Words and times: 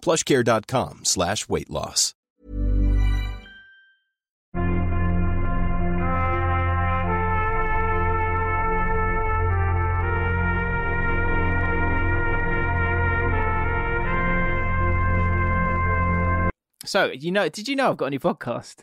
plushcare.com 0.00 1.04
slash 1.04 1.48
weight 1.48 1.70
loss. 1.70 2.14
So 16.84 17.10
you 17.12 17.30
know, 17.32 17.48
did 17.48 17.68
you 17.68 17.76
know 17.76 17.90
I've 17.90 17.96
got 17.96 18.06
a 18.06 18.10
new 18.10 18.20
podcast? 18.20 18.76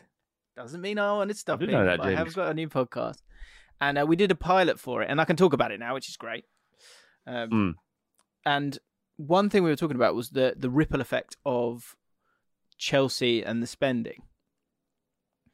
Doesn't 0.54 0.80
mean 0.80 0.98
I 0.98 1.12
want 1.12 1.30
to 1.30 1.36
stop 1.36 1.60
it. 1.60 1.66
didn't 1.66 1.84
know 1.84 1.96
that, 1.96 2.00
I 2.00 2.14
have 2.14 2.32
got 2.34 2.50
a 2.50 2.54
new 2.54 2.68
podcast, 2.68 3.18
and 3.80 3.98
uh, 3.98 4.06
we 4.06 4.14
did 4.16 4.30
a 4.30 4.34
pilot 4.36 4.78
for 4.78 5.02
it, 5.02 5.10
and 5.10 5.20
I 5.20 5.24
can 5.24 5.34
talk 5.36 5.52
about 5.52 5.72
it 5.72 5.80
now, 5.80 5.94
which 5.94 6.08
is 6.08 6.16
great. 6.16 6.44
Um, 7.26 7.50
Mm. 7.50 7.72
And 8.44 8.78
one 9.16 9.50
thing 9.50 9.62
we 9.62 9.70
were 9.70 9.76
talking 9.76 9.96
about 9.96 10.14
was 10.14 10.30
the 10.30 10.54
the 10.56 10.70
ripple 10.70 11.00
effect 11.00 11.36
of 11.44 11.96
Chelsea 12.78 13.42
and 13.42 13.62
the 13.62 13.66
spending. 13.66 14.22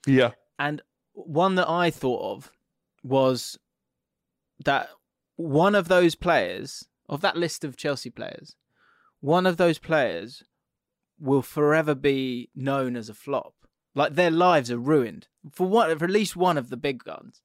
Yeah. 0.07 0.33
And 0.59 0.83
one 1.13 1.55
that 1.57 1.69
I 1.69 1.91
thought 1.91 2.37
of 2.37 2.53
was 3.03 3.59
that 4.65 4.89
one 5.37 5.75
of 5.75 5.89
those 5.89 6.15
players, 6.15 6.87
of 7.09 7.21
that 7.21 7.37
list 7.37 7.65
of 7.65 7.77
Chelsea 7.77 8.11
players, 8.11 8.57
one 9.21 9.47
of 9.47 9.57
those 9.57 9.79
players 9.79 10.43
will 11.19 11.43
forever 11.43 11.95
be 11.95 12.51
known 12.55 12.97
as 12.97 13.09
a 13.09 13.15
flop. 13.15 13.55
Like 13.95 14.15
their 14.15 14.31
lives 14.31 14.71
are 14.71 14.79
ruined 14.79 15.29
for 15.51 15.67
one, 15.67 15.97
for 15.99 16.05
at 16.05 16.11
least 16.11 16.35
one 16.37 16.59
of 16.59 16.71
the 16.71 16.77
big 16.77 17.05
guns. 17.05 17.43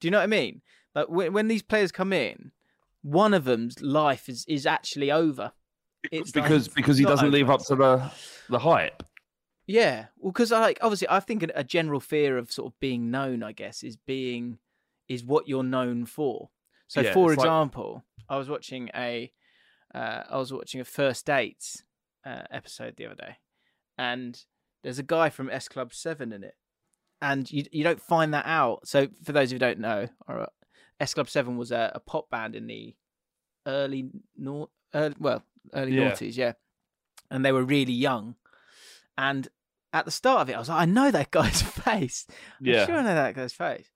Do 0.00 0.06
you 0.06 0.10
know 0.10 0.18
what 0.18 0.24
I 0.24 0.28
mean? 0.28 0.62
Like 0.94 1.08
when, 1.08 1.32
when 1.32 1.48
these 1.48 1.62
players 1.62 1.92
come 1.92 2.12
in, 2.12 2.52
one 3.04 3.34
of 3.34 3.44
them's 3.44 3.80
life 3.82 4.28
is, 4.28 4.44
is 4.48 4.66
actually 4.66 5.12
over. 5.12 5.52
It's 6.10 6.34
like- 6.34 6.44
because 6.44 6.68
because 6.68 6.98
he 6.98 7.04
doesn't 7.04 7.26
over, 7.28 7.36
live 7.36 7.50
up 7.50 7.60
to 7.66 7.76
the 7.76 8.10
the 8.48 8.58
hype. 8.58 9.02
Yeah, 9.66 10.06
well, 10.18 10.32
because 10.32 10.52
I 10.52 10.60
like 10.60 10.78
obviously 10.82 11.08
I 11.10 11.20
think 11.20 11.42
a- 11.54 11.64
general 11.64 12.00
fear 12.00 12.36
of 12.38 12.50
sort 12.50 12.72
of 12.72 12.80
being 12.80 13.10
known, 13.10 13.42
I 13.42 13.52
guess, 13.52 13.82
is 13.82 13.96
being 13.96 14.58
is 15.08 15.22
what 15.24 15.48
you're 15.48 15.62
known 15.62 16.04
for. 16.06 16.50
So, 16.88 17.00
Yeah, 17.00 17.12
for 17.12 17.32
it's 17.32 17.38
like- 17.38 17.46
example, 17.46 18.04
I 18.28 18.36
was 18.36 18.48
watching 18.48 18.90
a 18.94 19.32
uh, 19.94 20.24
I 20.30 20.36
was 20.38 20.52
watching 20.52 20.80
a 20.80 20.84
first 20.84 21.24
dates 21.26 21.82
uh, 22.26 22.42
episode 22.50 22.96
the 22.96 23.06
other 23.06 23.14
day, 23.14 23.36
and 23.96 24.38
there's 24.82 24.98
a 24.98 25.02
guy 25.04 25.30
from 25.30 25.48
S 25.50 25.68
Club 25.68 25.94
Seven 25.94 26.32
in 26.32 26.42
it, 26.44 26.56
and 27.22 27.50
you 27.50 27.64
you 27.72 27.84
don't 27.84 28.00
find 28.02 28.34
that 28.34 28.44
out. 28.46 28.86
So, 28.88 29.08
for 29.24 29.32
those 29.32 29.50
who 29.50 29.58
don't 29.58 29.78
know, 29.78 30.08
all 30.28 30.36
right, 30.36 30.48
S 31.00 31.14
Club 31.14 31.28
Seven 31.28 31.56
was 31.56 31.72
a, 31.72 31.92
a 31.94 32.00
pop 32.00 32.30
band 32.30 32.54
in 32.54 32.66
the 32.66 32.94
early 33.66 34.10
nor 34.36 34.68
early, 34.94 35.14
well 35.18 35.42
early 35.72 35.92
Yeah. 35.92 36.10
noughties, 36.12 36.36
yeah, 36.36 36.52
and 37.30 37.44
they 37.44 37.52
were 37.52 37.64
really 37.64 37.92
young, 37.92 38.36
and 39.18 39.48
at 39.92 40.04
the 40.04 40.10
start 40.10 40.40
of 40.42 40.50
it, 40.50 40.54
I 40.54 40.58
was 40.58 40.68
like, 40.68 40.80
I 40.82 40.84
know 40.86 41.10
that 41.12 41.30
guy's 41.30 41.62
face. 41.84 42.26
I'm 42.60 42.66
Yeah. 42.66 42.84
sure 42.86 42.96
I 42.96 43.02
know 43.02 43.14
that 43.14 43.34
guy's 43.36 43.52
face. 43.52 43.88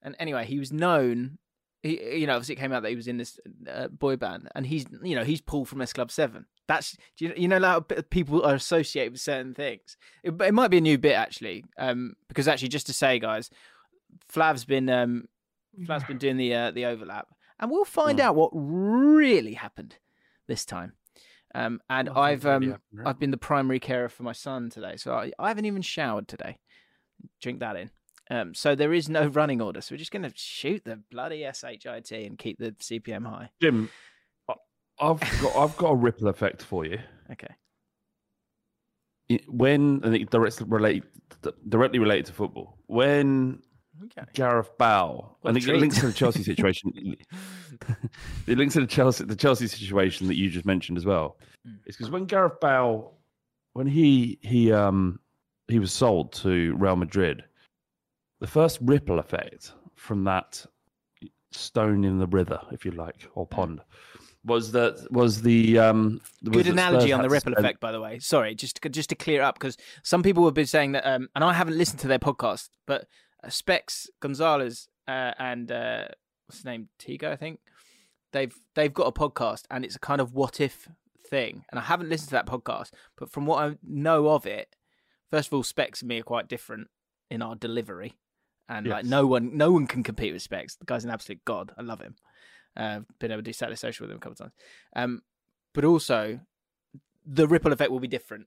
And 0.00 0.14
anyway, 0.20 0.44
he 0.46 0.58
was 0.60 0.72
known. 0.72 1.38
He, 1.82 2.18
you 2.20 2.26
know, 2.26 2.34
obviously 2.36 2.54
it 2.54 2.58
came 2.58 2.72
out 2.72 2.82
that 2.84 2.90
he 2.90 2.94
was 2.96 3.08
in 3.08 3.16
this 3.16 3.38
uh, 3.68 3.88
boy 3.88 4.16
band, 4.16 4.48
and 4.54 4.66
he's, 4.66 4.86
you 5.02 5.16
know, 5.16 5.24
he's 5.24 5.40
Paul 5.40 5.64
from 5.64 5.80
S 5.82 5.92
Club 5.92 6.10
Seven. 6.10 6.46
That's 6.68 6.96
do 7.16 7.24
you, 7.26 7.34
you 7.36 7.48
know 7.48 7.80
p- 7.80 8.00
people 8.02 8.44
are 8.44 8.54
associated 8.54 9.12
with 9.12 9.20
certain 9.20 9.54
things. 9.54 9.96
It, 10.22 10.40
it 10.40 10.54
might 10.54 10.68
be 10.70 10.78
a 10.78 10.82
new 10.82 10.98
bit 10.98 11.14
actually, 11.14 11.64
um, 11.78 12.14
because 12.28 12.46
actually, 12.46 12.68
just 12.68 12.86
to 12.86 12.92
say, 12.92 13.18
guys, 13.18 13.50
Flav's 14.28 14.64
been 14.64 14.88
um, 14.88 15.26
Flav's 15.86 16.04
been 16.04 16.18
doing 16.18 16.36
the 16.36 16.54
uh, 16.54 16.70
the 16.70 16.84
overlap, 16.86 17.28
and 17.58 17.70
we'll 17.70 17.84
find 17.84 18.18
Mm. 18.18 18.22
out 18.22 18.36
what 18.36 18.50
really 18.54 19.54
happened 19.54 19.96
this 20.46 20.64
time. 20.64 20.92
Um, 21.54 21.80
and 21.90 22.08
I've 22.10 22.44
really 22.44 22.54
um, 22.56 22.62
happened, 22.62 22.80
right? 22.92 23.06
I've 23.08 23.18
been 23.18 23.30
the 23.32 23.36
primary 23.36 23.80
carer 23.80 24.08
for 24.08 24.22
my 24.22 24.32
son 24.32 24.70
today, 24.70 24.96
so 24.96 25.14
I, 25.14 25.32
I 25.38 25.48
haven't 25.48 25.64
even 25.64 25.82
showered 25.82 26.28
today. 26.28 26.58
Drink 27.40 27.60
that 27.60 27.76
in. 27.76 27.90
Um, 28.30 28.54
so 28.54 28.74
there 28.76 28.92
is 28.92 29.08
no 29.08 29.26
running 29.40 29.60
order, 29.60 29.80
so 29.80 29.94
we're 29.94 29.98
just 29.98 30.12
going 30.12 30.22
to 30.22 30.32
shoot 30.36 30.84
the 30.84 31.00
bloody 31.10 31.44
shit 31.44 32.26
and 32.26 32.38
keep 32.38 32.58
the 32.58 32.70
CPM 32.72 33.26
high. 33.26 33.50
Jim, 33.60 33.90
I've 35.00 35.20
got 35.42 35.56
I've 35.56 35.76
got 35.76 35.90
a 35.90 35.96
ripple 35.96 36.28
effect 36.28 36.62
for 36.62 36.84
you. 36.84 36.98
Okay. 37.32 37.54
It- 39.28 39.48
When 39.48 40.00
and 40.04 40.14
it 40.14 40.30
directly 40.30 40.66
relate 40.68 41.04
directly 41.68 41.98
related 41.98 42.26
to 42.26 42.32
football. 42.32 42.78
When 42.86 43.62
Okay. 44.04 44.22
Gareth 44.34 44.70
Bale 44.78 45.36
What 45.42 45.48
and 45.50 45.58
it 45.58 45.62
treat. 45.62 45.80
links 45.80 46.00
to 46.00 46.06
the 46.06 46.12
Chelsea 46.12 46.42
situation. 46.50 46.92
it 48.46 48.58
links 48.58 48.74
to 48.74 48.80
the 48.80 48.86
Chelsea 48.86 49.24
the 49.24 49.36
Chelsea 49.36 49.66
situation 49.66 50.26
that 50.28 50.36
you 50.36 50.48
just 50.50 50.66
mentioned 50.66 50.98
as 50.98 51.04
well. 51.04 51.36
Mm. 51.68 51.78
It's 51.86 51.96
because 51.96 52.10
when 52.10 52.24
Gareth 52.24 52.60
Bale 52.60 53.12
when 53.74 53.86
he 53.86 54.38
he 54.42 54.72
um 54.72 55.20
he 55.68 55.78
was 55.78 55.92
sold 55.92 56.32
to 56.34 56.74
Real 56.76 56.96
Madrid, 56.96 57.44
the 58.40 58.46
first 58.46 58.78
ripple 58.82 59.18
effect 59.18 59.72
from 59.94 60.24
that 60.24 60.64
stone 61.52 62.04
in 62.04 62.18
the 62.18 62.26
river, 62.26 62.60
if 62.72 62.84
you 62.84 62.92
like, 62.92 63.28
or 63.34 63.46
pond, 63.46 63.80
was 64.44 64.72
that 64.72 65.06
was 65.10 65.42
the 65.42 65.78
um 65.78 66.20
was 66.42 66.52
Good 66.64 66.66
analogy 66.68 67.08
Spurs 67.08 67.12
on 67.12 67.22
the 67.22 67.28
ripple 67.28 67.52
spend- 67.52 67.64
effect, 67.66 67.80
by 67.80 67.92
the 67.92 68.00
way. 68.00 68.18
Sorry, 68.18 68.54
just 68.54 68.80
to, 68.82 68.88
just 68.88 69.10
to 69.10 69.14
clear 69.14 69.42
up 69.42 69.56
because 69.58 69.76
some 70.02 70.22
people 70.22 70.44
have 70.46 70.54
been 70.54 70.66
saying 70.66 70.92
that, 70.92 71.06
um, 71.06 71.28
and 71.34 71.44
I 71.44 71.52
haven't 71.52 71.76
listened 71.76 72.00
to 72.00 72.08
their 72.08 72.18
podcast, 72.18 72.70
but 72.86 73.06
Specs 73.48 74.10
Gonzalez 74.20 74.88
uh, 75.08 75.32
and 75.38 75.70
uh, 75.72 76.08
what's 76.46 76.58
his 76.58 76.64
name, 76.64 76.88
Tigo, 76.98 77.24
I 77.24 77.36
think 77.36 77.60
they've 78.32 78.54
they've 78.74 78.92
got 78.92 79.06
a 79.06 79.12
podcast, 79.12 79.64
and 79.70 79.84
it's 79.84 79.96
a 79.96 80.00
kind 80.00 80.20
of 80.20 80.34
what 80.34 80.60
if 80.60 80.88
thing. 81.28 81.64
And 81.70 81.78
I 81.78 81.82
haven't 81.82 82.08
listened 82.08 82.28
to 82.28 82.34
that 82.34 82.46
podcast, 82.46 82.90
but 83.16 83.30
from 83.30 83.46
what 83.46 83.64
I 83.64 83.76
know 83.82 84.28
of 84.28 84.46
it, 84.46 84.76
first 85.30 85.48
of 85.48 85.54
all, 85.54 85.62
Specs 85.62 86.02
and 86.02 86.08
me 86.08 86.20
are 86.20 86.24
quite 86.24 86.48
different 86.48 86.88
in 87.30 87.42
our 87.42 87.54
delivery, 87.54 88.16
and 88.68 88.86
like 88.86 89.04
no 89.04 89.26
one 89.26 89.56
no 89.56 89.70
one 89.70 89.86
can 89.86 90.02
compete 90.02 90.32
with 90.32 90.42
Specs. 90.42 90.76
The 90.76 90.86
guy's 90.86 91.04
an 91.04 91.10
absolute 91.10 91.44
god. 91.44 91.72
I 91.78 91.82
love 91.82 92.00
him. 92.00 92.16
Uh, 92.76 93.00
been 93.18 93.32
able 93.32 93.42
to 93.42 93.44
do 93.44 93.52
Saturday 93.52 93.76
Social 93.76 94.04
with 94.04 94.12
him 94.12 94.18
a 94.18 94.20
couple 94.20 94.32
of 94.32 94.38
times. 94.38 94.52
Um, 94.94 95.22
but 95.72 95.84
also 95.84 96.40
the 97.26 97.46
ripple 97.46 97.72
effect 97.72 97.90
will 97.90 98.00
be 98.00 98.08
different 98.08 98.46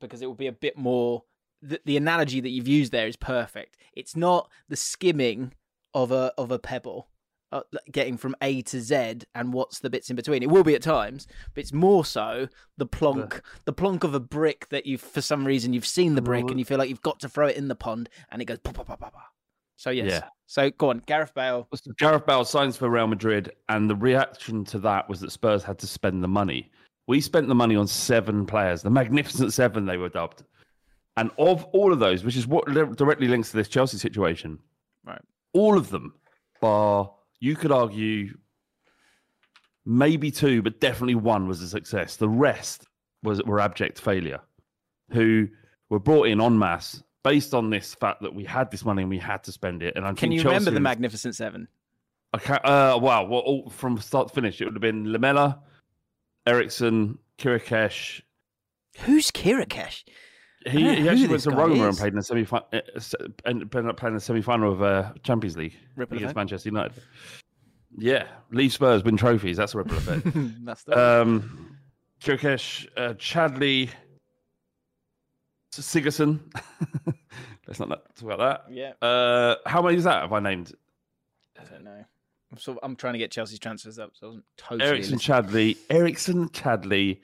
because 0.00 0.22
it 0.22 0.26
will 0.26 0.34
be 0.34 0.46
a 0.46 0.52
bit 0.52 0.76
more. 0.76 1.24
The, 1.62 1.80
the 1.84 1.96
analogy 1.96 2.40
that 2.40 2.50
you've 2.50 2.68
used 2.68 2.92
there 2.92 3.06
is 3.06 3.16
perfect. 3.16 3.76
It's 3.94 4.16
not 4.16 4.50
the 4.68 4.76
skimming 4.76 5.52
of 5.94 6.10
a 6.10 6.32
of 6.36 6.50
a 6.50 6.58
pebble, 6.58 7.08
uh, 7.52 7.60
getting 7.90 8.16
from 8.16 8.34
A 8.42 8.62
to 8.62 8.80
Z, 8.80 9.20
and 9.34 9.52
what's 9.52 9.78
the 9.78 9.90
bits 9.90 10.10
in 10.10 10.16
between. 10.16 10.42
It 10.42 10.50
will 10.50 10.64
be 10.64 10.74
at 10.74 10.82
times, 10.82 11.26
but 11.54 11.60
it's 11.60 11.72
more 11.72 12.04
so 12.04 12.48
the 12.78 12.86
plonk, 12.86 13.42
the 13.64 13.72
plonk 13.72 14.02
of 14.02 14.14
a 14.14 14.20
brick 14.20 14.68
that 14.70 14.86
you, 14.86 14.98
for 14.98 15.20
some 15.20 15.46
reason, 15.46 15.72
you've 15.72 15.86
seen 15.86 16.14
the 16.14 16.22
brick 16.22 16.50
and 16.50 16.58
you 16.58 16.64
feel 16.64 16.78
like 16.78 16.88
you've 16.88 17.02
got 17.02 17.20
to 17.20 17.28
throw 17.28 17.46
it 17.46 17.56
in 17.56 17.68
the 17.68 17.74
pond, 17.76 18.08
and 18.30 18.42
it 18.42 18.46
goes 18.46 18.58
pa 18.58 18.72
pa 18.72 18.82
pa. 18.96 19.10
So 19.76 19.90
yes. 19.90 20.10
Yeah. 20.10 20.28
So 20.46 20.70
go 20.70 20.90
on, 20.90 21.02
Gareth 21.06 21.34
Bale. 21.34 21.66
So 21.74 21.92
Gareth 21.98 22.26
Bale 22.26 22.44
signs 22.44 22.76
for 22.76 22.88
Real 22.88 23.06
Madrid, 23.06 23.52
and 23.68 23.88
the 23.88 23.96
reaction 23.96 24.64
to 24.66 24.78
that 24.80 25.08
was 25.08 25.20
that 25.20 25.32
Spurs 25.32 25.62
had 25.62 25.78
to 25.80 25.86
spend 25.86 26.22
the 26.22 26.28
money. 26.28 26.70
We 27.08 27.20
spent 27.20 27.48
the 27.48 27.54
money 27.54 27.74
on 27.74 27.88
seven 27.88 28.46
players, 28.46 28.82
the 28.82 28.90
Magnificent 28.90 29.52
Seven, 29.52 29.86
they 29.86 29.96
were 29.96 30.08
dubbed. 30.08 30.44
And 31.16 31.30
of 31.38 31.64
all 31.66 31.92
of 31.92 31.98
those, 31.98 32.24
which 32.24 32.36
is 32.36 32.46
what 32.46 32.68
li- 32.68 32.94
directly 32.96 33.28
links 33.28 33.50
to 33.50 33.56
this 33.56 33.68
Chelsea 33.68 33.98
situation, 33.98 34.58
Right. 35.04 35.20
all 35.52 35.76
of 35.76 35.90
them, 35.90 36.14
bar 36.60 37.12
you 37.40 37.54
could 37.56 37.72
argue 37.72 38.36
maybe 39.84 40.30
two, 40.30 40.62
but 40.62 40.80
definitely 40.80 41.16
one 41.16 41.48
was 41.48 41.60
a 41.60 41.68
success. 41.68 42.16
The 42.16 42.28
rest 42.28 42.86
was 43.22 43.42
were 43.42 43.60
abject 43.60 44.00
failure, 44.00 44.40
who 45.10 45.48
were 45.90 45.98
brought 45.98 46.28
in 46.28 46.40
en 46.40 46.58
masse 46.58 47.02
based 47.24 47.52
on 47.54 47.70
this 47.70 47.94
fact 47.94 48.22
that 48.22 48.34
we 48.34 48.44
had 48.44 48.70
this 48.70 48.84
money 48.84 49.02
and 49.02 49.10
we 49.10 49.18
had 49.18 49.44
to 49.44 49.52
spend 49.52 49.82
it. 49.82 49.94
And 49.96 50.06
I 50.06 50.12
Can 50.12 50.32
you 50.32 50.38
Chelsea 50.40 50.48
remember 50.54 50.70
the 50.70 50.74
was- 50.76 50.82
Magnificent 50.82 51.34
Seven? 51.36 51.68
I 52.34 52.38
can't, 52.38 52.64
uh, 52.64 52.98
wow. 53.00 53.24
Well, 53.24 53.40
all, 53.40 53.68
from 53.70 53.98
start 53.98 54.28
to 54.28 54.34
finish, 54.34 54.60
it 54.60 54.64
would 54.64 54.74
have 54.74 54.80
been 54.80 55.12
Lamela, 55.12 55.60
Eriksen, 56.46 57.18
Chiriches. 57.38 58.22
Who's 59.00 59.30
Chiriches? 59.30 60.04
He, 60.66 60.96
he 60.96 61.08
actually 61.08 61.28
went 61.28 61.42
to 61.42 61.50
Roma 61.50 61.74
is. 61.74 61.80
and 61.80 61.96
played 61.96 62.12
in 62.12 62.16
the 62.16 62.22
semi 62.22 62.44
final, 62.44 62.66
and 62.72 62.84
ended 63.44 63.86
up 63.86 63.96
playing 63.96 64.12
in 64.12 64.14
the 64.14 64.20
semi 64.20 64.42
final 64.42 64.72
of 64.72 64.82
uh, 64.82 65.12
Champions 65.22 65.56
League 65.56 65.74
Ripple 65.96 66.16
against 66.16 66.30
effect? 66.30 66.36
Manchester 66.36 66.68
United. 66.68 67.02
Yeah, 67.98 68.26
leave 68.50 68.72
Spurs, 68.72 69.04
win 69.04 69.16
trophies. 69.16 69.56
That's 69.56 69.74
a 69.74 69.78
ripple 69.78 69.98
effect. 69.98 70.26
That's 70.64 70.84
the 70.84 71.22
um, 71.22 71.76
Chiriches, 72.20 72.86
uh, 72.96 73.14
Chadli, 73.14 73.90
Sigurdsson. 75.72 76.40
Let's 77.66 77.80
not 77.80 77.88
talk 78.16 78.32
about 78.32 78.38
that. 78.38 78.74
yeah. 78.74 79.06
Uh, 79.06 79.56
how 79.66 79.82
many 79.82 79.96
is 79.96 80.04
that? 80.04 80.22
Have 80.22 80.32
I 80.32 80.40
named? 80.40 80.72
I 81.60 81.64
don't 81.64 81.84
know. 81.84 82.04
I'm 82.50 82.58
sort 82.58 82.78
of, 82.78 82.84
I'm 82.84 82.96
trying 82.96 83.14
to 83.14 83.18
get 83.18 83.30
Chelsea's 83.30 83.58
transfers 83.58 83.98
up, 83.98 84.12
so 84.14 84.26
I 84.26 84.28
wasn't 84.28 84.44
totally. 84.56 84.90
Eriksen. 84.90 85.18
Chadli, 85.18 85.76
Eriksen, 85.88 86.48
Chadli, 86.50 87.18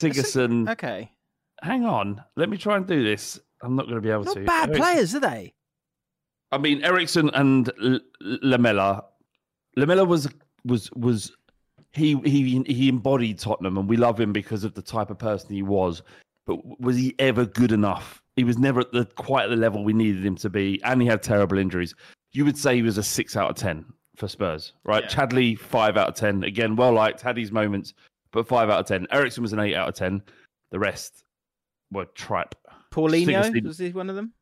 Sigurdsson. 0.00 0.70
Okay, 0.70 1.10
Hang 1.62 1.84
on, 1.84 2.22
let 2.36 2.48
me 2.48 2.56
try 2.58 2.76
and 2.76 2.86
do 2.86 3.02
this. 3.04 3.38
I'm 3.62 3.76
not 3.76 3.84
going 3.84 3.94
to 3.94 4.00
be 4.00 4.10
able 4.10 4.24
not 4.24 4.34
to. 4.34 4.44
bad 4.44 4.70
Eriksen- 4.70 4.82
players, 4.82 5.14
are 5.14 5.20
they? 5.20 5.54
I 6.50 6.58
mean, 6.58 6.84
Eriksen 6.84 7.30
and 7.30 7.70
L- 7.82 7.94
L- 7.94 8.38
Lamela. 8.42 9.04
Lamela 9.76 10.04
was 10.04 10.28
was 10.64 10.90
was 10.92 11.32
he 11.92 12.16
he 12.24 12.62
he 12.66 12.88
embodied 12.88 13.38
Tottenham, 13.38 13.78
and 13.78 13.88
we 13.88 13.96
love 13.96 14.20
him 14.20 14.32
because 14.32 14.64
of 14.64 14.74
the 14.74 14.82
type 14.82 15.10
of 15.10 15.18
person 15.18 15.54
he 15.54 15.62
was. 15.62 16.02
But 16.46 16.80
was 16.80 16.96
he 16.96 17.14
ever 17.20 17.46
good 17.46 17.72
enough? 17.72 18.20
He 18.36 18.44
was 18.44 18.58
never 18.58 18.80
at 18.80 18.92
the 18.92 19.04
quite 19.16 19.44
at 19.44 19.50
the 19.50 19.56
level 19.56 19.84
we 19.84 19.92
needed 19.92 20.26
him 20.26 20.36
to 20.36 20.50
be, 20.50 20.80
and 20.84 21.00
he 21.00 21.06
had 21.06 21.22
terrible 21.22 21.58
injuries. 21.58 21.94
You 22.32 22.44
would 22.44 22.58
say 22.58 22.74
he 22.74 22.82
was 22.82 22.98
a 22.98 23.02
six 23.02 23.36
out 23.36 23.50
of 23.50 23.56
ten 23.56 23.84
for 24.16 24.26
Spurs, 24.28 24.72
right? 24.84 25.04
Yeah. 25.04 25.08
Chadli 25.08 25.58
five 25.58 25.96
out 25.96 26.08
of 26.08 26.14
ten. 26.16 26.42
Again, 26.44 26.74
well 26.76 26.92
liked, 26.92 27.20
had 27.22 27.36
his 27.36 27.52
moments, 27.52 27.94
but 28.32 28.48
five 28.48 28.68
out 28.68 28.80
of 28.80 28.86
ten. 28.86 29.06
Eriksen 29.10 29.42
was 29.42 29.52
an 29.52 29.60
eight 29.60 29.76
out 29.76 29.88
of 29.88 29.94
ten. 29.94 30.20
The 30.70 30.78
rest 30.78 31.21
were 31.92 32.06
tripe. 32.06 32.54
Paulinho 32.90 33.64
was 33.64 33.78
he 33.78 33.90
one 33.90 34.10
of 34.10 34.16
them? 34.16 34.32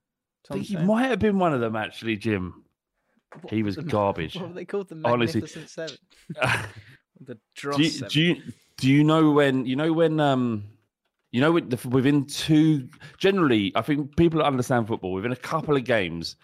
I 0.50 0.55
think 0.55 0.67
he 0.67 0.75
Tom 0.75 0.87
might 0.87 1.06
have 1.06 1.19
been 1.19 1.38
one 1.38 1.52
of 1.55 1.61
them 1.61 1.76
actually, 1.76 2.17
Jim. 2.17 2.64
What 3.41 3.52
He 3.52 3.62
was 3.62 3.76
the- 3.76 3.82
garbage. 3.82 4.35
What 4.37 4.49
were 4.49 4.55
they 4.55 4.64
called? 4.64 4.88
The 4.88 5.00
Honestly. 5.05 5.47
Seven. 5.47 5.97
The 7.23 7.38
Dross 7.55 7.76
do, 7.76 7.82
you, 7.82 7.91
Seven. 7.91 8.08
do 8.08 8.20
you 8.23 8.43
do 8.79 8.88
you 8.88 9.05
know 9.05 9.31
when 9.31 9.67
you 9.67 9.76
know 9.76 9.93
when 9.93 10.19
um 10.20 10.64
you 11.32 11.41
know 11.43 11.52
within 11.52 12.25
two 12.25 12.88
generally 13.19 13.73
I 13.76 13.82
think 13.82 14.17
people 14.17 14.43
understand 14.43 14.88
football 14.88 15.12
within 15.12 15.31
a 15.31 15.37
couple 15.37 15.76
of 15.76 15.85
games 15.85 16.37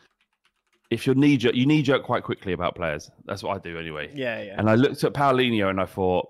if 0.91 1.07
you're 1.07 1.15
knee 1.15 1.39
jerk 1.39 1.55
you 1.55 1.65
knee 1.65 1.81
jerk 1.81 2.03
quite 2.03 2.25
quickly 2.25 2.53
about 2.53 2.75
players 2.77 3.11
that's 3.25 3.43
what 3.43 3.57
I 3.57 3.59
do 3.59 3.79
anyway 3.79 4.13
yeah, 4.15 4.43
yeah. 4.43 4.55
and 4.59 4.69
I 4.69 4.75
looked 4.75 5.03
at 5.03 5.15
Paulinho 5.15 5.71
and 5.71 5.81
I 5.81 5.87
thought 5.87 6.29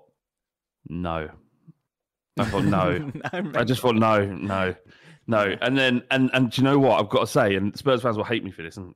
no 0.87 1.29
I 2.39 2.45
thought 2.45 2.65
no 2.65 3.11
I 3.55 3.63
just 3.63 3.81
thought 3.81 3.95
no 3.95 4.25
no 4.25 4.75
no 5.27 5.55
and 5.61 5.77
then 5.77 6.03
and 6.11 6.29
and 6.33 6.51
do 6.51 6.61
you 6.61 6.63
know 6.67 6.79
what 6.79 6.99
I've 6.99 7.09
got 7.09 7.21
to 7.21 7.27
say 7.27 7.55
and 7.55 7.77
Spurs 7.77 8.01
fans 8.01 8.17
will 8.17 8.23
hate 8.23 8.43
me 8.43 8.51
for 8.51 8.63
this 8.63 8.77
and 8.77 8.93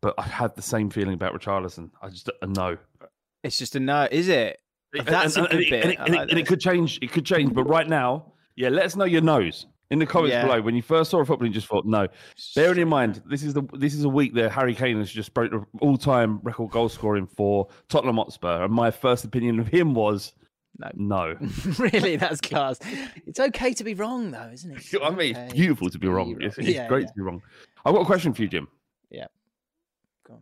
but 0.00 0.14
I 0.18 0.22
had 0.22 0.54
the 0.56 0.62
same 0.62 0.90
feeling 0.90 1.14
about 1.14 1.32
Richarlison 1.34 1.90
I 2.02 2.08
just 2.08 2.30
a 2.42 2.46
no 2.46 2.78
it's 3.42 3.58
just 3.58 3.76
a 3.76 3.80
no, 3.80 4.08
is 4.10 4.26
it? 4.28 4.58
And- 4.92 5.06
That's 5.06 5.36
and, 5.36 5.46
a 5.46 5.50
good 5.50 5.60
and, 5.60 5.70
bit. 5.70 5.84
And, 5.84 5.92
it, 5.92 6.00
I 6.00 6.22
it- 6.24 6.30
and 6.30 6.38
it 6.40 6.46
could 6.48 6.60
change. 6.60 6.98
It 7.00 7.12
could 7.12 7.24
change. 7.24 7.54
But 7.54 7.64
right 7.64 7.88
now, 7.88 8.32
yeah, 8.56 8.70
let 8.70 8.84
us 8.86 8.96
know 8.96 9.04
your 9.04 9.20
nose 9.20 9.66
in 9.92 10.00
the 10.00 10.06
comments 10.06 10.32
Yeah. 10.32 10.42
below. 10.46 10.60
When 10.62 10.74
you 10.74 10.82
first 10.82 11.10
saw 11.12 11.20
a 11.20 11.24
football, 11.24 11.46
you 11.46 11.52
just 11.54 11.68
thought 11.68 11.86
no. 11.86 12.08
Bearing 12.56 12.80
in 12.80 12.88
mind, 12.88 13.22
this 13.30 13.44
is 13.44 13.54
the 13.54 13.62
this 13.74 13.94
is 13.94 14.02
a 14.02 14.08
week 14.08 14.34
that 14.34 14.50
Harry 14.50 14.74
Kane 14.74 14.98
has 14.98 15.12
just 15.12 15.32
broke 15.32 15.52
the 15.52 15.64
all-time 15.80 16.40
record 16.42 16.70
goal 16.72 16.88
scoring 16.88 17.26
for 17.26 17.68
Tottenham 17.88 18.16
Hotspur, 18.16 18.64
and 18.64 18.72
my 18.72 18.90
first 18.90 19.24
opinion 19.24 19.60
of 19.60 19.68
him 19.68 19.94
was 19.94 20.32
No. 20.78 20.90
no. 20.94 21.36
really, 21.78 22.16
that's 22.16 22.40
class. 22.40 22.78
It's 23.26 23.40
okay 23.40 23.72
to 23.74 23.84
be 23.84 23.94
wrong, 23.94 24.30
though, 24.30 24.50
isn't 24.52 24.76
it? 24.76 25.02
I 25.02 25.10
mean, 25.10 25.36
Okay 25.36 25.44
it's 25.46 25.54
beautiful 25.54 25.88
to 25.90 25.98
be 25.98 26.06
wrong. 26.08 26.32
wrong. 26.32 26.42
It's, 26.42 26.58
it's 26.58 26.68
Yeah, 26.68 26.88
great 26.88 27.02
yeah. 27.02 27.06
to 27.08 27.14
be 27.14 27.22
wrong. 27.22 27.42
I've 27.84 27.94
got 27.94 28.02
a 28.02 28.06
question 28.06 28.32
for 28.34 28.42
you, 28.42 28.48
Jim. 28.48 28.68
Yeah. 29.10 29.26
Go 30.26 30.34
on. 30.34 30.40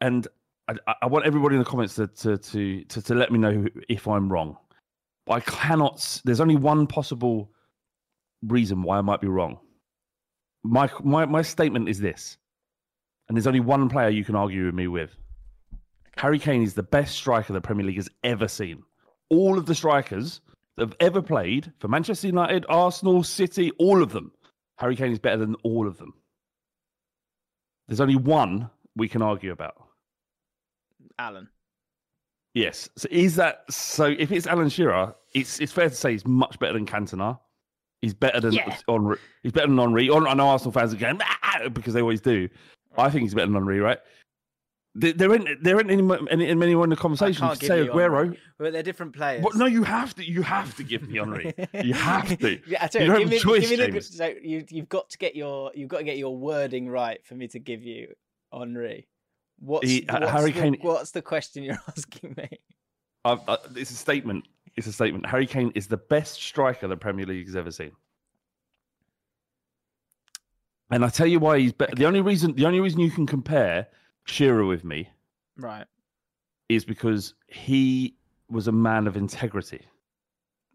and 0.00 0.28
I, 0.68 0.74
I- 0.86 0.94
I 1.02 1.06
want 1.06 1.26
everybody 1.26 1.56
in 1.56 1.58
the 1.62 1.68
comments 1.68 1.94
to 1.96 2.06
to 2.06 2.38
to 2.38 2.84
to, 2.84 3.02
to 3.02 3.14
let 3.14 3.30
me 3.32 3.38
know 3.38 3.66
if 3.88 4.06
I'm 4.08 4.30
wrong. 4.32 4.56
But 5.26 5.32
I 5.34 5.40
cannot. 5.40 6.20
There's 6.24 6.40
only 6.40 6.56
one 6.56 6.86
possible 6.86 7.50
reason 8.46 8.82
why 8.82 8.98
I 8.98 9.00
might 9.02 9.20
be 9.20 9.28
wrong. 9.28 9.58
My 10.62 10.88
my 11.02 11.26
my 11.26 11.42
statement 11.42 11.88
is 11.88 11.98
this, 12.00 12.38
and 13.28 13.36
there's 13.36 13.46
only 13.46 13.60
one 13.60 13.88
player 13.88 14.08
you 14.08 14.24
can 14.24 14.34
argue 14.36 14.66
with 14.66 14.74
me 14.74 14.86
with. 14.88 15.10
Harry 16.16 16.38
Kane 16.38 16.62
is 16.62 16.74
the 16.74 16.82
best 16.82 17.14
striker 17.16 17.52
the 17.52 17.60
Premier 17.60 17.86
League 17.86 17.96
has 17.96 18.08
ever 18.24 18.46
seen. 18.48 18.82
All 19.30 19.56
of 19.58 19.66
the 19.66 19.74
strikers 19.74 20.40
that 20.76 20.88
have 20.88 20.96
ever 21.00 21.22
played 21.22 21.72
for 21.78 21.88
Manchester 21.88 22.26
United, 22.26 22.66
Arsenal, 22.68 23.22
City, 23.22 23.70
all 23.78 24.02
of 24.02 24.12
them. 24.12 24.32
Harry 24.78 24.96
Kane 24.96 25.12
is 25.12 25.18
better 25.18 25.36
than 25.38 25.54
all 25.62 25.86
of 25.86 25.98
them. 25.98 26.14
There's 27.88 28.00
only 28.00 28.16
one 28.16 28.70
we 28.96 29.08
can 29.08 29.22
argue 29.22 29.52
about. 29.52 29.74
Alan. 31.18 31.48
Yes. 32.54 32.88
So 32.96 33.08
is 33.10 33.36
that 33.36 33.64
so? 33.70 34.04
If 34.06 34.32
it's 34.32 34.46
Alan 34.46 34.68
Shearer, 34.68 35.14
it's 35.34 35.60
it's 35.60 35.72
fair 35.72 35.88
to 35.88 35.94
say 35.94 36.12
he's 36.12 36.26
much 36.26 36.58
better 36.58 36.72
than 36.72 36.86
Cantona. 36.86 37.38
He's 38.00 38.14
better 38.14 38.40
than 38.40 38.52
Yeah. 38.54 38.76
Henry. 38.88 39.18
He's 39.42 39.52
better 39.52 39.66
than 39.68 39.78
Henry. 39.78 40.08
Hon- 40.08 40.26
I 40.26 40.34
know 40.34 40.48
Arsenal 40.48 40.72
fans 40.72 40.94
are 40.94 40.96
going 40.96 41.20
"Ah," 41.22 41.68
because 41.72 41.94
they 41.94 42.00
always 42.00 42.20
do. 42.20 42.48
I 42.96 43.10
think 43.10 43.22
he's 43.22 43.34
better 43.34 43.46
than 43.46 43.54
Henry, 43.54 43.78
right? 43.80 43.98
There, 44.96 45.12
there 45.12 45.32
ain't 45.32 45.62
there 45.62 45.78
ain't 45.78 45.90
any, 45.90 46.02
any, 46.30 46.48
any 46.48 46.74
more 46.74 46.82
in 46.84 46.90
the 46.90 46.96
conversation. 46.96 47.46
Can't 47.46 47.60
say 47.60 47.86
Aguero. 47.86 48.36
But 48.58 48.72
they're 48.72 48.82
different 48.82 49.14
players. 49.14 49.44
What? 49.44 49.54
No, 49.54 49.66
you 49.66 49.84
have 49.84 50.14
to. 50.16 50.24
You 50.28 50.42
have 50.42 50.74
to 50.76 50.82
give 50.82 51.08
me 51.08 51.18
Henry. 51.18 51.54
you 51.84 51.94
have 51.94 52.36
to. 52.38 52.60
Yeah, 52.66 52.84
I 52.84 52.86
tell 52.88 53.02
You 53.02 53.06
you, 53.06 53.12
don't 53.12 53.20
give 53.20 53.28
have 53.28 53.30
me, 53.30 53.36
a 53.36 53.40
choice, 53.40 53.68
give 53.68 53.78
me 53.78 53.90
the, 53.90 54.02
so 54.02 54.34
you, 54.42 54.64
you've 54.68 54.88
got 54.88 55.08
to 55.10 55.18
get 55.18 55.36
your 55.36 55.70
you've 55.74 55.88
got 55.88 55.98
to 55.98 56.04
get 56.04 56.18
your 56.18 56.36
wording 56.36 56.88
right 56.88 57.24
for 57.24 57.34
me 57.36 57.46
to 57.48 57.60
give 57.60 57.84
you 57.84 58.08
Henry. 58.52 59.06
What's, 59.60 59.86
He- 59.88 60.08
uh, 60.08 60.18
what's 60.20 60.32
Harry 60.32 60.50
the, 60.50 60.60
Kane- 60.60 60.78
What's 60.80 61.12
the 61.12 61.22
question 61.22 61.62
you're 61.62 61.78
asking 61.88 62.34
me? 62.36 62.48
I, 63.24 63.38
I, 63.46 63.58
it's 63.76 63.92
a 63.92 63.94
statement. 63.94 64.46
It's 64.76 64.88
a 64.88 64.92
statement. 64.92 65.26
Harry 65.26 65.46
Kane 65.46 65.70
is 65.76 65.86
the 65.86 65.98
best 65.98 66.42
striker 66.42 66.88
the 66.88 66.96
Premier 66.96 67.26
League 67.26 67.46
has 67.46 67.54
ever 67.54 67.70
seen. 67.70 67.92
And 70.90 71.04
I 71.04 71.08
tell 71.10 71.26
you 71.26 71.38
why 71.38 71.60
he's 71.60 71.72
better. 71.72 71.94
The 71.94 72.06
only 72.06 72.20
reason, 72.22 72.54
the 72.54 72.66
only 72.66 72.80
reason 72.80 72.98
you 73.00 73.10
can 73.10 73.26
compare 73.26 73.86
Shearer 74.26 74.64
with 74.64 74.84
me 74.84 75.08
Right, 75.56 75.86
is 76.68 76.84
because 76.84 77.34
he 77.48 78.14
was 78.48 78.68
a 78.68 78.72
man 78.72 79.06
of 79.06 79.16
integrity, 79.16 79.84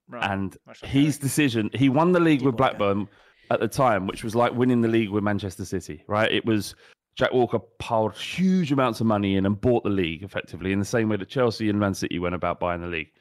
right. 0.08 0.30
and 0.32 0.58
his 0.84 1.18
decision. 1.18 1.70
He 1.74 1.90
won 1.90 2.12
the 2.12 2.20
league 2.20 2.42
with. 2.42 2.56
Blackburn 2.58 3.08
at 3.52 3.60
the 3.60 3.68
time, 3.68 4.08
which 4.08 4.24
was 4.24 4.36
like 4.36 4.54
winning 4.54 4.82
the 4.82 4.88
league 4.88 5.10
with 5.10 5.24
Manchester 5.24 5.66
City. 5.66 6.04
Right? 6.08 6.32
It 6.32 6.46
was 6.46 6.76
Jack 7.16 7.32
Walker 7.34 7.60
piled 7.80 8.16
huge 8.16 8.72
amounts 8.72 9.00
of 9.02 9.08
money 9.08 9.36
in 9.38 9.46
and 9.46 9.60
bought 9.60 9.84
the 9.84 9.90
league 9.90 10.24
effectively 10.24 10.72
in 10.72 10.80
the 10.80 10.86
same 10.86 11.10
way 11.10 11.18
that 11.18 11.30
Chelsea 11.30 11.70
and 11.70 11.80
Man 11.80 11.94
City 11.94 12.20
went 12.20 12.36
about 12.36 12.60
buying 12.60 12.82
the 12.82 12.88
league. 12.88 13.12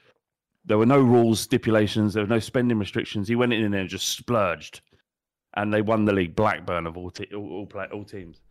There 0.65 0.77
were 0.79 0.85
no 0.85 0.99
rules, 0.99 1.39
stipulations, 1.39 2.13
there 2.13 2.23
were 2.23 2.29
no 2.29 2.39
spending 2.39 2.79
restrictions. 2.79 3.27
He 3.27 3.35
went 3.35 3.53
in 3.53 3.71
there 3.71 3.81
and 3.81 3.89
just 3.89 4.07
splurged, 4.17 4.81
and 5.55 5.71
they 5.73 5.81
won 5.83 6.05
the 6.05 6.13
league. 6.13 6.35
Blackburn 6.35 6.87
of 6.87 6.97
all 6.97 7.11
te- 7.11 7.29
all, 7.35 7.49
all, 7.51 7.65
play- 7.67 7.87
all 7.93 8.03
teams, 8.03 8.41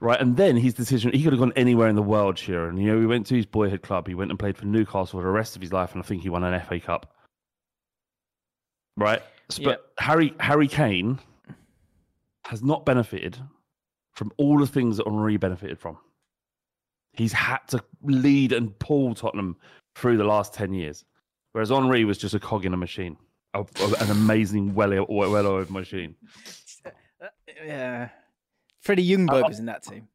right? 0.00 0.20
And 0.20 0.36
then 0.36 0.56
his 0.56 0.74
decision, 0.74 1.12
he 1.12 1.22
could 1.22 1.32
have 1.32 1.40
gone 1.40 1.52
anywhere 1.56 1.88
in 1.88 1.96
the 1.96 2.02
world, 2.02 2.38
Shearer. 2.38 2.68
And 2.68 2.78
you 2.78 2.86
know, 2.92 3.00
he 3.00 3.06
went 3.06 3.26
to 3.26 3.36
his 3.36 3.46
boyhood 3.46 3.82
club. 3.82 4.06
He 4.08 4.14
went 4.14 4.30
and 4.30 4.38
played 4.38 4.56
for 4.56 4.64
Newcastle 4.66 5.20
for 5.20 5.22
the 5.24 5.30
rest 5.30 5.56
of 5.56 5.62
his 5.62 5.72
life, 5.72 5.92
and 5.92 6.02
I 6.02 6.06
think 6.06 6.22
he 6.22 6.28
won 6.28 6.42
an 6.44 6.60
FA 6.60 6.80
Cup. 6.80 7.14
Right, 8.96 9.22
but 9.48 9.58
Yep. 9.60 9.86
Harry 9.98 10.34
Harry 10.40 10.68
Kane 10.68 11.18
has 12.44 12.62
not 12.62 12.84
benefited 12.84 13.38
from 14.12 14.32
all 14.36 14.58
the 14.58 14.66
things 14.66 14.96
that 14.96 15.06
Henry 15.06 15.36
benefited 15.36 15.78
from. 15.78 15.96
He's 17.12 17.32
had 17.32 17.58
to 17.68 17.82
lead 18.02 18.52
and 18.52 18.76
pull 18.78 19.14
Tottenham 19.14 19.56
through 19.94 20.16
the 20.16 20.24
last 20.24 20.52
10 20.54 20.72
years. 20.72 21.04
Whereas 21.52 21.70
Henry 21.70 22.04
was 22.04 22.18
just 22.18 22.34
a 22.34 22.40
cog 22.40 22.64
in 22.64 22.74
a 22.74 22.76
machine, 22.76 23.16
a, 23.54 23.60
a- 23.60 24.02
an 24.02 24.10
amazing, 24.10 24.74
well 24.74 25.06
well 25.08 25.46
oiled 25.46 25.70
machine. 25.70 26.14
Yeah, 27.64 28.08
Freddie 28.80 29.08
Ljungberg 29.08 29.44
Uh, 29.44 29.48
was 29.48 29.58
in 29.58 29.66
that 29.66 29.82
team. 29.82 30.08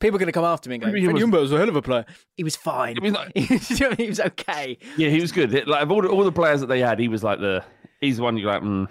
People 0.00 0.16
are 0.16 0.18
going 0.18 0.26
to 0.26 0.32
come 0.32 0.44
after 0.44 0.68
me 0.68 0.74
and 0.76 0.82
go, 0.82 0.90
Freddie 0.90 1.04
Freddie 1.06 1.22
was- 1.24 1.30
Ljungberg 1.32 1.40
was 1.42 1.52
a 1.52 1.58
hell 1.58 1.68
of 1.68 1.76
a 1.76 1.82
player. 1.82 2.04
He 2.36 2.42
was 2.44 2.56
fine. 2.56 2.96
I 2.98 3.00
mean, 3.00 3.12
like- 3.12 3.32
he, 3.36 3.54
was, 3.54 3.78
you 3.80 3.90
he 3.96 4.08
was 4.08 4.20
okay. 4.20 4.78
Yeah, 4.96 5.10
he 5.10 5.20
was 5.20 5.30
good. 5.32 5.52
Like 5.68 5.82
of 5.82 5.92
all 5.92 6.02
the, 6.02 6.08
all 6.08 6.24
the 6.24 6.32
players 6.32 6.60
that 6.60 6.66
they 6.66 6.80
had, 6.80 6.98
he 6.98 7.08
was 7.08 7.22
like 7.22 7.38
the 7.40 7.64
he's 8.00 8.16
the 8.16 8.22
one 8.24 8.36
you're 8.36 8.50
like, 8.52 8.62
mm. 8.62 8.88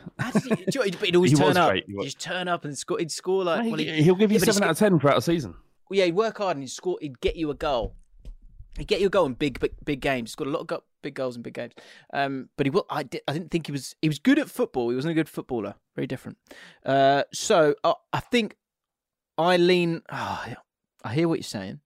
Did 0.66 0.74
you 0.76 0.82
know, 0.82 0.88
but 0.98 1.06
he'd 1.08 1.16
always 1.16 1.32
He 1.32 1.38
turn 1.38 1.58
up. 1.58 1.70
great, 1.72 1.84
he 1.88 1.94
He'd 1.98 2.04
just 2.04 2.20
turn 2.20 2.48
up 2.48 2.64
and 2.66 2.78
score. 2.78 2.98
He'd 3.00 3.12
score 3.12 3.44
like. 3.44 3.66
Well, 3.66 3.76
he, 3.76 3.86
he, 3.92 4.04
he'll 4.04 4.16
give 4.16 4.32
you 4.32 4.40
yeah, 4.40 4.46
seven 4.46 4.64
out 4.64 4.70
of 4.72 4.78
ten 4.80 5.00
throughout 5.00 5.16
the 5.16 5.22
season. 5.22 5.56
well, 5.90 5.98
yeah, 6.00 6.06
he'd 6.06 6.16
work 6.16 6.38
hard 6.38 6.56
and 6.58 6.64
he'd 6.64 6.70
score. 6.70 6.98
He'd 7.02 7.20
get 7.20 7.36
you 7.36 7.50
a 7.52 7.56
goal. 7.56 7.96
He'd 8.78 8.88
get 8.88 9.02
you 9.02 9.08
a 9.08 9.10
goal 9.10 9.26
in 9.26 9.34
big, 9.34 9.60
big, 9.60 9.74
big 9.84 10.00
games. 10.00 10.30
He's 10.32 10.36
got 10.36 10.48
a 10.48 10.50
lot 10.50 10.62
of 10.62 10.68
go- 10.68 10.84
big 11.04 11.14
goals 11.14 11.36
in 11.36 11.42
big 11.42 11.56
games. 11.56 11.74
Um, 12.14 12.48
but 12.56 12.66
he, 12.66 12.70
wa- 12.70 12.84
I, 12.90 13.04
di- 13.04 13.20
I 13.28 13.34
didn't 13.34 13.52
think 13.52 13.66
he 13.66 13.74
was. 13.74 13.96
He 14.02 14.08
was 14.08 14.18
good 14.18 14.40
at 14.40 14.50
football. 14.50 14.90
He 14.90 14.96
wasn't 14.96 15.12
a 15.12 15.16
good 15.16 15.28
footballer. 15.28 15.76
Very 15.94 16.08
different. 16.08 16.38
Uh, 16.86 17.24
so 17.34 17.76
uh, 17.84 17.96
I 18.14 18.22
think 18.22 18.56
I 19.42 19.58
lean. 19.58 20.02
Oh, 20.12 20.46
I 21.04 21.14
hear 21.14 21.28
what 21.28 21.40
you're 21.40 21.44
saying, 21.44 21.80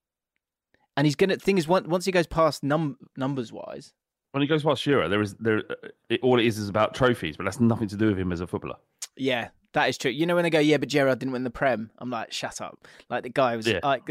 and 0.98 1.06
he's 1.08 1.16
gonna. 1.16 1.38
Thing 1.38 1.58
is, 1.58 1.68
once 1.68 1.88
once 1.88 2.06
he 2.06 2.12
goes 2.12 2.28
past 2.28 2.64
num 2.64 2.98
numbers 3.18 3.52
wise, 3.52 3.94
When 4.32 4.42
he 4.42 4.48
goes 4.48 4.64
past 4.64 4.82
Shearer, 4.82 5.08
there 5.10 5.22
is 5.22 5.36
there 5.36 5.64
it, 6.10 6.20
all 6.22 6.40
it 6.40 6.46
is 6.46 6.58
is 6.58 6.70
about 6.70 6.94
trophies, 6.94 7.38
but 7.38 7.44
that's 7.46 7.60
nothing 7.60 7.88
to 7.90 7.96
do 7.98 8.08
with 8.08 8.18
him 8.20 8.32
as 8.32 8.42
a 8.42 8.48
footballer. 8.48 8.76
yeah, 9.18 9.50
that 9.74 9.88
is 9.90 9.98
true. 9.98 10.12
You 10.12 10.26
know 10.26 10.36
when 10.36 10.44
they 10.44 10.50
go, 10.50 10.60
yeah, 10.60 10.78
but 10.78 10.90
Gerrard 10.90 11.20
didn't 11.20 11.32
win 11.34 11.44
the 11.44 11.50
Prem. 11.50 11.92
I'm 12.00 12.10
like, 12.10 12.32
shut 12.32 12.60
up. 12.62 12.88
Like 13.10 13.24
the 13.24 13.30
guy 13.30 13.56
was 13.56 13.68
Yeah. 13.68 13.80
like. 13.84 14.04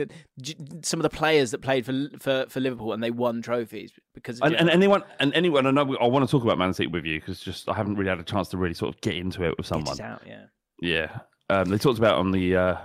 Some 0.83 1.01
of 1.01 1.03
the 1.03 1.11
players 1.11 1.51
that 1.53 1.59
played 1.63 1.85
for 1.87 2.09
for 2.19 2.47
for 2.49 2.61
Liverpool 2.61 2.93
and 2.93 3.03
they 3.03 3.11
won 3.11 3.41
trophies 3.43 3.93
because 4.15 4.41
of 4.41 4.47
And, 4.47 4.57
and 4.57 4.71
anyone 4.71 5.03
and 5.21 5.33
anyone, 5.35 5.67
I 5.67 5.71
know 5.71 5.97
I 6.01 6.07
want 6.07 6.27
to 6.27 6.31
talk 6.31 6.43
about 6.45 6.59
Man 6.59 6.73
City 6.75 6.87
with 6.89 7.05
you 7.05 7.21
because 7.21 7.41
just 7.41 7.69
I 7.69 7.75
haven't 7.75 7.97
really 7.97 8.11
had 8.11 8.19
a 8.21 8.25
chance 8.25 8.49
to 8.49 8.57
really 8.59 8.75
sort 8.75 8.95
of 8.95 9.01
get 9.01 9.15
into 9.17 9.43
it 9.45 9.57
with 9.57 9.67
It 9.67 9.69
someone. 9.69 10.01
out, 10.01 10.23
yeah. 10.27 10.45
Yeah, 10.81 11.19
um, 11.51 11.67
they 11.67 11.79
talked 11.79 11.99
about 11.99 12.19
on 12.19 12.31
the 12.33 12.57
uh, 12.57 12.77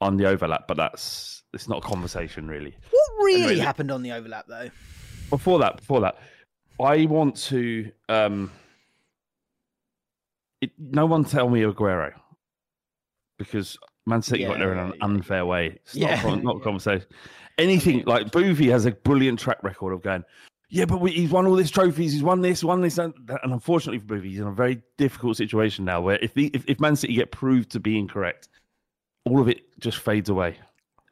on 0.00 0.16
the 0.16 0.26
overlap, 0.26 0.66
but 0.68 0.76
that's 0.76 1.42
it's 1.52 1.68
not 1.68 1.78
a 1.78 1.86
conversation 1.86 2.46
really. 2.48 2.76
What 2.90 3.24
really 3.24 3.42
really- 3.42 3.58
happened 3.60 3.90
on 3.90 4.02
the 4.02 4.12
overlap 4.12 4.46
though? 4.48 4.70
Before 5.30 5.58
that, 5.60 5.76
before 5.76 6.00
that, 6.00 6.16
I 6.82 7.06
want 7.06 7.36
to. 7.48 7.90
Um, 8.08 8.50
it, 10.60 10.72
no 10.78 11.06
one 11.06 11.24
tell 11.24 11.48
me 11.48 11.62
Aguero 11.62 12.12
because 13.38 13.78
Man 14.06 14.22
City 14.22 14.44
got 14.44 14.58
there 14.58 14.72
in 14.72 14.78
an 14.78 14.92
unfair 15.00 15.46
way. 15.46 15.78
It's 15.82 15.94
Yeah, 15.94 16.20
not, 16.22 16.38
a, 16.38 16.42
not 16.42 16.56
a 16.56 16.60
conversation. 16.64 17.06
Anything 17.58 18.04
like 18.06 18.30
Boovy 18.30 18.70
has 18.70 18.86
a 18.86 18.90
brilliant 18.92 19.38
track 19.38 19.62
record 19.62 19.92
of 19.92 20.02
going. 20.02 20.24
Yeah, 20.68 20.84
but 20.84 21.00
we, 21.00 21.10
he's 21.12 21.30
won 21.30 21.46
all 21.46 21.56
these 21.56 21.70
trophies. 21.70 22.12
He's 22.12 22.22
won 22.22 22.42
this, 22.42 22.62
won 22.62 22.80
this, 22.80 22.98
and, 22.98 23.12
and 23.42 23.52
unfortunately 23.52 23.98
for 23.98 24.06
Boovy, 24.16 24.30
he's 24.30 24.40
in 24.40 24.46
a 24.46 24.52
very 24.52 24.82
difficult 24.98 25.36
situation 25.36 25.84
now. 25.84 26.00
Where 26.00 26.18
if, 26.18 26.34
the, 26.34 26.46
if 26.54 26.64
if 26.68 26.78
Man 26.80 26.94
City 26.96 27.14
get 27.14 27.30
proved 27.32 27.70
to 27.72 27.80
be 27.80 27.98
incorrect, 27.98 28.48
all 29.24 29.40
of 29.40 29.48
it 29.48 29.62
just 29.78 29.98
fades 29.98 30.28
away. 30.28 30.56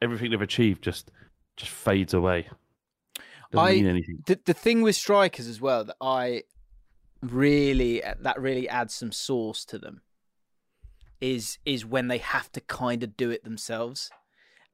Everything 0.01 0.31
they've 0.31 0.41
achieved 0.41 0.83
just 0.83 1.11
just 1.57 1.71
fades 1.71 2.13
away. 2.13 2.47
Doesn't 3.51 3.67
I- 3.67 3.71
mean 3.73 3.87
anything. 3.87 4.23
The 4.25 4.39
the 4.45 4.53
thing 4.53 4.81
with 4.81 4.95
strikers 4.95 5.47
as 5.47 5.59
well 5.59 5.83
that 5.85 5.97
I 6.01 6.43
really 7.21 8.01
that 8.21 8.39
really 8.39 8.69
adds 8.69 8.93
some 8.93 9.11
sauce 9.11 9.65
to 9.65 9.77
them 9.77 10.01
is 11.21 11.57
is 11.65 11.85
when 11.85 12.07
they 12.07 12.19
have 12.19 12.51
to 12.53 12.61
kind 12.61 13.03
of 13.03 13.17
do 13.17 13.29
it 13.29 13.43
themselves. 13.43 14.09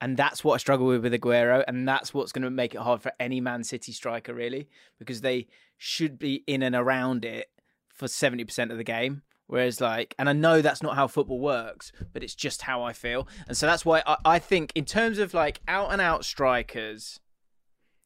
And 0.01 0.17
that's 0.17 0.43
what 0.43 0.55
I 0.55 0.57
struggle 0.57 0.87
with 0.87 1.03
with 1.03 1.13
Aguero, 1.13 1.63
and 1.67 1.87
that's 1.87 2.13
what's 2.13 2.33
going 2.33 2.43
to 2.43 2.49
make 2.49 2.75
it 2.75 2.81
hard 2.81 3.01
for 3.01 3.13
any 3.17 3.39
Man 3.39 3.63
City 3.63 3.93
striker, 3.93 4.33
really, 4.33 4.67
because 4.99 5.21
they 5.21 5.47
should 5.77 6.19
be 6.19 6.43
in 6.47 6.61
and 6.63 6.75
around 6.75 7.23
it 7.23 7.49
for 7.93 8.09
seventy 8.09 8.43
percent 8.43 8.71
of 8.71 8.77
the 8.77 8.83
game. 8.83 9.21
Whereas, 9.47 9.79
like, 9.79 10.15
and 10.17 10.27
I 10.27 10.33
know 10.33 10.61
that's 10.61 10.81
not 10.81 10.95
how 10.95 11.07
football 11.07 11.39
works, 11.39 11.91
but 12.13 12.23
it's 12.23 12.33
just 12.33 12.63
how 12.63 12.81
I 12.81 12.93
feel, 12.93 13.27
and 13.47 13.55
so 13.55 13.67
that's 13.67 13.85
why 13.85 14.01
I, 14.07 14.17
I 14.25 14.39
think, 14.39 14.71
in 14.73 14.85
terms 14.85 15.19
of 15.19 15.33
like 15.33 15.61
out 15.67 15.91
and 15.91 16.01
out 16.01 16.25
strikers, 16.25 17.19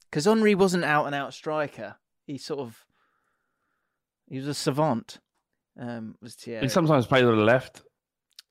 because 0.09 0.25
Henry 0.25 0.55
wasn't 0.55 0.83
out 0.83 1.05
and 1.05 1.15
out 1.15 1.33
striker. 1.33 1.95
He 2.25 2.37
sort 2.37 2.59
of 2.59 2.85
he 4.29 4.37
was 4.37 4.47
a 4.47 4.53
savant. 4.53 5.19
Um, 5.79 6.15
was 6.21 6.35
Thierry. 6.35 6.61
He 6.63 6.69
sometimes 6.69 7.07
played 7.07 7.25
on 7.25 7.37
the 7.37 7.43
left. 7.43 7.83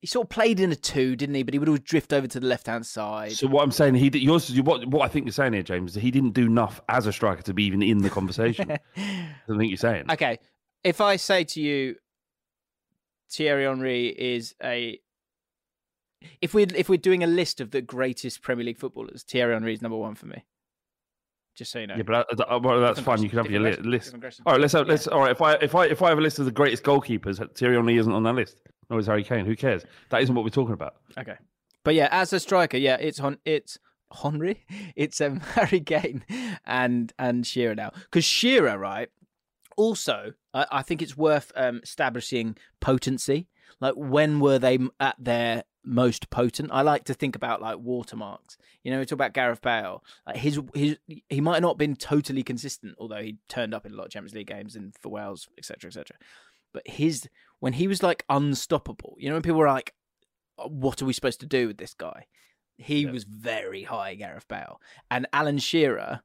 He 0.00 0.06
sort 0.06 0.26
of 0.26 0.30
played 0.30 0.60
in 0.60 0.70
a 0.70 0.76
two, 0.76 1.16
didn't 1.16 1.34
he? 1.34 1.42
But 1.42 1.54
he 1.54 1.58
would 1.58 1.68
always 1.68 1.82
drift 1.82 2.12
over 2.12 2.26
to 2.26 2.40
the 2.40 2.46
left 2.46 2.68
hand 2.68 2.86
side. 2.86 3.32
So 3.32 3.48
what 3.48 3.64
I'm 3.64 3.72
saying, 3.72 3.96
he 3.96 4.08
did, 4.10 4.22
yours, 4.22 4.50
what 4.62 4.86
what 4.86 5.02
I 5.02 5.08
think 5.08 5.26
you're 5.26 5.32
saying 5.32 5.52
here, 5.52 5.62
James, 5.62 5.96
is 5.96 6.02
he 6.02 6.10
didn't 6.10 6.32
do 6.32 6.46
enough 6.46 6.80
as 6.88 7.06
a 7.06 7.12
striker 7.12 7.42
to 7.42 7.54
be 7.54 7.64
even 7.64 7.82
in 7.82 7.98
the 7.98 8.10
conversation. 8.10 8.70
I 8.96 9.28
think 9.46 9.70
you're 9.70 9.76
saying. 9.76 10.04
okay, 10.10 10.38
if 10.84 11.00
I 11.00 11.16
say 11.16 11.44
to 11.44 11.60
you, 11.60 11.96
Thierry 13.30 13.64
Henry 13.64 14.06
is 14.08 14.54
a 14.62 15.00
if 16.40 16.52
we're 16.54 16.66
if 16.74 16.88
we're 16.88 16.96
doing 16.98 17.22
a 17.22 17.26
list 17.26 17.60
of 17.60 17.70
the 17.70 17.80
greatest 17.82 18.42
Premier 18.42 18.64
League 18.64 18.78
footballers, 18.78 19.22
Thierry 19.22 19.54
Henry 19.54 19.72
is 19.72 19.82
number 19.82 19.96
one 19.96 20.14
for 20.14 20.26
me. 20.26 20.44
Just 21.56 21.72
so 21.72 21.80
you 21.80 21.86
know. 21.88 21.96
Yeah, 21.96 22.02
but 22.04 22.28
that, 22.28 22.36
that- 22.38 22.62
well, 22.62 22.80
that's 22.80 22.98
Different 23.00 23.18
fine. 23.18 23.22
You 23.24 23.30
can 23.30 23.38
have 23.38 23.50
your 23.50 23.60
li- 23.60 23.76
list. 23.82 24.14
All 24.46 24.52
right, 24.52 24.60
let's 24.60 24.72
have, 24.74 24.86
Yeah. 24.86 24.92
let's. 24.92 25.06
All 25.08 25.20
right, 25.20 25.32
if 25.32 25.42
I 25.42 25.54
if 25.54 25.74
I 25.74 25.86
if 25.86 26.02
I 26.02 26.08
have 26.10 26.18
a 26.18 26.20
list 26.20 26.38
of 26.38 26.44
the 26.44 26.52
greatest 26.52 26.82
goalkeepers, 26.84 27.44
Thierry 27.56 27.74
Henry 27.76 27.96
isn't 27.98 28.12
on 28.12 28.22
that 28.24 28.34
list. 28.34 28.60
Nor 28.90 29.00
is 29.00 29.06
Harry 29.06 29.22
Kane. 29.24 29.44
Who 29.44 29.54
cares? 29.54 29.84
That 30.10 30.22
isn't 30.22 30.34
what 30.34 30.44
we're 30.44 30.50
talking 30.50 30.72
about. 30.72 30.94
Okay. 31.18 31.34
But 31.84 31.94
yeah, 31.94 32.08
as 32.10 32.32
a 32.32 32.40
striker, 32.40 32.76
yeah, 32.78 32.96
it's 32.98 33.20
on 33.20 33.38
it's 33.44 33.78
Henry, 34.22 34.64
it's 34.96 35.20
um, 35.20 35.40
Harry 35.54 35.80
Kane 35.80 36.24
and 36.64 37.12
and 37.18 37.46
Shearer 37.46 37.74
now. 37.74 37.90
Because 37.94 38.24
Shearer, 38.24 38.78
right? 38.78 39.08
Also, 39.78 40.32
I, 40.52 40.66
I 40.72 40.82
think 40.82 41.00
it's 41.00 41.16
worth 41.16 41.52
um, 41.54 41.80
establishing 41.84 42.56
potency. 42.80 43.46
Like 43.80 43.94
when 43.94 44.40
were 44.40 44.58
they 44.58 44.76
at 44.98 45.14
their 45.20 45.62
most 45.84 46.30
potent? 46.30 46.70
I 46.72 46.82
like 46.82 47.04
to 47.04 47.14
think 47.14 47.36
about 47.36 47.62
like 47.62 47.78
watermarks. 47.78 48.58
You 48.82 48.90
know, 48.90 48.98
we 48.98 49.04
talk 49.04 49.12
about 49.12 49.34
Gareth 49.34 49.62
Bale. 49.62 50.02
Like 50.26 50.38
his 50.38 50.60
his 50.74 50.96
he 51.28 51.40
might 51.40 51.62
not 51.62 51.74
have 51.74 51.78
been 51.78 51.94
totally 51.94 52.42
consistent, 52.42 52.96
although 52.98 53.22
he 53.22 53.36
turned 53.48 53.72
up 53.72 53.86
in 53.86 53.92
a 53.92 53.94
lot 53.94 54.06
of 54.06 54.10
Champions 54.10 54.34
League 54.34 54.48
games 54.48 54.74
and 54.74 54.92
for 55.00 55.10
Wales, 55.10 55.48
etc., 55.56 55.88
etc. 55.88 56.16
But 56.72 56.88
his 56.88 57.28
when 57.60 57.74
he 57.74 57.86
was 57.86 58.02
like 58.02 58.24
unstoppable, 58.28 59.14
you 59.20 59.28
know, 59.28 59.36
when 59.36 59.42
people 59.42 59.60
were 59.60 59.68
like, 59.68 59.94
what 60.56 61.00
are 61.00 61.06
we 61.06 61.12
supposed 61.12 61.38
to 61.38 61.46
do 61.46 61.68
with 61.68 61.78
this 61.78 61.94
guy? 61.94 62.26
He 62.78 63.06
was 63.06 63.22
very 63.22 63.84
high, 63.84 64.16
Gareth 64.16 64.48
Bale. 64.48 64.80
And 65.08 65.28
Alan 65.32 65.58
Shearer, 65.58 66.22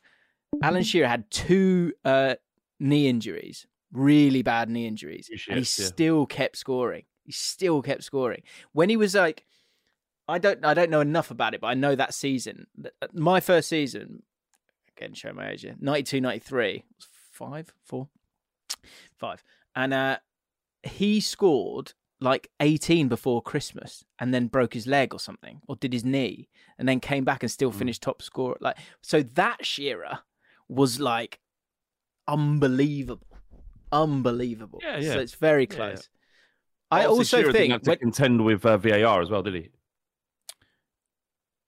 Alan 0.63 0.83
Shearer 0.83 1.07
had 1.07 1.29
two 1.29 1.93
uh, 2.03 2.35
knee 2.79 3.07
injuries, 3.07 3.65
really 3.91 4.41
bad 4.41 4.69
knee 4.69 4.87
injuries, 4.87 5.27
Two 5.27 5.51
and 5.51 5.57
he 5.57 5.61
yeah. 5.81 5.87
still 5.87 6.25
kept 6.25 6.57
scoring. 6.57 7.03
He 7.25 7.31
still 7.31 7.81
kept 7.81 8.03
scoring. 8.03 8.43
When 8.73 8.89
he 8.89 8.97
was 8.97 9.15
like, 9.15 9.45
I 10.27 10.37
don't, 10.39 10.63
I 10.65 10.73
don't 10.73 10.89
know 10.89 11.01
enough 11.01 11.31
about 11.31 11.53
it, 11.53 11.61
but 11.61 11.67
I 11.67 11.73
know 11.73 11.95
that 11.95 12.13
season, 12.13 12.67
uh, 13.01 13.07
my 13.13 13.39
first 13.39 13.69
season, 13.69 14.23
again, 14.97 15.13
show 15.13 15.33
my 15.33 15.49
age 15.51 15.61
here, 15.61 15.75
92, 15.79 16.21
93, 16.21 16.83
was 16.97 17.07
five, 17.31 17.73
four, 17.83 18.07
five, 19.17 19.43
and 19.75 19.93
uh, 19.93 20.17
he 20.83 21.19
scored 21.19 21.93
like 22.19 22.49
18 22.61 23.09
before 23.09 23.41
Christmas 23.41 24.05
and 24.19 24.33
then 24.33 24.47
broke 24.47 24.73
his 24.73 24.87
leg 24.87 25.13
or 25.13 25.19
something 25.19 25.59
or 25.67 25.75
did 25.75 25.91
his 25.91 26.05
knee 26.05 26.47
and 26.79 26.87
then 26.87 27.01
came 27.01 27.25
back 27.25 27.43
and 27.43 27.51
still 27.51 27.71
Hmm. 27.71 27.79
finished 27.79 28.01
top 28.01 28.21
scorer 28.21 28.55
like 28.61 28.77
so 29.01 29.21
that 29.23 29.65
Shearer 29.65 30.19
was 30.69 31.01
like 31.01 31.39
unbelievable 32.27 33.27
unbelievable 33.91 34.79
Yeah, 34.83 34.97
yeah. 34.97 35.13
so 35.13 35.19
it's 35.19 35.35
very 35.35 35.67
close 35.67 36.09
yeah. 36.91 36.97
I 36.99 37.05
Obviously, 37.05 37.17
also 37.19 37.37
Shearer 37.37 37.51
didn't 37.51 37.55
think 37.61 37.71
have 37.73 37.81
to 37.83 37.89
when- 37.91 37.97
contend 37.99 38.45
with 38.45 38.65
uh, 38.65 38.77
VAR 38.77 39.21
as 39.21 39.29
well, 39.29 39.41
did 39.43 39.55
he? 39.55 39.69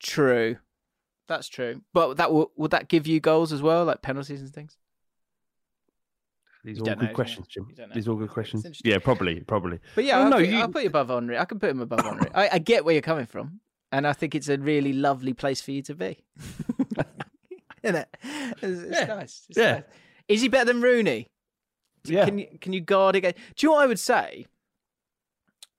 true 0.02 0.58
that's 1.28 1.48
true 1.48 1.82
but 1.94 2.18
that 2.18 2.32
will 2.32 2.52
would 2.56 2.72
that 2.72 2.88
give 2.88 3.08
you 3.08 3.20
goals 3.20 3.52
as 3.52 3.62
well 3.62 3.86
like 3.86 4.02
penalties 4.02 4.42
and 4.42 4.54
things 4.54 4.78
These 6.64 6.78
are 6.78 6.82
all 6.82 6.86
don't 6.86 7.00
know, 7.02 7.08
good 7.08 7.16
questions. 7.16 7.48
Jim. 7.48 7.68
You 7.70 7.76
don't 7.76 7.90
know. 7.90 7.94
These 7.96 8.08
are 8.08 8.12
all 8.12 8.18
good 8.18 8.30
questions. 8.32 8.82
Yeah, 8.84 8.98
probably, 8.98 9.40
probably. 9.42 9.80
But 9.94 10.04
yeah, 10.04 10.18
Oh, 10.18 10.24
I'll, 10.24 10.30
no, 10.32 10.38
put, 10.38 10.48
you- 10.48 10.58
I'll 10.58 10.68
put 10.68 10.82
you 10.82 10.90
above 10.90 11.10
Henry. 11.10 11.38
I 11.38 11.46
can 11.46 11.60
put 11.60 11.70
him 11.70 11.80
above 11.80 12.02
Henry. 12.04 12.30
I, 12.34 12.50
I 12.54 12.58
get 12.60 12.84
where 12.84 12.94
you're 12.94 13.04
coming 13.04 13.28
from, 13.28 13.60
and 13.92 14.08
I 14.08 14.14
think 14.14 14.34
it's 14.34 14.50
a 14.50 14.58
really 14.58 14.92
lovely 14.92 15.34
place 15.36 15.62
for 15.62 15.70
you 15.72 15.84
to 15.84 15.94
be. 15.94 16.24
Isn't 17.84 17.96
it? 17.98 18.08
It's, 18.24 18.64
it's 18.64 19.00
Yeah. 19.00 19.06
nice. 19.06 19.46
It's 19.50 19.58
Yeah. 19.60 19.72
nice. 19.74 19.84
Is 20.28 20.42
he 20.42 20.48
better 20.48 20.66
than 20.66 20.82
Rooney? 20.82 21.28
Yeah. 22.04 22.26
Can 22.26 22.40
you 22.40 22.48
can 22.62 22.74
you 22.74 22.82
guard 22.82 23.16
again? 23.16 23.34
Do 23.56 23.66
you 23.66 23.70
know 23.70 23.76
what 23.76 23.84
I 23.84 23.88
would 23.88 24.00
say? 24.00 24.46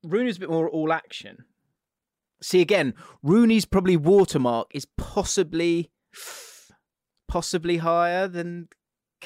Rooney's 0.04 0.36
a 0.36 0.40
bit 0.40 0.50
more 0.50 0.68
all 0.68 0.92
action. 0.92 1.44
See 2.42 2.60
again, 2.60 2.94
Rooney's 3.22 3.64
probably 3.64 3.96
watermark 3.96 4.68
is 4.74 4.86
possibly 4.96 5.90
possibly 7.28 7.78
higher 7.78 8.28
than 8.28 8.68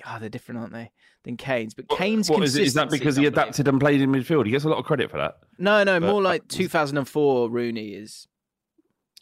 God, 0.04 0.22
they're 0.22 0.28
different, 0.28 0.60
aren't 0.60 0.72
they? 0.72 0.90
Than 1.24 1.36
Kane's. 1.36 1.74
But 1.74 1.88
Kane's 1.88 2.30
What 2.30 2.42
is, 2.42 2.56
it? 2.56 2.62
is 2.62 2.74
that 2.74 2.90
because 2.90 3.16
he 3.16 3.26
adapted 3.26 3.68
and 3.68 3.80
played 3.80 4.00
in 4.00 4.10
midfield? 4.10 4.46
He 4.46 4.52
gets 4.52 4.64
a 4.64 4.68
lot 4.68 4.78
of 4.78 4.84
credit 4.84 5.10
for 5.10 5.18
that. 5.18 5.34
No, 5.58 5.82
no, 5.84 6.00
But- 6.00 6.06
more 6.10 6.22
like 6.22 6.42
uh, 6.42 6.46
2004 6.48 7.50
Rooney 7.50 7.88
is. 7.88 8.26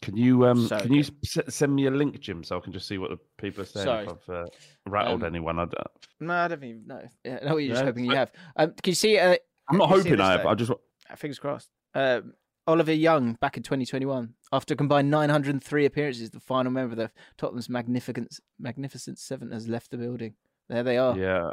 Can 0.01 0.15
you 0.15 0.45
um 0.47 0.65
So 0.67 0.79
can 0.79 0.93
you 0.93 1.01
s- 1.01 1.39
send 1.49 1.75
me 1.75 1.85
a 1.87 1.91
link, 1.91 2.19
Jim, 2.21 2.43
so 2.43 2.57
I 2.57 2.61
can 2.61 2.71
just 2.71 2.87
see 2.87 2.97
what 2.97 3.09
the 3.09 3.19
people 3.37 3.63
are 3.63 3.65
saying 3.65 3.85
Sorry. 3.85 4.05
if 4.05 4.11
I've 4.11 4.29
uh, 4.35 4.45
rattled 4.85 5.23
Um, 5.23 5.27
anyone? 5.27 5.59
I 5.59 5.65
don't, 5.65 5.73
No, 6.21 6.33
I 6.33 6.47
don't 6.47 6.63
even 6.63 6.87
know. 6.87 7.01
Yeah, 7.25 7.51
what 7.51 7.57
you're 7.57 7.73
just 7.75 7.83
hoping 7.85 8.05
you 8.05 8.15
have. 8.15 8.31
Um, 8.55 8.73
can 8.81 8.91
you 8.91 8.95
see? 8.95 9.17
Uh, 9.19 9.35
I'm 9.69 9.77
not 9.77 9.89
you 9.89 9.95
hoping 9.97 10.21
I 10.21 10.31
have. 10.31 10.43
though? 10.43 10.49
I 10.49 10.55
just 10.55 10.71
Uh, 10.71 11.15
Fingers 11.15 11.39
crossed. 11.39 11.69
Um, 11.95 12.33
Oliver 12.67 12.93
Young 12.93 13.33
back 13.41 13.57
in 13.57 13.63
2021 13.63 14.35
after 14.53 14.73
a 14.75 14.77
combined 14.77 15.09
903 15.09 15.85
appearances. 15.85 16.29
The 16.29 16.39
final 16.39 16.71
member 16.71 16.91
of 16.93 16.97
the 16.97 17.11
Tottenham's 17.37 17.67
magnificent 17.67 18.39
magnificent 18.59 19.17
seven 19.19 19.51
has 19.51 19.67
left 19.67 19.89
the 19.91 19.97
building. 19.97 20.35
There 20.69 20.83
they 20.83 20.97
are. 20.97 21.17
yeah 21.17 21.51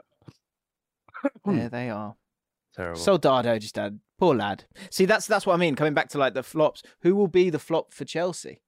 There 1.44 1.68
they 1.70 1.88
are. 1.90 2.14
Terrible. 2.76 3.00
Soldado 3.00 3.58
just 3.58 3.76
had 3.76 3.98
poor 4.18 4.34
lad. 4.34 4.64
See, 4.90 5.04
that's 5.04 5.26
that's 5.26 5.46
what 5.46 5.54
I 5.54 5.56
mean. 5.56 5.74
Coming 5.74 5.94
back 5.94 6.08
to 6.10 6.18
like 6.18 6.34
the 6.34 6.42
flops, 6.42 6.82
who 7.02 7.14
will 7.16 7.28
be 7.28 7.50
the 7.50 7.58
flop 7.58 7.92
for 7.92 8.04
Chelsea? 8.04 8.60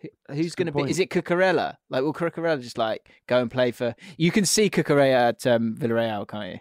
Who- 0.00 0.08
Who's 0.34 0.54
going 0.54 0.66
to 0.66 0.72
be? 0.72 0.88
Is 0.90 0.98
it 1.00 1.10
Cucurella? 1.10 1.76
Like, 1.90 2.02
will 2.02 2.12
Cucurella 2.14 2.60
just 2.62 2.78
like 2.78 3.08
go 3.26 3.40
and 3.40 3.50
play 3.50 3.70
for? 3.72 3.94
You 4.16 4.30
can 4.30 4.44
see 4.44 4.70
Cucurella 4.70 5.28
at 5.30 5.46
um, 5.46 5.74
Villarreal, 5.76 6.26
can't 6.28 6.52
you? 6.54 6.60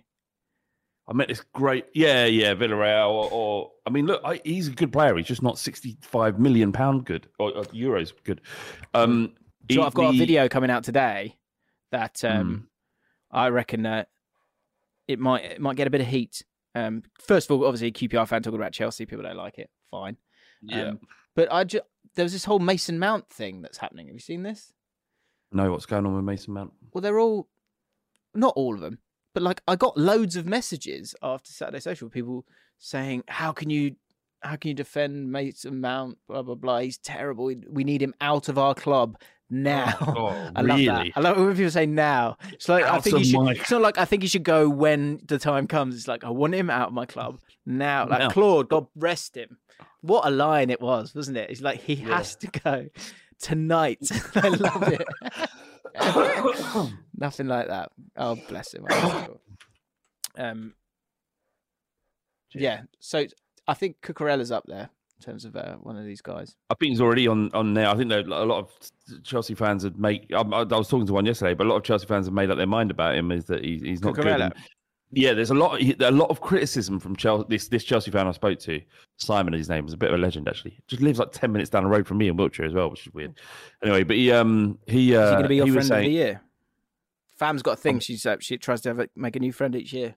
I 1.09 1.13
met 1.13 1.29
this 1.29 1.41
great, 1.53 1.85
yeah, 1.93 2.25
yeah, 2.25 2.53
Villarreal, 2.53 3.09
or, 3.09 3.29
or 3.31 3.71
I 3.85 3.91
mean, 3.91 4.07
look, 4.07 4.21
I, 4.25 4.41
he's 4.43 4.67
a 4.67 4.71
good 4.71 4.91
player. 4.91 5.15
He's 5.15 5.25
just 5.27 5.41
not 5.43 5.57
sixty-five 5.57 6.37
million 6.39 6.73
pound 6.73 7.05
good 7.05 7.27
or, 7.39 7.55
or 7.55 7.63
euros 7.65 8.11
good. 8.25 8.41
Um, 8.93 9.33
Do 9.67 9.75
you 9.75 9.79
know 9.79 9.85
what, 9.85 9.93
he- 9.93 10.01
I've 10.01 10.05
got 10.07 10.15
a 10.15 10.17
video 10.17 10.49
coming 10.49 10.69
out 10.69 10.83
today 10.83 11.37
that 11.93 12.25
um, 12.25 12.67
I 13.31 13.47
reckon 13.49 13.83
that 13.83 14.09
it 15.07 15.17
might 15.19 15.45
it 15.45 15.61
might 15.61 15.77
get 15.77 15.87
a 15.87 15.91
bit 15.91 16.01
of 16.01 16.07
heat. 16.07 16.43
Um, 16.75 17.03
first 17.19 17.49
of 17.49 17.57
all, 17.59 17.65
obviously, 17.65 17.91
QPR 17.91 18.27
fan 18.27 18.43
talking 18.43 18.59
about 18.59 18.71
Chelsea. 18.73 19.05
People 19.05 19.23
don't 19.23 19.37
like 19.37 19.57
it. 19.57 19.69
Fine. 19.89 20.17
Yeah, 20.61 20.89
Um, 20.89 20.99
but 21.35 21.51
I 21.51 21.63
just 21.63 21.83
there 22.15 22.23
was 22.23 22.33
this 22.33 22.45
whole 22.45 22.59
Mason 22.59 22.97
Mount 22.99 23.29
thing 23.29 23.61
that's 23.61 23.77
happening. 23.77 24.07
Have 24.07 24.15
you 24.15 24.19
seen 24.19 24.43
this? 24.43 24.73
know 25.51 25.71
what's 25.71 25.85
going 25.85 26.05
on 26.05 26.13
with 26.15 26.25
Mason 26.25 26.53
Mount? 26.53 26.73
Well, 26.93 27.01
they're 27.01 27.19
all 27.19 27.47
not 28.33 28.53
all 28.55 28.73
of 28.75 28.81
them, 28.81 28.99
but 29.33 29.43
like 29.43 29.61
I 29.67 29.75
got 29.75 29.97
loads 29.97 30.35
of 30.35 30.45
messages 30.45 31.15
after 31.23 31.51
Saturday 31.51 31.79
Social, 31.79 32.09
people 32.09 32.45
saying, 32.77 33.23
"How 33.27 33.51
can 33.53 33.69
you, 33.69 33.95
how 34.41 34.55
can 34.55 34.69
you 34.69 34.73
defend 34.75 35.31
Mason 35.31 35.81
Mount? 35.81 36.17
Blah 36.27 36.41
blah 36.43 36.55
blah. 36.55 36.79
He's 36.79 36.97
terrible. 36.97 37.45
We, 37.69 37.83
need 37.83 38.01
him 38.01 38.13
out 38.21 38.49
of 38.49 38.57
our 38.57 38.73
club 38.75 39.19
now." 39.49 39.95
Oh, 40.17 40.27
I 40.55 40.61
love 40.61 40.79
that. 40.85 41.07
I 41.15 41.19
love 41.19 41.37
it 41.37 41.41
when 41.45 41.55
people 41.55 41.71
say 41.71 41.85
now. 41.85 42.37
It's 42.53 42.67
like 42.69 42.83
I 42.85 42.99
think 42.99 43.15
of 43.17 43.25
should. 43.25 43.39
my- 43.41 43.51
It's 43.53 43.71
not 43.71 43.81
like 43.81 43.97
I 43.97 44.05
think 44.05 44.21
he 44.23 44.27
should 44.27 44.43
go 44.43 44.69
when 44.69 45.19
the 45.25 45.37
time 45.39 45.67
comes. 45.67 45.95
It's 45.95 46.07
like 46.07 46.23
I 46.23 46.29
want 46.29 46.53
him 46.53 46.69
out 46.69 46.87
of 46.89 46.93
my 46.93 47.05
club 47.05 47.39
now. 47.65 48.07
Like 48.07 48.19
Now. 48.19 48.29
Claude, 48.29 48.69
God 48.69 48.87
rest 48.95 49.35
him. 49.37 49.57
What 50.01 50.25
a 50.27 50.29
line 50.29 50.69
it 50.69 50.79
was, 50.81 51.13
wasn't 51.15 51.37
it? 51.37 51.49
It's 51.49 51.61
like 51.61 51.81
he 51.81 51.93
Yeah. 51.95 52.17
has 52.17 52.35
to 52.37 52.47
go 52.47 52.87
tonight. 53.41 53.99
I 54.35 54.47
love 54.49 54.83
it. 54.93 55.07
Nothing 57.17 57.47
like 57.47 57.67
that. 57.67 57.91
Oh, 58.15 58.35
bless 58.47 58.73
him. 58.73 58.85
um, 60.37 60.73
yeah. 62.53 62.81
So 62.99 63.25
I 63.67 63.73
think 63.73 64.01
Cucurella's 64.01 64.51
up 64.51 64.65
there 64.67 64.89
in 65.19 65.25
terms 65.25 65.45
of 65.45 65.55
uh, 65.55 65.75
one 65.75 65.97
of 65.97 66.05
these 66.05 66.21
guys. 66.21 66.55
I 66.69 66.75
think 66.75 66.91
he's 66.91 67.01
already 67.01 67.27
on 67.27 67.51
on 67.53 67.73
there. 67.73 67.87
I 67.87 67.95
think 67.95 68.09
that 68.09 68.27
a 68.27 68.45
lot 68.45 68.59
of 68.59 69.23
Chelsea 69.23 69.55
fans 69.55 69.83
had 69.83 69.99
made. 69.99 70.31
I, 70.33 70.41
I 70.41 70.63
was 70.63 70.87
talking 70.87 71.07
to 71.07 71.13
one 71.13 71.25
yesterday, 71.25 71.53
but 71.53 71.67
a 71.67 71.69
lot 71.69 71.77
of 71.77 71.83
Chelsea 71.83 72.05
fans 72.05 72.27
have 72.27 72.33
made 72.33 72.49
up 72.49 72.57
their 72.57 72.67
mind 72.67 72.91
about 72.91 73.15
him. 73.15 73.31
Is 73.31 73.45
that 73.45 73.63
he's, 73.63 73.81
he's 73.81 74.01
not 74.01 74.15
good. 74.15 74.25
Cucurella? 74.25 74.45
And- 74.45 74.55
yeah, 75.11 75.31
there's 75.31 75.51
a 75.51 75.53
lot, 75.53 75.81
a 75.81 76.11
lot 76.11 76.29
of 76.29 76.41
criticism 76.41 76.99
from 76.99 77.15
Chelsea. 77.15 77.45
This 77.47 77.69
this 77.69 77.85
Chelsea 77.85 78.11
fan 78.11 78.27
I 78.27 78.31
spoke 78.31 78.59
to, 78.59 78.81
Simon, 79.15 79.53
his 79.53 79.69
name 79.69 79.87
is 79.87 79.93
a 79.93 79.97
bit 79.97 80.09
of 80.11 80.19
a 80.19 80.21
legend 80.21 80.49
actually. 80.49 80.77
Just 80.87 81.01
lives 81.01 81.17
like 81.17 81.31
ten 81.31 81.51
minutes 81.53 81.69
down 81.69 81.83
the 81.83 81.89
road 81.89 82.05
from 82.05 82.17
me 82.17 82.27
in 82.27 82.35
Wiltshire 82.35 82.65
as 82.65 82.73
well, 82.73 82.89
which 82.89 83.07
is 83.07 83.13
weird. 83.13 83.39
Anyway, 83.81 84.03
but 84.03 84.17
he 84.17 84.33
um 84.33 84.77
he 84.85 85.15
uh 85.15 85.21
Is 85.21 85.29
he 85.29 85.33
going 85.33 85.43
to 85.43 85.49
be 85.49 85.55
your 85.55 85.65
he 85.67 85.71
friend 85.71 85.89
was 85.89 85.91
of 85.91 85.97
the 85.99 86.09
year? 86.09 86.41
Fam's 87.37 87.61
got 87.61 87.73
a 87.73 87.77
thing. 87.77 87.99
She's 87.99 88.25
uh, 88.25 88.35
she 88.41 88.57
tries 88.57 88.81
to 88.81 88.89
have 88.89 88.99
a, 88.99 89.07
make 89.15 89.37
a 89.37 89.39
new 89.39 89.53
friend 89.53 89.75
each 89.75 89.93
year. 89.93 90.15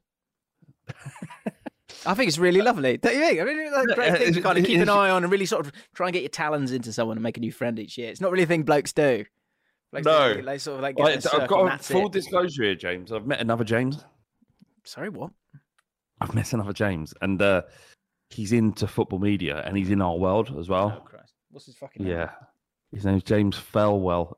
I 2.07 2.14
think 2.14 2.28
it's 2.28 2.38
really 2.38 2.62
lovely. 2.62 2.97
Don't 2.97 3.14
you 3.14 3.21
think? 3.21 3.40
I 3.40 3.45
mean, 3.45 3.59
it's 3.59 3.73
like 3.76 3.88
a 3.88 3.95
great 3.95 4.19
thing 4.19 4.33
to 4.35 4.40
kind 4.40 4.59
of 4.59 4.64
keep 4.64 4.80
an 4.80 4.88
eye 4.88 5.11
on 5.11 5.23
and 5.23 5.30
really 5.33 5.47
sort 5.47 5.66
of 5.66 5.73
try 5.95 6.07
and 6.09 6.12
get 6.14 6.23
your 6.23 6.28
talons 6.30 6.73
into 6.73 6.92
someone 6.92 7.16
and 7.16 7.23
make 7.23 7.37
a 7.37 7.40
new 7.40 7.52
friend 7.52 7.78
each 7.78 7.99
year. 7.99 8.11
It's 8.11 8.21
not 8.21 8.30
really 8.30 8.45
a 8.45 8.47
thing 8.47 8.62
blokes 8.62 8.92
do. 8.92 9.25
Blokes 9.92 10.07
No. 10.07 10.35
do, 10.35 10.42
they 10.42 10.59
sort 10.59 10.76
of 10.76 10.83
like 10.83 10.97
get 10.97 11.26
I, 11.35 11.42
I've 11.42 11.49
got 11.49 11.75
a 11.75 11.83
full 11.83 12.07
it. 12.07 12.12
disclosure 12.12 12.62
here, 12.64 12.75
James. 12.75 13.12
I've 13.12 13.26
met 13.26 13.40
another 13.40 13.64
James. 13.64 14.04
Sorry, 14.85 15.09
what? 15.09 15.30
I've 16.21 16.35
met 16.35 16.52
another 16.52 16.73
James, 16.73 17.12
and 17.23 17.40
uh, 17.42 17.62
he's 18.30 18.52
into 18.52 18.87
football 18.87 19.19
media, 19.19 19.62
and 19.66 19.76
he's 19.76 19.90
in 19.90 20.00
our 20.00 20.16
world 20.16 20.49
as 20.59 20.69
Oh 20.69 20.73
well. 20.73 20.90
Christ! 21.04 21.33
What's 21.50 21.66
his 21.66 21.76
fucking 21.76 22.04
name? 22.04 22.12
Yeah. 22.16 22.30
His 22.92 23.04
name's 23.04 23.23
James 23.23 23.57
Fellwell. 23.57 24.35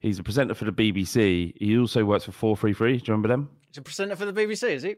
He's 0.00 0.18
a 0.18 0.22
presenter 0.22 0.54
for 0.54 0.64
the 0.66 0.72
BBC. 0.72 1.54
He 1.58 1.78
also 1.78 2.04
works 2.04 2.24
for 2.24 2.32
433. 2.32 2.92
Do 2.92 2.96
you 2.98 3.02
remember 3.12 3.28
them? 3.28 3.48
He's 3.68 3.78
a 3.78 3.82
presenter 3.82 4.16
for 4.16 4.26
the 4.26 4.32
BBC, 4.32 4.68
is 4.70 4.82
he? 4.82 4.96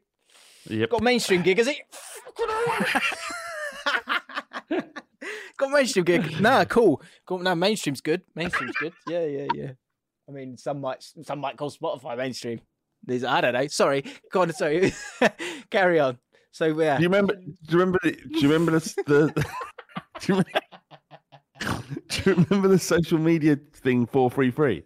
Yep. 0.68 0.90
Got 0.90 1.02
mainstream 1.02 1.42
gig, 1.42 1.58
is 1.58 1.68
it? 1.68 1.76
Got 5.56 5.70
mainstream 5.70 6.04
gig. 6.04 6.40
Nah, 6.40 6.64
cool. 6.64 7.00
Cool. 7.24 7.38
No, 7.38 7.54
mainstream's 7.54 8.00
good. 8.00 8.22
Mainstream's 8.34 8.74
good. 8.80 8.92
Yeah, 9.08 9.24
yeah, 9.24 9.46
yeah. 9.54 9.70
I 10.28 10.32
mean, 10.32 10.56
some 10.56 10.80
might 10.80 11.02
some 11.22 11.38
might 11.38 11.56
call 11.56 11.70
Spotify 11.70 12.16
mainstream. 12.16 12.60
These 13.06 13.24
I 13.24 13.40
don't 13.40 13.54
know. 13.54 13.66
Sorry. 13.68 14.04
Go 14.32 14.42
on. 14.42 14.52
Sorry. 14.52 14.92
Carry 15.70 16.00
on. 16.00 16.18
So 16.50 16.66
yeah. 16.66 16.96
Do 16.96 17.02
you 17.02 17.08
remember? 17.08 17.34
Do 17.36 17.52
you 17.68 17.78
remember? 17.78 17.98
The, 18.02 18.12
do 18.12 18.38
you 18.38 18.52
remember 18.52 18.72
the? 18.72 18.94
the 19.06 19.32
do, 20.20 20.32
you 20.32 20.42
remember, 21.60 21.82
do 22.08 22.22
you 22.24 22.34
remember 22.36 22.68
the 22.68 22.78
social 22.78 23.18
media 23.18 23.58
thing? 23.74 24.06
Four 24.06 24.30
three 24.30 24.50
three. 24.50 24.82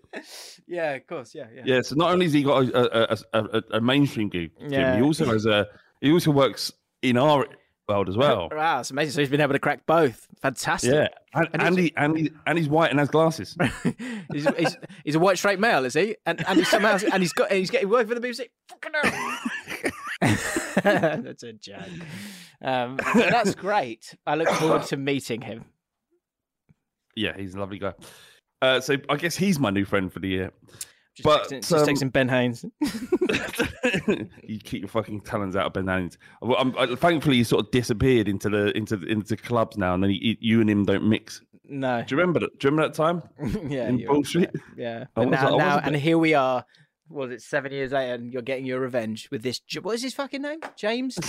Yeah, 0.70 0.92
of 0.92 1.06
course. 1.08 1.34
Yeah, 1.34 1.48
yeah. 1.52 1.62
Yeah. 1.64 1.80
So 1.82 1.96
not 1.96 2.12
only 2.12 2.26
has 2.26 2.32
he 2.32 2.44
got 2.44 2.64
a, 2.68 3.12
a, 3.12 3.18
a, 3.52 3.62
a, 3.72 3.80
mainstream 3.80 4.28
gig, 4.28 4.52
Jim, 4.60 4.70
Yeah. 4.72 4.96
he 4.96 5.02
also 5.02 5.24
has 5.26 5.44
a. 5.44 5.66
He 6.00 6.12
also 6.12 6.30
works 6.30 6.72
in 7.02 7.18
our 7.18 7.44
world 7.88 8.08
as 8.08 8.16
well. 8.16 8.48
Wow, 8.54 8.78
it's 8.80 8.92
amazing. 8.92 9.10
So 9.12 9.20
he's 9.20 9.28
been 9.30 9.40
able 9.40 9.54
to 9.54 9.58
crack 9.58 9.84
both. 9.84 10.28
Fantastic. 10.40 10.92
Yeah, 10.92 11.08
and, 11.34 11.48
And 11.52 11.62
and, 11.62 11.78
he's- 11.78 11.90
he, 11.90 11.96
and, 11.96 12.16
he, 12.16 12.30
and 12.46 12.56
he's 12.56 12.68
white 12.68 12.90
and 12.92 13.00
has 13.00 13.08
glasses. 13.08 13.56
he's, 14.32 14.46
he's, 14.56 14.76
he's 15.04 15.14
a 15.16 15.18
white 15.18 15.38
straight 15.38 15.58
male, 15.58 15.84
is 15.84 15.94
he? 15.94 16.14
And 16.24 16.46
and 16.46 16.58
he's 16.60 16.68
somehow 16.68 16.98
and 17.12 17.20
he's 17.20 17.32
got 17.32 17.50
and 17.50 17.58
he's 17.58 17.70
getting 17.70 17.88
work 17.88 18.06
for 18.06 18.14
the 18.14 18.20
BBC. 18.20 18.42
Fucking 18.68 18.92
hell. 18.94 19.90
that's 21.22 21.42
a 21.42 21.52
joke. 21.52 21.82
Um, 22.62 22.98
that's 23.14 23.56
great. 23.56 24.14
I 24.24 24.36
look 24.36 24.48
forward 24.50 24.84
to 24.84 24.96
meeting 24.96 25.40
him. 25.40 25.64
yeah, 27.16 27.36
he's 27.36 27.54
a 27.54 27.58
lovely 27.58 27.78
guy. 27.80 27.94
Uh, 28.62 28.80
so 28.80 28.96
I 29.08 29.16
guess 29.16 29.36
he's 29.36 29.58
my 29.58 29.70
new 29.70 29.84
friend 29.84 30.12
for 30.12 30.18
the 30.20 30.28
year. 30.28 30.50
Just 31.14 31.24
But, 31.24 31.48
texting, 31.48 31.68
just 31.68 31.72
um, 31.72 31.88
texting 31.88 32.12
Ben 32.12 32.28
Haynes. 32.28 32.64
you 34.44 34.58
keep 34.60 34.82
your 34.82 34.88
fucking 34.88 35.22
talons 35.22 35.56
out 35.56 35.66
of 35.66 35.72
Ben. 35.72 36.10
Well, 36.40 36.56
I'm, 36.58 36.76
I, 36.78 36.94
thankfully, 36.94 37.36
he 37.36 37.44
sort 37.44 37.66
of 37.66 37.70
disappeared 37.72 38.28
into 38.28 38.48
the 38.48 38.76
into 38.76 38.96
the, 38.96 39.06
into 39.06 39.36
clubs 39.36 39.76
now, 39.76 39.94
and 39.94 40.02
then 40.02 40.10
he, 40.10 40.38
you 40.40 40.60
and 40.60 40.70
him 40.70 40.84
don't 40.84 41.08
mix. 41.08 41.42
No. 41.64 42.02
Do 42.02 42.14
you 42.14 42.20
remember 42.20 42.40
that? 42.40 42.58
Do 42.58 42.66
you 42.68 42.70
remember 42.70 42.88
that 42.88 42.94
time? 42.94 43.22
yeah, 43.70 43.88
in 43.88 43.98
you're 43.98 44.12
bullshit? 44.12 44.54
Yeah. 44.76 45.04
I 45.16 45.24
But 45.24 45.30
was- 45.30 45.40
now, 45.40 45.56
now 45.56 45.78
and 45.78 45.96
here 45.96 46.18
we 46.18 46.34
are. 46.34 46.64
Was 47.08 47.32
it 47.32 47.42
seven 47.42 47.72
years 47.72 47.90
later, 47.90 48.14
and 48.14 48.32
you're 48.32 48.42
getting 48.42 48.66
your 48.66 48.78
revenge 48.78 49.28
with 49.32 49.42
this? 49.42 49.60
What 49.82 49.96
is 49.96 50.02
his 50.02 50.14
fucking 50.14 50.42
name? 50.42 50.60
James. 50.76 51.18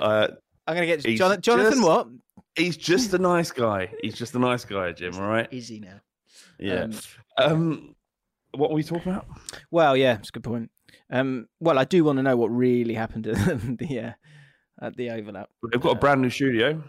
Uh, 0.00 0.28
I'm 0.66 0.74
gonna 0.74 0.86
get 0.86 1.00
Jonathan. 1.04 1.42
Jonathan 1.42 1.72
just- 1.72 1.82
what? 1.84 2.08
He's 2.56 2.76
just 2.76 3.12
a 3.14 3.18
nice 3.18 3.50
guy. 3.50 3.92
He's 4.02 4.14
just 4.14 4.34
a 4.34 4.38
nice 4.38 4.64
guy, 4.64 4.92
Jim. 4.92 5.14
All 5.16 5.26
right. 5.28 5.48
Is 5.52 5.68
he 5.68 5.80
now? 5.80 6.00
Yeah. 6.58 6.82
Um, 6.84 6.92
Um, 7.38 7.94
what 8.52 8.70
were 8.70 8.76
we 8.76 8.82
talking 8.82 9.12
about? 9.12 9.26
Well, 9.70 9.96
yeah, 9.96 10.18
it's 10.18 10.28
a 10.28 10.32
good 10.32 10.44
point. 10.44 10.70
Um, 11.10 11.48
well, 11.60 11.78
I 11.78 11.84
do 11.84 12.04
want 12.04 12.18
to 12.18 12.22
know 12.22 12.36
what 12.36 12.48
really 12.48 12.94
happened 12.94 13.26
at 13.28 13.78
the 13.78 14.00
uh, 14.00 14.12
at 14.80 14.96
the 14.96 15.10
overlap. 15.10 15.48
They've 15.70 15.80
got 15.80 15.96
a 15.96 15.98
brand 15.98 16.20
new 16.22 16.30
studio. 16.30 16.82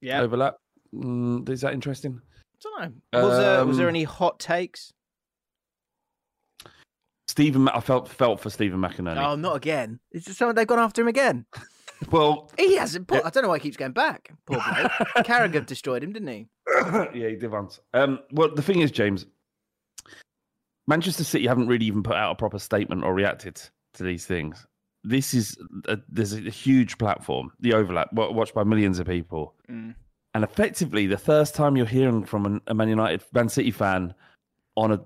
Yeah, 0.00 0.20
Overlap. 0.22 0.56
Mm, 0.94 1.48
is 1.48 1.60
that 1.62 1.72
interesting? 1.72 2.20
I 2.66 2.80
don't 2.80 2.94
know. 3.12 3.26
Was, 3.26 3.38
there, 3.38 3.64
was 3.66 3.76
there 3.78 3.86
Um, 3.88 3.94
any 3.94 4.04
hot 4.04 4.38
takes? 4.38 4.92
Stephen, 7.28 7.68
I 7.68 7.80
felt 7.80 8.08
felt 8.08 8.40
for 8.40 8.50
Stephen 8.50 8.80
McInerney. 8.80 9.24
Oh, 9.24 9.34
not 9.34 9.56
again. 9.56 9.98
Is 10.12 10.26
it 10.28 10.34
someone 10.34 10.54
they've 10.54 10.66
gone 10.66 10.78
after 10.78 11.02
him 11.02 11.08
again? 11.08 11.46
well, 12.10 12.50
He 12.58 12.76
hasn't. 12.76 13.06
Poor, 13.08 13.20
I 13.24 13.30
don't 13.30 13.42
know 13.42 13.48
why 13.48 13.58
he 13.58 13.62
keeps 13.62 13.76
going 13.76 13.92
back. 13.92 14.30
Poor 14.46 14.56
bloke. 14.56 14.92
Carragher 15.26 15.64
destroyed 15.64 16.02
him, 16.02 16.12
didn't 16.12 16.28
he? 16.28 16.48
yeah, 17.14 17.28
he 17.28 17.36
did 17.36 17.50
once. 17.50 17.80
Um, 17.92 18.20
well, 18.32 18.54
the 18.54 18.62
thing 18.62 18.80
is, 18.80 18.90
James, 18.90 19.26
Manchester 20.86 21.24
City 21.24 21.46
haven't 21.46 21.66
really 21.68 21.86
even 21.86 22.02
put 22.02 22.16
out 22.16 22.32
a 22.32 22.34
proper 22.34 22.58
statement 22.58 23.04
or 23.04 23.14
reacted 23.14 23.60
to 23.94 24.02
these 24.02 24.26
things. 24.26 24.66
This 25.02 25.34
is 25.34 25.56
a, 25.86 25.98
there's 26.08 26.32
a 26.32 26.40
huge 26.40 26.98
platform, 26.98 27.52
the 27.60 27.74
overlap, 27.74 28.12
watched 28.12 28.54
by 28.54 28.64
millions 28.64 28.98
of 28.98 29.06
people, 29.06 29.54
Mm. 29.70 29.94
and 30.34 30.44
effectively, 30.44 31.06
the 31.06 31.18
first 31.18 31.54
time 31.54 31.76
you're 31.76 31.86
hearing 31.86 32.24
from 32.24 32.46
an, 32.46 32.60
a 32.66 32.74
Man 32.74 32.88
United, 32.88 33.22
Man 33.32 33.48
City 33.48 33.70
fan 33.70 34.14
on 34.76 34.92
a 34.92 35.00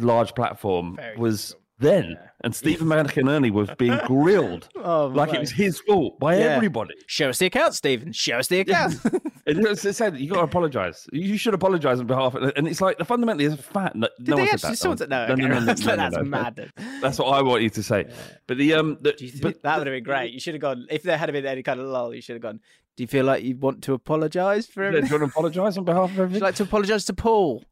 large 0.00 0.34
platform 0.34 0.96
Very 0.96 1.16
was. 1.16 1.54
Then, 1.80 2.10
Yeah. 2.10 2.16
and 2.42 2.54
Stephen 2.54 2.86
McInerney 2.86 3.50
was 3.50 3.68
being 3.78 3.98
grilled 4.06 4.68
Oh, 4.76 5.06
like 5.08 5.34
it 5.34 5.40
was 5.40 5.50
his 5.50 5.80
fault 5.80 6.18
by 6.20 6.36
Yeah. 6.38 6.44
everybody. 6.56 6.94
Show 7.06 7.30
us 7.30 7.38
the 7.38 7.46
account, 7.46 7.74
Stephen. 7.74 8.12
Show 8.12 8.38
us 8.38 8.46
the 8.48 8.60
account. 8.60 8.94
It 9.46 9.56
it 9.56 9.94
said 9.96 10.16
you 10.18 10.28
got 10.30 10.36
to 10.36 10.42
apologise. 10.42 11.08
You 11.12 11.36
should 11.36 11.54
apologise 11.54 11.98
on 11.98 12.06
behalf, 12.06 12.34
of, 12.36 12.52
and 12.56 12.68
it's 12.68 12.80
like 12.80 12.98
the 12.98 13.04
fundamentally 13.04 13.46
is 13.46 13.54
a 13.54 13.56
fact. 13.56 13.96
No, 13.96 14.06
Did 14.18 14.28
no 14.28 14.36
they 14.36 14.50
actually? 14.50 14.70
that. 14.76 14.76
said 14.98 15.08
no. 15.08 15.26
no, 15.26 15.26
no, 15.26 15.32
okay, 15.32 15.42
no, 15.42 15.48
no, 15.58 15.60
that's 15.64 15.84
no, 15.84 15.96
that's 15.96 16.16
mad. 16.22 16.70
That's 17.00 17.18
what 17.18 17.28
I 17.28 17.42
want 17.42 17.62
you 17.62 17.70
to 17.70 17.82
say. 17.82 18.04
But 18.46 18.58
the 18.58 18.74
um, 18.74 18.98
the, 19.00 19.12
Do 19.14 19.24
you 19.24 19.30
think 19.32 19.42
but 19.42 19.62
that 19.62 19.78
would 19.78 19.86
have 19.88 19.94
been 19.94 20.04
great? 20.04 20.32
You 20.32 20.38
should 20.38 20.54
have 20.54 20.60
gone 20.60 20.86
if 20.90 21.02
there 21.02 21.16
had 21.18 21.32
been 21.32 21.46
any 21.46 21.62
kind 21.64 21.80
of 21.80 21.86
lull. 21.86 22.14
You 22.14 22.20
should 22.22 22.34
have 22.34 22.42
gone. 22.42 22.60
Do 22.96 23.02
you 23.02 23.08
feel 23.08 23.24
like 23.24 23.42
you 23.42 23.56
want 23.56 23.82
to 23.84 23.94
apologise 23.94 24.66
for 24.66 24.84
yeah, 24.84 25.00
do 25.00 25.06
you 25.06 25.18
want 25.18 25.22
to 25.22 25.30
apologise 25.30 25.76
on 25.78 25.84
behalf 25.84 26.10
of 26.10 26.10
Would 26.10 26.16
you 26.18 26.22
everything? 26.24 26.42
like 26.42 26.54
to 26.56 26.62
apologise 26.64 27.04
to 27.06 27.14
Paul? 27.14 27.64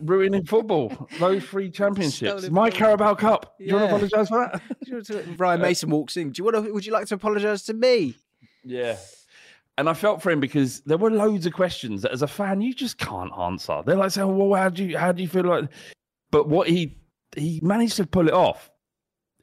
Ruining 0.00 0.44
football, 0.46 1.08
those 1.18 1.44
three 1.44 1.70
championships, 1.70 2.48
my. 2.48 2.70
Carabao 2.70 3.14
Cup. 3.14 3.56
Do 3.58 3.64
you 3.64 3.74
want 3.74 3.82
Yeah. 3.84 3.88
to 3.90 3.94
apologise 4.06 4.28
for 4.28 4.38
that? 4.38 4.62
Do 4.84 4.90
you 4.90 4.94
want 4.94 5.06
to- 5.06 5.34
Brian 5.36 5.60
uh, 5.60 5.64
Mason 5.64 5.90
walks 5.90 6.16
in. 6.16 6.30
Do 6.30 6.40
you 6.40 6.44
want 6.44 6.64
to? 6.66 6.72
Would 6.72 6.86
you 6.86 6.92
like 6.92 7.06
to 7.08 7.14
apologise 7.14 7.62
to 7.64 7.74
me? 7.74 8.16
Yeah. 8.64 8.96
And 9.78 9.88
I 9.90 9.92
felt 9.94 10.22
for 10.22 10.30
him 10.30 10.40
because 10.40 10.80
there 10.82 10.96
were 10.96 11.10
loads 11.10 11.44
of 11.44 11.52
questions 11.52 12.00
that, 12.02 12.10
as 12.12 12.22
a 12.22 12.26
fan, 12.26 12.62
you 12.62 12.72
just 12.72 12.96
can't 12.96 13.30
answer. 13.38 13.82
They're 13.84 13.96
like 13.96 14.10
saying, 14.12 14.34
"Well, 14.38 14.58
how 14.58 14.70
do 14.70 14.82
you 14.84 14.96
how 14.96 15.12
do 15.12 15.22
you 15.22 15.28
feel 15.28 15.44
like?" 15.44 15.68
But 16.30 16.48
what 16.48 16.68
he 16.68 16.96
he 17.36 17.60
managed 17.62 17.96
to 17.96 18.06
pull 18.06 18.28
it 18.28 18.34
off. 18.34 18.70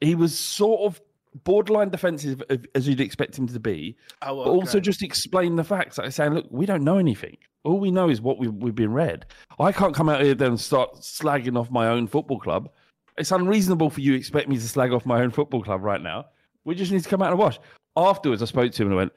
He 0.00 0.14
was 0.16 0.36
sort 0.36 0.80
of 0.80 1.00
borderline 1.42 1.88
defensive 1.88 2.42
as 2.74 2.86
you'd 2.88 3.00
expect 3.00 3.36
him 3.38 3.46
to 3.48 3.58
be, 3.60 3.96
Oh, 4.22 4.44
but 4.44 4.50
also 4.50 4.78
just 4.80 5.02
explain 5.02 5.56
the 5.56 5.64
facts. 5.64 5.98
Like 5.98 6.12
saying, 6.12 6.34
"Look, 6.34 6.46
we 6.50 6.66
don't 6.66 6.84
know 6.84 6.98
anything. 6.98 7.36
All 7.64 7.80
we 7.80 7.90
know 7.90 8.08
is 8.08 8.20
what 8.20 8.38
we've, 8.38 8.52
we've 8.52 8.74
been 8.74 8.92
read. 8.92 9.26
I 9.58 9.72
can't 9.72 9.94
come 9.94 10.08
out 10.08 10.20
here 10.22 10.34
then 10.34 10.50
and 10.50 10.60
start 10.60 10.96
slagging 10.96 11.58
off 11.58 11.70
my 11.70 11.88
own 11.88 12.06
football 12.06 12.38
club. 12.38 12.70
It's 13.16 13.32
unreasonable 13.32 13.90
for 13.90 14.00
you 14.00 14.12
to 14.12 14.18
expect 14.18 14.48
me 14.48 14.56
to 14.56 14.68
slag 14.68 14.92
off 14.92 15.06
my 15.06 15.20
own 15.22 15.30
football 15.30 15.62
club 15.62 15.82
right 15.82 16.00
now. 16.02 16.26
We 16.64 16.74
just 16.74 16.92
need 16.92 17.02
to 17.02 17.08
come 17.08 17.22
out 17.22 17.30
and 17.30 17.38
wash." 17.38 17.58
Afterwards, 17.96 18.42
I 18.42 18.46
spoke 18.46 18.72
to 18.72 18.82
him 18.82 18.88
and 18.88 18.94
I 18.94 18.96
went, 18.96 19.12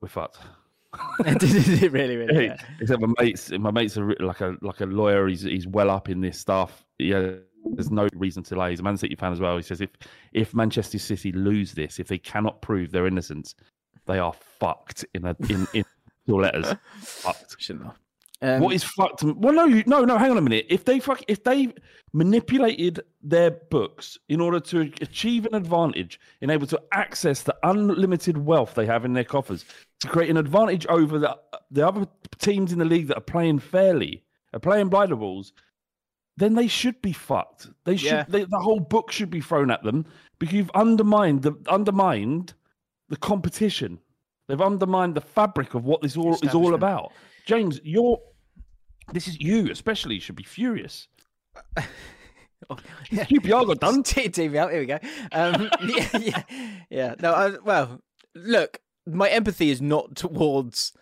"We're 0.00 0.08
fucked." 0.08 0.38
Did 1.22 1.42
it 1.44 1.92
really, 1.92 2.16
really? 2.16 2.46
Yeah. 2.48 2.56
Except 2.80 3.00
my 3.00 3.12
mates, 3.20 3.50
my 3.52 3.70
mates 3.70 3.96
are 3.96 4.12
like 4.18 4.40
a 4.40 4.56
like 4.60 4.80
a 4.80 4.86
lawyer. 4.86 5.28
He's 5.28 5.42
he's 5.42 5.66
well 5.66 5.90
up 5.90 6.08
in 6.08 6.20
this 6.20 6.38
stuff. 6.38 6.84
Yeah, 6.98 7.32
there's 7.64 7.90
no 7.90 8.08
reason 8.14 8.42
to 8.44 8.56
lie. 8.56 8.70
He's 8.70 8.80
a 8.80 8.82
Man 8.82 8.96
City 8.96 9.14
fan 9.14 9.32
as 9.32 9.40
well. 9.40 9.56
He 9.56 9.62
says 9.62 9.80
if 9.80 9.90
if 10.32 10.54
Manchester 10.54 10.98
City 10.98 11.32
lose 11.32 11.72
this, 11.72 11.98
if 11.98 12.08
they 12.08 12.18
cannot 12.18 12.62
prove 12.62 12.90
their 12.90 13.06
innocence, 13.06 13.54
they 14.06 14.18
are 14.18 14.32
fucked 14.32 15.04
in 15.14 15.24
a 15.26 15.36
in 15.48 15.66
in 15.74 15.84
your 16.26 16.42
letters. 16.42 16.74
fucked. 17.00 17.56
Shouldn't 17.58 17.86
have. 17.86 17.96
Um, 18.42 18.60
what 18.60 18.74
is 18.74 18.82
fucked? 18.82 19.22
Well, 19.22 19.52
no, 19.52 19.66
you, 19.66 19.84
no, 19.86 20.04
no. 20.04 20.16
Hang 20.16 20.30
on 20.30 20.38
a 20.38 20.42
minute. 20.42 20.66
If 20.70 20.86
they 20.86 20.98
fuck, 20.98 21.22
if 21.28 21.44
they 21.44 21.74
manipulated 22.14 23.00
their 23.22 23.50
books 23.50 24.18
in 24.30 24.40
order 24.40 24.58
to 24.60 24.80
achieve 25.02 25.44
an 25.46 25.54
advantage, 25.54 26.18
in 26.40 26.48
able 26.48 26.66
to 26.68 26.80
access 26.92 27.42
the 27.42 27.54
unlimited 27.62 28.38
wealth 28.38 28.74
they 28.74 28.86
have 28.86 29.04
in 29.04 29.12
their 29.12 29.24
coffers, 29.24 29.66
to 30.00 30.08
create 30.08 30.30
an 30.30 30.38
advantage 30.38 30.86
over 30.86 31.18
the 31.18 31.36
the 31.70 31.86
other 31.86 32.06
teams 32.38 32.72
in 32.72 32.78
the 32.78 32.84
league 32.84 33.08
that 33.08 33.18
are 33.18 33.22
playing 33.22 33.58
fairly, 33.58 34.24
are 34.54 34.60
playing 34.60 34.88
by 34.88 35.04
the 35.04 35.14
rules, 35.14 35.52
then 36.36 36.54
they 36.54 36.66
should 36.66 37.00
be 37.02 37.12
fucked. 37.12 37.68
They 37.84 37.96
should. 37.96 38.06
Yeah. 38.10 38.24
They, 38.28 38.44
the 38.44 38.58
whole 38.58 38.80
book 38.80 39.12
should 39.12 39.30
be 39.30 39.40
thrown 39.40 39.70
at 39.70 39.82
them 39.82 40.06
because 40.38 40.54
you've 40.54 40.70
undermined 40.74 41.42
the 41.42 41.52
undermined 41.68 42.54
the 43.08 43.16
competition. 43.16 43.98
They've 44.48 44.60
undermined 44.60 45.14
the 45.14 45.20
fabric 45.20 45.74
of 45.74 45.84
what 45.84 46.02
this 46.02 46.16
all 46.16 46.38
is 46.42 46.54
all 46.54 46.74
about. 46.74 47.12
James, 47.46 47.80
you're. 47.84 48.18
This 49.12 49.28
is 49.28 49.40
you, 49.40 49.70
especially, 49.70 50.20
should 50.20 50.36
be 50.36 50.44
furious. 50.44 51.08
yeah. 53.10 53.24
QPR 53.24 53.66
got 53.66 53.80
done. 53.80 54.02
TV 54.04 54.56
out. 54.56 54.70
Here 54.70 54.80
we 54.80 54.86
go. 54.86 54.98
Um, 55.32 55.68
yeah, 55.84 56.18
yeah, 56.18 56.42
yeah. 56.90 57.14
No, 57.20 57.32
I, 57.32 57.50
well, 57.64 58.00
look, 58.34 58.80
my 59.06 59.28
empathy 59.28 59.70
is 59.70 59.82
not 59.82 60.16
towards 60.16 60.92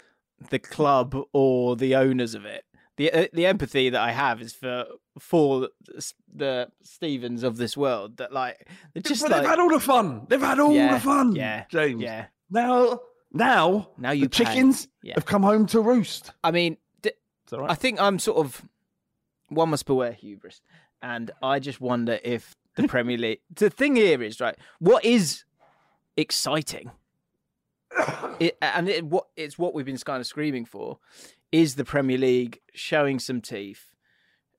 the 0.50 0.58
club 0.58 1.16
or 1.32 1.76
the 1.76 1.94
owners 1.96 2.34
of 2.34 2.44
it. 2.44 2.64
The 2.96 3.12
uh, 3.12 3.26
the 3.32 3.46
empathy 3.46 3.90
that 3.90 4.00
I 4.00 4.12
have 4.12 4.40
is 4.40 4.52
for 4.52 4.86
for 5.18 5.68
the- 6.34 6.70
Stevens 6.82 7.42
of 7.42 7.56
this 7.56 7.76
world 7.76 8.16
that 8.18 8.32
like 8.32 8.68
they're 8.94 9.02
just 9.02 9.22
like 9.22 9.32
they've 9.40 9.48
had 9.48 9.58
all 9.58 9.70
the 9.70 9.80
fun. 9.80 10.26
They've 10.28 10.40
had 10.40 10.58
all 10.60 10.72
Yeah, 10.74 10.94
the 10.94 11.00
fun. 11.00 11.34
yeah, 11.34 11.64
James. 11.68 12.02
yeah. 12.02 12.26
Now, 12.50 13.00
now, 13.32 13.90
Now 13.98 14.10
you 14.12 14.28
chickens 14.28 14.88
Yeah. 15.02 15.14
have 15.14 15.26
come 15.26 15.42
home 15.42 15.66
to 15.66 15.80
roost. 15.80 16.32
I 16.42 16.50
mean, 16.50 16.76
d- 17.02 17.12
I 17.52 17.74
think 17.74 18.00
I'm 18.00 18.18
sort 18.18 18.38
of 18.38 18.62
one 19.48 19.68
must 19.70 19.86
beware 19.86 20.12
hubris, 20.12 20.60
and 21.02 21.30
I 21.42 21.58
just 21.58 21.80
wonder 21.80 22.18
if 22.24 22.54
the 22.76 22.86
Premier 22.88 23.18
League. 23.18 23.40
The 23.54 23.70
thing 23.70 23.96
here 23.96 24.22
is 24.22 24.40
right. 24.40 24.56
What 24.78 25.04
is 25.04 25.44
exciting? 26.16 26.90
It, 28.40 28.56
and 28.62 28.88
it, 28.88 29.04
what 29.04 29.26
it's 29.36 29.58
what 29.58 29.74
we've 29.74 29.84
been 29.86 29.96
kind 29.98 30.20
of 30.20 30.26
screaming 30.26 30.64
for 30.64 30.98
is 31.50 31.74
the 31.74 31.84
Premier 31.84 32.16
League 32.18 32.60
showing 32.72 33.18
some 33.18 33.40
teeth, 33.40 33.86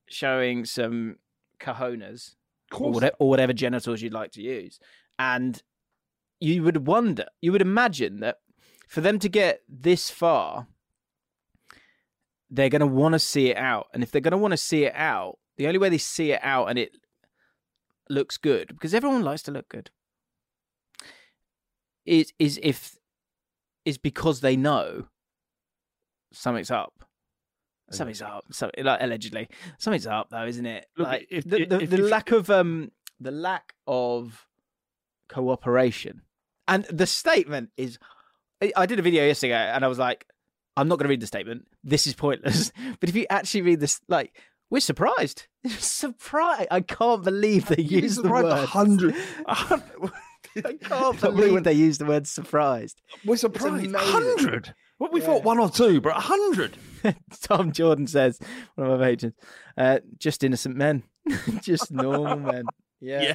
showing 0.10 0.66
some 0.66 1.18
cojones, 1.60 2.36
or 2.74 2.92
whatever, 2.92 3.16
or 3.20 3.30
whatever 3.30 3.54
genitals 3.54 4.02
you'd 4.02 4.14
like 4.14 4.32
to 4.32 4.42
use, 4.42 4.80
and 5.18 5.62
you 6.40 6.64
would 6.64 6.88
wonder, 6.88 7.26
you 7.42 7.52
would 7.52 7.62
imagine 7.62 8.20
that 8.22 8.38
for 8.88 9.02
them 9.02 9.20
to 9.20 9.30
get 9.30 9.62
this 9.68 10.10
far, 10.10 10.68
they're 12.50 12.70
going 12.70 12.80
to 12.80 12.88
want 12.88 13.14
to 13.14 13.20
see 13.20 13.50
it 13.50 13.58
out. 13.58 13.88
And 13.94 14.02
if 14.02 14.12
they're 14.12 14.22
going 14.22 14.32
to 14.32 14.38
want 14.38 14.54
to 14.54 14.58
see 14.58 14.86
it 14.86 14.94
out, 14.96 15.38
the 15.58 15.68
only 15.68 15.78
way 15.78 15.90
they 15.90 15.98
see 15.98 16.32
it 16.32 16.40
out 16.42 16.68
and 16.68 16.80
it 16.80 16.98
looks 18.10 18.38
good, 18.38 18.70
because 18.70 18.94
everyone 18.94 19.24
likes 19.24 19.44
to 19.44 19.52
look 19.52 19.70
good, 19.70 19.92
is 22.06 22.34
is 22.40 22.60
if 22.64 22.98
is 23.86 23.98
because 23.98 24.42
they 24.42 24.56
know 24.56 25.08
something's 26.32 26.72
up. 26.72 27.06
Something's 27.92 28.22
up. 28.22 28.46
So, 28.52 28.70
like 28.78 29.02
allegedly, 29.02 29.48
something's 29.78 30.08
up, 30.08 30.30
though, 30.30 30.46
isn't 30.46 30.66
it? 30.66 30.86
Look, 30.98 31.08
like 31.08 31.28
if- 31.32 31.44
the, 31.50 31.62
if- 31.64 31.70
the, 31.70 31.80
if 31.82 31.90
the 31.90 31.98
lack 31.98 32.32
of 32.32 32.50
um 32.50 32.92
the 33.20 33.32
lack 33.32 33.74
of 33.88 34.46
cooperation 35.28 36.22
and 36.68 36.86
the 36.86 37.06
statement 37.08 37.70
is. 37.78 37.98
I- 38.76 38.86
did 38.86 39.00
a 39.00 39.02
video 39.02 39.26
yesterday 39.26 39.54
and 39.54 39.86
I 39.86 39.88
was 39.88 39.98
like, 40.00 40.26
I'm 40.76 40.90
not 40.90 40.98
going 41.00 41.06
to 41.06 41.10
read 41.10 41.22
the 41.22 41.28
statement. 41.28 41.66
This 41.84 42.08
is 42.08 42.14
pointless. 42.14 42.72
But 43.00 43.08
if 43.08 43.16
you 43.16 43.26
actually 43.30 43.62
read 43.62 43.80
this, 43.80 44.02
like, 44.10 44.36
we're 44.70 44.82
surprised. 44.82 45.48
surprised. 45.68 46.68
I 46.70 46.82
can't 46.82 47.24
believe 47.24 47.68
they 47.68 47.82
use 47.82 48.18
the 48.18 48.30
word. 48.30 48.52
hundred. 48.66 49.16
I 49.48 49.82
can't 50.82 51.22
believe 51.22 51.64
they 51.64 51.72
used 51.74 52.02
the 52.02 52.06
word 52.06 52.28
surprised. 52.28 53.02
We're 53.26 53.38
surprised. 53.38 53.96
Hundred. 53.96 54.74
What 55.00 55.12
we 55.12 55.20
Yeah. 55.22 55.26
thought 55.26 55.44
one 55.44 55.60
or 55.60 55.70
two, 55.70 56.00
but 56.02 56.16
a 56.16 56.20
hundred. 56.20 56.78
Tom 57.42 57.72
Jordan 57.72 58.06
says, 58.08 58.40
one 58.76 58.92
of 58.92 59.00
my 59.00 59.06
patrons, 59.08 59.34
uh, 59.78 60.00
just 60.20 60.44
innocent 60.44 60.76
men, 60.76 61.04
just 61.62 61.92
normal 61.92 62.38
men. 62.38 62.66
Yeah, 63.02 63.22
Yeah. 63.22 63.34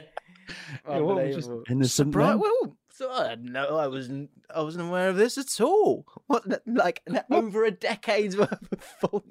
Yeah, 0.86 0.98
what, 1.00 1.16
we're 1.16 1.32
just 1.32 1.48
Unbelievable. 1.48 1.64
innocent 1.70 2.12
Surpri- 2.14 2.28
men? 2.28 2.38
Well, 2.38 2.76
so 2.90 3.10
I 3.10 3.34
no, 3.40 3.76
I 3.78 3.86
wasn't. 3.88 4.30
I 4.54 4.60
wasn't 4.62 4.86
aware 4.88 5.08
of 5.08 5.16
this 5.16 5.36
at 5.38 5.60
all. 5.60 6.06
What, 6.28 6.44
like 6.66 7.00
over 7.30 7.64
a 7.64 7.70
decade's 7.72 8.36
worth 8.36 8.52
of 8.70 8.80
fal- 9.00 9.24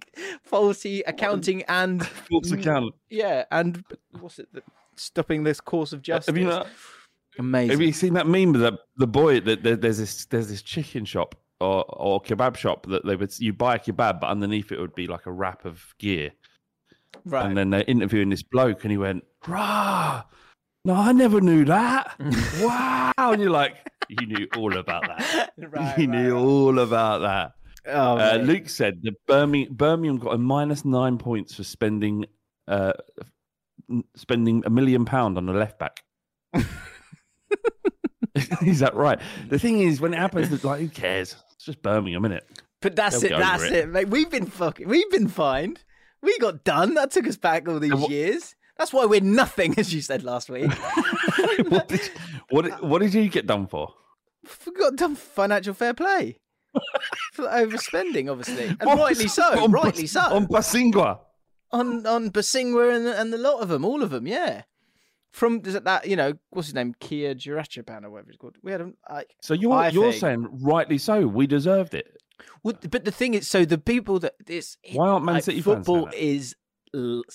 faulty 0.44 1.02
accounting 1.04 1.62
and 1.70 2.06
False 2.06 2.52
account. 2.52 2.94
yeah, 3.10 3.46
and 3.52 3.84
what's 4.20 4.40
it? 4.40 4.48
The, 4.52 4.64
stopping 4.96 5.44
this 5.44 5.62
course 5.62 5.94
of 5.94 6.02
justice. 6.02 6.26
Have 6.28 6.38
you 6.38 6.46
not? 6.48 6.68
Amazing. 7.40 7.70
Have 7.72 7.82
you 7.82 7.94
seen 7.94 8.14
that 8.16 8.28
meme 8.28 8.56
of 8.56 8.62
the 8.62 8.78
the 8.98 9.08
boy 9.08 9.40
that 9.42 9.64
there, 9.64 9.76
there's 9.76 10.00
this 10.00 10.26
there's 10.26 10.50
this 10.50 10.62
chicken 10.64 11.06
shop 11.06 11.36
or 11.64 11.86
or 11.88 12.22
kebab 12.22 12.56
shop 12.56 12.86
that 12.88 13.06
they 13.06 13.16
would 13.16 13.38
you 13.40 13.54
buy 13.54 13.76
a 13.76 13.80
kebab 13.80 14.20
but 14.20 14.28
underneath 14.28 14.72
it 14.72 14.80
would 14.80 14.96
be 14.96 15.08
like 15.08 15.26
a 15.26 15.32
wrap 15.32 15.66
of 15.66 15.94
gear 16.00 16.32
right. 17.26 17.46
and 17.46 17.58
then 17.58 17.70
they're 17.70 17.86
interviewing 17.88 18.30
this 18.30 18.44
bloke 18.44 18.84
and 18.84 18.92
he 18.92 18.98
went 18.98 19.24
rah 19.48 20.24
no 20.86 20.94
I 20.94 21.12
never 21.12 21.42
knew 21.42 21.66
that 21.66 22.16
wow 22.62 23.14
and 23.18 23.42
you're 23.42 23.52
like 23.52 23.76
you 24.10 24.28
knew 24.28 24.48
all 24.56 24.78
about 24.78 25.08
that 25.08 25.54
right, 25.58 25.98
you 25.98 26.08
right, 26.08 26.10
knew 26.10 26.36
right. 26.36 26.42
all 26.42 26.80
about 26.80 27.22
that 27.22 27.54
Oh, 27.86 28.18
uh. 28.18 28.40
Luke 28.42 28.70
said 28.70 29.02
that 29.04 29.14
Birmingham, 29.28 29.74
Birmingham 29.74 30.18
got 30.18 30.34
a 30.34 30.38
minus 30.38 30.86
nine 30.86 31.18
points 31.18 31.56
for 31.56 31.66
spending 31.66 32.26
uh, 32.68 32.94
spending 34.16 34.64
a 34.66 34.70
million 34.70 35.04
pound 35.06 35.38
on 35.38 35.50
a 35.50 35.54
left 35.54 35.80
back. 35.80 36.02
is 38.66 38.80
that 38.80 38.96
right? 38.96 39.20
The 39.50 39.60
thing 39.60 39.82
is, 39.82 40.00
when 40.00 40.14
it 40.14 40.18
happens, 40.18 40.52
it's 40.52 40.64
like 40.64 40.80
who 40.80 40.88
cares? 40.88 41.36
It's 41.64 41.68
just 41.68 41.82
Birmingham, 41.82 42.26
isn't 42.26 42.36
it? 42.40 42.62
But 42.82 42.98
that's 42.98 43.22
They'll 43.22 43.38
it. 43.38 43.40
That's 43.40 43.64
it. 43.64 43.72
it. 43.72 43.88
mate. 43.90 44.10
We've 44.10 44.30
been 44.30 44.48
fucking. 44.48 44.86
We've 44.86 45.10
been 45.10 45.30
fined. 45.30 45.82
We 46.22 46.38
got 46.40 46.66
done. 46.66 46.96
That 46.96 47.12
took 47.12 47.26
us 47.26 47.38
back 47.38 47.70
all 47.70 47.80
these 47.80 47.94
what- 47.96 48.10
years. 48.12 48.54
That's 48.78 48.92
why 48.92 49.06
we're 49.06 49.22
nothing, 49.22 49.74
as 49.80 49.94
you 49.94 50.02
said 50.02 50.24
last 50.26 50.50
week. 50.50 50.70
what, 51.70 51.88
did, 51.88 52.02
what, 52.50 52.84
what 52.84 53.02
did 53.02 53.14
you 53.14 53.30
get 53.30 53.48
done 53.48 53.68
for? 53.68 53.94
we 54.66 54.74
got 54.74 54.98
done 54.98 55.16
for 55.16 55.22
financial 55.22 55.74
fair 55.74 55.94
play 55.94 56.36
for 57.32 57.46
overspending, 57.46 58.30
obviously, 58.30 58.66
and 58.66 58.82
What 58.84 58.98
rightly 58.98 59.24
was- 59.24 59.34
so. 59.34 59.64
on 59.64 59.72
rightly 59.72 60.06
so. 60.08 60.20
On 60.20 60.48
Bosingwa. 60.48 61.20
on 61.72 62.06
on 62.06 62.30
Bosingwa 62.30 62.94
and 62.94 63.08
and 63.08 63.32
the 63.32 63.38
lot 63.38 63.62
of 63.62 63.70
them, 63.70 63.86
all 63.86 64.04
of 64.04 64.10
them, 64.10 64.28
yeah. 64.28 64.64
From 65.34 65.62
that 65.62 66.08
you 66.08 66.16
know 66.16 66.34
what's 66.52 66.68
his 66.68 66.76
name, 66.76 66.94
Kia 67.00 67.34
Joorabchian 67.34 68.06
or 68.06 68.12
whatever 68.12 68.30
it's 68.30 68.38
called. 68.38 68.56
We 68.62 68.72
had 68.72 68.82
him 68.82 68.94
like. 69.12 69.36
So 69.42 69.56
you're 69.56 69.74
I 69.74 69.90
you're 69.90 70.12
think- 70.12 70.22
saying 70.22 70.60
rightly 70.62 71.00
so. 71.00 71.28
We 71.28 71.48
deserved 71.48 71.96
it. 71.96 72.18
Well, 72.62 72.76
but 72.90 73.04
the 73.04 73.12
thing 73.12 73.34
is, 73.34 73.48
so 73.48 73.66
the 73.66 73.78
people 73.78 74.20
that 74.20 74.36
this 74.46 74.78
Why 74.94 75.08
aren't 75.10 75.26
Man 75.26 75.36
like, 75.36 75.44
City 75.44 75.62
football 75.62 76.10
is 76.16 76.56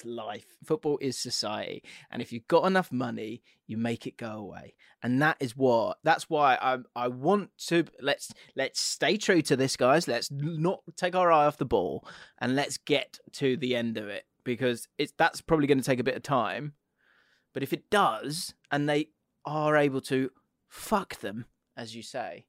life. 0.05 0.47
Football 0.65 0.99
is 1.01 1.19
society, 1.19 1.83
and 2.11 2.23
if 2.23 2.33
you've 2.33 2.47
got 2.47 2.67
enough 2.67 2.93
money, 2.93 3.43
you 3.67 3.77
make 3.77 4.07
it 4.07 4.17
go 4.17 4.31
away. 4.31 4.75
And 5.03 5.21
that 5.23 5.37
is 5.41 5.57
what. 5.57 5.99
That's 6.05 6.31
why 6.31 6.57
I 6.61 6.79
I 6.95 7.09
want 7.09 7.51
to 7.67 7.85
let's 8.01 8.33
let's 8.55 8.81
stay 8.81 9.17
true 9.17 9.43
to 9.43 9.57
this, 9.57 9.77
guys. 9.77 10.07
Let's 10.07 10.31
not 10.31 10.83
take 10.97 11.17
our 11.17 11.33
eye 11.33 11.47
off 11.47 11.57
the 11.57 11.65
ball, 11.65 12.07
and 12.41 12.55
let's 12.55 12.77
get 12.79 13.19
to 13.35 13.57
the 13.57 13.75
end 13.75 13.97
of 13.99 14.07
it 14.07 14.25
because 14.45 14.87
it's 14.99 15.13
that's 15.19 15.41
probably 15.41 15.67
going 15.67 15.79
to 15.79 15.85
take 15.85 15.99
a 16.01 16.05
bit 16.05 16.15
of 16.17 16.23
time. 16.23 16.75
But 17.55 17.63
if 17.63 17.73
it 17.73 17.91
does, 17.91 18.55
and 18.71 18.89
they 18.89 19.09
are 19.45 19.77
able 19.77 20.01
to 20.03 20.31
fuck 20.69 21.17
them, 21.21 21.47
as 21.77 21.95
you 21.95 22.03
say, 22.03 22.47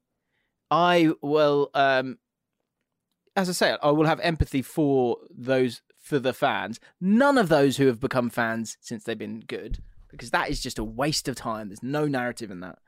I 0.70 1.12
will. 1.22 1.72
Um, 1.74 2.18
as 3.36 3.50
I 3.50 3.54
say, 3.54 3.78
I 3.82 3.92
will 3.92 4.06
have 4.06 4.20
empathy 4.20 4.62
for 4.62 5.18
those 5.30 5.82
for 6.00 6.20
the 6.20 6.34
fans. 6.34 6.80
None 7.00 7.38
of 7.38 7.50
those 7.50 7.78
who 7.78 7.88
have 7.88 8.00
become 8.00 8.30
fans 8.30 8.78
since 8.82 9.04
they've 9.04 9.18
been 9.18 9.42
good, 9.42 9.82
because 10.12 10.32
that 10.32 10.50
is 10.50 10.62
just 10.62 10.80
a 10.80 10.84
waste 10.84 11.28
of 11.28 11.36
time. 11.36 11.70
There's 11.70 11.84
no 11.84 12.08
narrative 12.08 12.52
in 12.52 12.60
that. 12.62 12.80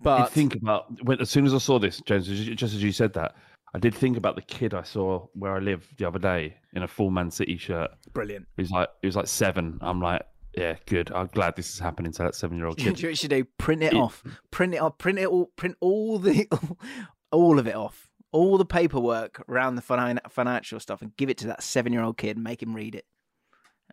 But 0.00 0.26
did 0.26 0.32
think 0.32 0.54
about 0.54 1.02
when 1.04 1.20
as 1.20 1.30
soon 1.30 1.46
as 1.46 1.54
I 1.54 1.58
saw 1.58 1.78
this, 1.78 2.00
James, 2.06 2.26
just 2.26 2.44
just 2.52 2.74
as 2.74 2.82
you 2.82 2.92
said 2.92 3.12
that, 3.14 3.34
I 3.74 3.78
did 3.78 3.94
think 3.94 4.16
about 4.16 4.36
the 4.36 4.42
kid 4.42 4.74
I 4.74 4.82
saw 4.82 5.26
where 5.34 5.54
I 5.54 5.58
live 5.58 5.86
the 5.98 6.06
other 6.06 6.18
day 6.18 6.56
in 6.74 6.82
a 6.82 6.88
full 6.88 7.10
Man 7.10 7.30
City 7.30 7.56
shirt. 7.56 7.90
brilliant. 8.12 8.46
He 8.56 8.62
was 8.62 8.70
like 8.70 8.88
he 9.02 9.06
was 9.06 9.16
like 9.16 9.26
seven. 9.26 9.78
I'm 9.80 10.00
like, 10.00 10.22
yeah, 10.56 10.76
good. 10.86 11.10
I'm 11.12 11.26
glad 11.28 11.56
this 11.56 11.72
is 11.72 11.78
happening 11.78 12.12
to 12.12 12.22
that 12.24 12.34
seven 12.34 12.56
year 12.56 12.66
old 12.66 12.76
Do 12.78 12.84
you 12.84 12.90
know 12.90 12.96
kid. 12.96 13.02
you 13.08 13.14
should 13.14 13.30
do? 13.30 13.44
Print 13.58 13.82
it 13.82 13.92
It- 13.92 13.96
off. 13.98 14.22
Print 14.50 14.74
it 14.74 14.78
off. 14.80 14.98
Print 14.98 15.18
it 15.18 15.26
all. 15.26 15.46
Print 15.56 15.76
all 15.80 16.18
the, 16.18 16.48
all 17.32 17.58
of 17.58 17.66
it 17.66 17.74
off. 17.74 18.08
All 18.32 18.58
the 18.58 18.66
paperwork 18.66 19.42
around 19.48 19.76
the 19.76 20.20
financial 20.28 20.80
stuff, 20.80 21.00
and 21.00 21.16
give 21.16 21.30
it 21.30 21.38
to 21.38 21.46
that 21.46 21.62
seven-year-old 21.62 22.18
kid. 22.18 22.36
and 22.36 22.44
Make 22.44 22.62
him 22.62 22.74
read 22.74 22.94
it, 22.94 23.06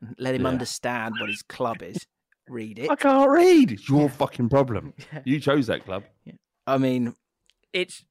and 0.01 0.15
let 0.17 0.35
him 0.35 0.41
Yeah. 0.41 0.49
understand 0.49 1.15
what 1.19 1.29
his 1.29 1.41
club 1.43 1.81
is. 1.81 2.05
Read 2.49 2.77
it. 2.79 2.89
I 2.91 2.95
can't 2.97 3.29
read. 3.29 3.71
It's 3.71 3.87
your 3.87 4.01
Yeah. 4.03 4.07
fucking 4.09 4.49
problem. 4.49 4.93
Yeah. 5.13 5.21
You 5.25 5.39
chose 5.39 5.67
that 5.67 5.85
club. 5.85 6.03
I 6.67 6.77
mean, 6.77 7.15
it's 7.71 8.03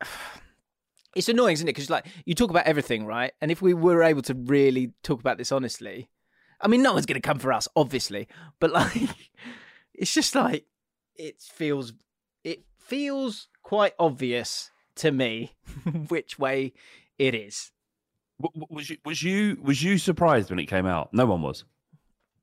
it's 1.16 1.28
annoying, 1.28 1.54
isn't 1.54 1.66
it? 1.68 1.72
Because 1.74 1.90
like 1.90 2.06
you 2.24 2.34
talk 2.34 2.50
about 2.50 2.66
everything, 2.66 3.06
right? 3.06 3.32
And 3.40 3.50
if 3.50 3.60
we 3.62 3.74
were 3.74 4.02
able 4.02 4.22
to 4.22 4.34
really 4.34 4.92
talk 5.02 5.20
about 5.20 5.38
this 5.38 5.50
honestly, 5.50 6.08
I 6.60 6.68
mean, 6.68 6.82
no 6.82 6.92
one's 6.92 7.06
going 7.06 7.20
to 7.20 7.26
come 7.26 7.38
for 7.38 7.52
us, 7.52 7.68
obviously, 7.76 8.28
but 8.60 8.70
like, 8.72 8.92
it's 9.94 10.12
just 10.12 10.34
like 10.34 10.66
it 11.16 11.40
feels 11.40 11.92
it 12.44 12.64
feels 12.78 13.48
quite 13.62 13.94
obvious 13.98 14.70
to 14.96 15.10
me 15.10 15.56
which 16.08 16.38
way 16.38 16.72
it 17.18 17.34
is. 17.34 17.72
Was 18.38 18.88
you 18.88 18.96
was 19.04 19.22
you 19.22 19.58
was 19.62 19.82
you 19.82 19.98
surprised 19.98 20.50
when 20.50 20.58
it 20.60 20.66
came 20.66 20.86
out? 20.86 21.12
No 21.12 21.26
one 21.26 21.42
was. 21.42 21.64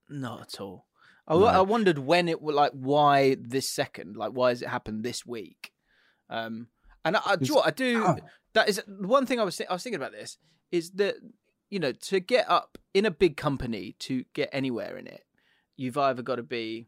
Not 0.09 0.41
at 0.41 0.61
all. 0.61 0.85
I, 1.27 1.35
No. 1.35 1.45
I 1.45 1.61
wondered 1.61 1.99
when 1.99 2.27
it 2.27 2.41
like 2.43 2.73
why 2.73 3.37
this 3.39 3.69
second, 3.69 4.17
like 4.17 4.31
why 4.31 4.49
has 4.49 4.61
it 4.61 4.67
happened 4.67 5.03
this 5.03 5.25
week? 5.25 5.71
Um, 6.29 6.67
and 7.03 7.15
I, 7.15 7.21
I, 7.25 7.35
do 7.37 7.59
I 7.59 7.71
do. 7.71 8.03
Oh. 8.05 8.17
That 8.53 8.69
is 8.69 8.81
one 8.87 9.25
thing 9.25 9.39
I 9.39 9.43
was 9.43 9.59
I 9.61 9.73
was 9.73 9.83
thinking 9.83 9.99
about 9.99 10.11
this 10.11 10.37
is 10.71 10.91
that 10.91 11.15
you 11.75 11.79
know 11.81 11.91
to 11.91 12.21
get 12.21 12.49
up 12.49 12.77
in 12.93 13.05
a 13.05 13.11
big 13.11 13.35
company 13.35 13.97
to 13.99 14.23
get 14.33 14.47
anywhere 14.53 14.95
in 14.95 15.07
it, 15.07 15.25
you've 15.75 15.97
either 15.97 16.21
got 16.21 16.37
to 16.37 16.43
be 16.43 16.87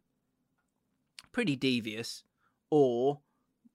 pretty 1.33 1.57
devious 1.57 2.23
or 2.71 3.19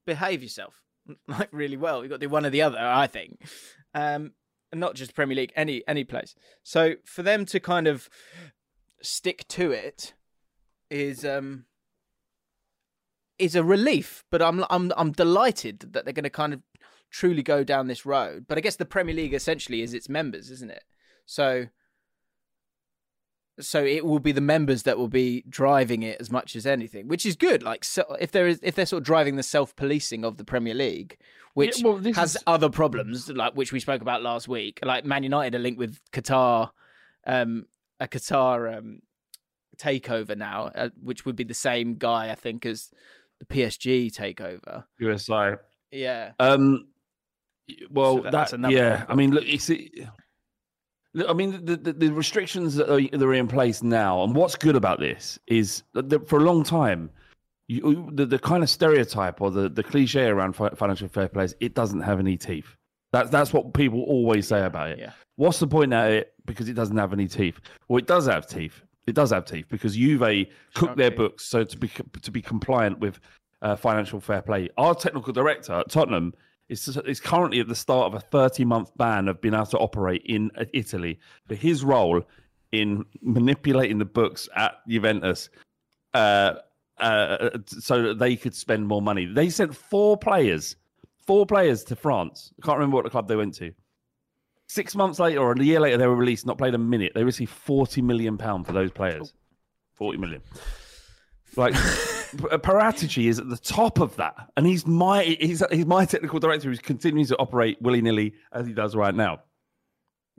behave 0.07 0.43
yourself 0.43 0.81
like 1.29 1.51
really 1.53 1.77
well. 1.77 2.01
You've 2.01 2.09
got 2.09 2.21
to 2.21 2.27
do 2.27 2.31
one 2.31 2.47
or 2.47 2.51
the 2.51 2.63
other, 2.63 2.79
I 2.79 3.07
think. 3.07 3.45
Um, 3.95 4.33
and 4.73 4.81
not 4.81 4.95
just 4.95 5.15
Premier 5.15 5.37
League, 5.37 5.53
any 5.55 5.87
any 5.87 6.03
place. 6.03 6.35
So 6.63 6.95
for 7.05 7.23
them 7.23 7.45
to 7.45 7.61
kind 7.61 7.87
of 7.87 8.09
stick 9.03 9.47
to 9.49 9.71
it 9.71 10.15
is 10.89 11.27
um 11.27 11.67
is 13.39 13.55
a 13.55 13.63
relief. 13.63 14.25
But 14.31 14.41
I'm 14.41 14.65
I'm 14.71 14.91
I'm 14.97 15.13
delighted 15.13 15.91
that 15.93 16.07
they're 16.07 16.15
going 16.15 16.25
to 16.25 16.31
kind 16.31 16.55
of 16.55 16.63
truly 17.11 17.43
go 17.43 17.65
down 17.65 17.87
this 17.87 18.07
road. 18.07 18.47
But 18.49 18.57
I 18.57 18.63
guess 18.63 18.77
the 18.77 18.87
Premier 18.87 19.15
League 19.15 19.35
essentially 19.35 19.83
is 19.83 19.93
its 19.93 20.09
members, 20.09 20.51
isn't 20.51 20.71
it? 20.71 20.85
So 21.27 21.67
so 23.61 23.85
it 23.85 24.05
will 24.05 24.19
be 24.19 24.33
the 24.33 24.41
members 24.41 24.83
that 24.85 24.97
will 24.99 25.09
be 25.09 25.45
driving 25.49 26.03
it 26.03 26.19
as 26.21 26.31
much 26.31 26.57
as 26.57 26.67
anything, 26.67 27.07
which 27.07 27.27
is 27.27 27.37
good. 27.37 27.63
Like 27.63 27.85
so 27.85 28.17
if 28.21 28.33
there 28.33 28.47
is 28.47 28.59
if 28.63 28.75
they're 28.75 28.87
sort 28.87 29.03
of 29.03 29.05
driving 29.07 29.37
the 29.37 29.43
self 29.43 29.77
policing 29.77 30.25
of 30.25 30.37
the 30.39 30.45
Premier 30.45 30.75
League, 30.75 31.19
which 31.55 31.81
Yeah, 31.83 31.89
well, 31.91 32.13
has 32.15 32.37
is- 32.37 32.43
other 32.47 32.71
problems, 32.71 33.29
like 33.29 33.55
which 33.55 33.73
we 33.73 33.81
spoke 33.81 34.01
about 34.03 34.23
last 34.23 34.49
week, 34.49 34.81
like 34.83 35.05
Man 35.05 35.23
United 35.23 35.55
are 35.55 35.59
linked 35.59 35.79
with 35.79 36.01
Qatar, 36.13 36.71
um, 37.27 37.67
a 38.01 38.09
Qatar 38.09 38.79
um, 38.79 39.01
takeover 39.77 40.37
now, 40.37 40.71
uh, 40.75 40.89
which 41.03 41.27
would 41.27 41.37
be 41.37 41.45
the 41.45 41.55
same 41.55 41.97
guy 41.97 42.31
I 42.31 42.35
think 42.35 42.65
as 42.65 42.91
the 43.39 43.45
PSG 43.45 44.11
takeover. 44.13 44.85
QSI. 45.01 45.59
Yeah, 45.91 46.33
Um. 46.39 46.87
Well, 47.91 48.17
So 48.17 48.23
that- 48.23 48.23
that, 48.25 48.33
that's 48.33 48.53
another 48.55 48.75
yeah. 48.75 48.97
problem. 49.05 49.11
I 49.11 49.15
mean, 49.23 49.31
look, 49.35 49.45
it's. 49.47 49.69
It, 49.71 49.91
look, 49.97 50.09
I 51.29 51.33
mean, 51.35 51.65
the, 51.65 51.77
the, 51.77 51.93
the 51.93 52.09
restrictions 52.11 52.75
that 52.77 52.91
are, 52.91 53.01
that 53.01 53.23
are 53.23 53.35
in 53.35 53.47
place 53.49 53.83
now, 53.83 54.23
and 54.25 54.35
what's 54.35 54.57
good 54.57 54.77
about 54.77 54.99
this 54.99 55.39
is 55.47 55.83
that 55.95 56.09
the- 56.09 56.21
for 56.21 56.39
a 56.39 56.43
long 56.43 56.63
time, 56.65 57.11
you, 57.69 58.11
the, 58.13 58.27
the 58.27 58.39
kind 58.39 58.63
of 58.63 58.71
stereotype 58.71 59.41
or 59.41 59.51
the, 59.51 59.69
the 59.69 59.83
cliche 59.83 60.27
around 60.27 60.55
fi- 60.55 60.71
financial 60.71 61.09
fair 61.09 61.29
play 61.29 61.45
is 61.45 61.57
it 61.61 61.75
doesn't 61.75 62.01
have 62.01 62.19
any 62.19 62.37
teeth. 62.37 62.77
That's 63.13 63.29
that's 63.29 63.53
what 63.53 63.75
people 63.75 64.01
always 64.05 64.49
say 64.49 64.65
about 64.65 64.91
it. 64.91 64.99
yeah. 64.99 65.13
What's 65.37 65.59
the 65.59 65.67
point 65.67 65.93
at 65.93 66.11
it? 66.13 66.35
Because 66.47 66.69
it 66.69 66.75
doesn't 66.75 66.97
have 66.97 67.13
any 67.13 67.29
teeth. 67.29 67.61
Well, 67.89 67.99
it 67.99 68.07
does 68.07 68.27
have 68.27 68.47
teeth. 68.47 68.81
It 69.07 69.15
does 69.15 69.31
have 69.31 69.45
teeth 69.45 69.67
because 69.69 69.97
Juve 69.97 70.47
cook 70.75 70.97
their 70.97 71.11
books 71.11 71.45
so 71.45 71.63
to 71.65 71.77
be 71.77 71.91
to 72.23 72.31
be 72.31 72.41
compliant 72.41 73.01
with 73.01 73.21
uh, 73.61 73.77
financial 73.77 74.19
fair 74.21 74.41
play. 74.41 74.71
Our 74.79 74.95
technical 74.95 75.33
director 75.33 75.73
at 75.75 75.91
Tottenham 75.91 76.33
is 76.73 76.97
is 77.07 77.21
currently 77.21 77.61
at 77.61 77.69
the 77.69 77.75
start 77.75 78.07
of 78.07 78.15
a 78.15 78.21
30 78.21 78.65
month 78.65 78.91
ban 78.97 79.29
of 79.29 79.41
being 79.41 79.55
able 79.55 79.67
to 79.67 79.79
operate 79.79 80.23
in 80.25 80.51
uh, 80.57 80.65
Italy 80.73 81.19
for 81.47 81.55
his 81.55 81.85
role 81.85 82.23
in 82.73 83.05
manipulating 83.21 83.99
the 83.99 84.05
books 84.05 84.49
at 84.57 84.77
Juventus. 84.89 85.51
Uh, 86.15 86.55
uh, 86.99 87.51
so 87.67 88.03
that 88.03 88.19
they 88.19 88.37
could 88.37 88.55
spend 88.55 88.87
more 88.87 89.03
money. 89.03 89.27
They 89.27 89.51
sent 89.51 89.75
four 89.75 90.17
players, 90.17 90.77
four 91.27 91.47
players 91.47 91.83
to 91.85 91.97
France. 91.97 92.53
I 92.63 92.67
can't 92.67 92.79
remember 92.79 92.97
what 92.97 93.05
the 93.05 93.11
club 93.11 93.29
they 93.29 93.37
went 93.37 93.55
to. 93.55 93.73
Six 94.69 94.95
months 94.95 95.19
later, 95.19 95.41
or 95.41 95.53
a 95.53 95.65
year 95.65 95.81
later, 95.81 95.97
they 95.99 96.07
were 96.07 96.17
released, 96.17 96.47
not 96.47 96.59
played 96.59 96.75
a 96.75 96.79
minute. 96.79 97.13
They 97.15 97.25
received 97.25 97.51
forty 97.51 98.03
million 98.03 98.39
pound 98.39 98.67
for 98.67 98.73
those 98.73 98.91
players. 98.91 99.35
Forty 99.95 100.17
million. 100.19 100.43
Like 101.57 101.75
Paratici 102.37 103.29
is 103.29 103.39
at 103.39 103.49
the 103.49 103.57
top 103.57 104.01
of 104.01 104.17
that, 104.17 104.51
and 104.57 104.67
he's 104.67 104.87
my 104.87 105.23
he's 105.23 105.63
he's 105.71 105.87
my 105.87 106.05
technical 106.05 106.39
director 106.41 106.69
who's 106.69 106.79
continuing 106.81 107.27
to 107.27 107.37
operate 107.39 107.81
willy 107.83 108.01
nilly 108.03 108.35
as 108.53 108.67
he 108.67 108.73
does 108.73 108.95
right 108.97 109.15
now. 109.15 109.41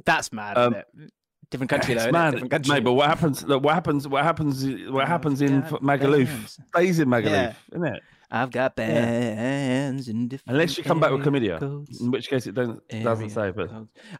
That's 0.06 0.34
mad. 0.34 0.58
Um, 0.58 0.73
isn't 0.73 0.86
it? 1.03 1.12
Different 1.51 1.69
country 1.69 1.93
though. 1.93 2.10
mad, 2.12 2.32
Different 2.32 2.51
country. 2.51 2.73
mate. 2.75 2.84
But 2.84 2.93
what 2.93 3.08
happens? 3.10 3.45
What 3.45 3.73
happens? 3.73 4.08
What 4.08 4.23
happens? 4.23 4.65
What 4.89 5.08
happens 5.08 5.41
in 5.41 5.62
God 5.62 5.82
Magaluf 5.82 6.49
stays 6.73 6.99
in 6.99 7.08
Magaluf, 7.08 7.29
Yeah. 7.29 7.53
isn't 7.73 7.86
it? 7.86 8.01
I've 8.32 8.49
got 8.49 8.75
bands 8.75 10.08
in 10.08 10.27
different 10.27 10.51
Unless 10.56 10.77
you 10.79 10.84
come 10.84 10.99
back 10.99 11.12
with 11.12 11.23
codes. 11.23 12.01
in 12.01 12.10
which 12.10 12.27
case 12.29 12.47
it 12.47 12.56
don't, 12.56 12.82
doesn't 12.89 13.29
say. 13.29 13.51
But 13.51 13.69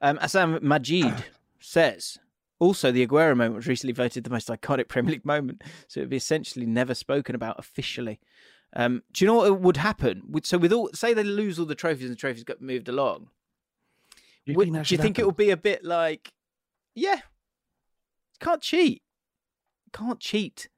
um, 0.02 0.20
Assam 0.22 0.60
Majid 0.62 1.16
says 1.60 2.20
also 2.60 2.92
the 2.92 3.06
Aguero 3.06 3.36
moment 3.36 3.56
was 3.56 3.68
recently 3.68 3.94
voted 3.94 4.24
the 4.24 4.30
most 4.30 4.48
iconic 4.50 4.88
Premier 4.90 5.12
League 5.14 5.26
moment, 5.26 5.62
so 5.88 6.00
it 6.00 6.04
would 6.04 6.10
be 6.10 6.18
essentially 6.18 6.66
never 6.66 6.94
spoken 6.94 7.36
about 7.36 7.60
officially. 7.60 8.20
Um, 8.76 9.04
do 9.14 9.24
you 9.24 9.28
know 9.32 9.36
what 9.36 9.62
would 9.62 9.78
happen? 9.78 10.24
So 10.44 10.58
with 10.58 10.74
all, 10.74 10.90
say 10.94 11.14
they 11.14 11.24
lose 11.24 11.60
all 11.60 11.66
the 11.66 11.76
trophies 11.76 12.06
and 12.06 12.12
the 12.14 12.16
trophies 12.20 12.44
got 12.44 12.62
moved 12.62 12.90
along. 12.90 13.30
you 14.46 14.56
Would- 14.56 14.72
think 14.72 14.88
do 14.88 14.96
you 14.96 15.02
think 15.02 15.20
it 15.20 15.26
will 15.26 15.32
be 15.32 15.52
a 15.52 15.58
bit 15.58 15.84
like, 15.84 16.34
yeah, 16.96 17.22
can't 18.40 18.62
cheat, 18.62 19.02
can't 19.94 20.20
cheat. 20.20 20.70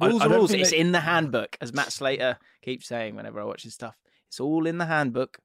I- 0.00 0.08
Rules 0.08 0.22
I 0.22 0.26
are 0.26 0.28
rules. 0.30 0.52
It's 0.52 0.70
they- 0.70 0.78
in 0.78 0.92
the 0.92 1.00
handbook, 1.00 1.56
as 1.60 1.72
Matt 1.72 1.92
Slater 1.92 2.38
keeps 2.62 2.86
saying 2.86 3.16
whenever 3.16 3.40
I 3.40 3.44
watch 3.44 3.62
his 3.62 3.74
stuff. 3.74 3.96
It's 4.28 4.40
all 4.40 4.66
in 4.66 4.78
the 4.78 4.86
handbook. 4.86 5.38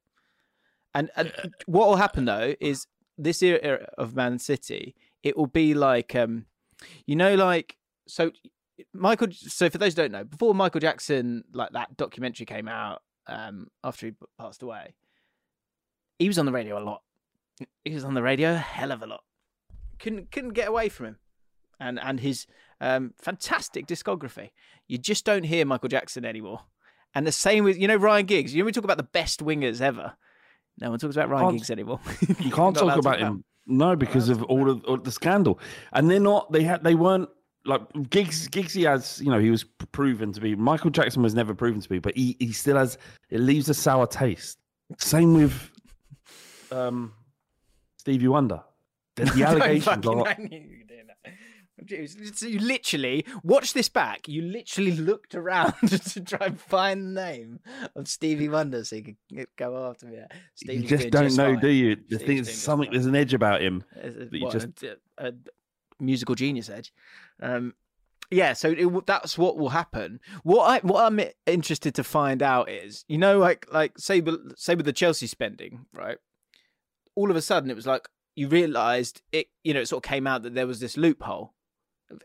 And, 0.94 1.10
and 1.16 1.32
what 1.66 1.88
will 1.88 1.96
happen 1.96 2.26
though 2.26 2.54
is 2.60 2.86
this 3.16 3.42
era 3.42 3.88
of 3.96 4.14
Man 4.14 4.38
City, 4.38 4.94
it 5.22 5.36
will 5.36 5.46
be 5.46 5.74
like, 5.74 6.14
um, 6.14 6.46
you 7.06 7.16
know, 7.16 7.34
like 7.34 7.76
so. 8.06 8.30
Michael. 8.92 9.28
So 9.32 9.70
for 9.70 9.78
those 9.78 9.92
who 9.94 10.02
don't 10.02 10.12
know, 10.12 10.24
before 10.24 10.54
Michael 10.54 10.80
Jackson, 10.80 11.44
like 11.52 11.70
that 11.72 11.96
documentary 11.96 12.46
came 12.46 12.68
out, 12.68 13.02
um, 13.26 13.68
after 13.84 14.06
he 14.06 14.12
passed 14.38 14.62
away, 14.62 14.94
he 16.18 16.28
was 16.28 16.38
on 16.38 16.46
the 16.46 16.52
radio 16.52 16.78
a 16.78 16.84
lot. 16.84 17.02
He 17.84 17.94
was 17.94 18.04
on 18.04 18.14
the 18.14 18.22
radio 18.22 18.54
a 18.54 18.58
hell 18.58 18.90
of 18.90 19.02
a 19.02 19.06
lot. 19.06 19.22
Couldn't 19.98 20.30
couldn't 20.30 20.52
get 20.52 20.68
away 20.68 20.88
from 20.88 21.06
him, 21.06 21.16
and 21.78 22.00
and 22.00 22.20
his 22.20 22.46
um, 22.80 23.14
fantastic 23.20 23.86
discography. 23.86 24.50
You 24.88 24.98
just 24.98 25.24
don't 25.24 25.44
hear 25.44 25.64
Michael 25.64 25.88
Jackson 25.88 26.24
anymore. 26.24 26.60
And 27.14 27.26
the 27.26 27.32
same 27.32 27.64
with 27.64 27.78
you 27.78 27.86
know 27.88 27.96
Ryan 27.96 28.26
Giggs. 28.26 28.54
You 28.54 28.62
know 28.62 28.66
we 28.66 28.72
talk 28.72 28.84
about 28.84 28.96
the 28.96 29.02
best 29.04 29.40
wingers 29.40 29.80
ever. 29.80 30.14
No 30.80 30.90
one 30.90 30.98
talks 30.98 31.14
about 31.14 31.28
Ryan 31.28 31.56
Giggs 31.56 31.70
anymore. 31.70 32.00
You 32.40 32.50
can't 32.50 32.74
talk 32.76 32.96
about 32.96 33.20
him. 33.20 33.44
No, 33.66 33.94
because 33.96 34.28
of 34.28 34.42
all 34.44 34.68
of, 34.70 34.84
all 34.84 34.94
of 34.94 35.04
the 35.04 35.12
scandal, 35.12 35.58
and 35.92 36.10
they're 36.10 36.20
not. 36.20 36.50
They 36.50 36.62
had. 36.64 36.82
They 36.82 36.94
weren't 36.94 37.28
like 37.64 37.82
gigs. 38.10 38.48
Giggsy 38.48 38.88
has. 38.88 39.20
You 39.20 39.30
know, 39.30 39.38
he 39.38 39.50
was 39.50 39.64
proven 39.64 40.32
to 40.32 40.40
be. 40.40 40.56
Michael 40.56 40.90
Jackson 40.90 41.22
was 41.22 41.34
never 41.34 41.54
proven 41.54 41.80
to 41.80 41.88
be, 41.88 41.98
but 41.98 42.16
he 42.16 42.36
he 42.40 42.52
still 42.52 42.76
has. 42.76 42.98
It 43.30 43.40
leaves 43.40 43.68
a 43.68 43.74
sour 43.74 44.06
taste. 44.06 44.58
Same 44.98 45.34
with 45.34 45.70
um 46.72 47.12
Stevie 47.98 48.28
Wonder. 48.28 48.62
The, 49.14 49.26
the 49.26 49.44
allegations 49.46 50.06
are. 50.06 50.36
I 51.78 51.84
knew 51.84 51.96
you 51.96 52.02
were 52.02 52.08
doing 52.08 52.26
that. 52.26 52.38
So 52.38 52.46
you 52.46 52.58
literally 52.58 53.24
watch 53.42 53.72
this 53.72 53.88
back. 53.88 54.28
You 54.28 54.42
literally 54.42 54.92
looked 54.96 55.34
around 55.34 55.74
to 55.86 56.20
try 56.20 56.46
and 56.46 56.60
find 56.60 57.06
the 57.06 57.20
name 57.20 57.60
of 57.96 58.08
Stevie 58.08 58.48
Wonder 58.48 58.84
so 58.84 58.96
you 58.96 59.16
could 59.34 59.46
go 59.56 59.88
after 59.88 60.06
me. 60.06 60.18
you 60.62 60.82
just 60.82 61.10
don't 61.10 61.34
know, 61.36 61.54
fine. 61.54 61.60
do 61.60 61.68
you? 61.68 61.96
The 62.08 62.18
thing 62.18 62.38
is, 62.38 62.62
something 62.62 62.90
there's 62.90 63.06
an 63.06 63.16
edge 63.16 63.34
about 63.34 63.62
him. 63.62 63.84
That 63.94 64.28
you 64.32 64.50
just 64.50 64.82
a, 64.82 64.98
a, 65.18 65.32
musical 66.00 66.34
genius 66.34 66.68
edge. 66.68 66.92
Um, 67.40 67.74
yeah, 68.30 68.54
so 68.54 68.70
it, 68.70 69.06
that's 69.06 69.36
what 69.36 69.58
will 69.58 69.70
happen. 69.70 70.20
What 70.42 70.64
I 70.64 70.78
what 70.86 71.04
I'm 71.04 71.20
interested 71.46 71.94
to 71.96 72.04
find 72.04 72.42
out 72.42 72.70
is, 72.70 73.04
you 73.08 73.18
know, 73.18 73.38
like 73.38 73.66
like 73.72 73.98
say 73.98 74.22
say 74.56 74.74
with 74.74 74.86
the 74.86 74.92
Chelsea 74.92 75.26
spending, 75.26 75.86
right? 75.94 76.18
All 77.14 77.30
of 77.30 77.36
a 77.36 77.42
sudden, 77.42 77.70
it 77.70 77.76
was 77.76 77.86
like 77.86 78.08
you 78.34 78.48
realised 78.48 79.22
it. 79.32 79.48
You 79.64 79.74
know, 79.74 79.80
it 79.80 79.88
sort 79.88 80.04
of 80.04 80.08
came 80.08 80.26
out 80.26 80.42
that 80.42 80.54
there 80.54 80.66
was 80.66 80.80
this 80.80 80.96
loophole 80.96 81.52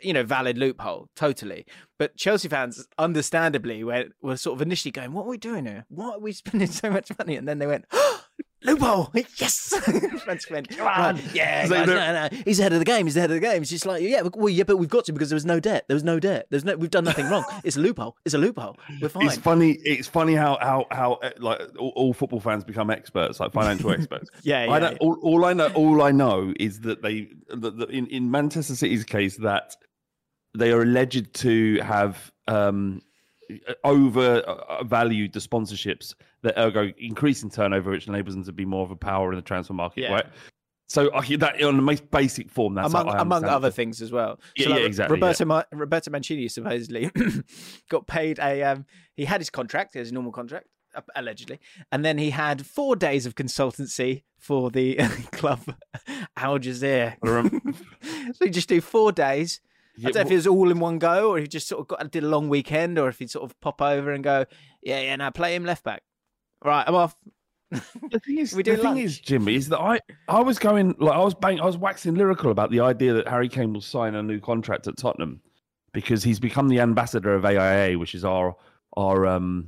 you 0.02 0.14
know, 0.14 0.24
valid 0.24 0.58
loophole, 0.58 1.10
totally. 1.16 1.66
But 1.98 2.16
Chelsea 2.16 2.48
fans, 2.48 2.88
understandably, 2.98 3.84
were, 3.84 4.06
were 4.22 4.38
sort 4.38 4.58
of 4.58 4.62
initially 4.62 4.92
going, 4.92 5.14
"What 5.14 5.26
are 5.26 5.30
we 5.30 5.38
doing 5.38 5.66
here? 5.66 5.86
Why 5.90 6.12
are 6.12 6.20
we 6.20 6.32
spending 6.32 6.68
so 6.72 6.90
much 6.90 7.12
money?" 7.18 7.36
And 7.36 7.48
then 7.48 7.60
they 7.60 7.68
went, 7.68 7.86
oh, 7.92 8.24
"Loophole, 8.64 9.12
yes!" 9.38 9.74
Fans 10.26 10.50
went, 10.50 10.70
"Come 10.70 10.88
on, 10.88 11.20
yeah, 11.34 11.68
guys, 11.68 11.88
no, 11.88 11.96
no, 11.96 12.30
he's 12.46 12.60
ahead 12.60 12.74
of 12.74 12.80
the 12.80 12.86
game. 12.86 13.06
He's 13.06 13.18
ahead 13.18 13.32
of 13.32 13.36
the 13.36 13.42
game." 13.42 13.62
It's 13.62 13.72
just 13.72 13.86
like, 13.86 14.02
yeah, 14.02 14.22
well, 14.34 14.50
yeah, 14.50 14.64
but 14.64 14.78
we've 14.78 14.90
got 14.90 15.06
to 15.06 15.14
because 15.14 15.30
there 15.30 15.36
was 15.36 15.46
no 15.46 15.60
debt. 15.60 15.86
There 15.88 15.96
was 15.96 16.04
no 16.04 16.20
debt. 16.20 16.48
There's 16.50 16.66
no, 16.66 16.76
we've 16.76 16.90
done 16.90 17.04
nothing 17.04 17.30
wrong. 17.30 17.46
It's 17.64 17.78
a 17.78 17.80
loophole. 17.80 18.18
It's 18.26 18.34
a 18.34 18.38
loophole. 18.38 18.78
We're 19.02 19.10
fine. 19.10 19.28
It's 19.28 19.38
funny. 19.38 19.72
It's 19.84 20.08
funny 20.08 20.34
how 20.34 20.58
how 20.62 20.86
how 20.92 21.14
uh, 21.14 21.32
like 21.40 21.62
all, 21.78 21.94
all 21.96 22.14
football 22.14 22.40
fans 22.40 22.64
become 22.64 22.90
experts, 22.90 23.40
like 23.40 23.52
financial 23.52 23.92
experts. 23.98 24.30
yeah, 24.44 24.66
yeah, 24.66 24.72
I 24.72 24.80
yeah. 24.80 24.98
All, 25.00 25.18
all, 25.22 25.46
I 25.46 25.54
know, 25.54 25.68
all 25.70 26.02
I 26.02 26.12
know 26.12 26.54
is 26.60 26.82
that 26.82 27.02
they, 27.02 27.30
that, 27.50 27.78
that 27.78 27.90
in 27.90 28.08
in 28.08 28.32
Manchester 28.32 28.76
City's 28.76 29.04
case, 29.04 29.38
that 29.38 29.76
they 30.58 30.72
are 30.72 30.82
alleged 30.82 31.34
to 31.36 31.80
have 31.82 32.32
um, 32.48 33.02
overvalued 33.84 35.34
the 35.34 35.40
sponsorships 35.40 36.14
that 36.48 36.60
ergo 36.60 36.92
increasing 36.98 37.50
turnover, 37.50 37.92
which 37.92 38.08
enables 38.08 38.36
them 38.36 38.44
to 38.44 38.52
be 38.52 38.66
more 38.66 38.84
of 38.84 38.92
a 38.92 38.96
power 38.96 39.32
in 39.32 39.36
the 39.36 39.42
transfer 39.42 39.74
market, 39.74 40.02
yeah. 40.02 40.14
right? 40.14 40.26
So 40.90 41.14
I 41.14 41.22
hear 41.22 41.38
that 41.40 41.62
on 41.62 41.76
the 41.76 41.82
most 41.82 42.10
basic 42.12 42.50
form. 42.50 42.76
That's 42.76 42.94
among, 42.94 43.10
among 43.10 43.44
other 43.44 43.72
things 43.72 44.02
as 44.02 44.12
well. 44.12 44.40
Yeah, 44.56 44.70
like, 44.70 44.80
yeah 44.80 44.86
exactly. 44.86 45.16
Roberto 45.16 45.44
yeah. 45.44 45.48
Ma- 45.48 45.64
Roberto 45.74 46.12
Mancini 46.12 46.48
supposedly 46.48 47.12
got 47.90 48.08
paid 48.08 48.40
a. 48.40 48.64
Um, 48.64 48.86
he 49.16 49.26
had 49.26 49.42
his 49.42 49.50
contract, 49.50 49.96
his 49.96 50.14
normal 50.14 50.32
contract, 50.32 50.68
allegedly, 51.16 51.60
and 51.92 52.06
then 52.06 52.18
he 52.18 52.30
had 52.30 52.66
four 52.66 52.96
days 52.96 53.26
of 53.26 53.36
consultancy 53.36 54.24
for 54.38 54.72
the 54.72 54.96
club 55.34 55.60
Al 56.38 56.58
Jazira. 56.58 57.18
so 58.36 58.46
he 58.46 58.50
just 58.50 58.70
do 58.70 58.80
four 58.80 59.12
days 59.12 59.60
yeah, 59.98 60.10
I 60.10 60.12
don't 60.12 60.24
know 60.24 60.28
if 60.28 60.32
it 60.32 60.36
was 60.36 60.48
all 60.48 60.70
in 60.70 60.80
one 60.80 61.00
go, 61.00 61.32
or 61.32 61.40
he 61.40 61.48
just 61.48 61.68
sort 61.68 61.82
of 61.82 61.88
got 61.88 62.12
did 62.12 62.24
a 62.24 62.28
long 62.28 62.50
weekend, 62.50 63.00
or 63.00 63.10
if 63.10 63.18
he'd 63.18 63.32
sort 63.32 63.50
of 63.50 63.60
pop 63.62 63.82
over 63.82 64.12
and 64.12 64.24
go, 64.24 64.46
yeah, 64.82 65.02
yeah, 65.02 65.16
now 65.16 65.32
play 65.32 65.56
him 65.56 65.66
left 65.66 65.84
back. 65.84 66.04
Right, 66.64 66.84
I'm 66.88 66.96
off. 66.96 67.16
the 67.72 68.20
thing 68.20 68.40
is, 68.40 68.52
the 68.56 68.78
thing 68.78 68.98
is, 68.98 69.20
Jimmy, 69.20 69.56
is 69.56 69.70
that 69.70 69.80
I, 69.80 70.00
I 70.28 70.42
was 70.42 70.60
going 70.60 70.96
like 71.00 71.14
I 71.14 71.24
was 71.24 71.34
bang, 71.34 71.60
I 71.60 71.66
was 71.66 71.78
waxing 71.78 72.16
lyrical 72.16 72.52
about 72.52 72.72
the 72.72 72.80
idea 72.80 73.14
that 73.14 73.28
Harry 73.28 73.50
Kane 73.50 73.74
will 73.74 73.82
sign 73.82 74.16
a 74.16 74.24
new 74.24 74.40
contract 74.40 74.88
at 74.88 74.98
Tottenham 74.98 75.42
because 75.94 76.24
he's 76.24 76.40
become 76.40 76.68
the 76.68 76.80
ambassador 76.80 77.34
of 77.34 77.46
AIA, 77.46 77.98
which 77.98 78.16
is 78.16 78.24
our 78.24 78.56
our 78.96 79.28
um 79.28 79.68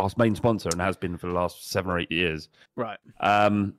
our 0.00 0.10
main 0.16 0.34
sponsor 0.34 0.68
and 0.70 0.80
has 0.80 0.96
been 0.96 1.16
for 1.16 1.26
the 1.26 1.32
last 1.32 1.70
seven 1.70 1.90
or 1.90 1.98
eight 1.98 2.12
years. 2.12 2.48
Right. 2.76 2.98
Um, 3.20 3.74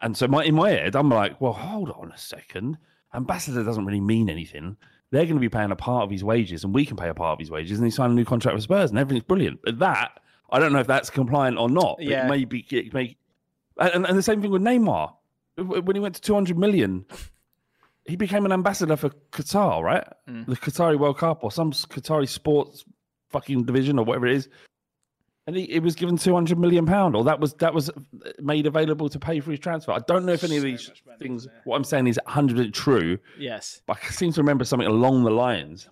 and 0.00 0.16
so 0.16 0.26
my 0.26 0.44
in 0.44 0.54
my 0.54 0.70
head, 0.70 0.96
I'm 0.96 1.08
like, 1.08 1.40
well, 1.40 1.52
hold 1.52 1.90
on 1.90 2.12
a 2.12 2.18
second 2.18 2.78
ambassador 3.14 3.62
doesn't 3.62 3.84
really 3.84 4.00
mean 4.00 4.28
anything. 4.28 4.76
They're 5.10 5.24
going 5.24 5.36
to 5.36 5.40
be 5.40 5.48
paying 5.48 5.70
a 5.70 5.76
part 5.76 6.04
of 6.04 6.10
his 6.10 6.24
wages, 6.24 6.64
and 6.64 6.74
we 6.74 6.86
can 6.86 6.96
pay 6.96 7.08
a 7.08 7.14
part 7.14 7.34
of 7.34 7.38
his 7.38 7.50
wages, 7.50 7.78
and 7.78 7.86
he 7.86 7.90
signed 7.90 8.12
a 8.12 8.14
new 8.16 8.24
contract 8.24 8.54
with 8.54 8.64
Spurs, 8.64 8.90
and 8.90 8.98
everything's 8.98 9.24
brilliant. 9.24 9.60
But 9.62 9.78
that, 9.78 10.20
I 10.52 10.58
don't 10.58 10.72
know 10.72 10.80
if 10.80 10.86
that's 10.86 11.10
compliant 11.10 11.58
or 11.58 11.68
not. 11.68 11.96
Yeah. 12.00 12.26
It 12.26 12.30
may 12.30 12.44
be, 12.44 12.66
it 12.70 12.92
may, 12.94 13.16
and, 13.78 14.06
and 14.06 14.16
the 14.18 14.22
same 14.22 14.40
thing 14.40 14.50
with 14.50 14.62
Neymar. 14.62 15.14
When 15.56 15.96
he 15.96 16.00
went 16.00 16.14
to 16.14 16.20
200 16.20 16.56
million, 16.56 17.04
he 18.06 18.16
became 18.16 18.46
an 18.46 18.52
ambassador 18.52 18.96
for 18.96 19.10
Qatar, 19.32 19.82
right? 19.82 20.06
Mm. 20.28 20.46
The 20.46 20.56
Qatari 20.56 20.98
World 20.98 21.18
Cup 21.18 21.44
or 21.44 21.50
some 21.50 21.72
Qatari 21.72 22.28
sports 22.28 22.84
fucking 23.30 23.64
division 23.64 23.98
or 23.98 24.04
whatever 24.04 24.26
it 24.26 24.36
is 24.36 24.48
and 25.46 25.56
he, 25.56 25.64
it 25.64 25.82
was 25.82 25.94
given 25.94 26.16
two 26.16 26.34
hundred 26.34 26.58
million 26.58 26.86
pound, 26.86 27.16
or 27.16 27.24
that 27.24 27.40
was 27.40 27.54
that 27.54 27.74
was 27.74 27.90
made 28.40 28.66
available 28.66 29.08
to 29.08 29.18
pay 29.18 29.40
for 29.40 29.50
his 29.50 29.60
transfer. 29.60 29.92
I 29.92 29.98
don't 30.06 30.24
know 30.24 30.32
if 30.32 30.44
any 30.44 30.52
so 30.52 30.58
of 30.58 30.62
these 30.62 30.90
things. 31.18 31.48
What 31.64 31.76
I'm 31.76 31.84
saying 31.84 32.06
is 32.06 32.18
hundred 32.26 32.56
percent 32.56 32.74
true. 32.74 33.18
Yes, 33.38 33.82
but 33.86 33.98
I 34.02 34.06
seem 34.10 34.32
to 34.32 34.40
remember 34.40 34.64
something 34.64 34.86
along 34.86 35.24
the 35.24 35.30
lines. 35.30 35.88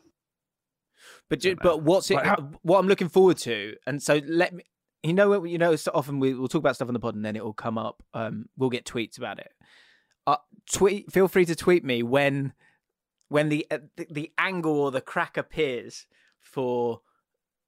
But 1.31 1.47
but 1.63 1.83
what's 1.83 2.11
it? 2.11 2.17
Like 2.17 2.27
how, 2.27 2.51
what 2.63 2.79
I'm 2.79 2.89
looking 2.89 3.09
forward 3.09 3.39
to, 3.39 3.77
and 3.87 4.03
so 4.03 4.21
let 4.27 4.53
me. 4.53 4.65
You 5.03 5.15
know 5.15 5.31
what? 5.31 5.49
You 5.49 5.57
know, 5.57 5.77
so 5.77 5.91
often 5.95 6.19
we, 6.19 6.35
will 6.35 6.49
talk 6.49 6.59
about 6.59 6.75
stuff 6.75 6.89
on 6.89 6.93
the 6.93 7.01
pod, 7.01 7.15
and 7.15 7.25
then 7.25 7.37
it 7.37 7.43
will 7.43 7.55
come 7.55 7.79
up. 7.79 8.03
Um, 8.13 8.47
we'll 8.59 8.69
get 8.69 8.85
tweets 8.85 9.17
about 9.17 9.39
it. 9.39 9.53
Uh, 10.27 10.37
tweet. 10.71 11.11
Feel 11.11 11.29
free 11.29 11.47
to 11.47 11.55
tweet 11.55 11.85
me 11.85 12.03
when 12.03 12.53
when 13.29 13.49
the, 13.49 13.67
uh, 13.71 13.79
the 13.97 14.07
the 14.11 14.33
angle 14.37 14.79
or 14.79 14.91
the 14.91 15.01
crack 15.01 15.37
appears 15.37 16.07
for 16.41 17.01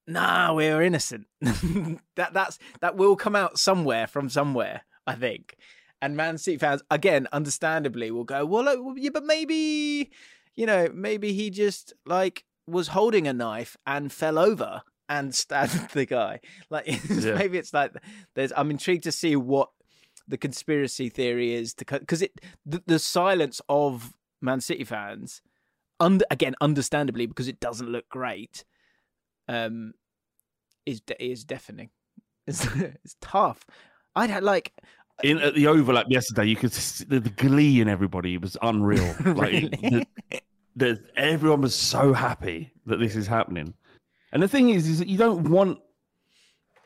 nah, 0.06 0.52
we're 0.52 0.82
innocent. 0.82 1.26
that 1.40 2.34
that's 2.34 2.58
that 2.80 2.96
will 2.96 3.16
come 3.16 3.36
out 3.36 3.58
somewhere 3.58 4.06
from 4.08 4.28
somewhere, 4.28 4.82
I 5.06 5.14
think. 5.14 5.56
And 6.02 6.16
Man 6.16 6.36
City 6.36 6.58
fans, 6.58 6.82
again, 6.90 7.28
understandably, 7.32 8.10
will 8.10 8.24
go, 8.24 8.44
well, 8.44 8.96
yeah, 8.96 9.10
but 9.14 9.24
maybe, 9.24 10.10
you 10.56 10.66
know, 10.66 10.88
maybe 10.92 11.32
he 11.32 11.48
just 11.48 11.92
like 12.04 12.44
was 12.66 12.88
holding 12.88 13.26
a 13.26 13.32
knife 13.32 13.76
and 13.86 14.12
fell 14.12 14.38
over 14.38 14.82
and 15.08 15.34
stabbed 15.34 15.92
the 15.92 16.06
guy. 16.06 16.40
Like 16.70 16.86
yeah. 17.08 17.34
maybe 17.34 17.58
it's 17.58 17.74
like 17.74 17.92
there's. 18.34 18.52
I'm 18.56 18.70
intrigued 18.70 19.04
to 19.04 19.12
see 19.12 19.36
what 19.36 19.70
the 20.28 20.38
conspiracy 20.38 21.08
theory 21.08 21.54
is 21.54 21.74
to 21.74 21.84
because 21.84 22.22
it 22.22 22.32
the, 22.64 22.82
the 22.86 22.98
silence 22.98 23.60
of 23.68 24.14
Man 24.40 24.60
City 24.60 24.84
fans, 24.84 25.42
under 26.00 26.24
again, 26.30 26.54
understandably 26.60 27.26
because 27.26 27.48
it 27.48 27.60
doesn't 27.60 27.90
look 27.90 28.08
great 28.08 28.64
um, 29.48 29.92
is 30.86 31.00
de- 31.00 31.24
is 31.24 31.44
deafening. 31.44 31.90
It's, 32.44 32.66
it's 32.74 33.14
tough. 33.20 33.64
I'd 34.16 34.28
had 34.28 34.42
like 34.42 34.72
in 35.22 35.38
at 35.38 35.54
the 35.54 35.68
overlap 35.68 36.06
yesterday. 36.08 36.46
You 36.46 36.56
could 36.56 36.72
see 36.72 37.04
the, 37.04 37.20
the 37.20 37.30
glee 37.30 37.80
in 37.80 37.88
everybody 37.88 38.36
was 38.36 38.56
unreal. 38.60 39.14
Like 39.24 39.70
the, 39.70 40.06
the, 40.76 41.02
everyone 41.16 41.60
was 41.60 41.74
so 41.74 42.12
happy 42.12 42.72
that 42.86 42.98
this 42.98 43.16
is 43.16 43.26
happening. 43.26 43.74
And 44.32 44.42
the 44.42 44.48
thing 44.48 44.70
is, 44.70 44.88
is 44.88 44.98
that 44.98 45.08
you 45.08 45.18
don't 45.18 45.48
want 45.50 45.78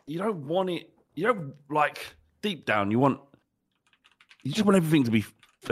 you 0.06 0.18
don't 0.18 0.46
want 0.46 0.70
it. 0.70 0.90
You 1.14 1.26
don't 1.26 1.54
like 1.68 2.14
deep 2.42 2.66
down. 2.66 2.90
You 2.90 2.98
want 2.98 3.20
you 4.42 4.52
just 4.52 4.64
want 4.64 4.76
everything 4.76 5.04
to 5.04 5.10
be 5.10 5.24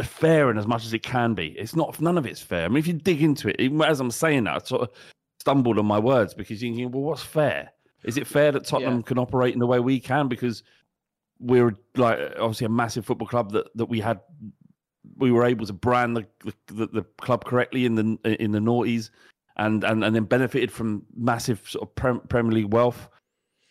fair 0.03 0.51
and 0.51 0.59
as 0.59 0.67
much 0.67 0.85
as 0.85 0.93
it 0.93 1.03
can 1.03 1.35
be. 1.35 1.49
It's 1.59 1.77
not 1.77 2.01
none 2.01 2.19
of 2.19 2.27
it's 2.27 2.41
fair. 2.41 2.65
I 2.65 2.69
mean, 2.69 2.79
if 2.79 2.87
you 2.87 2.95
dig 2.95 3.23
into 3.23 3.49
it, 3.49 3.57
even 3.61 3.81
as 3.83 4.01
I'm 4.01 4.11
saying 4.11 4.45
that, 4.45 4.55
I 4.55 4.59
sort 4.65 4.83
of 4.83 4.91
stumbled 5.39 5.79
on 5.79 5.87
my 5.87 5.99
words 5.99 6.35
because 6.35 6.63
you're 6.63 6.71
thinking, 6.73 6.91
well, 6.91 7.03
what's 7.03 7.23
fair? 7.23 7.71
Is 8.05 8.17
it 8.17 8.27
fair 8.27 8.53
that 8.53 8.67
Tottenham 8.67 8.97
yeah. 8.97 9.03
can 9.03 9.19
operate 9.19 9.55
in 9.55 9.61
the 9.61 9.67
way 9.67 9.81
we 9.81 10.01
can 10.01 10.29
because 10.29 10.63
we're 11.39 11.75
like 11.97 12.19
obviously 12.39 12.67
a 12.67 12.71
massive 12.71 13.07
football 13.07 13.29
club 13.29 13.53
that, 13.53 13.67
that 13.77 13.87
we 13.87 14.01
had 14.01 14.21
we 15.17 15.31
were 15.31 15.45
able 15.45 15.67
to 15.67 15.73
brand 15.73 16.17
the, 16.17 16.27
the, 16.67 16.87
the 16.87 17.03
club 17.21 17.45
correctly 17.45 17.85
in 17.85 17.95
the 17.95 18.19
in 18.43 18.53
the 18.53 18.59
noughties 18.59 19.11
and, 19.57 19.85
and 19.85 20.05
and 20.05 20.15
then 20.15 20.25
benefited 20.25 20.73
from 20.73 21.05
massive 21.17 21.63
sort 21.69 21.89
of 21.89 22.29
Premier 22.29 22.53
League 22.53 22.73
wealth. 22.73 23.09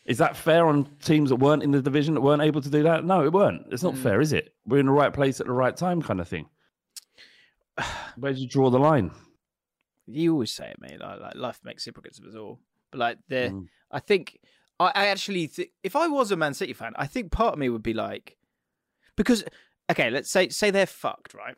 Is 0.05 0.17
that 0.17 0.35
fair 0.35 0.67
on 0.67 0.85
teams 1.01 1.29
that 1.29 1.37
weren't 1.37 1.63
in 1.63 1.71
the 1.71 1.81
division 1.81 2.13
that 2.15 2.21
weren't 2.21 2.41
able 2.41 2.61
to 2.61 2.69
do 2.69 2.83
that? 2.83 3.05
No, 3.05 3.23
it 3.23 3.31
weren't. 3.31 3.67
It's 3.71 3.83
not 3.83 3.93
mm. 3.93 4.03
fair, 4.03 4.19
is 4.19 4.33
it? 4.33 4.53
We're 4.65 4.79
in 4.79 4.87
the 4.87 4.91
right 4.91 5.13
place 5.13 5.39
at 5.39 5.47
the 5.47 5.53
right 5.53 5.75
time, 5.75 6.01
kind 6.01 6.19
of 6.19 6.27
thing. 6.27 6.49
Where 8.17 8.33
do 8.33 8.39
you 8.39 8.47
draw 8.47 8.69
the 8.69 8.79
line? 8.79 9.11
You 10.05 10.33
always 10.33 10.51
say 10.51 10.71
it, 10.71 10.81
mate. 10.81 10.99
Like, 10.99 11.21
like 11.21 11.35
life 11.35 11.61
makes 11.63 11.85
hypocrites 11.85 12.19
of 12.19 12.25
us 12.25 12.35
all. 12.35 12.59
But 12.91 12.99
like, 12.99 13.17
the 13.29 13.35
mm. 13.35 13.67
I 13.91 13.99
think 13.99 14.39
I, 14.77 14.91
I 14.93 15.07
actually 15.07 15.47
th- 15.47 15.71
if 15.83 15.95
I 15.95 16.07
was 16.07 16.31
a 16.31 16.35
Man 16.35 16.53
City 16.53 16.73
fan, 16.73 16.93
I 16.97 17.07
think 17.07 17.31
part 17.31 17.53
of 17.53 17.59
me 17.59 17.69
would 17.69 17.83
be 17.83 17.93
like, 17.93 18.37
because 19.15 19.45
okay, 19.93 20.09
let's 20.09 20.29
say 20.29 20.49
say 20.49 20.71
they're 20.71 20.85
fucked, 20.85 21.33
right? 21.33 21.55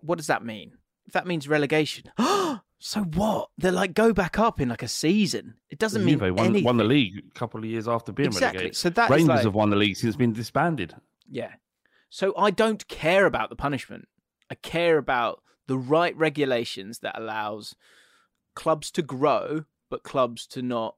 What 0.00 0.18
does 0.18 0.26
that 0.26 0.44
mean? 0.44 0.72
If 1.06 1.12
that 1.14 1.26
means 1.26 1.48
relegation, 1.48 2.04
so 2.18 3.00
what? 3.14 3.48
They're 3.56 3.72
like 3.72 3.94
go 3.94 4.12
back 4.12 4.38
up 4.38 4.60
in 4.60 4.68
like 4.68 4.82
a 4.82 4.88
season. 4.88 5.54
It 5.70 5.78
doesn't 5.78 6.04
mean 6.04 6.18
won, 6.18 6.38
anything. 6.38 6.64
won 6.64 6.76
the 6.76 6.84
league 6.84 7.22
a 7.26 7.38
couple 7.38 7.58
of 7.58 7.64
years 7.64 7.88
after 7.88 8.12
being 8.12 8.30
relegated. 8.30 8.36
exactly. 8.36 8.58
relegated. 8.58 8.76
So 8.76 8.90
that 8.90 9.10
Rangers 9.10 9.28
like, 9.28 9.44
have 9.44 9.54
won 9.54 9.70
the 9.70 9.76
league 9.76 9.96
since 9.96 10.08
it's 10.08 10.16
been 10.16 10.32
disbanded. 10.32 10.94
Yeah. 11.30 11.52
So 12.10 12.34
I 12.36 12.50
don't 12.50 12.86
care 12.88 13.26
about 13.26 13.50
the 13.50 13.56
punishment. 13.56 14.08
I 14.50 14.54
care 14.54 14.98
about 14.98 15.42
the 15.66 15.78
right 15.78 16.16
regulations 16.16 17.00
that 17.00 17.18
allows 17.18 17.74
clubs 18.54 18.90
to 18.92 19.02
grow, 19.02 19.64
but 19.90 20.02
clubs 20.02 20.46
to 20.48 20.62
not 20.62 20.96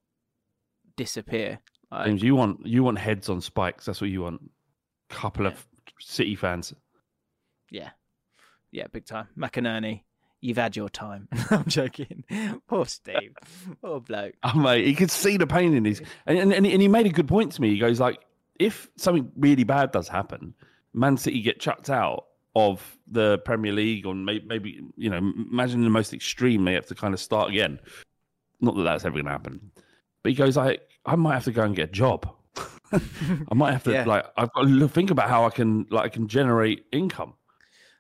disappear. 0.97 1.61
Like, 1.91 2.07
James, 2.07 2.23
you 2.23 2.37
want 2.37 2.67
you 2.67 2.85
want 2.85 2.99
heads 2.99 3.29
on 3.29 3.41
spikes. 3.41 3.85
That's 3.85 4.01
what 4.01 4.11
you 4.11 4.23
want. 4.23 4.51
Couple 5.09 5.45
yeah. 5.45 5.53
of 5.53 5.67
City 6.01 6.35
fans. 6.35 6.75
Yeah, 7.71 7.91
yeah, 8.73 8.87
big 8.91 9.07
time. 9.07 9.29
McInerney, 9.37 10.03
You've 10.41 10.57
had 10.57 10.75
your 10.75 10.89
time. 10.89 11.29
I'm 11.51 11.67
joking. 11.67 12.25
Poor 12.67 12.87
Steve. 12.87 13.37
Poor 13.83 14.01
bloke. 14.01 14.35
Oh, 14.43 14.59
mate, 14.59 14.87
he 14.87 14.95
could 14.95 15.11
see 15.11 15.37
the 15.37 15.47
pain 15.47 15.75
in 15.75 15.85
his, 15.85 16.03
and, 16.27 16.39
and 16.39 16.53
and 16.53 16.67
he 16.67 16.89
made 16.89 17.07
a 17.07 17.11
good 17.11 17.29
point 17.29 17.53
to 17.53 17.61
me. 17.61 17.71
He 17.71 17.79
goes 17.79 18.01
like, 18.01 18.21
if 18.59 18.91
something 18.97 19.31
really 19.37 19.65
bad 19.65 19.93
does 19.93 20.09
happen, 20.09 20.55
Man 20.95 21.17
City 21.17 21.43
get 21.43 21.61
chucked 21.61 21.91
out 21.91 22.27
of 22.57 22.99
the 23.07 23.39
Premier 23.39 23.73
League, 23.73 24.07
or 24.07 24.15
maybe, 24.15 24.45
maybe 24.47 24.81
you 24.97 25.11
know, 25.11 25.19
imagine 25.19 25.83
the 25.85 25.91
most 25.91 26.13
extreme, 26.13 26.65
they 26.65 26.73
have 26.73 26.87
to 26.87 26.95
kind 26.95 27.15
of 27.15 27.21
start 27.21 27.51
again. 27.51 27.79
Not 28.61 28.77
that 28.77 28.83
that's 28.83 29.05
ever 29.05 29.15
going 29.15 29.27
to 29.27 29.31
happen, 29.31 29.71
but 30.23 30.31
he 30.31 30.35
goes 30.35 30.57
like, 30.57 30.83
I 31.05 31.17
might 31.17 31.35
have 31.35 31.45
to 31.45 31.53
go 31.53 31.63
and 31.63 31.77
get 31.77 31.91
a 31.91 31.93
job. 31.93 32.29
I 32.93 33.55
might 33.55 33.73
have 33.73 33.85
to 33.85 33.93
Yeah. 33.93 34.05
like, 34.05 34.27
I've 34.37 34.53
got 34.53 34.65
to 34.67 34.89
think 34.89 35.11
about 35.11 35.29
how 35.29 35.45
I 35.47 35.51
can 35.51 35.87
like 35.91 36.05
I 36.07 36.09
can 36.09 36.29
generate 36.29 36.87
income. 36.93 37.35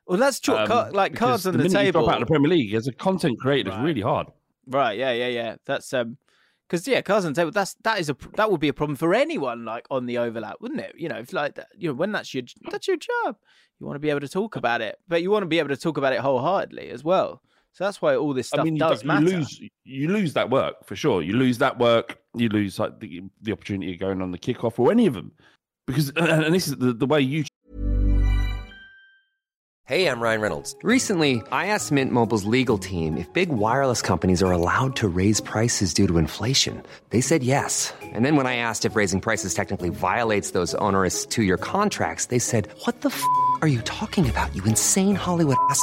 Well, 0.06 0.18
that's 0.18 0.40
true. 0.40 0.56
Um, 0.56 0.66
Ca- 0.66 0.90
like 0.92 1.14
cards 1.14 1.46
on 1.46 1.56
the, 1.56 1.62
you 1.64 1.68
table. 1.68 2.02
drop 2.02 2.14
out 2.16 2.22
of 2.22 2.28
the 2.28 2.32
Premier 2.32 2.48
League 2.50 2.74
as 2.74 2.86
a 2.88 2.92
content 2.92 3.38
creator 3.40 3.70
Right. 3.70 3.78
is 3.78 3.84
really 3.84 4.00
hard. 4.00 4.26
Right. 4.66 4.98
Yeah. 4.98 5.12
Yeah. 5.12 5.28
Yeah. 5.28 5.56
That's 5.64 5.92
um, 5.94 6.16
because 6.68 6.86
yeah, 6.88 7.00
cards 7.02 7.24
on 7.24 7.32
the 7.32 7.40
table. 7.40 7.50
That's 7.52 7.74
that 7.82 7.98
is 8.00 8.08
a 8.10 8.16
that 8.36 8.50
would 8.50 8.60
be 8.60 8.68
a 8.68 8.72
problem 8.72 8.96
for 8.96 9.14
anyone 9.14 9.64
like 9.64 9.86
on 9.90 10.06
the 10.06 10.18
overlap, 10.18 10.56
wouldn't 10.60 10.80
it? 10.80 10.94
You 10.96 11.08
know, 11.08 11.18
if 11.18 11.32
like 11.32 11.54
that, 11.56 11.68
you 11.76 11.88
know, 11.88 11.94
when 11.94 12.12
that's 12.12 12.32
your 12.34 12.44
that's 12.70 12.86
your 12.88 12.96
job, 12.96 13.36
you 13.78 13.86
want 13.86 13.96
to 13.96 14.00
be 14.00 14.10
able 14.10 14.20
to 14.20 14.28
talk 14.28 14.56
about 14.56 14.80
it, 14.80 14.98
but 15.08 15.22
you 15.22 15.30
want 15.30 15.42
to 15.42 15.46
be 15.48 15.58
able 15.58 15.68
to 15.70 15.76
talk 15.76 15.96
about 15.96 16.12
it 16.12 16.20
wholeheartedly 16.20 16.90
as 16.90 17.02
well. 17.04 17.42
So 17.72 17.84
that's 17.84 18.02
why 18.02 18.16
all 18.16 18.34
this 18.34 18.48
stuff 18.48 18.60
I 18.60 18.64
mean, 18.64 18.74
you, 18.76 18.80
does 18.80 19.00
don't- 19.02 19.06
matter. 19.06 19.26
you 19.30 19.36
lose 19.38 19.60
you 19.84 20.08
lose 20.08 20.32
that 20.34 20.50
work 20.50 20.84
for 20.84 20.96
sure. 20.96 21.22
You 21.22 21.34
lose 21.34 21.58
that 21.58 21.78
work. 21.78 22.18
You 22.36 22.48
lose 22.48 22.78
like 22.78 23.00
the 23.00 23.22
the 23.42 23.52
opportunity 23.52 23.92
of 23.94 23.98
going 24.00 24.20
on 24.22 24.30
the 24.32 24.38
kickoff 24.38 24.78
or 24.78 24.90
any 24.92 25.06
of 25.06 25.14
them, 25.14 25.32
because 25.86 26.10
and 26.10 26.44
and 26.44 26.54
this 26.54 26.68
is 26.68 26.76
the, 26.76 26.92
the 26.92 27.06
way 27.06 27.20
you 27.20 27.44
Hey, 29.86 30.06
I'm 30.06 30.20
Ryan 30.20 30.40
Reynolds. 30.40 30.76
Recently, 30.84 31.42
I 31.50 31.66
asked 31.66 31.90
Mint 31.90 32.12
Mobile's 32.12 32.44
legal 32.44 32.78
team 32.78 33.16
if 33.16 33.32
big 33.32 33.48
wireless 33.48 34.00
companies 34.00 34.40
are 34.40 34.52
allowed 34.52 34.94
to 34.96 35.08
raise 35.08 35.40
prices 35.40 35.92
due 35.92 36.06
to 36.06 36.16
inflation. 36.18 36.80
They 37.08 37.20
said 37.20 37.42
yes. 37.42 37.92
And 38.00 38.24
then 38.24 38.36
when 38.36 38.46
I 38.46 38.54
asked 38.54 38.84
if 38.84 38.94
raising 38.94 39.20
prices 39.20 39.52
technically 39.52 39.88
violates 39.88 40.52
those 40.52 40.76
onerous 40.76 41.26
two 41.26 41.42
year 41.42 41.56
contracts, 41.56 42.26
they 42.26 42.38
said, 42.38 42.68
What 42.84 43.00
the 43.00 43.08
f 43.08 43.20
are 43.62 43.68
you 43.68 43.80
talking 43.82 44.30
about, 44.30 44.54
you 44.54 44.62
insane 44.62 45.16
Hollywood 45.16 45.56
ass? 45.70 45.82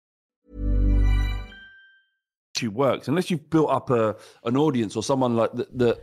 YouTube 2.53 2.73
works 2.73 3.07
unless 3.07 3.29
you've 3.31 3.49
built 3.49 3.69
up 3.69 3.89
a 3.89 4.15
an 4.45 4.57
audience 4.57 4.95
or 4.95 5.03
someone 5.03 5.35
like 5.35 5.51
that 5.53 5.77
that, 5.77 5.99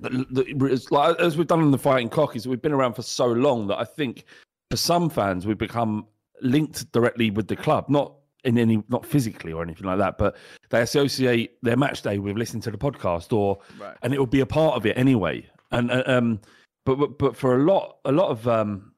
that, 0.00 0.34
that 0.34 0.62
is 0.70 0.90
like 0.90 1.18
as 1.20 1.36
we've 1.36 1.46
done 1.46 1.60
in 1.60 1.70
the 1.70 1.78
fighting 1.78 2.08
cock 2.08 2.36
is 2.36 2.46
we've 2.48 2.62
been 2.62 2.72
around 2.72 2.94
for 2.94 3.02
so 3.02 3.26
long 3.26 3.66
that 3.66 3.78
I 3.78 3.84
think 3.84 4.24
for 4.70 4.76
some 4.76 5.08
fans 5.10 5.46
we've 5.46 5.58
become 5.58 6.06
linked 6.42 6.90
directly 6.92 7.30
with 7.30 7.48
the 7.48 7.56
club 7.56 7.88
not 7.88 8.14
in 8.44 8.58
any 8.58 8.82
not 8.88 9.06
physically 9.06 9.52
or 9.52 9.62
anything 9.62 9.86
like 9.86 9.98
that 9.98 10.18
but 10.18 10.36
they 10.70 10.80
associate 10.82 11.56
their 11.62 11.76
match 11.76 12.02
day 12.02 12.18
with 12.18 12.36
listening 12.36 12.62
to 12.62 12.70
the 12.70 12.78
podcast 12.78 13.32
or 13.32 13.58
Right. 13.78 13.96
and 14.02 14.12
it 14.12 14.18
will 14.18 14.26
be 14.26 14.40
a 14.40 14.46
part 14.46 14.76
of 14.76 14.84
it 14.86 14.96
anyway 14.98 15.48
and 15.70 15.90
uh, 15.90 16.02
um 16.06 16.40
but 16.84 16.96
but, 16.96 17.18
but 17.18 17.36
for 17.36 17.56
a 17.56 17.62
lot 17.64 17.98
a 18.04 18.12
lot 18.12 18.28
of 18.30 18.46
um 18.48 18.92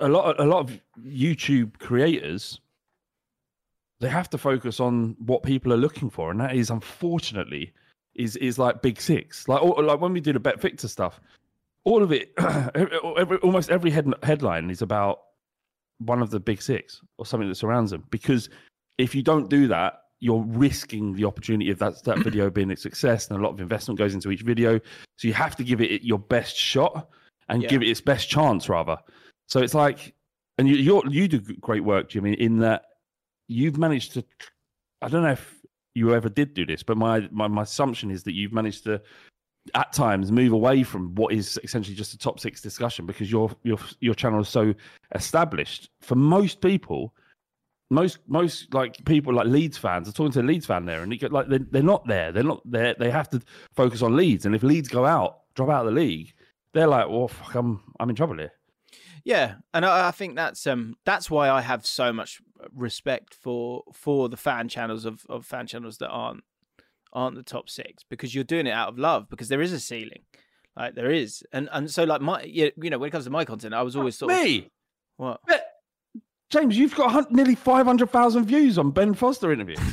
a 0.00 0.08
lot 0.08 0.38
a 0.40 0.44
lot 0.44 0.58
of 0.60 0.78
YouTube 1.02 1.78
creators 1.78 2.60
they 4.00 4.08
have 4.08 4.30
to 4.30 4.38
focus 4.38 4.80
on 4.80 5.14
what 5.18 5.42
people 5.42 5.72
are 5.72 5.76
looking 5.76 6.10
for, 6.10 6.30
and 6.30 6.40
that 6.40 6.56
is 6.56 6.70
unfortunately 6.70 7.72
is 8.14 8.36
is 8.36 8.58
like 8.58 8.82
big 8.82 9.00
six. 9.00 9.46
Like 9.46 9.62
all, 9.62 9.82
like 9.82 10.00
when 10.00 10.12
we 10.12 10.20
do 10.20 10.32
the 10.32 10.40
Bet 10.40 10.60
Victor 10.60 10.88
stuff, 10.88 11.20
all 11.84 12.02
of 12.02 12.12
it, 12.12 12.32
every, 12.74 13.36
almost 13.38 13.70
every 13.70 13.90
head, 13.90 14.12
headline 14.22 14.70
is 14.70 14.82
about 14.82 15.20
one 15.98 16.22
of 16.22 16.30
the 16.30 16.40
big 16.40 16.62
six 16.62 17.00
or 17.18 17.26
something 17.26 17.48
that 17.48 17.54
surrounds 17.56 17.90
them. 17.90 18.04
Because 18.10 18.48
if 18.98 19.14
you 19.14 19.22
don't 19.22 19.48
do 19.50 19.68
that, 19.68 20.00
you're 20.20 20.42
risking 20.42 21.14
the 21.14 21.24
opportunity 21.24 21.70
of 21.70 21.78
that 21.78 22.02
that 22.04 22.18
video 22.18 22.50
being 22.58 22.70
a 22.70 22.76
success, 22.76 23.28
and 23.28 23.38
a 23.38 23.42
lot 23.42 23.50
of 23.52 23.60
investment 23.60 23.98
goes 23.98 24.14
into 24.14 24.30
each 24.30 24.42
video. 24.42 24.78
So 25.18 25.28
you 25.28 25.34
have 25.34 25.56
to 25.56 25.64
give 25.64 25.80
it 25.82 26.02
your 26.02 26.18
best 26.18 26.56
shot 26.56 27.10
and 27.50 27.62
Yeah. 27.62 27.68
give 27.68 27.82
it 27.82 27.88
its 27.88 28.00
best 28.00 28.30
chance, 28.30 28.68
rather. 28.68 28.96
So 29.46 29.60
it's 29.60 29.74
like, 29.74 30.14
and 30.58 30.68
you 30.68 30.76
you're, 30.76 31.06
you 31.08 31.28
do 31.28 31.40
great 31.60 31.84
work, 31.84 32.08
Jimmy, 32.08 32.32
in 32.34 32.58
that 32.60 32.84
you've 33.50 33.78
managed 33.78 34.14
to. 34.14 34.24
I 35.02 35.08
don't 35.08 35.22
know 35.22 35.32
if 35.32 35.60
you 35.94 36.14
ever 36.14 36.28
did 36.28 36.54
do 36.54 36.64
this, 36.64 36.82
but 36.82 36.96
my, 36.96 37.28
my 37.30 37.48
my 37.48 37.62
assumption 37.62 38.10
is 38.10 38.22
that 38.22 38.32
you've 38.32 38.52
managed 38.52 38.84
to 38.84 39.02
at 39.74 39.92
times 39.92 40.32
move 40.32 40.52
away 40.52 40.82
from 40.82 41.14
what 41.16 41.34
is 41.34 41.60
essentially 41.62 41.94
just 41.94 42.14
a 42.14 42.18
top 42.18 42.40
six 42.40 42.62
discussion 42.62 43.06
because 43.06 43.30
your 43.30 43.50
your 43.62 43.78
your 44.00 44.14
channel 44.14 44.40
is 44.40 44.48
so 44.48 44.72
established. 45.14 45.90
For 46.00 46.14
most 46.14 46.60
people 46.60 47.14
most 47.90 48.18
most 48.28 48.72
like 48.72 49.04
people 49.04 49.34
like 49.34 49.46
Leeds 49.46 49.76
fans 49.76 50.08
are 50.08 50.12
talking 50.12 50.32
to 50.32 50.40
a 50.40 50.42
Leeds 50.42 50.66
fan 50.66 50.86
there 50.86 51.02
and 51.02 51.18
get 51.18 51.32
like 51.32 51.48
they're, 51.48 51.66
they're 51.70 51.82
not 51.82 52.06
there. 52.06 52.30
They're 52.30 52.44
not 52.44 52.62
there. 52.70 52.94
They 52.98 53.10
have 53.10 53.28
to 53.30 53.42
focus 53.74 54.00
on 54.00 54.16
Leeds. 54.16 54.46
And 54.46 54.54
if 54.54 54.62
Leeds 54.62 54.88
go 54.88 55.04
out 55.04 55.40
drop 55.54 55.68
out 55.68 55.86
of 55.86 55.92
the 55.92 56.00
league 56.00 56.32
they're 56.72 56.86
like 56.86 57.08
well 57.08 57.26
fuck, 57.26 57.54
I'm 57.56 57.80
I'm 57.98 58.10
in 58.10 58.16
trouble 58.16 58.38
here. 58.38 58.52
Yeah, 59.24 59.56
and 59.74 59.84
I, 59.84 60.08
I 60.08 60.10
think 60.12 60.36
that's 60.36 60.66
um 60.66 60.96
that's 61.04 61.30
why 61.30 61.50
I 61.50 61.60
have 61.60 61.84
so 61.84 62.12
much 62.12 62.40
respect 62.74 63.34
for 63.34 63.82
for 63.92 64.28
the 64.28 64.36
fan 64.36 64.68
channels 64.68 65.04
of, 65.04 65.24
of 65.28 65.46
fan 65.46 65.66
channels 65.66 65.98
that 65.98 66.08
aren't 66.08 66.44
aren't 67.12 67.36
the 67.36 67.42
top 67.42 67.68
six 67.68 68.04
because 68.08 68.34
you're 68.34 68.44
doing 68.44 68.66
it 68.66 68.72
out 68.72 68.88
of 68.88 68.98
love 68.98 69.28
because 69.28 69.48
there 69.48 69.60
is 69.60 69.72
a 69.72 69.80
ceiling, 69.80 70.22
like 70.76 70.94
there 70.94 71.10
is, 71.10 71.42
and 71.52 71.68
and 71.72 71.90
so 71.90 72.04
like 72.04 72.20
my 72.20 72.42
you 72.42 72.70
you 72.80 72.90
know 72.90 72.98
when 72.98 73.08
it 73.08 73.12
comes 73.12 73.24
to 73.24 73.30
my 73.30 73.44
content, 73.44 73.74
I 73.74 73.82
was 73.82 73.96
always 73.96 74.16
sort 74.16 74.32
of 74.32 74.38
me? 74.38 74.70
What? 75.16 75.40
But, 75.46 75.66
James 76.50 76.76
you've 76.76 76.96
got 76.96 77.30
nearly 77.30 77.54
500,000 77.54 78.44
views 78.44 78.76
on 78.76 78.90
Ben 78.90 79.14
Foster 79.14 79.52
interview. 79.52 79.76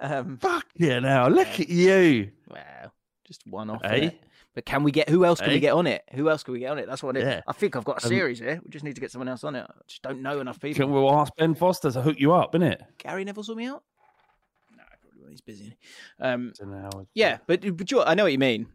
Um 0.00 0.38
fuck 0.38 0.64
yeah 0.76 1.00
now 1.00 1.28
look 1.28 1.60
at 1.60 1.68
you. 1.68 2.30
Wow. 2.48 2.92
Just 3.26 3.42
one 3.46 3.68
off. 3.68 3.82
Eh? 3.84 4.10
But 4.58 4.64
can 4.66 4.82
we 4.82 4.90
get 4.90 5.08
who 5.08 5.24
else 5.24 5.38
can 5.40 5.50
Eh? 5.50 5.54
we 5.54 5.60
get 5.60 5.72
on 5.74 5.86
it? 5.86 6.02
Who 6.14 6.28
else 6.28 6.42
can 6.42 6.52
we 6.52 6.58
get 6.58 6.72
on 6.72 6.80
it? 6.80 6.88
That's 6.88 7.00
what 7.00 7.16
it. 7.16 7.22
Yeah. 7.24 7.42
I 7.46 7.52
think 7.52 7.76
I've 7.76 7.84
got 7.84 8.02
a 8.02 8.06
Um, 8.06 8.08
series 8.08 8.40
here. 8.40 8.60
We 8.64 8.70
just 8.70 8.84
need 8.84 8.96
to 8.96 9.00
get 9.00 9.12
someone 9.12 9.28
else 9.28 9.44
on 9.44 9.54
it. 9.54 9.64
I 9.68 9.72
just 9.86 10.02
don't 10.02 10.20
know 10.20 10.40
enough 10.40 10.58
people. 10.58 10.84
can 10.84 10.92
we 10.92 11.06
ask 11.06 11.32
Ben 11.36 11.54
Foster 11.54 11.92
to 11.92 12.02
hook 12.02 12.18
you 12.18 12.32
up 12.32 12.54
innit 12.54 12.80
Gary 12.98 13.22
Neville 13.22 13.44
saw 13.44 13.54
me 13.54 13.66
out? 13.66 13.84
No, 14.76 14.82
probably. 15.00 15.30
He's 15.30 15.40
busy. 15.40 15.76
Um, 16.18 16.50
So 16.56 16.64
now 16.64 16.88
it's- 16.88 17.06
yeah, 17.14 17.38
but 17.46 17.60
but 17.76 17.88
you 17.88 18.02
I 18.02 18.14
know 18.14 18.24
what 18.24 18.32
you 18.32 18.38
mean. 18.40 18.66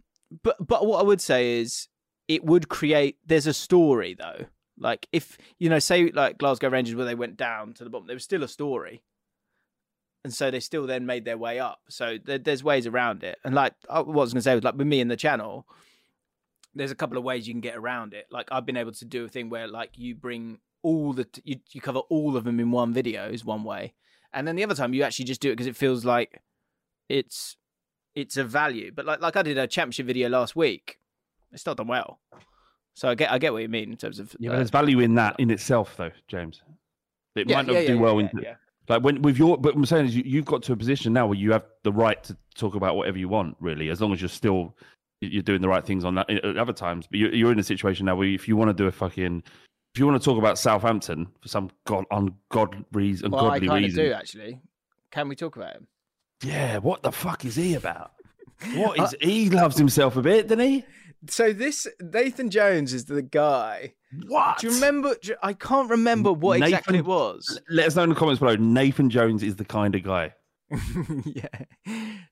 But 0.42 0.56
but 0.66 0.86
what 0.86 1.02
I 1.02 1.04
would 1.04 1.20
say 1.20 1.60
is 1.60 1.90
it 2.30 2.46
would 2.46 2.70
create. 2.70 3.18
There's 3.26 3.46
a 3.48 3.54
story 3.54 4.14
though. 4.14 4.46
Like 4.78 5.10
if 5.12 5.38
you 5.60 5.70
know, 5.70 5.80
say 5.80 6.12
like 6.12 6.38
Glasgow 6.38 6.70
Rangers 6.70 6.96
where 6.96 7.06
they 7.06 7.14
went 7.14 7.36
down 7.36 7.74
to 7.74 7.84
the 7.84 7.90
bottom, 7.90 8.08
there 8.08 8.16
was 8.16 8.24
still 8.24 8.42
a 8.44 8.48
story, 8.48 9.04
and 10.24 10.34
so 10.34 10.50
they 10.52 10.60
still 10.60 10.88
then 10.88 11.06
made 11.06 11.26
their 11.26 11.38
way 11.38 11.60
up. 11.60 11.80
So 11.90 12.18
there, 12.24 12.38
there's 12.38 12.64
ways 12.64 12.88
around 12.88 13.24
it. 13.24 13.38
And 13.44 13.54
like 13.54 13.74
I- 13.90 14.00
what 14.00 14.16
I 14.16 14.22
was 14.22 14.34
going 14.34 14.40
to 14.40 14.44
say 14.44 14.56
was 14.56 14.64
like 14.64 14.76
with 14.76 14.88
me 14.88 15.02
and 15.02 15.12
the 15.12 15.18
channel, 15.18 15.68
there's 16.74 16.92
a 16.92 16.96
couple 16.96 17.18
of 17.18 17.24
ways 17.24 17.48
you 17.48 17.54
can 17.54 17.62
get 17.62 17.76
around 17.76 18.14
it. 18.14 18.28
Like 18.32 18.48
I've 18.52 18.66
been 18.66 18.78
able 18.78 18.94
to 18.94 19.06
do 19.06 19.26
a 19.26 19.30
thing 19.30 19.50
where 19.50 19.68
like 19.68 19.92
you 19.98 20.16
bring 20.16 20.60
all 20.82 21.14
the 21.14 21.28
you 21.44 21.60
you 21.72 21.82
cover 21.82 22.00
all 22.00 22.36
of 22.36 22.44
them 22.44 22.60
in 22.60 22.72
one 22.72 22.94
video 22.94 23.30
is 23.30 23.46
one 23.46 23.64
way, 23.64 23.94
and 24.34 24.48
then 24.48 24.56
the 24.56 24.64
other 24.64 24.76
time 24.76 24.94
you 24.94 25.04
actually 25.04 25.26
just 25.26 25.42
do 25.42 25.50
it 25.50 25.54
because 25.54 25.68
it 25.68 25.76
feels 25.78 26.04
like 26.04 26.42
it's 27.10 27.58
it's 28.16 28.38
a 28.38 28.44
value. 28.44 28.92
But 28.94 29.06
like 29.06 29.22
like 29.22 29.36
I 29.38 29.44
did 29.44 29.58
a 29.58 29.68
championship 29.68 30.08
video 30.08 30.30
last 30.30 30.56
week, 30.56 31.00
it's 31.52 31.66
not 31.66 31.78
done 31.78 31.88
well. 31.88 32.20
So 32.96 33.10
I 33.10 33.16
get 33.16 33.32
I 33.32 33.38
get 33.40 33.54
what 33.54 33.62
you 33.62 33.70
mean 33.70 33.92
in 33.92 33.98
terms 33.98 34.20
of 34.20 34.36
Yeah, 34.40 34.52
uh, 34.52 34.56
there's 34.58 34.70
value 34.70 35.00
in 35.00 35.16
that 35.16 35.36
in 35.40 35.50
itself, 35.52 35.96
though, 35.98 36.12
James. 36.28 36.62
It 37.36 37.50
yeah, 37.50 37.56
might 37.58 37.66
not 37.68 37.74
yeah, 37.74 37.88
do 37.88 37.96
yeah, 37.96 38.00
well 38.00 38.20
in 38.20 38.30
yeah. 38.42 38.56
Like 38.90 39.04
when 39.04 39.22
with 39.22 39.38
your. 39.38 39.58
But 39.58 39.76
I'm 39.76 39.86
saying 39.86 40.08
is, 40.08 40.16
you, 40.16 40.24
you've 40.26 40.46
got 40.46 40.64
to 40.64 40.74
a 40.74 40.76
position 40.76 41.14
now 41.14 41.28
where 41.28 41.38
you 41.38 41.52
have 41.52 41.66
the 41.84 41.92
right 41.92 42.24
to 42.24 42.38
talk 42.56 42.76
about 42.76 42.96
whatever 42.96 43.18
you 43.18 43.30
want, 43.30 43.56
really, 43.60 43.90
as 43.90 44.02
long 44.02 44.14
as 44.14 44.22
you're 44.22 44.30
still 44.30 44.76
you're 45.22 45.42
doing 45.42 45.62
the 45.62 45.70
right 45.70 45.86
things 45.86 46.04
on 46.04 46.16
that 46.16 46.30
at 46.30 46.58
other 46.58 46.74
times. 46.74 47.08
But 47.10 47.20
you're, 47.20 47.34
you're 47.34 47.52
in 47.52 47.60
a 47.60 47.64
situation 47.64 48.06
now 48.06 48.16
where 48.16 48.28
if 48.28 48.48
you 48.48 48.58
want 48.58 48.70
to 48.70 48.74
do 48.74 48.88
a 48.88 48.92
fucking 48.92 49.44
if 49.94 50.00
you 50.00 50.08
want 50.08 50.22
to 50.22 50.26
talk 50.26 50.38
about 50.38 50.58
Southampton 50.58 51.28
for 51.42 51.48
some 51.48 51.70
god 51.86 52.06
ungod 52.12 52.84
reason, 52.92 53.32
Well, 53.32 53.46
I 53.46 53.56
ungodly 53.56 53.68
kind 53.68 53.86
reason, 53.86 54.06
do 54.06 54.12
actually. 54.14 54.60
Can 55.12 55.30
we 55.30 55.36
talk 55.36 55.56
about 55.56 55.76
him? 55.76 55.88
yeah, 56.44 56.78
what 56.80 57.04
the 57.04 57.12
fuck 57.12 57.46
is 57.46 57.56
he 57.56 57.76
about? 57.76 58.12
What 58.74 59.00
uh, 59.00 59.04
is 59.04 59.16
he 59.22 59.50
loves 59.50 59.78
himself 59.78 60.18
a 60.18 60.22
bit, 60.22 60.48
doesn't 60.48 60.66
he? 60.68 60.86
So 61.30 61.54
this 61.54 61.88
Nathan 62.02 62.50
Jones 62.50 62.94
is 62.94 63.06
the 63.06 63.22
guy. 63.22 63.94
What? 64.28 64.60
Do 64.60 64.68
you 64.68 64.74
remember? 64.74 65.16
do 65.22 65.30
you- 65.30 65.38
I 65.42 65.54
can't 65.54 65.90
remember 65.90 66.32
what 66.32 66.62
exactly 66.62 67.00
it 67.00 67.06
was. 67.06 67.60
Let 67.70 67.88
us 67.88 67.96
know 67.96 68.04
in 68.04 68.10
the 68.10 68.16
comments 68.16 68.40
below. 68.40 68.56
Nathan 68.56 69.10
Jones 69.10 69.44
is 69.44 69.56
the 69.56 69.66
kind 69.66 69.96
of 69.96 70.04
guy. 70.04 70.34
yeah. 71.26 71.48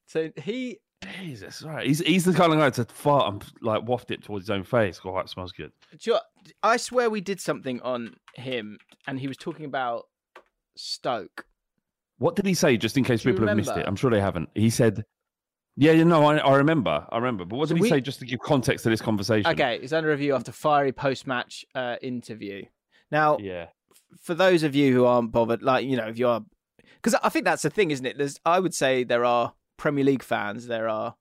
So 0.06 0.30
he 0.38 0.80
Jesus, 1.20 1.62
right? 1.64 1.86
He's 1.86 2.00
he's 2.00 2.26
the 2.26 2.34
kind 2.34 2.54
of 2.54 2.60
guy 2.60 2.70
to 2.72 2.86
fart 2.86 3.34
and 3.34 3.44
like 3.62 3.88
waft 3.88 4.12
it 4.12 4.24
towards 4.24 4.44
his 4.46 4.50
own 4.52 4.64
face. 4.64 5.00
Oh, 5.04 5.16
that 5.16 5.30
smells 5.30 5.52
good. 5.52 5.72
Do 6.00 6.12
you 6.12 6.14
know? 6.14 6.22
I 6.64 6.78
swear 6.78 7.10
we 7.10 7.22
did 7.22 7.40
something 7.40 7.82
on 7.82 8.16
him, 8.36 8.78
and 9.08 9.20
he 9.20 9.28
was 9.28 9.38
talking 9.38 9.66
about 9.66 10.06
Stoke. 10.76 11.46
What 12.18 12.36
did 12.36 12.46
he 12.46 12.54
say? 12.54 12.78
Just 12.78 12.98
in 12.98 13.04
case 13.04 13.24
Do 13.24 13.30
you 13.30 13.34
people 13.34 13.48
have 13.48 13.58
missed 13.58 13.76
it. 13.76 13.86
I'm 13.88 13.96
sure 13.96 14.12
they 14.12 14.22
haven't. 14.22 14.50
He 14.54 14.70
said, 14.70 15.06
"Yeah, 15.82 15.94
you 15.94 16.06
know, 16.06 16.24
I, 16.26 16.38
I 16.38 16.56
remember, 16.58 17.06
I 17.12 17.18
remember." 17.18 17.44
But 17.46 17.58
what 17.58 17.68
So 17.70 17.74
did 17.74 17.80
he 17.80 17.82
we- 17.84 17.90
say? 17.90 18.02
Just 18.02 18.20
to 18.20 18.26
give 18.26 18.40
context 18.40 18.84
to 18.84 18.90
this 18.90 19.02
conversation. 19.02 19.52
Okay, 19.52 19.80
it's 19.82 19.92
under 19.94 20.10
review 20.10 20.36
after 20.36 20.52
fiery 20.52 20.92
post-match 20.92 21.66
uh, 21.76 21.96
interview. 22.02 22.66
Now, 23.12 23.38
Yeah. 23.40 23.68
for 24.22 24.34
those 24.36 24.64
of 24.64 24.76
you 24.76 24.94
who 24.94 25.06
aren't 25.06 25.32
bothered, 25.32 25.62
like 25.64 25.86
you 25.86 25.98
know, 25.98 26.08
if 26.08 26.18
you 26.20 26.28
are, 26.28 26.42
because 26.96 27.16
I 27.24 27.30
think 27.30 27.46
that's 27.46 27.64
the 27.64 27.70
thing, 27.70 27.92
isn't 27.92 28.06
it? 28.06 28.18
There's, 28.18 28.40
I 28.46 28.60
would 28.60 28.74
say 28.76 29.04
there 29.04 29.26
are 29.26 29.54
Premier 29.78 30.04
League 30.04 30.24
fans, 30.24 30.68
there 30.68 30.88
are 30.88 31.16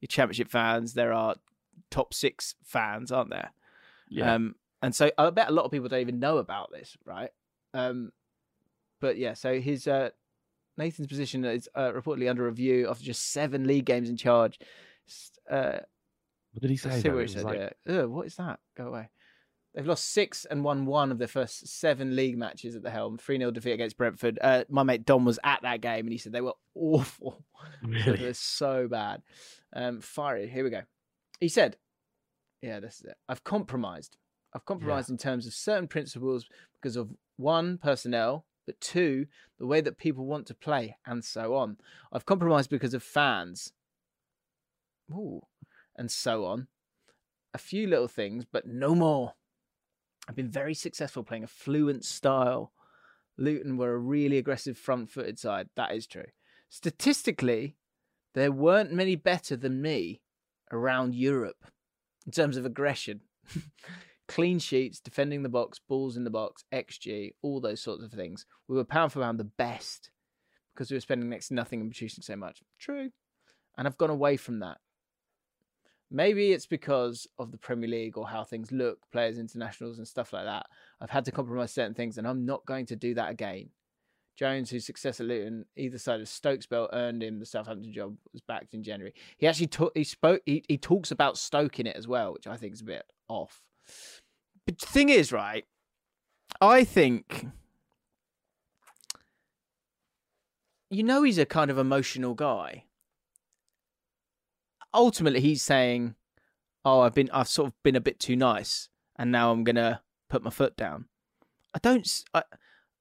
your 0.00 0.06
Championship 0.08 0.48
fans, 0.48 0.94
there 0.94 1.12
are 1.12 1.34
top 1.90 2.14
six 2.14 2.54
fans, 2.64 3.10
aren't 3.10 3.30
there? 3.30 3.50
Yeah. 4.08 4.34
Um, 4.34 4.54
and 4.82 4.94
so 4.94 5.10
I 5.18 5.30
bet 5.30 5.48
a 5.48 5.52
lot 5.52 5.64
of 5.64 5.72
people 5.72 5.88
don't 5.88 6.00
even 6.00 6.20
know 6.20 6.38
about 6.38 6.70
this, 6.70 6.96
right? 7.04 7.30
Um, 7.74 8.12
but 9.00 9.18
yeah, 9.18 9.34
so 9.34 9.58
his 9.60 9.86
uh, 9.88 10.10
Nathan's 10.76 11.08
position 11.08 11.44
is 11.44 11.68
uh, 11.74 11.92
reportedly 11.92 12.28
under 12.28 12.44
review 12.44 12.88
after 12.90 13.04
just 13.04 13.30
seven 13.32 13.66
league 13.66 13.86
games 13.86 14.08
in 14.10 14.16
charge. 14.16 14.58
Uh, 15.50 15.78
what 16.52 16.62
did 16.62 16.70
he 16.70 16.76
say? 16.76 17.00
see 17.00 17.08
what 17.10 17.22
he 17.22 17.28
said. 17.28 17.44
like- 17.44 17.58
yeah. 17.86 18.00
Ugh, 18.02 18.06
what 18.10 18.26
is 18.26 18.36
that? 18.36 18.60
Go 18.76 18.88
away. 18.88 19.10
They've 19.74 19.86
lost 19.86 20.10
six 20.12 20.46
and 20.46 20.64
won 20.64 20.86
one 20.86 21.12
of 21.12 21.18
their 21.18 21.28
first 21.28 21.68
seven 21.68 22.16
league 22.16 22.38
matches 22.38 22.74
at 22.76 22.82
the 22.82 22.90
helm. 22.90 23.18
3 23.18 23.36
0 23.36 23.50
defeat 23.50 23.72
against 23.72 23.98
Brentford. 23.98 24.38
Uh, 24.40 24.64
my 24.70 24.82
mate 24.82 25.04
Don 25.04 25.26
was 25.26 25.38
at 25.44 25.60
that 25.62 25.82
game 25.82 26.06
and 26.06 26.12
he 26.12 26.16
said 26.18 26.32
they 26.32 26.40
were 26.40 26.54
awful. 26.74 27.44
Really? 27.82 28.16
They're 28.16 28.32
so 28.34 28.88
bad. 28.88 29.22
Um, 29.74 30.00
fiery. 30.00 30.48
Here 30.48 30.64
we 30.64 30.70
go. 30.70 30.82
He 31.40 31.48
said, 31.48 31.76
Yeah, 32.62 32.80
this 32.80 33.00
is 33.00 33.04
it. 33.06 33.16
I've 33.28 33.44
compromised. 33.44 34.16
I've 34.54 34.64
compromised 34.64 35.10
in 35.10 35.18
terms 35.18 35.46
of 35.46 35.52
certain 35.52 35.88
principles 35.88 36.46
because 36.80 36.96
of 36.96 37.10
one, 37.36 37.76
personnel, 37.76 38.45
but 38.66 38.80
two, 38.80 39.26
the 39.58 39.66
way 39.66 39.80
that 39.80 39.98
people 39.98 40.26
want 40.26 40.46
to 40.48 40.54
play, 40.54 40.96
and 41.06 41.24
so 41.24 41.54
on. 41.54 41.78
I've 42.12 42.26
compromised 42.26 42.68
because 42.68 42.94
of 42.94 43.02
fans. 43.02 43.72
Ooh, 45.10 45.42
and 45.96 46.10
so 46.10 46.44
on. 46.44 46.66
A 47.54 47.58
few 47.58 47.86
little 47.86 48.08
things, 48.08 48.44
but 48.44 48.66
no 48.66 48.94
more. 48.94 49.34
I've 50.28 50.36
been 50.36 50.50
very 50.50 50.74
successful 50.74 51.22
playing 51.22 51.44
a 51.44 51.48
fluent 51.48 52.04
style. 52.04 52.72
Luton 53.38 53.76
were 53.76 53.94
a 53.94 53.98
really 53.98 54.38
aggressive 54.38 54.76
front 54.76 55.10
footed 55.10 55.38
side. 55.38 55.68
That 55.76 55.94
is 55.94 56.06
true. 56.06 56.26
Statistically, 56.68 57.76
there 58.34 58.52
weren't 58.52 58.92
many 58.92 59.14
better 59.14 59.56
than 59.56 59.80
me 59.80 60.20
around 60.72 61.14
Europe 61.14 61.64
in 62.26 62.32
terms 62.32 62.56
of 62.56 62.66
aggression. 62.66 63.20
Clean 64.28 64.58
sheets, 64.58 65.00
defending 65.00 65.42
the 65.42 65.48
box, 65.48 65.78
balls 65.78 66.16
in 66.16 66.24
the 66.24 66.30
box, 66.30 66.64
XG, 66.72 67.32
all 67.42 67.60
those 67.60 67.80
sorts 67.80 68.02
of 68.02 68.10
things. 68.10 68.44
We 68.68 68.76
were 68.76 68.84
pound 68.84 69.12
for 69.12 69.20
pound 69.20 69.38
the 69.38 69.44
best 69.44 70.10
because 70.74 70.90
we 70.90 70.96
were 70.96 71.00
spending 71.00 71.28
next 71.28 71.48
to 71.48 71.54
nothing 71.54 71.80
and 71.80 71.90
producing 71.90 72.22
so 72.22 72.36
much. 72.36 72.62
True. 72.78 73.10
And 73.78 73.86
I've 73.86 73.98
gone 73.98 74.10
away 74.10 74.36
from 74.36 74.60
that. 74.60 74.78
Maybe 76.10 76.52
it's 76.52 76.66
because 76.66 77.26
of 77.38 77.50
the 77.50 77.58
Premier 77.58 77.88
League 77.88 78.16
or 78.16 78.28
how 78.28 78.44
things 78.44 78.70
look, 78.70 78.98
players, 79.10 79.38
internationals, 79.38 79.98
and 79.98 80.06
stuff 80.06 80.32
like 80.32 80.44
that. 80.44 80.66
I've 81.00 81.10
had 81.10 81.24
to 81.24 81.32
compromise 81.32 81.72
certain 81.72 81.94
things, 81.94 82.16
and 82.16 82.28
I'm 82.28 82.46
not 82.46 82.64
going 82.64 82.86
to 82.86 82.96
do 82.96 83.14
that 83.14 83.30
again. 83.30 83.70
Jones, 84.36 84.70
whose 84.70 84.86
success 84.86 85.18
at 85.18 85.26
Luton, 85.26 85.64
either 85.76 85.98
side 85.98 86.20
of 86.20 86.28
Stoke's 86.28 86.66
belt, 86.66 86.90
earned 86.92 87.22
him 87.22 87.38
the 87.38 87.46
Southampton 87.46 87.92
job, 87.92 88.16
was 88.32 88.42
backed 88.42 88.74
in 88.74 88.82
January. 88.82 89.14
He 89.38 89.46
actually 89.46 89.68
ta- 89.68 89.90
he 89.94 90.04
spoke 90.04 90.42
he, 90.44 90.62
he 90.68 90.76
talks 90.76 91.10
about 91.10 91.38
Stoke 91.38 91.80
in 91.80 91.86
it 91.86 91.96
as 91.96 92.06
well, 92.06 92.34
which 92.34 92.46
I 92.46 92.56
think 92.56 92.74
is 92.74 92.82
a 92.82 92.84
bit 92.84 93.04
off. 93.28 93.62
But 94.64 94.78
the 94.78 94.86
thing 94.86 95.08
is, 95.08 95.32
right? 95.32 95.64
I 96.60 96.84
think 96.84 97.46
you 100.90 101.02
know 101.02 101.22
he's 101.22 101.38
a 101.38 101.46
kind 101.46 101.70
of 101.70 101.78
emotional 101.78 102.34
guy. 102.34 102.84
Ultimately, 104.94 105.40
he's 105.40 105.62
saying, 105.62 106.14
"Oh, 106.84 107.00
I've 107.00 107.14
been 107.14 107.30
I've 107.32 107.48
sort 107.48 107.68
of 107.68 107.82
been 107.82 107.96
a 107.96 108.00
bit 108.00 108.18
too 108.18 108.36
nice, 108.36 108.88
and 109.16 109.30
now 109.30 109.52
I'm 109.52 109.64
gonna 109.64 110.02
put 110.28 110.42
my 110.42 110.50
foot 110.50 110.76
down." 110.76 111.06
I 111.74 111.78
don't 111.78 112.08
I, 112.32 112.42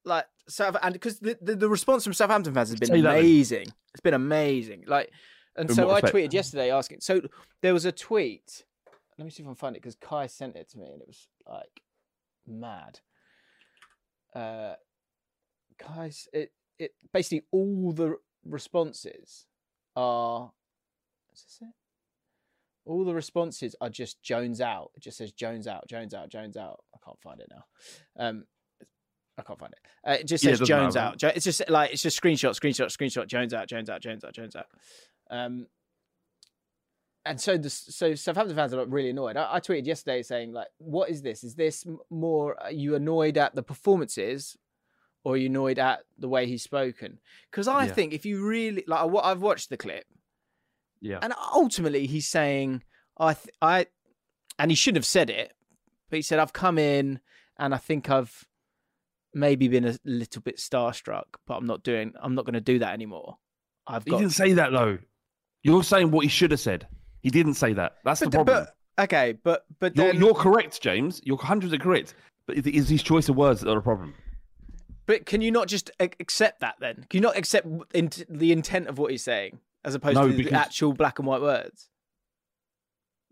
like 0.03 0.25
South 0.47 0.75
and 0.81 0.93
because 0.93 1.19
the, 1.19 1.37
the 1.41 1.55
the 1.55 1.69
response 1.69 2.03
from 2.03 2.13
Southampton 2.13 2.53
fans 2.53 2.69
has 2.69 2.79
been 2.79 2.89
Say 2.89 2.99
amazing. 2.99 3.67
It's 3.93 4.01
been 4.01 4.13
amazing. 4.13 4.83
Like, 4.87 5.11
and 5.55 5.69
In 5.69 5.75
so 5.75 5.89
I 5.91 6.01
tweeted 6.01 6.33
yesterday 6.33 6.71
asking. 6.71 6.99
So 7.01 7.21
there 7.61 7.73
was 7.73 7.85
a 7.85 7.91
tweet. 7.91 8.65
Let 9.17 9.25
me 9.25 9.31
see 9.31 9.43
if 9.43 9.47
I 9.47 9.49
can 9.51 9.55
find 9.55 9.75
it 9.75 9.81
because 9.81 9.95
Kai 9.95 10.27
sent 10.27 10.55
it 10.55 10.69
to 10.71 10.77
me 10.77 10.87
and 10.91 11.01
it 11.01 11.07
was 11.07 11.27
like 11.47 11.81
mad. 12.47 12.99
Uh, 14.33 14.75
Kai's 15.79 16.27
it 16.33 16.51
it 16.77 16.91
basically 17.13 17.45
all 17.51 17.91
the 17.93 18.15
responses 18.45 19.45
are. 19.95 20.51
Is 21.33 21.43
this 21.43 21.59
it? 21.61 21.73
All 22.85 23.03
the 23.03 23.13
responses 23.15 23.75
are 23.81 23.89
just 23.89 24.21
Jones 24.21 24.61
out. 24.61 24.91
It 24.95 25.01
just 25.03 25.17
says 25.17 25.31
Jones 25.31 25.65
out, 25.67 25.87
Jones 25.87 26.13
out, 26.13 26.29
Jones 26.29 26.55
out. 26.55 26.83
I 26.93 26.99
can't 27.03 27.19
find 27.21 27.39
it 27.39 27.49
now. 27.49 27.63
Um, 28.23 28.45
I 29.37 29.41
can't 29.41 29.57
find 29.59 29.73
it. 29.73 29.79
Uh, 30.07 30.13
it 30.19 30.27
just 30.27 30.43
Yeah, 30.43 30.51
it 30.51 30.53
says 30.53 30.59
doesn't 30.59 30.77
Jones 30.77 30.95
matter. 30.95 31.25
out. 31.27 31.35
It's 31.35 31.45
just 31.45 31.67
like 31.69 31.91
it's 31.93 32.01
just 32.03 32.21
screenshot, 32.21 32.51
screenshot, 32.59 32.87
screenshot. 32.95 33.27
Jones 33.27 33.53
out, 33.53 33.67
Jones 33.67 33.89
out, 33.89 34.01
Jones 34.01 34.23
out, 34.23 34.33
Jones 34.33 34.55
out. 34.55 34.67
Um, 35.31 35.67
and 37.25 37.39
so 37.41 37.57
the 37.57 37.69
so 37.69 38.13
Southampton 38.15 38.55
fans 38.55 38.73
are 38.73 38.77
like 38.77 38.87
really 38.89 39.09
annoyed. 39.09 39.35
I, 39.37 39.55
I 39.55 39.59
tweeted 39.59 39.85
yesterday 39.85 40.21
saying 40.23 40.51
like, 40.53 40.67
"What 40.77 41.09
is 41.09 41.21
this? 41.21 41.43
Is 41.43 41.55
this 41.55 41.85
more? 42.09 42.61
Are 42.61 42.71
you 42.71 42.95
annoyed 42.95 43.37
at 43.37 43.55
the 43.55 43.63
performances, 43.63 44.55
or 45.23 45.33
are 45.33 45.37
you 45.37 45.47
annoyed 45.47 45.79
at 45.79 46.01
the 46.17 46.29
way 46.29 46.45
he's 46.47 46.63
spoken?" 46.63 47.19
Because 47.51 47.67
I 47.67 47.85
Yeah. 47.85 47.93
think 47.93 48.13
if 48.13 48.25
you 48.25 48.45
really 48.45 48.83
like, 48.87 49.09
what 49.09 49.25
I've 49.25 49.41
watched 49.41 49.69
the 49.69 49.77
clip, 49.77 50.05
Yeah. 51.01 51.19
and 51.21 51.33
ultimately 51.53 52.05
he's 52.07 52.27
saying, 52.27 52.83
"I, 53.17 53.33
th- 53.33 53.55
I," 53.61 53.87
and 54.59 54.71
he 54.71 54.75
shouldn't 54.75 54.97
have 54.97 55.05
said 55.05 55.29
it, 55.29 55.53
but 56.09 56.17
he 56.17 56.21
said, 56.21 56.39
"I've 56.39 56.53
come 56.53 56.77
in 56.77 57.19
and 57.57 57.73
I 57.73 57.77
think 57.77 58.09
I've 58.09 58.47
maybe 59.33 59.67
been 59.67 59.85
a 59.85 59.97
little 60.05 60.41
bit 60.41 60.57
starstruck, 60.57 61.25
but 61.45 61.55
I'm 61.55 61.65
not 61.65 61.83
doing. 61.83 62.13
I'm 62.21 62.35
not 62.35 62.45
going 62.45 62.53
to 62.53 62.61
do 62.61 62.79
that 62.79 62.93
anymore. 62.93 63.37
I've 63.87 64.03
He 64.03 64.11
didn't 64.11 64.29
say 64.31 64.53
that 64.53 64.71
though. 64.71 64.99
You're 65.63 65.83
saying 65.83 66.11
what 66.11 66.23
he 66.23 66.29
should 66.29 66.51
have 66.51 66.59
said. 66.59 66.87
He 67.25 67.31
didn't 67.31 67.55
say 67.55 67.73
that. 67.73 67.95
That's 68.03 68.19
the 68.19 68.29
problem. 68.29 68.67
but 68.95 69.03
okay, 69.05 69.33
but 69.43 69.65
but 69.79 69.97
you're, 69.97 70.11
then, 70.11 70.21
you're 70.21 70.35
correct, 70.35 70.79
James. 70.79 71.21
You're 71.23 71.37
100 71.37 71.81
correct. 71.81 72.13
But 72.45 72.55
it 72.57 72.67
is 72.67 72.87
his 72.87 73.01
choice 73.01 73.27
of 73.29 73.35
words 73.35 73.61
that 73.61 73.71
are 73.71 73.79
a 73.79 73.81
problem. 73.81 74.13
but 75.07 75.25
can 75.25 75.41
you 75.41 75.49
not 75.49 75.67
just 75.67 75.89
accept 75.99 76.59
that 76.59 76.75
then? 76.79 77.07
Can 77.09 77.17
you 77.17 77.21
not 77.21 77.35
accept 77.35 77.65
the 78.29 78.51
intent 78.51 78.87
of 78.89 78.99
what 78.99 79.09
he's 79.09 79.23
saying 79.23 79.57
as 79.83 79.95
opposed 79.95 80.13
No, 80.13 80.27
to 80.27 80.35
the 80.35 80.51
actual 80.51 80.93
black 80.93 81.17
and 81.17 81.27
white 81.27 81.41
words? 81.41 81.89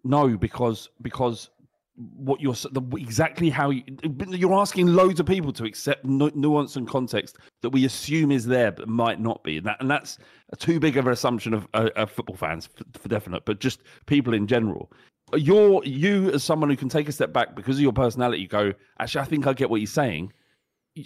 No, 0.04 0.38
because 0.38 0.90
because 1.04 1.52
what 1.96 2.42
you're 2.42 2.56
the, 2.72 2.82
exactly 2.98 3.50
how 3.50 3.70
you, 3.70 3.84
you're 4.30 4.54
asking 4.54 4.88
loads 4.88 5.20
of 5.20 5.28
people 5.28 5.54
to 5.54 5.64
accept 5.64 6.04
nu- 6.04 6.32
nuance 6.34 6.76
and 6.76 6.88
context 6.88 7.38
that 7.62 7.70
we 7.70 7.86
assume 7.86 8.32
is 8.32 8.46
there 8.46 8.72
but 8.72 8.88
might 8.88 9.20
not 9.20 9.44
be, 9.44 9.58
and, 9.58 9.68
that, 9.68 9.78
and 9.80 9.92
that's 9.92 10.18
too 10.58 10.80
big 10.80 10.98
of 10.98 11.06
an 11.06 11.14
assumption 11.14 11.54
of, 11.54 11.68
uh, 11.76 11.90
of 11.96 12.10
football 12.10 12.36
fans 12.36 12.68
for, 12.68 12.84
for 13.00 13.10
definite, 13.10 13.46
but 13.46 13.60
just 13.60 13.82
people 14.08 14.34
in 14.34 14.48
general. 14.48 14.92
You're 15.36 15.84
you 15.84 16.32
as 16.32 16.44
someone 16.44 16.70
who 16.70 16.76
can 16.76 16.90
take 16.90 17.10
a 17.10 17.12
step 17.12 17.34
back 17.34 17.56
because 17.56 17.78
of 17.78 17.82
your 17.82 17.94
personality. 17.94 18.46
Go 18.48 18.74
actually, 19.00 19.22
I 19.22 19.26
think 19.26 19.48
I 19.48 19.54
get 19.54 19.70
what 19.70 19.80
he's 19.80 19.94
saying. 19.94 20.32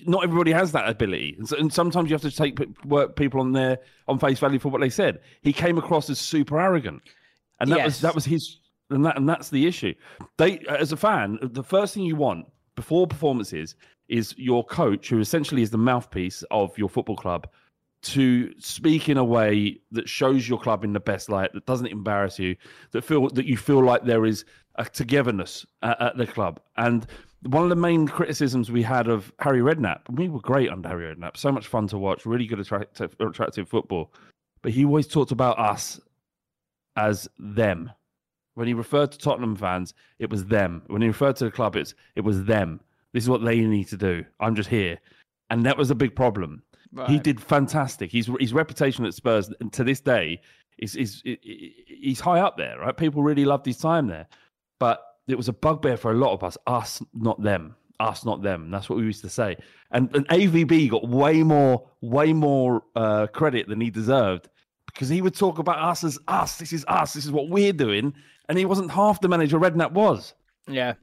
not 0.05 0.23
everybody 0.23 0.51
has 0.51 0.71
that 0.73 0.89
ability, 0.89 1.35
and, 1.37 1.47
so, 1.47 1.57
and 1.57 1.71
sometimes 1.71 2.09
you 2.09 2.13
have 2.13 2.21
to 2.21 2.31
take 2.31 2.59
work 2.85 3.15
people 3.15 3.39
on 3.39 3.53
their 3.53 3.79
on 4.07 4.19
face 4.19 4.39
value 4.39 4.59
for 4.59 4.69
what 4.69 4.81
they 4.81 4.89
said. 4.89 5.19
He 5.41 5.53
came 5.53 5.77
across 5.77 6.09
as 6.09 6.19
super 6.19 6.59
arrogant, 6.59 7.01
and 7.59 7.71
that 7.71 7.85
was 7.85 8.01
that 8.01 8.15
was 8.15 8.25
his, 8.25 8.57
and 8.89 9.05
that 9.05 9.17
and 9.17 9.27
that's 9.27 9.49
the 9.49 9.67
issue. 9.67 9.93
They, 10.37 10.59
as 10.69 10.91
a 10.91 10.97
fan, 10.97 11.39
the 11.41 11.63
first 11.63 11.93
thing 11.93 12.03
you 12.03 12.15
want 12.15 12.45
before 12.75 13.07
performances 13.07 13.75
is 14.07 14.33
your 14.37 14.63
coach, 14.63 15.09
who 15.09 15.19
essentially 15.19 15.61
is 15.61 15.71
the 15.71 15.77
mouthpiece 15.77 16.43
of 16.51 16.77
your 16.77 16.89
football 16.89 17.17
club, 17.17 17.47
to 18.03 18.53
speak 18.59 19.09
in 19.09 19.17
a 19.17 19.23
way 19.23 19.79
that 19.91 20.07
shows 20.07 20.47
your 20.47 20.59
club 20.59 20.83
in 20.83 20.93
the 20.93 20.99
best 20.99 21.29
light, 21.29 21.51
that 21.53 21.65
doesn't 21.65 21.87
embarrass 21.87 22.39
you, 22.39 22.55
that 22.91 23.03
feel 23.03 23.27
that 23.29 23.45
you 23.45 23.57
feel 23.57 23.83
like 23.83 24.05
there 24.05 24.25
is 24.25 24.45
a 24.75 24.85
togetherness 24.85 25.65
at, 25.81 25.99
at 26.01 26.17
the 26.17 26.27
club. 26.27 26.59
And 26.77 27.05
one 27.41 27.63
of 27.63 27.69
the 27.69 27.75
main 27.75 28.07
criticisms 28.07 28.71
we 28.71 28.83
had 28.83 29.07
of 29.07 29.33
Harry 29.39 29.59
Redknapp, 29.59 30.01
we 30.11 30.29
were 30.29 30.39
great 30.39 30.69
under 30.69 30.87
Harry 30.89 31.13
Redknapp, 31.13 31.35
so 31.35 31.51
much 31.51 31.67
fun 31.67 31.87
to 31.87 31.97
watch, 31.97 32.25
really 32.25 32.45
good 32.45 32.59
attractive, 32.59 33.15
attractive 33.19 33.67
football, 33.67 34.13
but 34.61 34.71
he 34.71 34.85
always 34.85 35.07
talked 35.07 35.31
about 35.31 35.57
us 35.59 35.99
as 36.95 37.27
them. 37.37 37.91
When 38.57 38.67
he 38.67 38.73
referred 38.73 39.11
to 39.11 39.19
Tottenham 39.19 39.55
fans, 39.55 39.93
it 40.17 40.31
was 40.31 40.43
them. 40.45 40.81
When 40.87 41.03
he 41.03 41.07
referred 41.07 41.35
to 41.35 41.45
the 41.45 41.51
club, 41.51 41.75
it's 41.75 41.93
it 42.15 42.21
was 42.21 42.43
them. 42.45 42.79
This 43.13 43.23
is 43.23 43.29
what 43.29 43.45
they 43.45 43.59
need 43.59 43.87
to 43.89 43.97
do. 43.97 44.25
I'm 44.39 44.55
just 44.55 44.67
here, 44.67 44.97
and 45.51 45.63
that 45.67 45.77
was 45.77 45.91
a 45.91 45.95
big 45.95 46.15
problem. 46.15 46.63
He 47.07 47.19
did 47.19 47.39
fantastic. 47.39 48.11
His 48.11 48.31
his 48.39 48.53
reputation 48.53 49.05
at 49.05 49.13
Spurs 49.13 49.53
to 49.73 49.83
this 49.83 49.99
day 49.99 50.41
is 50.79 50.95
is 50.95 51.21
he's 51.23 52.19
high 52.19 52.39
up 52.39 52.57
there, 52.57 52.79
right? 52.79 52.97
People 52.97 53.21
really 53.21 53.45
loved 53.45 53.63
his 53.63 53.77
time 53.77 54.07
there, 54.07 54.25
but 54.79 55.03
it 55.27 55.35
was 55.35 55.49
a 55.49 55.53
bugbear 55.53 55.95
for 55.95 56.09
a 56.09 56.15
lot 56.15 56.33
of 56.33 56.43
us. 56.43 56.57
Us, 56.65 57.03
not 57.13 57.39
them. 57.43 57.75
Us, 57.99 58.25
not 58.25 58.41
them. 58.41 58.71
That's 58.71 58.89
what 58.89 58.97
we 58.97 59.03
used 59.03 59.21
to 59.21 59.29
say. 59.29 59.57
And, 59.91 60.09
and 60.15 60.27
AVB 60.29 60.89
got 60.89 61.07
way 61.07 61.43
more 61.43 61.87
way 62.01 62.33
more 62.33 62.81
uh, 62.95 63.27
credit 63.27 63.67
than 63.67 63.81
he 63.81 63.91
deserved 63.91 64.49
because 64.87 65.09
he 65.09 65.21
would 65.21 65.35
talk 65.35 65.59
about 65.59 65.77
us 65.77 66.03
as 66.03 66.17
us. 66.27 66.57
This 66.57 66.73
is 66.73 66.83
us. 66.87 67.13
This 67.13 67.25
is 67.25 67.31
what 67.31 67.49
we're 67.49 67.71
doing, 67.73 68.15
and 68.49 68.57
he 68.57 68.65
wasn't 68.65 68.91
half 68.91 69.21
the 69.21 69.27
manager 69.27 69.59
Redknapp 69.59 69.91
was. 69.91 70.33
Yeah, 70.67 70.93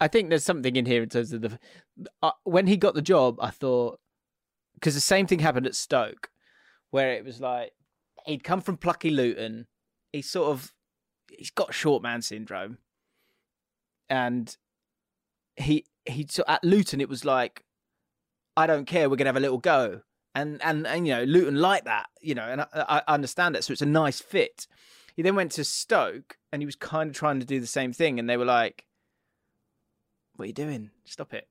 I 0.00 0.08
think 0.08 0.28
there's 0.28 0.44
something 0.44 0.76
in 0.76 0.86
here 0.86 1.02
in 1.02 1.08
terms 1.08 1.32
of 1.32 1.42
the 1.42 1.58
uh, 2.22 2.32
when 2.44 2.66
he 2.66 2.76
got 2.76 2.94
the 2.94 3.02
job. 3.02 3.38
I 3.40 3.50
thought 3.50 4.00
because 4.74 4.94
the 4.94 5.00
same 5.00 5.26
thing 5.26 5.40
happened 5.40 5.66
at 5.66 5.74
Stoke, 5.74 6.30
where 6.90 7.12
it 7.12 7.24
was 7.24 7.40
like 7.40 7.72
he'd 8.26 8.44
come 8.44 8.60
from 8.60 8.76
plucky 8.76 9.10
Luton. 9.10 9.66
He's 10.12 10.30
sort 10.30 10.50
of 10.50 10.72
he's 11.30 11.50
got 11.50 11.74
short 11.74 12.02
man 12.02 12.22
syndrome, 12.22 12.78
and 14.08 14.56
he 15.56 15.86
he 16.04 16.26
so 16.28 16.44
at 16.48 16.64
Luton 16.64 17.00
it 17.00 17.08
was 17.08 17.24
like 17.24 17.64
I 18.56 18.66
don't 18.66 18.86
care. 18.86 19.08
We're 19.08 19.16
gonna 19.16 19.28
have 19.28 19.36
a 19.36 19.40
little 19.40 19.58
go. 19.58 20.02
And, 20.32 20.62
and 20.62 20.86
and 20.86 21.08
you 21.08 21.14
know 21.14 21.24
Luton 21.24 21.56
like 21.56 21.84
that, 21.86 22.06
you 22.20 22.36
know, 22.36 22.44
and 22.44 22.60
I, 22.60 22.66
I 22.72 23.02
understand 23.14 23.56
that, 23.56 23.64
so 23.64 23.72
it's 23.72 23.82
a 23.82 23.86
nice 23.86 24.20
fit. 24.20 24.68
He 25.20 25.22
then 25.22 25.34
went 25.34 25.52
to 25.52 25.64
Stoke, 25.64 26.38
and 26.50 26.62
he 26.62 26.66
was 26.66 26.76
kind 26.76 27.10
of 27.10 27.14
trying 27.14 27.40
to 27.40 27.44
do 27.44 27.60
the 27.60 27.66
same 27.66 27.92
thing, 27.92 28.18
and 28.18 28.26
they 28.26 28.38
were 28.38 28.46
like, 28.46 28.86
"What 30.36 30.44
are 30.44 30.46
you 30.46 30.54
doing? 30.54 30.92
Stop 31.04 31.34
it!" 31.34 31.46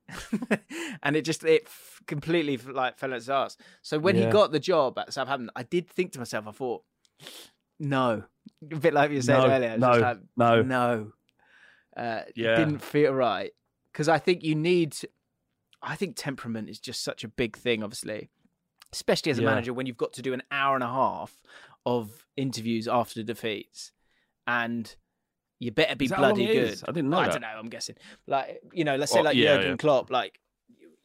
and 1.04 1.16
it 1.16 1.22
just 1.22 1.44
it 1.44 1.66
f- 1.68 2.02
completely 2.08 2.58
like 2.58 2.98
fell 2.98 3.12
on 3.12 3.18
its 3.18 3.30
ass. 3.30 3.58
So 3.84 4.00
when 4.00 4.16
he 4.16 4.26
got 4.26 4.52
the 4.52 4.60
job 4.60 4.98
at 4.98 5.14
Southampton, 5.14 5.52
I 5.56 5.62
did 5.62 5.88
think 5.88 6.14
to 6.14 6.18
myself, 6.20 6.48
I 6.48 6.52
thought, 6.52 6.82
"No," 7.80 8.24
a 8.72 8.76
bit 8.76 8.96
like 8.96 9.12
you 9.12 9.22
said 9.22 9.38
No, 9.38 9.48
earlier. 9.52 9.78
no, 9.78 9.88
just 9.90 10.02
like, 10.02 10.18
no. 10.36 10.62
no. 10.64 11.12
Uh, 11.96 12.22
it 12.30 12.34
Yeah. 12.38 12.56
didn't 12.56 12.80
feel 12.80 13.14
right 13.14 13.52
because 13.94 14.10
I 14.10 14.18
think 14.18 14.42
you 14.44 14.56
need. 14.56 14.96
I 15.84 15.96
think 15.96 16.16
temperament 16.16 16.70
is 16.72 16.80
just 16.80 17.04
such 17.04 17.24
a 17.24 17.28
big 17.28 17.56
thing, 17.56 17.84
obviously, 17.84 18.32
especially 18.92 19.32
as 19.32 19.38
a 19.38 19.44
Yeah. 19.44 19.50
manager 19.50 19.74
when 19.76 19.86
you've 19.86 19.96
got 19.96 20.14
to 20.14 20.24
do 20.24 20.34
an 20.34 20.42
hour 20.50 20.74
and 20.74 20.84
a 20.84 20.88
half 20.88 21.38
of 21.90 22.26
interviews 22.38 22.88
after 22.88 23.24
defeats, 23.24 23.92
and 24.46 24.96
you 25.60 25.72
better 25.72 25.96
be 25.96 26.06
Is 26.06 26.12
that 26.12 26.18
how 26.18 26.22
long 26.24 26.36
bloody 26.36 26.54
good. 26.54 26.70
is? 26.70 26.84
I 26.88 26.92
didn't 26.92 27.10
know 27.10 27.18
I 27.18 27.26
that. 27.26 27.32
don't 27.34 27.42
know. 27.42 27.48
I'm 27.58 27.70
guessing. 27.70 27.96
Like 28.28 28.62
you 28.74 28.84
know, 28.84 28.96
let's 28.96 29.12
say 29.12 29.22
like 29.22 29.36
yeah, 29.36 29.56
Jurgen 29.56 29.72
yeah. 29.72 29.78
Klopp. 29.78 30.12
Like 30.12 30.40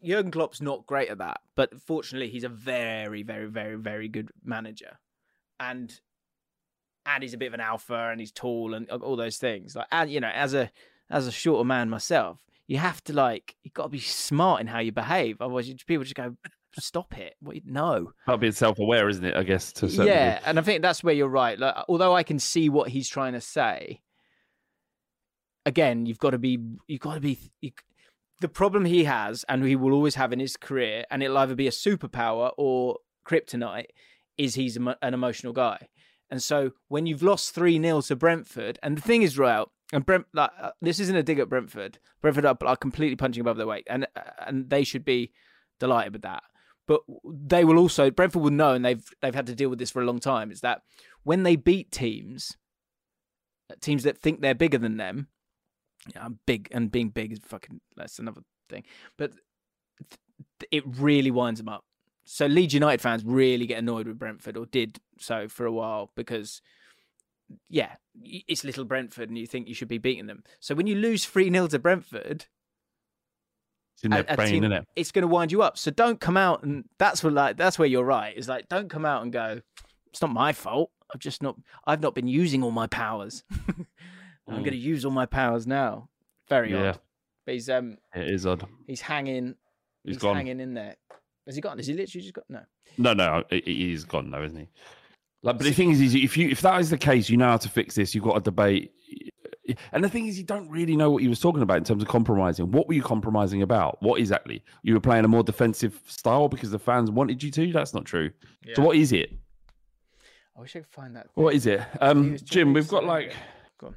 Jurgen 0.04 0.30
Klopp's 0.30 0.60
not 0.60 0.86
great 0.86 1.08
at 1.08 1.18
that, 1.18 1.40
but 1.56 1.80
fortunately, 1.80 2.28
he's 2.28 2.44
a 2.44 2.48
very, 2.48 3.22
very, 3.22 3.46
very, 3.46 3.76
very 3.76 4.08
good 4.08 4.30
manager, 4.44 4.98
and 5.58 5.98
and 7.06 7.22
he's 7.22 7.34
a 7.34 7.38
bit 7.38 7.46
of 7.46 7.54
an 7.54 7.60
alpha, 7.60 8.10
and 8.10 8.20
he's 8.20 8.32
tall, 8.32 8.74
and 8.74 8.90
uh, 8.90 8.96
all 8.96 9.16
those 9.16 9.38
things. 9.38 9.74
Like, 9.74 9.86
and 9.90 10.10
you 10.10 10.20
know, 10.20 10.30
as 10.32 10.54
a 10.54 10.70
as 11.10 11.26
a 11.26 11.32
shorter 11.32 11.64
man 11.64 11.88
myself, 11.88 12.38
you 12.66 12.76
have 12.78 13.02
to 13.04 13.12
like 13.14 13.56
you 13.62 13.70
got 13.72 13.84
to 13.84 13.88
be 13.88 13.98
smart 14.00 14.60
in 14.60 14.66
how 14.66 14.80
you 14.80 14.92
behave. 14.92 15.40
Otherwise, 15.40 15.68
you, 15.68 15.74
people 15.86 16.04
just 16.04 16.14
go, 16.14 16.36
"Stop 16.78 17.16
it!" 17.18 17.34
What? 17.40 17.56
No. 17.64 18.12
About 18.26 18.40
being 18.40 18.52
self-aware, 18.52 19.08
isn't 19.08 19.24
it? 19.24 19.36
I 19.36 19.42
guess 19.42 19.72
to 19.74 19.86
Yeah, 19.86 20.34
degree. 20.36 20.46
and 20.46 20.58
I 20.58 20.62
think 20.62 20.82
that's 20.82 21.02
where 21.04 21.14
you're 21.14 21.28
right. 21.28 21.58
Like, 21.58 21.74
although 21.88 22.14
I 22.14 22.22
can 22.22 22.38
see 22.38 22.68
what 22.68 22.88
he's 22.90 23.08
trying 23.08 23.32
to 23.34 23.40
say, 23.40 24.02
again, 25.66 26.06
you've 26.06 26.18
got 26.18 26.30
to 26.30 26.38
be, 26.38 26.58
you've 26.86 27.00
got 27.00 27.14
to 27.14 27.20
be. 27.20 27.38
You, 27.60 27.72
the 28.40 28.48
problem 28.48 28.84
he 28.84 29.04
has, 29.04 29.44
and 29.48 29.64
he 29.64 29.76
will 29.76 29.92
always 29.92 30.16
have 30.16 30.32
in 30.32 30.40
his 30.40 30.56
career, 30.56 31.04
and 31.10 31.22
it'll 31.22 31.38
either 31.38 31.54
be 31.54 31.68
a 31.68 31.70
superpower 31.72 32.50
or 32.58 32.98
kryptonite, 33.26 33.86
is 34.36 34.56
he's 34.56 34.76
an 34.76 35.14
emotional 35.14 35.52
guy. 35.52 35.88
And 36.30 36.42
so 36.42 36.72
when 36.88 37.06
you've 37.06 37.22
lost 37.22 37.54
three 37.54 37.80
0 37.80 38.00
to 38.02 38.16
Brentford, 38.16 38.78
and 38.82 38.98
the 38.98 39.02
thing 39.02 39.22
is, 39.22 39.38
right, 39.38 39.64
and 39.92 40.04
Brent, 40.04 40.26
like, 40.32 40.50
uh, 40.60 40.70
this 40.82 40.98
isn't 40.98 41.14
a 41.14 41.22
dig 41.22 41.38
at 41.38 41.48
Brentford. 41.48 41.98
Brentford 42.20 42.44
are, 42.44 42.56
are 42.66 42.76
completely 42.76 43.14
punching 43.16 43.40
above 43.40 43.56
their 43.56 43.66
weight, 43.68 43.86
and 43.88 44.06
uh, 44.16 44.20
and 44.46 44.68
they 44.68 44.82
should 44.82 45.04
be 45.04 45.30
delighted 45.78 46.12
with 46.14 46.22
that. 46.22 46.42
But 46.86 47.00
they 47.24 47.64
will 47.64 47.78
also 47.78 48.10
Brentford 48.10 48.42
will 48.42 48.50
know, 48.50 48.74
and 48.74 48.84
they've 48.84 49.04
they've 49.22 49.34
had 49.34 49.46
to 49.46 49.54
deal 49.54 49.70
with 49.70 49.78
this 49.78 49.90
for 49.90 50.02
a 50.02 50.04
long 50.04 50.20
time. 50.20 50.50
Is 50.50 50.60
that 50.60 50.82
when 51.22 51.42
they 51.42 51.56
beat 51.56 51.90
teams, 51.90 52.56
uh, 53.70 53.74
teams 53.80 54.02
that 54.02 54.18
think 54.18 54.40
they're 54.40 54.54
bigger 54.54 54.78
than 54.78 54.98
them, 54.98 55.28
yeah, 56.14 56.28
big, 56.46 56.68
and 56.72 56.92
being 56.92 57.08
big 57.08 57.32
is 57.32 57.38
fucking 57.42 57.80
that's 57.96 58.18
another 58.18 58.42
thing. 58.68 58.84
But 59.16 59.32
th- 60.60 60.68
it 60.70 60.84
really 60.86 61.30
winds 61.30 61.60
them 61.60 61.68
up. 61.68 61.84
So 62.24 62.46
Leeds 62.46 62.74
United 62.74 63.00
fans 63.00 63.22
really 63.24 63.66
get 63.66 63.78
annoyed 63.78 64.06
with 64.06 64.18
Brentford, 64.18 64.56
or 64.56 64.66
did 64.66 65.00
so 65.18 65.48
for 65.48 65.66
a 65.66 65.72
while, 65.72 66.10
because 66.14 66.60
yeah, 67.68 67.96
it's 68.22 68.64
little 68.64 68.84
Brentford, 68.84 69.28
and 69.28 69.38
you 69.38 69.46
think 69.46 69.68
you 69.68 69.74
should 69.74 69.88
be 69.88 69.98
beating 69.98 70.26
them. 70.26 70.42
So 70.60 70.74
when 70.74 70.86
you 70.86 70.96
lose 70.96 71.24
three 71.24 71.50
0 71.50 71.68
to 71.68 71.78
Brentford, 71.78 72.46
It's 73.94 74.04
in 74.04 74.10
their 74.10 74.24
a- 74.28 74.36
brain, 74.36 74.48
team- 74.50 74.64
isn't 74.64 74.72
it? 74.72 74.88
it's 74.96 75.12
going 75.12 75.22
to 75.22 75.28
wind 75.28 75.52
you 75.52 75.62
up. 75.62 75.78
So 75.78 75.90
don't 75.90 76.20
come 76.20 76.36
out 76.36 76.62
and 76.62 76.84
that's 76.98 77.22
what 77.24 77.32
like 77.32 77.56
that's 77.56 77.78
where 77.78 77.88
you're 77.88 78.04
right. 78.04 78.36
Is 78.36 78.48
like 78.48 78.68
don't 78.68 78.88
come 78.90 79.04
out 79.04 79.22
and 79.22 79.32
go, 79.32 79.60
it's 80.10 80.20
not 80.22 80.30
my 80.32 80.52
fault. 80.52 80.90
I've 81.14 81.20
just 81.20 81.42
not 81.42 81.56
I've 81.86 82.00
not 82.00 82.14
been 82.14 82.26
using 82.28 82.62
all 82.62 82.70
my 82.72 82.86
powers. 82.88 83.44
I'm 84.48 84.58
going 84.58 84.72
to 84.72 84.76
use 84.76 85.04
all 85.04 85.10
my 85.10 85.26
powers 85.26 85.66
now. 85.66 86.08
Very 86.48 86.70
Mm. 86.70 86.72
Yeah. 86.72 86.88
odd. 86.90 86.98
But 87.46 87.54
he's 87.54 87.68
um 87.70 87.96
It 88.14 88.28
is 88.28 88.46
odd. 88.46 88.66
he's 88.86 89.00
hanging 89.00 89.54
He's 90.04 90.16
he's, 90.16 90.18
gone. 90.18 90.36
hanging 90.36 90.60
in 90.60 90.74
there. 90.74 90.96
Has 91.46 91.54
he 91.54 91.60
gone? 91.60 91.76
Has 91.78 91.86
he 91.86 91.94
literally 91.94 92.22
just 92.22 92.34
got 92.34 92.44
no? 92.48 92.60
No, 92.98 93.12
no, 93.14 93.44
he- 93.50 93.60
he's 93.60 94.04
gone 94.04 94.30
now, 94.30 94.42
isn't 94.42 94.58
he? 94.58 94.68
Like, 95.42 95.58
but 95.58 95.64
the 95.64 95.72
thing 95.72 95.90
is, 95.90 96.00
is 96.00 96.14
if 96.14 96.36
you 96.38 96.48
if 96.48 96.62
that 96.62 96.80
is 96.80 96.88
the 96.90 96.96
case, 96.98 97.28
you 97.28 97.36
know 97.36 97.48
how 97.48 97.56
to 97.58 97.68
fix 97.68 97.94
this. 97.94 98.14
You've 98.14 98.24
got 98.24 98.36
a 98.36 98.40
debate, 98.40 98.92
and 99.92 100.04
the 100.04 100.08
thing 100.08 100.26
is, 100.26 100.36
you 100.38 100.44
don't 100.44 100.68
really 100.68 100.96
know 100.96 101.10
what 101.10 101.22
he 101.22 101.28
was 101.28 101.40
talking 101.40 101.62
about 101.62 101.78
in 101.78 101.84
terms 101.84 102.02
of 102.02 102.08
compromising. 102.08 102.70
What 102.70 102.86
were 102.88 102.94
you 102.94 103.02
compromising 103.02 103.62
about? 103.62 104.02
What 104.02 104.20
exactly? 104.20 104.62
You 104.82 104.94
were 104.94 105.00
playing 105.00 105.24
a 105.24 105.28
more 105.28 105.42
defensive 105.42 106.00
style 106.06 106.48
because 106.48 106.70
the 106.70 106.78
fans 106.78 107.10
wanted 107.10 107.42
you 107.42 107.50
to. 107.52 107.72
That's 107.72 107.94
not 107.94 108.04
true. 108.04 108.30
So 108.74 108.82
what 108.82 108.96
is 108.96 109.12
it? 109.12 109.32
I 110.56 110.60
wish 110.60 110.76
I 110.76 110.80
could 110.80 110.88
find 110.88 111.16
that. 111.16 111.28
What 111.34 111.54
is 111.54 111.66
it? 111.66 111.80
Um, 112.00 112.36
Jim, 112.44 112.72
we've 112.72 112.88
got 112.88 113.04
like 113.04 113.34
Go 113.78 113.94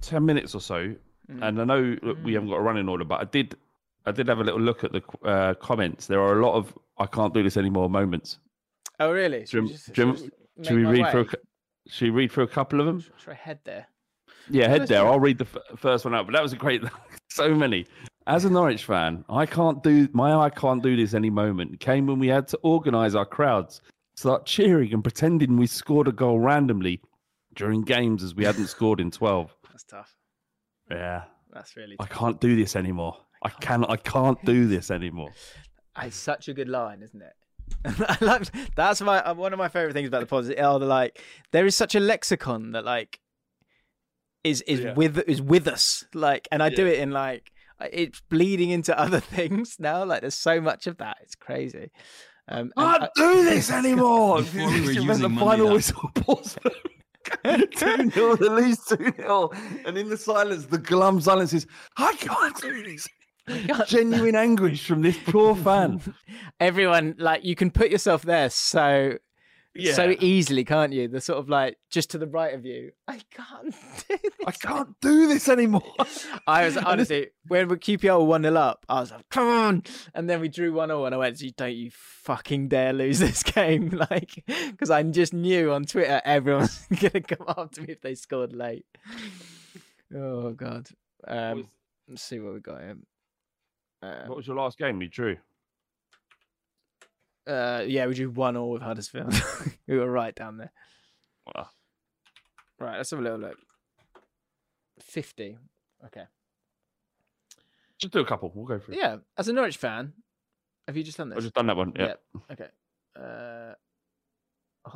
ten 0.00 0.24
minutes 0.24 0.54
or 0.54 0.60
so, 0.60 0.94
Mm. 1.30 1.42
and 1.48 1.60
I 1.60 1.64
know 1.64 1.96
look, 2.02 2.18
we 2.24 2.34
haven't 2.34 2.48
got 2.48 2.56
a 2.56 2.62
running 2.62 2.88
order, 2.88 3.04
but 3.04 3.20
I 3.20 3.24
did, 3.24 3.54
I 4.06 4.10
did 4.10 4.26
have 4.26 4.40
a 4.40 4.44
little 4.44 4.60
look 4.60 4.82
at 4.82 4.90
the 4.90 5.02
uh, 5.24 5.54
comments. 5.54 6.08
There 6.08 6.20
are 6.20 6.36
a 6.40 6.44
lot 6.44 6.54
of 6.56 6.76
"I 6.98 7.06
can't 7.06 7.32
do 7.32 7.44
this 7.44 7.56
anymore" 7.56 7.88
moments. 7.88 8.38
Oh 8.98 9.12
really? 9.12 9.46
Should, 9.46 9.62
we 9.62 9.68
just- 9.68 9.86
should, 9.86 9.96
should 9.96 10.32
we 10.56 10.64
should 10.64 10.76
we 10.76 10.84
read 10.84 11.10
through? 11.12 11.28
A, 11.32 11.90
should 11.90 12.04
we 12.06 12.10
read 12.10 12.32
through 12.32 12.44
a 12.44 12.48
couple 12.48 12.80
of 12.80 12.86
them? 12.86 13.00
Should 13.18 13.30
I 13.30 13.34
head 13.34 13.60
there? 13.62 13.86
Yeah, 14.50 14.68
head 14.68 14.88
there. 14.88 15.06
I'll 15.06 15.20
read 15.20 15.38
the 15.38 15.46
f- 15.46 15.78
first 15.78 16.04
one 16.04 16.14
out. 16.14 16.26
But 16.26 16.32
that 16.32 16.42
was 16.42 16.52
a 16.52 16.56
great. 16.56 16.82
so 17.30 17.54
many. 17.54 17.86
As 18.26 18.44
a 18.44 18.50
Norwich 18.50 18.84
fan, 18.84 19.24
I 19.28 19.46
can't 19.46 19.82
do 19.82 20.08
my 20.12 20.32
I 20.34 20.50
can't 20.50 20.82
do 20.82 20.96
this 20.96 21.12
any 21.14 21.30
moment 21.30 21.80
came 21.80 22.06
when 22.06 22.18
we 22.18 22.28
had 22.28 22.46
to 22.48 22.58
organise 22.62 23.14
our 23.14 23.26
crowds, 23.26 23.80
start 24.14 24.46
cheering 24.46 24.94
and 24.94 25.02
pretending 25.02 25.56
we 25.56 25.66
scored 25.66 26.06
a 26.06 26.12
goal 26.12 26.38
randomly 26.38 27.00
during 27.54 27.82
games 27.82 28.22
as 28.22 28.34
we 28.34 28.44
hadn't 28.44 28.66
scored 28.76 29.00
in 29.00 29.10
twelve. 29.10 29.54
That's 29.70 29.84
tough. 29.84 30.14
Yeah, 30.90 31.24
That's 31.52 31.76
really 31.76 31.96
I 31.98 32.06
can't 32.06 32.40
do 32.40 32.54
this 32.54 32.76
anymore. 32.76 33.16
I 33.42 33.48
can't. 33.48 33.84
I 33.88 33.96
can't 33.96 34.42
do 34.44 34.66
this 34.66 34.90
anymore. 34.90 35.30
It's 36.00 36.16
such 36.16 36.48
a 36.48 36.54
good 36.54 36.70
line, 36.70 37.02
isn't 37.02 37.20
it? 37.20 37.34
I 37.84 38.16
love 38.22 38.50
that's 38.76 39.02
my 39.02 39.18
uh, 39.22 39.34
one 39.34 39.52
of 39.52 39.58
my 39.58 39.68
favorite 39.68 39.92
things 39.92 40.08
about 40.08 40.20
the 40.20 40.26
pods. 40.26 40.48
Are 40.48 40.78
the 40.78 40.86
like 40.86 41.22
there 41.50 41.66
is 41.66 41.76
such 41.76 41.94
a 41.94 42.00
lexicon 42.00 42.72
that 42.72 42.84
like 42.84 43.20
is 44.44 44.62
is 44.62 44.80
Yeah. 44.80 44.94
with 44.94 45.18
is 45.28 45.40
with 45.42 45.68
us. 45.68 46.04
Like, 46.14 46.48
and 46.52 46.62
I 46.62 46.68
do 46.68 46.86
it 46.86 46.98
in 46.98 47.10
like 47.10 47.50
it's 47.80 48.20
bleeding 48.28 48.70
into 48.70 48.96
other 49.04 49.20
things 49.20 49.76
now. 49.78 50.04
Like 50.04 50.20
there's 50.20 50.34
so 50.34 50.60
much 50.60 50.86
of 50.86 50.98
that. 50.98 51.18
It's 51.22 51.34
crazy. 51.34 51.90
Um, 52.48 52.72
and 52.76 53.00
Can't 53.00 53.02
I- 53.04 53.08
do 53.16 53.44
this 53.44 53.70
anymore. 53.82 54.38
Before 54.42 54.66
we 54.68 54.80
were 54.80 54.86
When 54.86 54.94
using 54.94 55.22
the 55.22 55.28
money 55.28 55.46
final 55.46 55.66
that- 55.68 55.74
whistle 55.74 56.10
pulls 56.14 56.58
2 57.44 58.10
0, 58.10 58.36
they 58.36 58.48
lose 58.48 58.78
2 58.84 59.12
0. 59.16 59.50
And 59.86 59.96
in 59.96 60.08
the 60.08 60.16
silence, 60.16 60.66
the 60.66 60.78
glum 60.78 61.20
silence 61.20 61.52
is, 61.52 61.66
I 61.96 62.14
can't 62.14 62.56
do 62.60 62.82
this. 62.82 63.08
Genuine 63.86 64.34
anguish 64.36 64.86
from 64.86 65.02
this 65.02 65.16
poor 65.26 65.54
fan. 65.56 66.00
everyone 66.60 67.14
like 67.18 67.44
you 67.44 67.54
can 67.56 67.70
put 67.70 67.90
yourself 67.90 68.22
there 68.22 68.48
so 68.50 69.18
Yeah. 69.74 69.94
so 69.94 70.14
easily, 70.20 70.64
can't 70.64 70.92
you? 70.92 71.08
The 71.08 71.20
sort 71.20 71.38
of 71.38 71.48
like 71.48 71.78
just 71.90 72.10
to 72.10 72.18
the 72.18 72.26
right 72.26 72.52
of 72.54 72.66
you. 72.66 72.92
I 73.08 73.20
can't. 73.30 73.74
Do 74.08 74.16
this. 74.22 74.32
I 74.46 74.50
can't 74.52 75.00
do 75.00 75.28
this 75.28 75.48
anymore. 75.48 75.82
I 76.46 76.64
was 76.66 76.76
honestly 76.92 77.28
when 77.48 77.68
we 77.68 77.76
QPR 77.76 78.18
were 78.18 78.24
one 78.24 78.42
0 78.42 78.54
up, 78.56 78.84
I 78.88 79.00
was 79.00 79.10
like, 79.10 79.28
"Come 79.30 79.48
on!" 79.48 79.82
And 80.14 80.28
then 80.28 80.40
we 80.40 80.48
drew 80.48 80.72
one 80.74 80.88
0 80.90 81.04
and 81.06 81.14
I 81.14 81.18
went, 81.18 81.40
"You 81.40 81.52
don't 81.52 81.74
you 81.74 81.90
fucking 81.92 82.68
dare 82.68 82.92
lose 82.92 83.18
this 83.18 83.42
game!" 83.42 83.88
Like, 84.10 84.44
because 84.46 84.90
I 84.90 85.02
just 85.04 85.32
knew 85.32 85.72
on 85.72 85.84
Twitter 85.84 86.20
everyone's 86.24 86.86
gonna 87.00 87.20
come 87.22 87.46
after 87.56 87.80
me 87.82 87.92
if 87.92 88.00
they 88.02 88.14
scored 88.14 88.52
late. 88.52 88.84
Oh 90.14 90.50
god. 90.52 90.88
Um, 91.26 91.68
let's 92.08 92.22
see 92.22 92.40
what 92.40 92.52
we 92.54 92.60
got 92.60 92.80
here. 92.82 92.96
Uh, 94.02 94.26
What 94.26 94.36
was 94.38 94.46
your 94.46 94.56
last 94.56 94.76
game? 94.76 95.00
You 95.00 95.08
drew. 95.08 95.36
Uh, 97.46 97.82
yeah, 97.86 98.06
we 98.06 98.14
drew 98.14 98.30
one 98.30 98.54
0 98.54 98.66
with 98.66 98.82
Huddersfield. 98.82 99.34
we 99.86 99.98
were 99.98 100.10
right 100.10 100.34
down 100.34 100.58
there. 100.58 100.72
Wow. 101.46 101.68
Right, 102.78 102.96
let's 102.96 103.10
have 103.10 103.20
a 103.20 103.22
little 103.22 103.38
look. 103.38 103.56
Fifty. 105.00 105.58
Okay. 106.04 106.24
Just 107.98 108.12
do 108.12 108.20
a 108.20 108.24
couple. 108.24 108.50
We'll 108.54 108.66
go 108.66 108.78
through. 108.78 108.96
Yeah, 108.96 109.18
as 109.38 109.48
a 109.48 109.52
Norwich 109.52 109.76
fan, 109.76 110.12
have 110.88 110.96
you 110.96 111.04
just 111.04 111.18
done 111.18 111.28
this? 111.28 111.36
I've 111.36 111.42
just 111.42 111.54
done 111.54 111.66
that 111.66 111.76
one. 111.76 111.92
Yeah. 111.96 112.14
Okay. 112.50 112.66
Uh, 113.16 113.74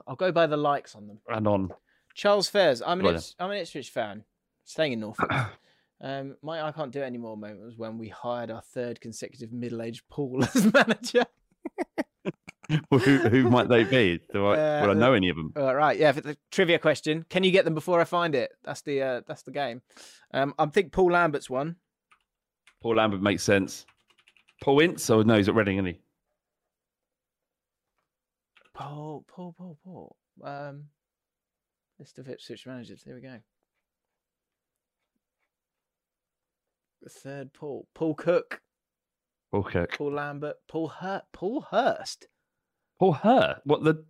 I'll- 0.06 0.16
go 0.16 0.32
by 0.32 0.46
the 0.46 0.56
likes 0.56 0.94
on 0.94 1.06
them. 1.06 1.20
And 1.28 1.46
on. 1.46 1.72
Charles 2.14 2.48
Fairs. 2.48 2.82
I'm 2.82 3.00
an 3.00 3.06
on 3.06 3.20
I'm 3.38 3.50
an 3.50 3.58
Ipswich 3.58 3.90
fan, 3.90 4.24
staying 4.64 4.92
in 4.94 5.00
Norfolk. 5.00 5.30
um, 6.00 6.36
my 6.42 6.66
I 6.66 6.72
can't 6.72 6.90
do 6.90 7.02
it 7.02 7.04
anymore 7.04 7.36
moment 7.36 7.60
was 7.62 7.76
when 7.76 7.98
we 7.98 8.08
hired 8.08 8.50
our 8.50 8.62
third 8.62 9.00
consecutive 9.00 9.52
middle-aged 9.52 10.02
Paul 10.08 10.42
as 10.54 10.72
manager. 10.72 11.26
who, 12.90 12.98
who 12.98 13.50
might 13.50 13.68
they 13.68 13.84
be? 13.84 14.20
Do 14.32 14.46
I, 14.46 14.58
Uh, 14.58 14.80
would 14.86 14.96
I 14.96 14.98
know 14.98 15.12
any 15.12 15.28
of 15.28 15.36
them? 15.36 15.52
All 15.56 15.74
right, 15.74 15.98
yeah. 15.98 16.12
A 16.24 16.36
trivia 16.50 16.78
question, 16.78 17.24
can 17.28 17.44
you 17.44 17.50
get 17.50 17.64
them 17.64 17.74
before 17.74 18.00
I 18.00 18.04
find 18.04 18.34
it? 18.34 18.52
That's 18.64 18.82
the 18.82 19.02
uh, 19.02 19.20
that's 19.26 19.42
the 19.42 19.52
game. 19.52 19.82
Um, 20.34 20.54
I 20.58 20.66
think 20.66 20.92
Paul 20.92 21.12
Lambert's 21.12 21.48
one. 21.48 21.76
Paul 22.82 22.96
Lambert 22.96 23.22
makes 23.22 23.42
sense. 23.42 23.86
Paul 24.62 24.80
Ince? 24.80 25.08
Or 25.10 25.22
no, 25.24 25.36
he's 25.36 25.48
at 25.48 25.54
Reading, 25.54 25.76
isn't 25.76 25.86
he? 25.86 26.00
Paul, 28.74 29.24
Paul, 29.28 29.54
Paul, 29.56 29.78
Paul. 29.84 30.16
Um, 30.44 30.84
list 31.98 32.18
of 32.18 32.28
Ipswich 32.28 32.66
managers. 32.66 33.02
Here 33.02 33.14
we 33.14 33.20
go. 33.22 33.38
The 37.02 37.10
third 37.10 37.52
Paul, 37.52 37.86
Paul 37.94 38.14
Cook, 38.14 38.60
Paul 39.52 39.62
Cook. 39.62 39.92
Paul 39.96 40.14
Lambert, 40.14 40.56
Paul 40.68 40.88
Hurt, 40.88 41.22
Paul 41.32 41.66
Hurst. 41.70 42.26
Paul 42.98 43.12
Her? 43.14 43.60
What 43.64 43.82
the? 43.84 44.04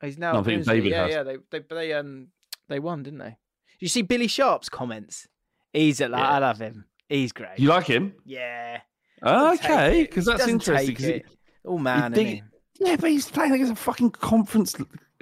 He's 0.00 0.18
now. 0.18 0.32
No, 0.32 0.38
I'm 0.38 0.40
at 0.40 0.44
thinking. 0.46 0.64
David 0.72 0.90
Yeah, 0.92 1.04
Hurst. 1.04 1.12
yeah. 1.14 1.22
They, 1.22 1.36
they, 1.50 1.64
they, 1.74 1.92
um, 1.94 2.28
they 2.68 2.78
won, 2.78 3.02
didn't 3.02 3.20
they? 3.20 3.36
You 3.80 3.88
see 3.88 4.02
Billy 4.02 4.26
Sharp's 4.28 4.68
comments. 4.68 5.26
He's 5.72 6.00
at. 6.00 6.10
Yeah. 6.10 6.16
I 6.28 6.38
love 6.38 6.58
him. 6.60 6.84
He's 7.08 7.32
great. 7.32 7.58
You 7.58 7.68
like 7.68 7.86
him? 7.86 8.14
yeah. 8.24 8.80
Okay, 9.24 10.02
because 10.02 10.26
that's 10.26 10.46
interesting. 10.46 10.94
'cause 10.94 11.04
it. 11.06 11.24
Oh 11.64 11.78
man, 11.78 12.12
dig- 12.12 12.42
yeah, 12.78 12.96
but 12.96 13.10
he's 13.10 13.30
playing 13.30 13.52
against 13.52 13.72
a 13.72 13.76
fucking 13.76 14.10
conference 14.10 14.74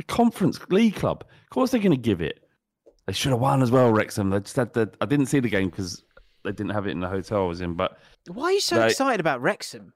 conference 0.08 0.58
league 0.70 0.96
club. 0.96 1.24
Of 1.44 1.50
course, 1.50 1.70
they're 1.70 1.80
going 1.80 1.92
to 1.92 1.96
give 1.96 2.20
it. 2.20 2.42
They 3.06 3.12
should 3.12 3.30
have 3.30 3.40
won 3.40 3.62
as 3.62 3.70
well, 3.70 3.92
Wrexham. 3.92 4.30
They 4.30 4.40
just 4.40 4.56
had 4.56 4.72
the. 4.72 4.90
I 5.00 5.06
didn't 5.06 5.26
see 5.26 5.38
the 5.40 5.48
game 5.48 5.68
because 5.70 6.02
they 6.44 6.50
didn't 6.50 6.70
have 6.72 6.86
it 6.86 6.90
in 6.90 7.00
the 7.00 7.08
hotel 7.08 7.44
I 7.44 7.46
was 7.46 7.60
in. 7.60 7.74
But? 7.74 7.96
Why 8.26 8.44
are 8.46 8.52
you 8.52 8.60
so 8.60 8.76
They- 8.76 8.86
excited 8.86 9.20
about 9.20 9.40
Wrexham? 9.40 9.92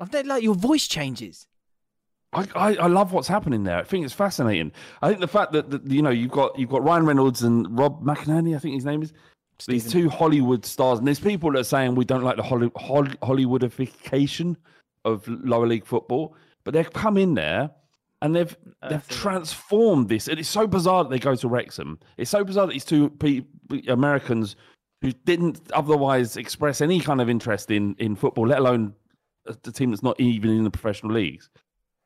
I've 0.00 0.12
never, 0.12 0.26
like 0.28 0.42
your 0.42 0.56
voice 0.56 0.88
changes. 0.88 1.46
I, 2.32 2.46
I, 2.54 2.74
I 2.76 2.86
love 2.86 3.12
what's 3.12 3.28
happening 3.28 3.64
there. 3.64 3.78
I 3.78 3.84
think 3.84 4.04
it's 4.04 4.14
fascinating. 4.14 4.72
I 5.02 5.08
think 5.08 5.20
the 5.20 5.28
fact 5.28 5.52
that, 5.52 5.70
that 5.70 5.86
you 5.86 6.02
know 6.02 6.10
you've 6.10 6.30
got 6.30 6.58
you've 6.58 6.70
got 6.70 6.82
Ryan 6.82 7.06
Reynolds 7.06 7.42
and 7.42 7.78
Rob 7.78 8.02
McInerney, 8.02 8.56
I 8.56 8.58
think 8.58 8.74
his 8.74 8.84
name 8.84 9.02
is. 9.02 9.12
These 9.68 9.92
two 9.92 10.08
Hollywood 10.08 10.64
stars, 10.66 10.98
and 10.98 11.06
there's 11.06 11.20
people 11.20 11.52
that 11.52 11.58
are 11.60 11.64
saying 11.64 11.94
we 11.94 12.04
don't 12.04 12.24
like 12.24 12.36
the 12.36 12.42
Holly, 12.42 12.72
Hol- 12.74 13.04
Hollywoodification 13.04 14.56
of 15.04 15.28
lower 15.28 15.68
league 15.68 15.84
football, 15.86 16.34
but 16.64 16.74
they've 16.74 16.92
come 16.92 17.16
in 17.16 17.34
there 17.34 17.70
and 18.22 18.34
they've 18.34 18.56
they've 18.88 19.06
transformed 19.08 20.08
this. 20.08 20.26
And 20.26 20.40
it's 20.40 20.48
so 20.48 20.66
bizarre 20.66 21.04
that 21.04 21.10
they 21.10 21.18
go 21.18 21.36
to 21.36 21.48
Wrexham. 21.48 22.00
It's 22.16 22.30
so 22.30 22.42
bizarre 22.42 22.66
that 22.66 22.72
these 22.72 22.84
two 22.84 23.10
pe- 23.10 23.42
Americans 23.86 24.56
who 25.00 25.12
didn't 25.12 25.60
otherwise 25.74 26.36
express 26.36 26.80
any 26.80 26.98
kind 26.98 27.20
of 27.20 27.28
interest 27.28 27.70
in 27.70 27.94
in 27.98 28.16
football, 28.16 28.48
let 28.48 28.58
alone 28.58 28.94
a 29.46 29.54
team 29.70 29.90
that's 29.90 30.02
not 30.02 30.18
even 30.18 30.50
in 30.50 30.64
the 30.64 30.70
professional 30.70 31.12
leagues, 31.12 31.50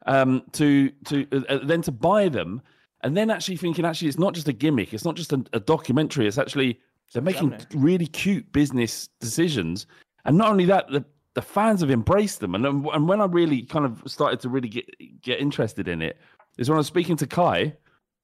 um, 0.07 0.43
to 0.53 0.91
to 1.07 1.27
uh, 1.49 1.59
then 1.65 1.83
to 1.83 1.93
buy 1.93 2.29
them, 2.29 2.63
and 3.03 3.17
then 3.17 3.31
actually 3.31 3.57
thinking 3.57 3.85
actually 3.85 4.09
it's 4.09 4.19
not 4.19 4.35
just 4.35 4.49
a 4.49 4.53
gimmick, 4.53 4.95
it's 4.95 5.05
not 5.05 5.15
just 5.17 5.33
a, 5.33 5.45
a 5.53 5.61
documentary, 5.61 6.27
it's 6.27 6.39
actually 6.39 6.81
they're 7.13 7.23
making 7.23 7.57
really 7.75 8.07
cute 8.07 8.51
business 8.53 9.09
decisions, 9.21 9.87
and 10.25 10.37
not 10.37 10.51
only 10.51 10.65
that, 10.67 10.89
the 10.91 11.05
the 11.35 11.43
fans 11.43 11.81
have 11.81 11.91
embraced 11.91 12.41
them, 12.41 12.55
and 12.55 12.65
and 12.67 13.09
when 13.09 13.21
I 13.21 13.27
really 13.27 13.63
kind 13.63 13.85
of 13.85 14.03
started 14.07 14.41
to 14.41 14.49
really 14.49 14.69
get 14.69 14.87
get 15.23 15.41
interested 15.41 15.89
in 15.89 16.03
it 16.03 16.19
is 16.59 16.69
when 16.69 16.77
I 16.77 16.79
was 16.79 16.87
speaking 16.87 17.17
to 17.19 17.27
Kai. 17.27 17.77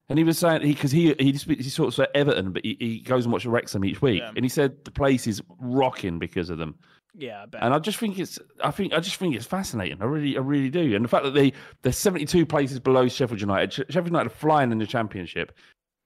And 0.09 0.19
he 0.19 0.25
was 0.25 0.37
saying 0.37 0.61
he 0.63 0.75
because 0.75 0.91
he 0.91 1.15
he 1.19 1.39
speaks 1.39 1.65
he 1.65 1.71
sort 1.71 1.97
of 1.97 2.07
Everton, 2.15 2.53
but 2.53 2.63
he, 2.65 2.77
he 2.79 2.99
goes 2.99 3.25
and 3.25 3.33
watches 3.33 3.47
Wrexham 3.47 3.85
each 3.85 4.03
week, 4.03 4.19
Yeah. 4.21 4.33
and 4.35 4.45
he 4.45 4.49
said 4.49 4.85
the 4.85 4.91
place 4.91 5.27
is 5.27 5.41
rocking 5.59 6.19
because 6.19 6.51
of 6.51 6.59
them. 6.59 6.75
Yeah, 7.15 7.43
I 7.43 7.47
bet. 7.47 7.63
And 7.63 7.75
I 7.75 7.79
just 7.79 7.99
think 7.99 8.19
it's 8.19 8.39
I 8.63 8.71
think 8.71 8.93
I 8.93 9.01
just 9.01 9.17
think 9.17 9.35
it's 9.35 9.47
fascinating. 9.47 10.01
I 10.01 10.07
really 10.07 10.37
I 10.37 10.41
really 10.41 10.71
do. 10.71 10.95
And 10.95 11.05
the 11.05 11.09
fact 11.09 11.25
that 11.25 11.33
they 11.35 11.53
they're 11.83 11.93
72 11.93 12.47
places 12.47 12.81
below 12.81 13.09
Sheffield 13.09 13.41
United. 13.41 13.73
Sheffield 13.73 14.07
United 14.07 14.27
are 14.29 14.35
flying 14.35 14.73
in 14.73 14.79
the 14.79 14.87
championship. 14.87 15.53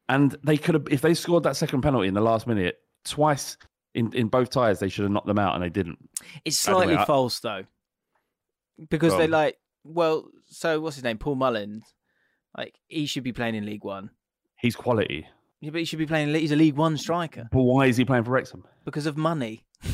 And 0.08 0.36
they 0.42 0.56
could 0.56 0.74
have 0.74 0.88
if 0.90 1.00
they 1.00 1.14
scored 1.14 1.44
that 1.44 1.56
second 1.56 1.82
penalty 1.82 2.08
in 2.08 2.14
the 2.14 2.20
last 2.20 2.46
minute 2.46 2.78
twice 3.04 3.56
in, 3.94 4.12
in 4.12 4.28
both 4.28 4.50
ties, 4.50 4.78
they 4.78 4.88
should 4.88 5.04
have 5.04 5.12
knocked 5.12 5.26
them 5.26 5.38
out 5.38 5.54
and 5.54 5.62
they 5.64 5.70
didn't. 5.70 5.98
It's 6.44 6.58
slightly 6.58 6.96
false 7.06 7.40
though, 7.40 7.64
because 8.90 9.16
they 9.16 9.26
like. 9.26 9.58
Well, 9.84 10.28
so 10.48 10.80
what's 10.80 10.96
his 10.96 11.04
name? 11.04 11.18
Paul 11.18 11.36
Mullins. 11.36 11.84
Like 12.56 12.74
he 12.88 13.06
should 13.06 13.22
be 13.22 13.32
playing 13.32 13.54
in 13.54 13.64
League 13.64 13.84
One. 13.84 14.10
He's 14.58 14.74
quality. 14.74 15.26
Yeah, 15.60 15.70
but 15.70 15.78
he 15.78 15.84
should 15.84 15.98
be 15.98 16.06
playing. 16.06 16.34
He's 16.34 16.52
a 16.52 16.56
League 16.56 16.76
One 16.76 16.96
striker 16.96 17.48
But 17.52 17.62
why 17.62 17.86
is 17.86 17.96
he 17.96 18.04
playing 18.04 18.24
for 18.24 18.30
Wrexham? 18.30 18.64
because 18.84 19.06
of 19.06 19.16
money. 19.16 19.64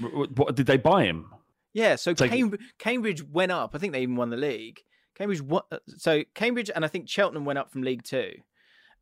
What, 0.00 0.56
did 0.56 0.66
they 0.66 0.76
buy 0.76 1.04
him? 1.04 1.26
Yeah, 1.72 1.96
so 1.96 2.14
Take- 2.14 2.30
Cambridge, 2.30 2.60
Cambridge 2.78 3.22
went 3.22 3.52
up. 3.52 3.74
I 3.74 3.78
think 3.78 3.92
they 3.92 4.02
even 4.02 4.16
won 4.16 4.30
the 4.30 4.36
league. 4.36 4.80
Cambridge, 5.16 5.40
won, 5.42 5.62
so 5.88 6.22
Cambridge 6.34 6.70
and 6.74 6.84
I 6.84 6.88
think 6.88 7.08
Cheltenham 7.08 7.44
went 7.44 7.58
up 7.58 7.70
from 7.70 7.82
League 7.82 8.02
Two, 8.04 8.32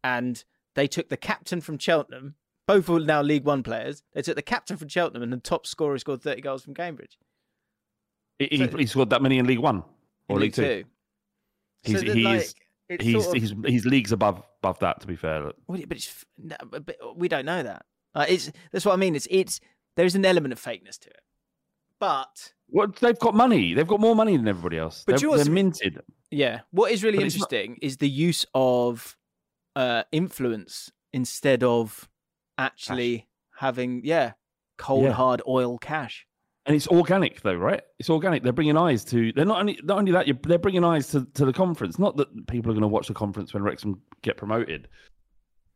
and 0.05 0.43
they 0.75 0.87
took 0.87 1.09
the 1.09 1.17
captain 1.17 1.61
from 1.61 1.79
Cheltenham. 1.79 2.35
Both 2.67 2.89
are 2.89 3.01
now 3.01 3.23
League 3.23 3.45
One 3.45 3.63
players. 3.63 4.03
They 4.15 4.23
took 4.23 4.37
the 4.37 4.43
captain 4.43 4.77
from 4.77 4.89
Cheltenham, 4.89 5.23
and 5.23 5.33
the 5.33 5.37
top 5.39 5.67
scorer 5.67 5.99
scored 5.99 6.23
thirty 6.23 6.41
goals 6.41 6.63
from 6.65 6.75
Cambridge. 6.75 7.19
He, 8.39 8.57
So- 8.57 8.77
he 8.77 8.87
scored 8.87 9.11
that 9.11 9.23
many 9.23 9.39
in 9.39 9.47
League 9.47 9.59
One 9.59 9.85
or 10.29 10.39
League, 10.39 10.55
Two. 10.55 10.85
So 11.85 11.93
He's 11.93 12.01
that, 12.05 12.15
he's 12.15 12.25
like, 12.25 13.01
he's, 13.01 13.25
sort 13.25 13.37
of- 13.37 13.43
he's 13.43 13.55
he's 13.67 13.87
leagues 13.87 14.13
above 14.13 14.43
above 14.63 14.79
that. 14.81 15.01
To 15.01 15.07
be 15.07 15.17
fair, 15.17 15.51
But 15.69 15.81
it's 15.91 16.25
but 16.39 16.97
we 17.17 17.29
don't 17.29 17.45
know 17.45 17.63
that. 17.63 17.85
Uh, 18.15 18.27
it's 18.29 18.51
that's 18.71 18.85
what 18.85 18.93
I 18.93 18.97
mean. 18.97 19.15
It's 19.17 19.27
it's 19.31 19.61
there's 19.97 20.15
an 20.15 20.25
element 20.25 20.53
of 20.53 20.61
fakeness 20.61 20.99
to 21.01 21.09
it, 21.11 21.21
but 21.99 22.53
well, 22.69 22.89
they've 23.01 23.19
got 23.19 23.35
money. 23.35 23.75
They've 23.75 23.87
got 23.87 24.01
more 24.01 24.17
money 24.17 24.37
than 24.37 24.49
everybody 24.49 24.79
else. 24.79 25.05
But 25.07 25.21
they're, 25.21 25.29
also, 25.29 25.45
they're 25.45 25.53
minted. 25.53 26.01
yeah, 26.31 26.61
what 26.71 26.91
is 26.93 27.05
really 27.05 27.19
But 27.19 27.27
it's 27.27 27.39
not- 27.39 27.53
interesting 27.53 27.79
is 27.83 27.99
the 27.99 28.09
use 28.09 28.47
of 28.55 29.17
uh, 29.77 30.03
influence 30.13 30.91
instead 31.13 31.63
of 31.63 32.09
actually 32.59 33.29
having 33.57 34.01
yeah 34.05 34.33
cold 34.79 35.05
Yeah. 35.05 35.13
hard 35.13 35.43
oil 35.47 35.79
cash. 35.79 36.27
And 36.65 36.77
it's 36.77 36.87
organic 36.89 37.41
though, 37.43 37.55
right? 37.57 37.83
It's 37.99 38.09
organic. 38.09 38.43
They're 38.45 38.53
bringing 38.53 38.77
eyes 38.77 39.05
to. 39.07 39.33
They're 39.33 39.45
not 39.45 39.59
only 39.61 39.81
not 39.83 39.99
only 39.99 40.13
that. 40.13 40.29
You're, 40.29 40.39
they're 40.45 40.59
bringing 40.59 40.85
eyes 40.85 41.09
to, 41.09 41.25
to 41.35 41.45
the 41.45 41.53
conference. 41.53 41.99
Not 41.99 42.17
that 42.19 42.47
people 42.47 42.71
are 42.71 42.75
going 42.75 42.83
to 42.83 42.89
watch 42.89 43.09
the 43.09 43.15
conference 43.15 43.53
when 43.53 43.63
Wrexham 43.65 44.01
get 44.23 44.37
promoted. 44.37 44.87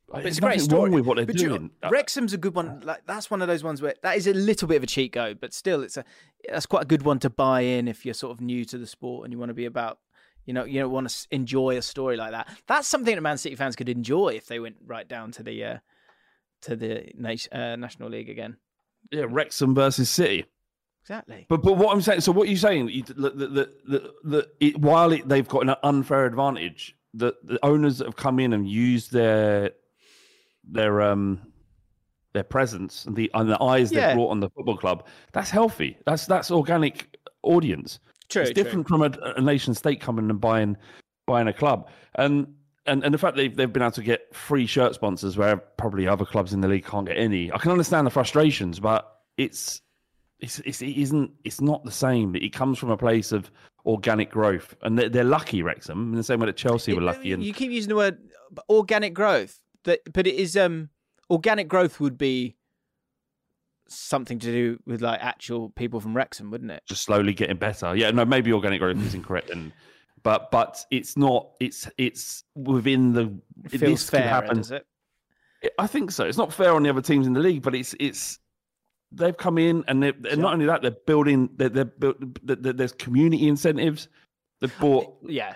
But 0.09 0.25
it's 0.25 0.39
a 0.39 0.41
great 0.41 0.61
story. 0.61 0.91
with 0.91 1.05
what 1.05 1.17
they're 1.17 1.27
But 1.27 1.37
doing. 1.37 1.71
Uh, 1.83 1.89
Wrexham's 1.91 2.33
a 2.33 2.39
good 2.39 2.55
one. 2.55 2.81
Like 2.85 3.07
that's 3.07 3.31
one 3.31 3.43
of 3.43 3.49
those 3.49 3.65
ones 3.65 3.83
where 3.83 3.95
that 4.03 4.17
is 4.17 4.27
a 4.27 4.35
little 4.35 4.69
bit 4.69 4.77
of 4.77 4.83
a 4.85 4.87
cheat 4.87 5.13
code, 5.13 5.41
but 5.41 5.53
still, 5.53 5.83
it's 5.83 5.97
a 5.97 6.05
that's 6.49 6.67
quite 6.67 6.83
a 6.83 6.87
good 6.87 7.03
one 7.03 7.19
to 7.21 7.31
buy 7.31 7.63
in 7.63 7.89
if 7.89 8.05
you're 8.05 8.15
sort 8.15 8.33
of 8.33 8.41
new 8.41 8.65
to 8.67 8.79
the 8.79 8.87
sport 8.87 9.25
and 9.25 9.33
you 9.33 9.39
want 9.39 9.51
to 9.51 9.55
be 9.55 9.67
about. 9.67 9.99
You 10.45 10.55
know, 10.55 10.65
you 10.65 10.79
don't 10.81 10.93
want 10.93 11.09
to 11.09 11.27
enjoy 11.33 11.77
a 11.77 11.83
story 11.83 12.17
like 12.17 12.31
that. 12.31 12.49
That's 12.69 12.87
something 12.87 13.17
that 13.17 13.21
Man 13.21 13.37
City 13.37 13.57
fans 13.57 13.75
could 13.75 13.89
enjoy 13.89 14.29
if 14.29 14.47
they 14.47 14.61
went 14.61 14.77
right 14.87 15.09
down 15.09 15.33
to 15.33 15.43
the 15.43 15.65
uh, 15.65 15.79
to 16.63 16.77
the 16.77 17.11
nation, 17.17 17.53
uh, 17.53 17.75
National 17.75 18.09
League 18.09 18.31
again. 18.31 18.57
Yeah, 19.11 19.25
Wrexham 19.29 19.75
versus 19.75 20.09
City. 20.09 20.47
Exactly. 21.03 21.47
But 21.49 21.63
but 21.63 21.77
what 21.77 21.93
I'm 21.93 22.01
saying, 22.01 22.21
so 22.21 22.31
what 22.33 22.49
you're 22.49 22.57
saying, 22.59 22.89
you, 22.91 23.03
the, 23.03 23.15
the, 23.15 23.31
the, 23.31 23.71
the, 23.87 24.13
the, 24.25 24.49
it, 24.61 24.79
while 24.79 25.13
it, 25.13 25.29
they've 25.29 25.47
got 25.47 25.69
an 25.69 25.75
unfair 25.83 26.27
advantage, 26.27 26.97
the, 27.15 27.35
the 27.45 27.59
owners 27.65 27.99
that 27.99 28.07
have 28.07 28.17
come 28.17 28.39
in 28.41 28.53
and 28.53 28.69
used 28.69 29.13
their 29.13 29.71
their 30.71 31.03
um 31.03 31.41
their 32.33 32.45
presence 32.45 33.05
and 33.07 33.17
the 33.17 33.31
and 33.35 33.51
the 33.51 33.63
eyes 33.63 33.91
Yeah. 33.93 34.09
they 34.09 34.15
brought 34.15 34.31
on 34.31 34.41
the 34.41 34.51
football 34.51 34.77
club, 34.77 35.07
that's 35.33 35.51
healthy. 35.51 35.97
That's 36.07 36.27
that's 36.27 36.51
organic 36.51 37.17
audience. 37.43 37.99
True. 38.29 38.43
it's 38.43 38.51
different 38.53 38.89
from 38.89 39.03
a, 39.03 39.11
a 39.37 39.41
nation 39.41 39.73
state 39.75 40.01
coming 40.01 40.29
and 40.29 40.41
buying 40.41 40.77
buying 41.27 41.47
a 41.49 41.53
club, 41.53 41.89
and 42.17 42.47
and 42.87 43.05
and 43.05 43.15
the 43.15 43.19
fact 43.19 43.37
they've 43.37 43.55
they've 43.55 43.73
been 43.73 43.83
able 43.83 43.93
to 43.93 44.03
get 44.03 44.35
free 44.35 44.67
shirt 44.67 44.95
sponsors 44.95 45.37
where 45.37 45.57
probably 45.57 46.07
other 46.09 46.25
clubs 46.25 46.53
in 46.53 46.61
the 46.61 46.69
league 46.69 46.85
can't 46.85 47.07
get 47.07 47.17
any. 47.17 47.53
I 47.53 47.59
can 47.59 47.71
understand 47.71 48.07
the 48.07 48.11
frustrations, 48.11 48.81
but 48.81 49.21
it's 49.37 49.81
it's, 50.41 50.59
it's 50.61 50.83
it 50.83 50.97
isn't 50.97 51.31
it's 51.45 51.61
not 51.61 51.85
the 51.85 51.91
same. 51.93 52.35
It 52.35 52.53
comes 52.53 52.79
from 52.79 52.91
a 52.91 52.97
place 52.97 53.33
of 53.33 53.51
organic 53.87 54.31
growth, 54.31 54.75
and 54.83 54.99
they're, 54.99 55.09
they're 55.09 55.25
lucky, 55.25 55.63
Wrexham, 55.63 56.11
in 56.11 56.17
the 56.17 56.25
same 56.25 56.41
way 56.41 56.47
that 56.47 56.57
Chelsea 56.57 56.93
were 56.93 57.01
lucky. 57.01 57.33
And 57.33 57.43
You 57.43 57.55
keep 57.55 57.71
using 57.71 57.89
the 57.89 57.97
word 57.97 58.19
organic 58.69 59.15
growth, 59.15 59.61
that 59.87 60.01
but 60.13 60.27
it 60.27 60.35
is 60.35 60.57
um 60.57 60.91
organic 61.31 61.67
growth 61.67 61.99
would 61.99 62.17
be 62.17 62.55
something 63.89 64.39
to 64.41 64.47
do 64.51 64.79
with 64.87 65.01
like 65.01 65.21
actual 65.23 65.71
people 65.71 66.01
from 66.01 66.15
Wrexham, 66.17 66.51
wouldn't 66.51 66.71
it? 66.71 66.83
just 66.89 67.03
slowly 67.03 67.33
getting 67.33 67.57
better. 67.57 67.95
Yeah, 67.97 68.11
no, 68.11 68.25
maybe 68.25 68.53
organic 68.53 68.81
growth 68.81 68.99
is 69.05 69.15
incorrect, 69.15 69.51
and 69.51 69.73
but 70.23 70.51
but 70.51 70.85
it's 70.91 71.17
not. 71.17 71.51
It's 71.61 71.89
it's 71.99 72.45
within 72.55 73.13
the. 73.13 73.23
It 73.65 73.71
this 73.73 73.81
feels 73.81 74.11
could 74.11 74.19
fair, 74.21 74.29
happen. 74.29 74.57
does 74.59 74.71
it? 74.73 74.87
I 75.79 75.87
think 75.87 76.11
so. 76.11 76.25
It's 76.25 76.39
not 76.39 76.53
fair 76.53 76.73
on 76.75 76.83
the 76.83 76.91
other 76.91 77.01
teams 77.03 77.27
in 77.27 77.33
the 77.33 77.41
league, 77.41 77.63
but 77.63 77.75
it's 77.75 77.95
it's 78.01 78.39
they've 79.13 79.37
come 79.37 79.57
in 79.59 79.85
and 79.89 80.03
they're, 80.03 80.13
and 80.31 80.41
not 80.41 80.53
only 80.53 80.67
that 80.67 80.83
they're 80.83 80.91
building. 81.07 81.49
They're, 81.57 81.69
they're 81.69 81.85
built. 81.85 82.17
there- 82.45 82.73
There's 82.73 82.93
community 82.93 83.49
incentives. 83.49 84.09
They've 84.61 84.79
bought. 84.81 85.17
Yeah. 85.23 85.55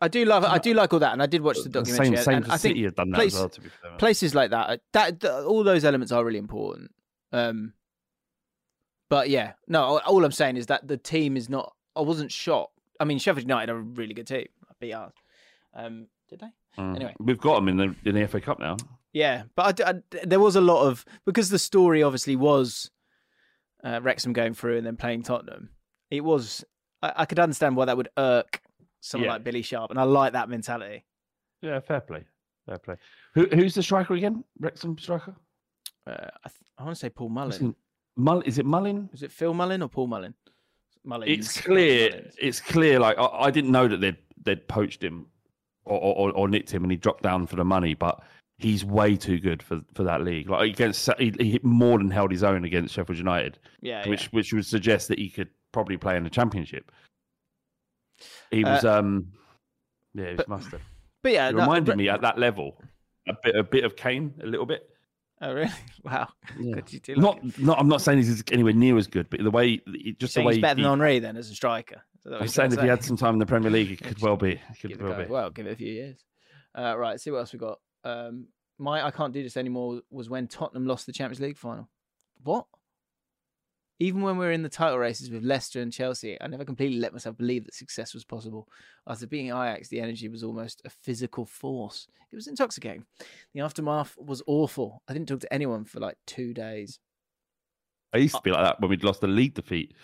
I 0.00 0.08
do 0.08 0.24
love 0.24 0.44
I 0.44 0.58
do 0.58 0.72
like 0.74 0.92
all 0.92 0.98
that, 1.00 1.12
and 1.12 1.22
I 1.22 1.26
did 1.26 1.42
watch 1.42 1.58
the 1.62 1.68
documentary. 1.68 2.16
same 2.16 2.24
same 2.24 2.34
and 2.36 2.44
I 2.46 2.56
think 2.56 2.72
City 2.74 2.84
have 2.84 2.94
done 2.94 3.10
that 3.10 3.16
place- 3.16 3.34
as 3.34 3.40
well. 3.40 3.48
To 3.50 3.60
be 3.60 3.68
fair, 3.68 3.90
places 3.98 4.34
like 4.34 4.50
that, 4.50 4.80
that, 4.92 5.20
th- 5.20 5.32
all 5.32 5.62
those 5.64 5.84
elements 5.84 6.10
are 6.12 6.24
really 6.24 6.38
important. 6.38 6.90
Um, 7.32 7.74
but 9.08 9.28
yeah, 9.28 9.52
no, 9.68 9.98
all- 10.00 10.24
I'm 10.24 10.32
saying 10.32 10.56
is 10.56 10.66
that 10.66 10.86
the 10.86 10.96
team 10.96 11.36
is 11.36 11.48
not. 11.48 11.74
I 11.96 12.00
wasn't 12.00 12.32
shocked. 12.32 12.72
I 12.98 13.04
mean, 13.04 13.18
Sheffield 13.18 13.42
United 13.44 13.70
are 13.72 13.78
a 13.78 13.82
really 13.82 14.14
good 14.14 14.26
team. 14.26 14.46
I 14.68 14.72
beat 14.78 14.92
ours. 14.92 15.12
Um, 15.74 16.06
did 16.28 16.40
they? 16.40 16.52
Mm. 16.78 16.96
anyway. 16.96 17.14
we've 17.18 17.40
got 17.40 17.56
them 17.56 17.68
in 17.68 17.76
the 17.76 17.94
in 18.08 18.14
the 18.14 18.26
FA 18.28 18.40
Cup 18.40 18.60
now. 18.60 18.76
Yeah, 19.12 19.42
but 19.56 19.80
I 19.80 19.90
I 19.90 19.94
there 20.24 20.40
was 20.40 20.54
a 20.56 20.60
lot 20.60 20.86
of 20.86 21.04
because 21.26 21.50
the 21.50 21.58
story 21.58 22.02
obviously 22.02 22.36
was 22.36 22.90
uh, 23.82 24.00
Wrexham 24.02 24.32
going 24.32 24.54
through 24.54 24.78
and 24.78 24.86
then 24.86 24.96
playing 24.96 25.24
Tottenham. 25.24 25.70
It 26.10 26.22
was 26.22 26.64
I, 27.02 27.12
I 27.16 27.24
could 27.24 27.40
understand 27.40 27.76
why 27.76 27.86
that 27.86 27.96
would 27.96 28.08
irk 28.16 28.60
someone 29.00 29.26
Yeah. 29.26 29.32
like 29.34 29.44
Billy 29.44 29.62
Sharp, 29.62 29.90
and 29.90 29.98
I 30.00 30.04
like 30.04 30.32
that 30.34 30.48
mentality. 30.48 31.04
Yeah, 31.62 31.80
fair 31.80 32.00
play, 32.00 32.24
fair 32.66 32.78
play. 32.78 32.96
Who, 33.34 33.46
who's 33.52 33.74
the 33.74 33.82
striker 33.82 34.14
again? 34.14 34.44
Wrexham 34.58 34.96
striker. 34.98 35.34
Uh, 36.06 36.12
I, 36.44 36.48
th- 36.48 36.60
I 36.78 36.84
want 36.84 36.96
to 36.96 37.00
say 37.00 37.10
Paul 37.10 37.28
Mullin. 37.28 37.74
Mull, 38.16 38.40
is 38.42 38.58
it 38.58 38.66
Mullin? 38.66 39.08
Is 39.12 39.22
it 39.22 39.30
Phil 39.30 39.54
Mullin 39.54 39.82
or 39.82 39.88
Paul 39.88 40.06
Mullin? 40.06 40.34
Mullins. 41.04 41.30
it's 41.30 41.60
clear. 41.60 42.10
Mullins. 42.10 42.34
It's 42.40 42.60
clear. 42.60 42.98
Like 42.98 43.18
I, 43.18 43.24
I 43.26 43.50
didn't 43.50 43.70
know 43.72 43.88
that 43.88 44.00
they'd 44.00 44.16
they'd 44.42 44.66
poached 44.68 45.02
him 45.02 45.26
or, 45.84 45.98
or, 45.98 46.32
or 46.32 46.48
nicked 46.48 46.70
him, 46.70 46.82
and 46.82 46.90
he 46.90 46.96
dropped 46.96 47.22
down 47.22 47.46
for 47.46 47.56
the 47.56 47.64
money. 47.64 47.94
But 47.94 48.20
he's 48.58 48.84
way 48.84 49.16
too 49.16 49.38
good 49.38 49.62
for, 49.62 49.80
for 49.94 50.02
that 50.04 50.22
league. 50.22 50.50
Like 50.50 50.70
against, 50.70 51.08
he, 51.18 51.32
he 51.38 51.60
more 51.62 51.96
than 51.98 52.10
held 52.10 52.30
his 52.30 52.42
own 52.42 52.64
against 52.64 52.94
Sheffield 52.94 53.16
United, 53.18 53.58
Yeah, 53.80 54.06
which 54.08 54.24
yeah. 54.24 54.28
which 54.32 54.52
would 54.52 54.66
suggest 54.66 55.08
that 55.08 55.18
he 55.18 55.30
could 55.30 55.48
probably 55.72 55.96
play 55.96 56.16
in 56.16 56.24
the 56.24 56.30
Championship. 56.30 56.90
He 58.50 58.64
Uh, 58.64 58.74
was, 58.74 58.84
um, 58.84 59.32
yeah, 60.14 60.24
he 60.24 60.30
was 60.30 60.36
but- 60.38 60.48
mustard. 60.48 60.80
But 61.22 61.32
yeah, 61.32 61.48
It 61.50 61.54
no, 61.54 61.60
reminded 61.62 61.90
Re- 61.92 61.96
me 61.96 62.08
at 62.08 62.22
that 62.22 62.38
level 62.38 62.82
a 63.28 63.34
bit 63.42 63.54
a 63.54 63.62
bit 63.62 63.84
of 63.84 63.94
Kane, 63.96 64.32
a 64.42 64.46
little 64.46 64.64
bit. 64.66 64.88
Oh 65.42 65.52
really? 65.54 65.70
Wow. 66.04 66.28
Yeah. 66.58 66.80
You 66.88 67.00
do 67.00 67.14
like 67.14 67.22
Not, 67.22 67.44
it. 67.44 67.58
not. 67.58 67.78
I'm 67.78 67.88
not 67.88 68.00
saying 68.00 68.18
he's 68.18 68.42
anywhere 68.52 68.72
near 68.72 68.96
as 68.96 69.06
good, 69.06 69.28
but 69.30 69.42
the 69.42 69.50
way, 69.50 69.80
just 70.18 70.34
the 70.34 70.42
way 70.42 70.54
he's 70.54 70.62
better 70.62 70.76
he, 70.76 70.82
than 70.82 70.90
Henry 70.90 71.18
then 71.18 71.36
as 71.36 71.50
a 71.50 71.54
striker. 71.54 72.02
I'm 72.30 72.48
saying 72.48 72.72
if 72.72 72.80
he 72.80 72.86
had 72.86 73.02
some 73.04 73.16
time 73.16 73.34
in 73.34 73.38
the 73.38 73.46
Premier 73.46 73.70
League, 73.70 73.90
it 73.92 74.02
could 74.02 74.20
well 74.20 74.36
be. 74.36 74.52
It 74.52 74.80
could 74.80 75.00
well 75.02 75.14
be. 75.22 75.24
Well, 75.30 75.50
give 75.50 75.66
it 75.66 75.72
a 75.72 75.76
few 75.76 75.92
years. 75.92 76.24
Uh, 76.74 76.96
right, 76.96 77.18
see 77.20 77.30
what 77.30 77.38
else 77.38 77.52
we 77.52 77.58
got. 77.58 77.78
Um, 78.04 78.48
my 78.78 79.04
I 79.04 79.10
can't 79.10 79.32
do 79.32 79.42
this 79.42 79.56
anymore 79.56 80.00
was 80.10 80.28
when 80.30 80.46
Tottenham 80.46 80.86
lost 80.86 81.06
the 81.06 81.12
Champions 81.12 81.40
League 81.40 81.58
final. 81.58 81.88
What? 82.42 82.66
Even 84.02 84.22
when 84.22 84.38
we 84.38 84.46
were 84.46 84.52
in 84.52 84.62
the 84.62 84.68
title 84.70 84.98
races 84.98 85.30
with 85.30 85.44
Leicester 85.44 85.80
and 85.82 85.92
Chelsea, 85.92 86.36
I 86.40 86.46
never 86.46 86.64
completely 86.64 86.98
let 86.98 87.12
myself 87.12 87.36
believe 87.36 87.66
that 87.66 87.74
success 87.74 88.14
was 88.14 88.24
possible. 88.24 88.66
After 89.06 89.26
beating 89.26 89.48
Ajax, 89.48 89.88
the 89.88 90.00
energy 90.00 90.28
was 90.28 90.42
almost 90.42 90.80
a 90.86 90.90
physical 90.90 91.44
force. 91.44 92.06
It 92.32 92.36
was 92.36 92.46
intoxicating. 92.48 93.04
The 93.52 93.60
aftermath 93.60 94.16
was 94.18 94.42
awful. 94.46 95.02
I 95.06 95.12
didn't 95.12 95.28
talk 95.28 95.40
to 95.40 95.52
anyone 95.52 95.84
for 95.84 96.00
like 96.00 96.16
two 96.26 96.54
days. 96.54 96.98
I 98.14 98.18
used 98.18 98.34
to 98.34 98.40
be 98.42 98.50
like 98.50 98.64
that 98.64 98.80
when 98.80 98.88
we'd 98.88 99.04
lost 99.04 99.20
the 99.20 99.28
league 99.28 99.54
defeat. 99.54 99.94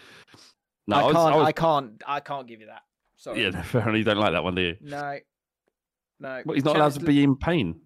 No, 0.87 0.97
I, 0.97 1.01
I, 1.01 1.05
was, 1.05 1.15
can't. 1.15 1.35
I 1.35 1.37
was- 1.39 1.47
I 1.49 1.53
can't. 1.53 2.03
I 2.07 2.21
can't 2.21 2.47
give 2.47 2.61
you 2.61 2.67
that. 2.67 2.83
Sorry. 3.17 3.41
yeah, 3.43 3.49
enough. 3.75 3.75
You 3.75 4.05
don't 4.05 4.19
like 4.19 4.33
that 4.33 4.45
one, 4.45 4.55
do 4.55 4.63
you? 4.63 4.77
No. 4.83 5.19
No. 6.21 6.43
Well, 6.45 6.55
he's 6.55 6.65
not 6.65 6.77
allowed 6.77 6.93
to 6.93 7.01
be 7.01 7.23
in 7.25 7.37
pain. 7.37 7.81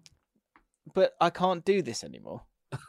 but 0.93 1.13
I 1.21 1.29
can't 1.29 1.63
do 1.63 1.81
this 1.81 2.03
anymore. 2.03 2.41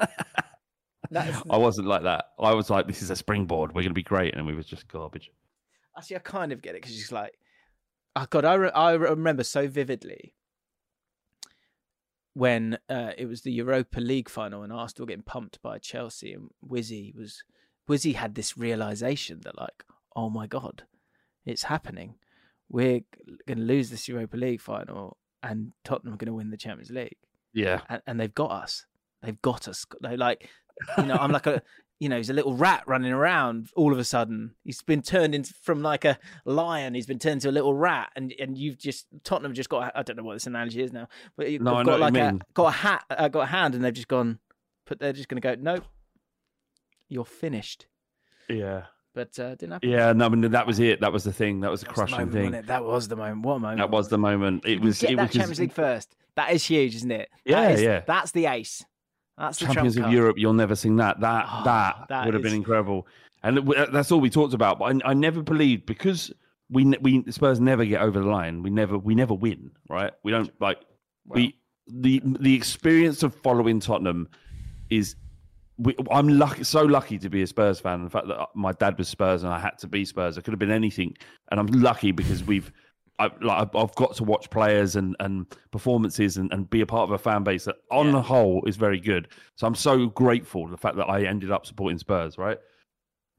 That's, 1.13 1.43
I 1.51 1.57
wasn't 1.59 1.89
like 1.89 2.03
that. 2.05 2.27
I 2.39 2.55
was 2.55 2.71
like, 2.71 2.87
this 2.87 3.03
is 3.03 3.11
a 3.11 3.17
springboard. 3.17 3.71
We're 3.71 3.83
going 3.83 3.91
to 3.91 3.95
be 3.95 4.03
great. 4.03 4.35
And 4.35 4.47
we 4.47 4.55
was 4.55 4.67
just 4.67 4.89
garbage. 4.89 5.31
actually, 5.97 6.17
I 6.17 6.21
kind 6.21 6.53
of 6.53 6.63
get 6.63 6.75
it 6.75 6.83
because 6.83 6.97
she's 6.97 7.13
like, 7.13 7.39
oh 8.17 8.27
god, 8.31 8.45
I 8.45 8.55
re- 8.55 8.71
I 8.71 8.93
remember 8.93 9.45
so 9.45 9.69
vividly 9.69 10.35
when 12.35 12.79
uh, 12.89 13.13
it 13.19 13.27
was 13.27 13.43
the 13.43 13.53
Europa 13.53 14.01
League 14.01 14.29
final 14.29 14.63
and 14.63 14.73
Arsenal 14.73 15.07
getting 15.07 15.23
pumped 15.23 15.61
by 15.63 15.79
Chelsea 15.79 16.33
and 16.33 16.49
Wizzy 16.67 17.15
was 17.15 17.43
Wizzy 17.89 18.15
had 18.15 18.35
this 18.35 18.57
realization 18.57 19.41
that 19.45 19.59
like, 19.59 19.85
oh 20.17 20.31
my 20.31 20.47
god, 20.47 20.85
it's 21.45 21.65
happening. 21.65 22.15
We're 22.71 23.03
going 23.47 23.59
to 23.59 23.65
lose 23.65 23.91
this 23.91 24.09
Europa 24.09 24.37
League 24.37 24.63
final 24.63 25.19
and 25.43 25.73
Tottenham 25.85 26.15
are 26.15 26.17
going 26.17 26.29
to 26.29 26.35
win 26.35 26.51
the 26.51 26.57
Champions 26.57 26.91
League. 26.91 27.19
Yeah. 27.53 27.83
and, 27.89 28.03
and 28.07 28.21
they've 28.21 28.35
got 28.35 28.51
us. 28.51 28.87
They've 29.23 29.41
got 29.43 29.69
us. 29.69 29.85
They 30.03 30.17
like, 30.17 30.49
you 30.99 31.05
know, 31.05 31.15
I'm 31.15 31.31
like 31.33 31.47
a, 31.47 31.63
you 32.01 32.09
know, 32.09 32.17
he's 32.17 32.31
a 32.31 32.33
little 32.35 32.55
rat 32.55 32.83
running 32.87 33.13
around. 33.13 33.69
All 33.77 33.93
of 33.93 33.99
a 33.99 34.05
sudden, 34.05 34.55
he's 34.65 34.83
been 34.83 35.03
turned 35.03 35.35
into 35.35 35.55
from 35.63 35.83
like 35.83 36.05
a 36.05 36.19
lion. 36.45 36.95
He's 36.95 37.07
been 37.07 37.19
turned 37.19 37.35
into 37.35 37.51
a 37.51 37.53
little 37.53 37.75
rat, 37.75 38.11
and 38.17 38.35
and 38.41 38.59
you've 38.59 38.79
just 38.79 39.07
Tottenham 39.25 39.55
just 39.55 39.69
got. 39.69 39.93
I 39.95 40.03
don't 40.03 40.17
know 40.17 40.25
what 40.25 40.35
this 40.35 40.47
analogy 40.47 40.83
is 40.83 40.93
now, 40.93 41.09
but 41.37 41.51
you've 41.51 41.63
No, 41.63 41.83
got 41.85 42.01
like 42.01 42.17
a 42.17 42.39
got 42.55 42.67
a 42.67 42.71
hat, 42.73 43.05
uh, 43.11 43.29
got 43.29 43.43
a 43.43 43.47
hand, 43.47 43.75
and 43.75 43.85
they've 43.85 43.95
just 43.95 44.09
gone. 44.09 44.39
But 44.87 44.99
they're 44.99 45.13
just 45.13 45.29
going 45.29 45.41
to 45.41 45.57
go. 45.57 45.61
Nope, 45.61 45.85
you're 47.09 47.25
finished. 47.25 47.87
Yeah. 48.49 48.85
But 49.15 49.39
uh, 49.39 49.51
didn't 49.57 49.73
happen. 49.73 49.91
Yeah. 49.91 50.13
No, 50.15 50.25
I 50.25 50.29
mean, 50.31 50.51
that 50.51 50.67
was 50.67 50.81
it. 50.81 51.01
That 51.03 51.13
was 51.13 51.23
the 51.25 51.33
thing. 51.33 51.61
That 51.61 51.71
was 51.71 51.81
the 51.83 51.87
That 51.87 51.91
was 51.91 51.97
the 51.99 52.07
crushing 52.07 52.33
moment, 52.33 52.55
thing. 52.55 52.67
That 52.67 52.85
was 52.85 53.09
the 53.09 53.17
moment. 53.17 53.43
What 53.45 53.55
a 53.55 53.59
moment! 53.59 53.79
That 53.79 53.91
was 53.91 54.09
the 54.09 54.19
moment. 54.19 54.65
It 54.65 54.81
was. 54.81 55.01
Get 55.01 55.11
it 55.13 55.17
that 55.17 55.23
was 55.29 55.33
Champions 55.33 55.61
League 55.61 55.73
first. 55.73 56.17
That 56.35 56.51
is 56.53 56.65
huge, 56.65 56.95
isn't 56.97 57.11
it? 57.11 57.29
Yeah, 57.45 57.69
is- 57.69 57.83
yeah. 57.83 58.01
That's 58.07 58.33
the 58.33 58.47
ace. 58.47 58.85
That's 59.39 59.59
the 59.59 59.67
Champions 59.67 59.97
of. 59.97 60.13
Europe. 60.13 60.37
You'll 60.39 60.53
never 60.53 60.75
sing 60.75 60.97
that. 60.97 61.21
That 61.21 61.47
Oh, 61.49 61.63
that, 61.65 62.07
that 62.09 62.25
would 62.25 62.35
have 62.35 62.43
been 62.43 62.55
incredible. 62.55 63.07
And 63.43 63.59
uh, 63.59 63.87
that's 63.87 64.13
all 64.13 64.21
we 64.21 64.31
talked 64.31 64.55
about. 64.55 64.79
But 64.79 65.03
I, 65.05 65.11
I 65.11 65.15
never 65.15 65.43
believed 65.43 65.87
because 65.87 66.33
we 66.71 66.85
we 67.01 67.25
Spurs 67.31 67.61
never 67.61 67.85
get 67.85 68.01
over 68.01 68.21
the 68.21 68.27
line. 68.27 68.63
We 68.63 68.71
never 68.71 68.99
we 68.99 69.15
never 69.15 69.35
win. 69.35 69.71
Right? 69.89 70.13
We 70.23 70.33
don't 70.33 70.51
like 70.61 70.79
we 71.27 71.57
the 71.87 72.23
the 72.25 72.55
experience 72.55 73.23
of 73.23 73.35
following 73.35 73.81
Tottenham 73.81 74.29
is. 74.91 75.17
We, 75.79 75.97
I'm 76.11 76.29
lucky, 76.29 76.63
so 76.65 76.83
lucky 76.83 77.19
to 77.19 77.31
be 77.31 77.43
a 77.43 77.47
Spurs 77.47 77.81
fan. 77.81 78.05
The 78.05 78.11
fact 78.11 78.29
that 78.29 78.49
my 78.55 78.73
dad 78.73 78.99
was 78.99 79.09
Spurs 79.09 79.43
and 79.43 79.53
I 79.53 79.59
had 79.59 79.79
to 79.79 79.89
be 79.89 80.05
Spurs, 80.05 80.39
I 80.39 80.43
could 80.43 80.53
have 80.53 80.59
been 80.59 80.71
anything, 80.71 81.17
and 81.51 81.59
I'm 81.59 81.67
lucky 81.67 82.13
because 82.13 82.45
we've, 82.45 82.71
I, 83.19 83.31
like, 83.41 83.69
I've- 83.75 83.93
got 83.97 84.15
to 84.17 84.25
watch 84.25 84.51
players 84.51 84.97
and, 84.97 85.15
and 85.21 85.47
performances 85.71 86.37
and, 86.39 86.53
and 86.53 86.69
be 86.69 86.81
a 86.81 86.87
part 86.87 87.05
of 87.09 87.13
a 87.13 87.19
fan 87.19 87.45
base 87.45 87.65
that, 87.67 87.77
on 87.91 88.07
Yeah. 88.07 88.13
the 88.13 88.23
whole, 88.23 88.65
is 88.67 88.77
very 88.77 88.99
good. 88.99 89.29
So 89.57 89.67
I'm 89.67 89.75
so 89.75 90.07
grateful 90.07 90.67
the 90.67 90.77
fact 90.77 90.97
that 90.97 91.07
I 91.09 91.23
ended 91.25 91.51
up 91.51 91.67
supporting 91.67 91.99
Spurs, 91.99 92.39
right? 92.39 92.59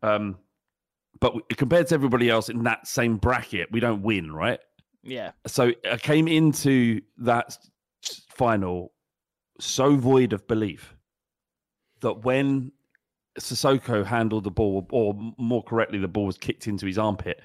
Um, 0.02 0.38
but 1.20 1.36
we, 1.36 1.42
compared 1.56 1.88
to 1.88 1.96
everybody 1.96 2.30
else 2.30 2.50
in 2.50 2.64
that 2.64 2.88
same 2.88 3.18
bracket, 3.18 3.72
we 3.72 3.80
don't 3.80 4.02
win, 4.04 4.32
right? 4.32 4.60
Yeah. 5.06 5.32
so 5.46 5.74
I 5.92 5.98
came 5.98 6.30
into 6.30 7.02
that 7.18 7.58
final 8.30 8.94
so 9.60 9.96
void 9.98 10.32
of 10.32 10.48
belief 10.48 10.96
that 12.00 12.24
when 12.24 12.72
Sissoko 13.40 14.06
handled 14.06 14.46
the 14.46 14.52
ball, 14.52 14.88
or 14.92 15.14
more 15.38 15.62
correctly, 15.64 16.00
the 16.00 16.08
ball 16.08 16.26
was 16.28 16.38
kicked 16.38 16.68
into 16.68 16.86
his 16.86 16.98
armpit 16.98 17.42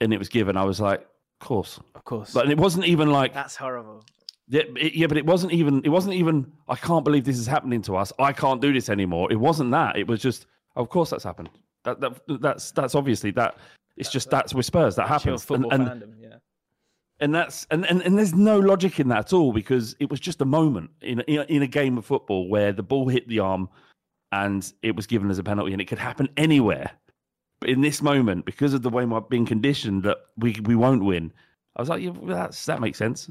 and 0.00 0.12
it 0.12 0.18
was 0.18 0.28
given, 0.28 0.56
I 0.56 0.64
was 0.64 0.80
like, 0.80 1.00
of 1.00 1.46
course. 1.46 1.80
Of 1.94 2.04
course. 2.04 2.32
But 2.32 2.50
it 2.50 2.58
wasn't 2.58 2.86
even 2.86 3.10
like, 3.10 3.34
That's 3.34 3.56
horrible. 3.56 4.04
Yeah, 4.48 4.62
it, 4.76 4.94
yeah, 4.94 5.06
but 5.06 5.18
it 5.18 5.26
wasn't 5.26 5.52
even. 5.52 5.82
It 5.84 5.90
wasn't 5.90 6.14
even. 6.14 6.50
I 6.68 6.74
can't 6.74 7.04
believe 7.04 7.24
this 7.24 7.38
is 7.38 7.46
happening 7.46 7.82
to 7.82 7.96
us. 7.96 8.12
I 8.18 8.32
can't 8.32 8.62
do 8.62 8.72
this 8.72 8.88
anymore. 8.88 9.30
It 9.30 9.36
wasn't 9.36 9.70
that. 9.72 9.96
It 9.96 10.06
was 10.08 10.22
just. 10.22 10.46
Of 10.74 10.88
course, 10.88 11.10
that's 11.10 11.24
happened. 11.24 11.50
That, 11.84 12.00
that 12.00 12.40
that's 12.40 12.70
that's 12.70 12.94
obviously 12.94 13.30
that. 13.32 13.58
It's 13.98 14.10
just 14.10 14.30
that's 14.30 14.54
with 14.54 14.64
Spurs 14.64 14.96
that 14.96 15.06
happens. 15.06 15.42
And, 15.42 15.42
football 15.42 15.74
and, 15.74 15.86
fandom, 15.86 16.14
yeah. 16.18 16.36
and 17.20 17.34
that's 17.34 17.66
and, 17.70 17.84
and 17.86 18.00
and 18.02 18.16
there's 18.16 18.34
no 18.34 18.58
logic 18.58 19.00
in 19.00 19.08
that 19.08 19.18
at 19.18 19.32
all 19.34 19.52
because 19.52 19.94
it 20.00 20.08
was 20.08 20.18
just 20.18 20.40
a 20.40 20.46
moment 20.46 20.90
in 21.02 21.20
in 21.22 21.42
in 21.48 21.62
a 21.62 21.66
game 21.66 21.98
of 21.98 22.06
football 22.06 22.48
where 22.48 22.72
the 22.72 22.82
ball 22.82 23.08
hit 23.08 23.28
the 23.28 23.40
arm 23.40 23.68
and 24.32 24.72
it 24.82 24.96
was 24.96 25.06
given 25.06 25.30
as 25.30 25.38
a 25.38 25.42
penalty 25.42 25.72
and 25.72 25.82
it 25.82 25.86
could 25.86 25.98
happen 25.98 26.28
anywhere. 26.36 26.90
In 27.66 27.80
this 27.80 28.02
moment, 28.02 28.44
because 28.44 28.72
of 28.74 28.82
the 28.82 28.90
way 28.90 29.04
we're 29.04 29.20
being 29.20 29.46
conditioned 29.46 30.04
that 30.04 30.18
we 30.36 30.56
we 30.64 30.76
won't 30.76 31.04
win, 31.04 31.32
I 31.76 31.82
was 31.82 31.88
like, 31.88 32.02
yeah, 32.02 32.12
that's 32.22 32.64
that 32.66 32.80
makes 32.80 32.98
sense. 32.98 33.28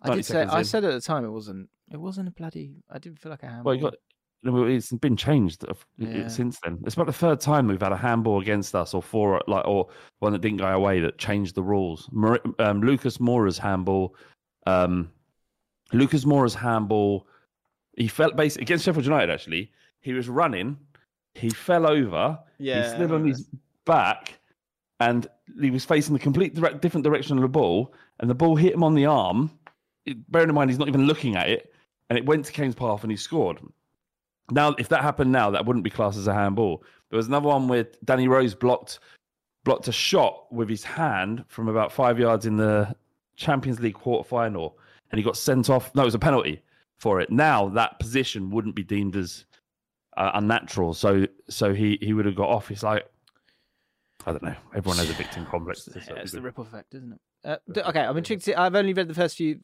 I 0.00 0.08
90 0.08 0.18
did 0.18 0.26
say 0.26 0.32
seconds 0.34 0.54
I 0.54 0.62
said 0.62 0.84
at 0.84 0.92
the 0.92 1.00
time 1.00 1.24
it 1.24 1.30
wasn't 1.30 1.68
it 1.90 1.96
wasn't 1.96 2.28
a 2.28 2.30
bloody 2.30 2.76
I 2.88 2.98
didn't 2.98 3.18
feel 3.18 3.30
like 3.30 3.42
a 3.42 3.46
handball. 3.46 3.64
Well, 3.64 3.74
you 3.74 3.82
got. 3.82 3.94
It's 4.44 4.92
been 4.92 5.16
changed 5.16 5.64
Yeah. 5.96 6.28
since 6.28 6.60
then. 6.62 6.78
It's 6.86 6.94
about 6.94 7.06
the 7.06 7.12
third 7.12 7.40
time 7.40 7.66
we've 7.66 7.80
had 7.82 7.90
a 7.90 7.96
handball 7.96 8.40
against 8.40 8.72
us, 8.76 8.94
or 8.94 9.02
four, 9.02 9.42
like, 9.48 9.66
or 9.66 9.88
one 10.20 10.32
that 10.32 10.40
didn't 10.40 10.58
go 10.58 10.68
away 10.68 11.00
that 11.00 11.18
changed 11.18 11.56
the 11.56 11.62
rules. 11.64 12.08
Um, 12.60 12.80
Lucas 12.80 13.18
Moura's 13.18 13.58
handball, 13.58 14.14
um, 14.68 15.10
Lucas 15.92 16.24
Moura's 16.24 16.54
handball. 16.54 17.26
He 17.96 18.06
felt 18.06 18.36
basically 18.36 18.62
against 18.62 18.84
Sheffield 18.84 19.06
United. 19.06 19.32
Actually, 19.32 19.72
he 20.00 20.12
was 20.12 20.28
running, 20.28 20.78
he 21.38 21.50
fell 21.50 21.86
over, 21.86 22.38
Yeah, 22.58 22.82
he 22.82 22.96
slid 22.96 23.12
on 23.12 23.26
his 23.26 23.48
back, 23.84 24.38
and 25.00 25.26
he 25.60 25.70
was 25.70 25.84
facing 25.84 26.12
the 26.12 26.20
complete 26.20 26.54
direct, 26.54 26.82
different 26.82 27.04
direction 27.04 27.36
of 27.36 27.42
the 27.42 27.48
ball, 27.48 27.94
and 28.20 28.28
the 28.28 28.34
ball 28.34 28.56
hit 28.56 28.74
him 28.74 28.84
on 28.84 28.94
the 28.94 29.06
arm. 29.06 29.50
It, 30.06 30.30
bearing 30.30 30.48
in 30.48 30.54
mind 30.54 30.70
he's 30.70 30.78
not 30.78 30.88
even 30.88 31.06
looking 31.06 31.36
at 31.36 31.48
it, 31.48 31.72
and 32.08 32.18
it 32.18 32.26
went 32.26 32.44
to 32.46 32.52
Kane's 32.52 32.74
path 32.74 33.02
and 33.02 33.10
he 33.10 33.16
scored. 33.16 33.58
Now, 34.50 34.74
if 34.78 34.88
that 34.88 35.02
happened 35.02 35.30
now, 35.30 35.50
that 35.50 35.66
wouldn't 35.66 35.84
be 35.84 35.90
classed 35.90 36.16
as 36.16 36.26
a 36.26 36.34
handball. 36.34 36.82
There 37.10 37.16
was 37.16 37.28
another 37.28 37.48
one 37.48 37.68
where 37.68 37.86
Danny 38.04 38.28
Rose 38.28 38.54
blocked 38.54 38.98
blocked 39.64 39.88
a 39.88 39.92
shot 39.92 40.50
with 40.50 40.68
his 40.68 40.84
hand 40.84 41.44
from 41.48 41.68
about 41.68 41.92
five 41.92 42.18
yards 42.18 42.46
in 42.46 42.56
the 42.56 42.94
Champions 43.36 43.80
League 43.80 43.94
quarter 43.94 44.26
final, 44.26 44.78
and 45.10 45.18
he 45.18 45.24
got 45.24 45.36
sent 45.36 45.68
off. 45.68 45.94
No, 45.94 46.02
it 46.02 46.06
was 46.06 46.14
a 46.14 46.18
penalty 46.18 46.62
for 46.98 47.20
it. 47.20 47.30
Now 47.30 47.68
that 47.70 47.98
position 47.98 48.50
wouldn't 48.50 48.74
be 48.74 48.82
deemed 48.82 49.16
as 49.16 49.44
uh, 50.18 50.32
unnatural, 50.34 50.94
so 50.94 51.26
so 51.48 51.72
he 51.72 51.98
he 52.02 52.12
would 52.12 52.26
have 52.26 52.34
got 52.34 52.48
off. 52.48 52.70
It's 52.70 52.82
like 52.82 53.06
I 54.26 54.32
don't 54.32 54.42
know. 54.42 54.54
Everyone 54.74 54.98
has 54.98 55.08
a 55.08 55.14
victim 55.14 55.46
complex. 55.46 55.88
Yeah, 55.94 56.14
it's 56.16 56.32
the 56.32 56.42
ripple 56.42 56.64
effect, 56.64 56.94
isn't 56.94 57.12
it? 57.12 57.20
Uh, 57.44 57.56
d- 57.72 57.82
okay, 57.82 58.00
I'm 58.00 58.16
intrigued. 58.16 58.42
To 58.42 58.50
see, 58.50 58.54
I've 58.54 58.74
only 58.74 58.92
read 58.92 59.08
the 59.08 59.14
first 59.14 59.36
few 59.36 59.60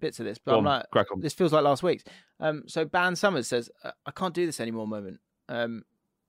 bits 0.00 0.18
of 0.18 0.24
this, 0.24 0.38
but 0.38 0.52
Go 0.52 0.58
I'm 0.58 0.66
on, 0.66 0.82
like, 0.92 1.06
this 1.18 1.34
feels 1.34 1.52
like 1.52 1.62
last 1.62 1.82
week's. 1.82 2.02
Um, 2.40 2.64
so 2.66 2.84
Ban 2.84 3.14
Summers 3.14 3.46
says, 3.46 3.70
uh, 3.84 3.92
"I 4.06 4.10
can't 4.10 4.34
do 4.34 4.46
this 4.46 4.58
anymore." 4.58 4.88
Moment. 4.88 5.20
Um, 5.48 5.84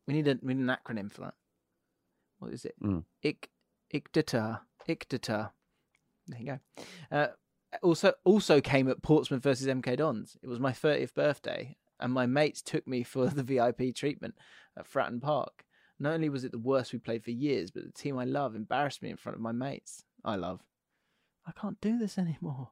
we 0.05 0.13
need 0.13 0.28
a 0.28 0.38
we 0.43 0.53
need 0.53 0.69
an 0.69 0.76
acronym 0.76 1.11
for 1.11 1.22
that. 1.22 1.34
What 2.39 2.53
is 2.53 2.65
it? 2.65 2.76
Mm. 2.84 3.05
Ik 3.24 3.49
Ikdata 3.93 4.59
Ikdata. 4.88 5.51
There 6.28 6.39
you 6.39 6.45
go. 6.45 6.84
Uh, 7.11 7.28
also, 7.82 8.13
also 8.26 8.61
came 8.61 8.89
at 8.89 9.01
Portsmouth 9.01 9.43
versus 9.43 9.67
MK 9.67 9.97
Dons. 9.97 10.38
It 10.43 10.47
was 10.47 10.59
my 10.59 10.72
30th 10.72 11.13
birthday, 11.13 11.78
and 12.02 12.14
my 12.14 12.26
mates 12.26 12.62
took 12.62 12.88
me 12.88 13.04
for 13.04 13.28
the 13.30 13.43
VIP 13.43 13.95
treatment 13.95 14.36
at 14.78 14.91
Fratton 14.91 15.22
Park. 15.22 15.66
Not 15.99 16.14
only 16.14 16.30
was 16.30 16.43
it 16.43 16.52
the 16.52 16.60
worst 16.60 16.93
we 16.93 16.99
played 16.99 17.24
for 17.24 17.32
years, 17.32 17.70
but 17.70 17.84
the 17.84 17.91
team 17.91 18.18
I 18.18 18.26
love 18.26 18.56
embarrassed 18.56 19.04
me 19.04 19.12
in 19.12 19.18
front 19.18 19.36
of 19.36 19.41
my 19.41 19.52
mates. 19.52 20.04
I 20.26 20.36
love. 20.36 20.62
I 21.45 21.52
can't 21.60 21.80
do 21.82 21.97
this 21.97 22.18
anymore. 22.18 22.70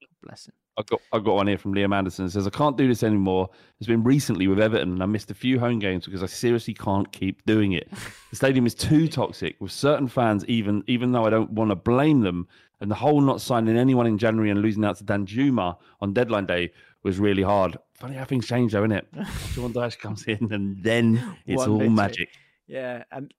God 0.00 0.08
bless 0.22 0.46
him. 0.46 0.54
I've 0.76 0.86
got 0.86 1.00
I've 1.12 1.24
got 1.24 1.34
one 1.34 1.46
here 1.46 1.58
from 1.58 1.74
Liam 1.74 1.94
Anderson. 1.94 2.24
It 2.24 2.30
says 2.30 2.46
I 2.46 2.50
can't 2.50 2.76
do 2.76 2.88
this 2.88 3.02
anymore. 3.02 3.50
It's 3.78 3.86
been 3.86 4.02
recently 4.02 4.46
with 4.46 4.60
Everton, 4.60 4.92
and 4.92 5.02
I 5.02 5.06
missed 5.06 5.30
a 5.30 5.34
few 5.34 5.58
home 5.58 5.78
games 5.78 6.06
because 6.06 6.22
I 6.22 6.26
seriously 6.26 6.74
can't 6.74 7.10
keep 7.12 7.44
doing 7.44 7.72
it. 7.72 7.90
The 8.30 8.36
stadium 8.36 8.66
is 8.66 8.74
too 8.74 9.08
toxic 9.20 9.56
with 9.60 9.72
certain 9.72 10.08
fans, 10.08 10.44
even 10.46 10.82
even 10.86 11.12
though 11.12 11.26
I 11.26 11.30
don't 11.30 11.50
want 11.50 11.70
to 11.70 11.76
blame 11.76 12.20
them. 12.20 12.48
And 12.80 12.90
the 12.90 12.94
whole 12.94 13.20
not 13.20 13.42
signing 13.42 13.76
anyone 13.76 14.06
in 14.06 14.16
January 14.16 14.50
and 14.50 14.62
losing 14.62 14.86
out 14.86 14.96
to 14.96 15.04
Danjuma 15.04 15.76
on 16.00 16.14
deadline 16.14 16.46
day 16.46 16.72
was 17.02 17.18
really 17.18 17.42
hard. 17.42 17.76
Funny 18.00 18.14
how 18.16 18.24
things 18.24 18.46
change, 18.46 18.72
though, 18.72 18.80
isn't 18.84 18.92
it? 18.92 19.06
Sean 19.52 19.72
Dyche 19.74 19.98
comes 19.98 20.24
in, 20.24 20.52
and 20.52 20.82
then 20.82 21.36
it's 21.46 21.62
all 21.66 21.78
victory. 21.78 21.88
magic. 21.94 22.28
Yeah, 22.66 23.04
and, 23.12 23.32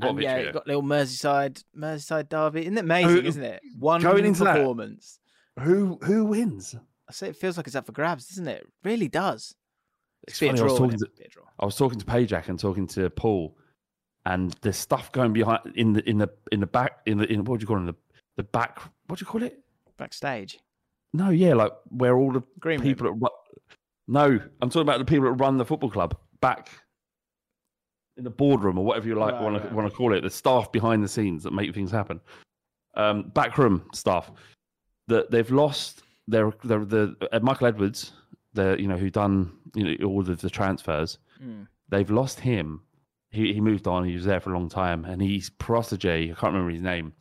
and 0.00 0.20
yeah, 0.20 0.36
it 0.36 0.52
got 0.52 0.66
little 0.66 0.82
Merseyside, 0.82 1.62
Merseyside 1.78 2.28
derby. 2.28 2.62
Isn't 2.62 2.76
it 2.78 2.80
amazing? 2.84 3.22
Who- 3.22 3.28
isn't 3.28 3.42
it? 3.44 3.62
One 3.78 4.02
going 4.02 4.24
into 4.24 4.44
that- 4.44 4.56
performance. 4.56 5.20
Who 5.60 5.98
who 6.02 6.24
wins? 6.24 6.74
I 7.08 7.12
say 7.12 7.28
it 7.28 7.36
feels 7.36 7.56
like 7.56 7.66
it's 7.68 7.76
up 7.76 7.86
for 7.86 7.92
grabs, 7.92 8.26
doesn't 8.26 8.48
it? 8.48 8.62
It 8.62 8.66
really 8.82 9.06
does. 9.08 9.54
It's 10.26 10.40
Be 10.40 10.46
a 10.46 10.48
funny, 10.50 10.60
I 10.62 10.64
was 10.64 10.78
talking 10.78 10.98
to. 10.98 11.06
I 11.60 11.64
was 11.64 11.76
talking 11.76 11.98
to 12.00 12.04
Pajak 12.04 12.48
and 12.48 12.58
talking 12.58 12.86
to 12.88 13.08
Paul, 13.10 13.56
and 14.26 14.52
there's 14.62 14.78
stuff 14.78 15.12
going 15.12 15.32
behind 15.32 15.60
in 15.76 15.92
the 15.92 16.08
in 16.10 16.18
the 16.18 16.28
in 16.50 16.58
the 16.58 16.66
back 16.66 16.98
in 17.06 17.18
the 17.18 17.32
in 17.32 17.44
what 17.44 17.60
do 17.60 17.62
you 17.62 17.66
call 17.68 17.76
it 17.76 17.80
in 17.80 17.86
the 17.86 17.94
the 18.38 18.42
back 18.42 18.80
what 19.06 19.20
do 19.20 19.22
you 19.22 19.26
call 19.26 19.44
it? 19.44 19.60
Backstage. 19.96 20.58
No, 21.12 21.30
yeah, 21.30 21.54
like 21.54 21.70
where 21.90 22.16
all 22.16 22.32
the 22.32 22.42
Green 22.58 22.80
people 22.80 23.04
that 23.06 23.12
run, 23.12 23.30
no, 24.06 24.38
I'm 24.60 24.68
talking 24.70 24.82
about 24.82 24.98
the 24.98 25.04
people 25.04 25.24
that 25.26 25.32
run 25.32 25.58
the 25.58 25.64
football 25.64 25.90
club 25.90 26.16
back 26.40 26.68
in 28.16 28.24
the 28.24 28.30
boardroom 28.30 28.78
or 28.78 28.84
whatever 28.84 29.08
you 29.08 29.14
like 29.16 29.40
want 29.40 29.62
to 29.62 29.74
want 29.74 29.90
to 29.90 29.94
call 29.96 30.14
it. 30.14 30.20
The 30.22 30.30
staff 30.30 30.70
behind 30.70 31.02
the 31.02 31.08
scenes 31.08 31.42
that 31.42 31.52
make 31.52 31.74
things 31.74 31.90
happen, 31.90 32.20
um, 32.94 33.30
backroom 33.34 33.84
staff 33.92 34.30
that 35.08 35.30
they've 35.30 35.50
lost 35.50 36.02
their 36.28 36.52
their 36.62 36.84
the 36.84 37.16
uh, 37.32 37.40
Michael 37.40 37.66
Edwards, 37.66 38.12
the 38.52 38.76
you 38.78 38.86
know 38.86 38.96
who 38.96 39.10
done 39.10 39.52
you 39.74 39.96
know 39.98 40.06
all 40.06 40.20
of 40.20 40.40
the 40.40 40.50
transfers 40.50 41.18
Mm. 41.42 41.66
they've 41.88 42.10
lost 42.12 42.38
him. 42.38 42.80
He 43.30 43.52
he 43.52 43.60
moved 43.60 43.88
on. 43.88 44.04
He 44.04 44.14
was 44.14 44.24
there 44.24 44.38
for 44.40 44.50
a 44.50 44.54
long 44.54 44.68
time, 44.68 45.04
and 45.04 45.20
he's 45.20 45.50
protege. 45.50 46.24
I 46.30 46.34
can't 46.34 46.52
remember 46.54 46.70
his 46.70 46.80
name. 46.80 47.12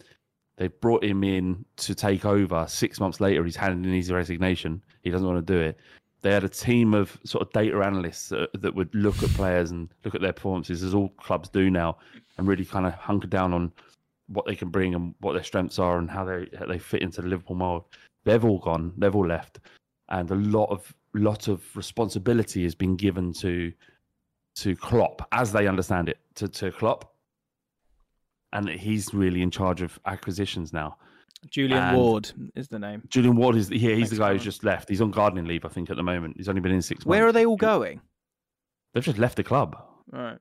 They 0.57 0.67
brought 0.67 1.03
him 1.03 1.23
in 1.23 1.65
to 1.77 1.95
take 1.95 2.23
over. 2.25 2.65
Six 2.69 2.99
months 2.99 3.19
later, 3.19 3.43
he's 3.43 3.55
handed 3.55 3.87
in 3.89 3.95
his 3.95 4.11
resignation. 4.11 4.83
He 5.01 5.09
doesn't 5.09 5.25
want 5.27 5.45
to 5.45 5.53
do 5.53 5.59
it. 5.59 5.79
They 6.23 6.31
had 6.31 6.45
a 6.45 6.49
team 6.49 6.93
of 6.93 7.19
sort 7.25 7.41
of 7.41 7.51
data 7.51 7.77
analysts 7.81 8.29
that, 8.29 8.49
that 8.61 8.73
would 8.73 8.93
look 8.95 9.21
at 9.21 9.29
players 9.31 9.71
and 9.71 9.89
look 10.05 10.15
at 10.15 10.21
their 10.21 10.33
performances, 10.33 10.81
as 10.81 10.93
all 10.93 11.09
clubs 11.09 11.49
do 11.49 11.69
now, 11.69 11.97
and 12.37 12.47
really 12.47 12.65
kind 12.65 12.85
of 12.85 12.93
hunker 12.93 13.27
down 13.27 13.53
on 13.53 13.71
what 14.27 14.45
they 14.45 14.55
can 14.55 14.69
bring 14.69 14.95
and 14.95 15.13
what 15.19 15.33
their 15.33 15.43
strengths 15.43 15.79
are 15.79 15.97
and 15.99 16.09
how 16.09 16.23
they 16.23 16.47
how 16.57 16.65
they 16.65 16.79
fit 16.79 17.01
into 17.01 17.21
the 17.21 17.27
Liverpool 17.27 17.57
mold. 17.57 17.83
They've 18.23 18.43
all 18.43 18.59
gone. 18.59 18.93
They've 18.97 19.15
all 19.15 19.27
left, 19.27 19.59
and 20.09 20.31
a 20.31 20.35
lot 20.35 20.69
of 20.69 20.93
lot 21.13 21.49
of 21.49 21.63
responsibility 21.75 22.63
has 22.63 22.73
been 22.73 22.95
given 22.95 23.33
to 23.33 23.73
to 24.55 24.75
Klopp 24.75 25.27
as 25.33 25.51
they 25.51 25.67
understand 25.67 26.09
it 26.09 26.19
to, 26.35 26.47
to 26.47 26.71
Klopp. 26.71 27.13
And 28.53 28.69
he's 28.69 29.13
really 29.13 29.41
in 29.41 29.51
charge 29.51 29.81
of 29.81 29.99
acquisitions 30.05 30.71
now. 30.71 30.97
Julian 31.49 31.81
And- 31.83 31.97
Ward 31.97 32.31
is 32.55 32.67
the 32.67 32.79
name. 32.79 33.03
Julian 33.09 33.35
Ward 33.35 33.55
is 33.55 33.69
yeah, 33.69 33.77
he's 33.77 33.89
Thanks, 33.97 34.09
the 34.11 34.17
guy 34.17 34.33
who's 34.33 34.43
just 34.43 34.63
left. 34.63 34.89
He's 34.89 35.01
on 35.01 35.11
gardening 35.11 35.45
leave, 35.45 35.65
I 35.65 35.69
think, 35.69 35.89
at 35.89 35.97
the 35.97 36.03
moment. 36.03 36.35
He's 36.37 36.49
only 36.49 36.61
been 36.61 36.71
in 36.71 36.81
six 36.81 36.99
months. 36.99 37.05
Where 37.07 37.25
are 37.27 37.31
they 37.31 37.45
all 37.45 37.57
going? 37.57 38.01
They've 38.93 39.03
just 39.03 39.17
left 39.17 39.37
the 39.37 39.43
club, 39.43 39.75
Right. 40.11 40.37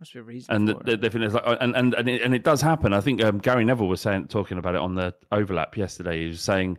Must 0.00 0.12
be 0.12 0.18
a 0.18 0.22
reason. 0.22 0.54
and 0.54 0.68
for 0.70 0.82
they, 0.84 0.92
it. 0.92 1.00
they 1.00 1.08
think 1.08 1.24
it's 1.24 1.32
like, 1.34 1.44
and 1.60 1.74
and 1.74 1.94
and 1.94 2.08
it, 2.08 2.20
and 2.22 2.34
it 2.34 2.42
does 2.44 2.60
happen. 2.60 2.92
I 2.92 3.00
think 3.00 3.22
um, 3.24 3.38
Gary 3.38 3.64
Neville 3.64 3.88
was 3.88 4.00
saying 4.02 4.28
talking 4.28 4.58
about 4.58 4.74
it 4.74 4.80
on 4.82 4.94
the 4.94 5.14
overlap 5.32 5.74
yesterday. 5.76 6.22
He 6.22 6.28
was 6.28 6.42
saying 6.42 6.76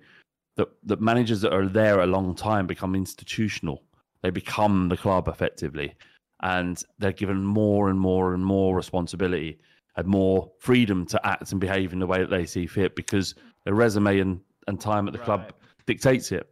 that 0.56 0.68
that 0.84 1.02
managers 1.02 1.42
that 1.42 1.52
are 1.54 1.68
there 1.68 2.00
a 2.02 2.06
long 2.06 2.36
time 2.36 2.68
become 2.68 2.94
institutional. 2.94 3.82
They 4.22 4.30
become 4.30 4.90
the 4.90 4.98
club 4.98 5.28
effectively, 5.28 5.96
and 6.44 6.80
they're 7.00 7.12
given 7.12 7.44
more 7.44 7.90
and 7.90 8.00
more 8.00 8.36
and 8.36 8.46
more 8.46 8.76
responsibility 8.76 9.50
and 9.50 9.60
more 10.06 10.52
freedom 10.60 11.06
to 11.08 11.26
act 11.26 11.52
and 11.52 11.60
behave 11.60 11.94
in 11.94 12.00
the 12.00 12.08
way 12.08 12.20
that 12.20 12.30
they 12.30 12.46
see 12.46 12.68
fit 12.68 12.96
because 12.96 13.36
their 13.64 13.74
resume 13.74 14.20
and, 14.20 14.40
and 14.68 14.80
time 14.80 15.08
at 15.08 15.14
the 15.14 15.20
club 15.20 15.54
dictates 15.86 16.32
it. 16.32 16.48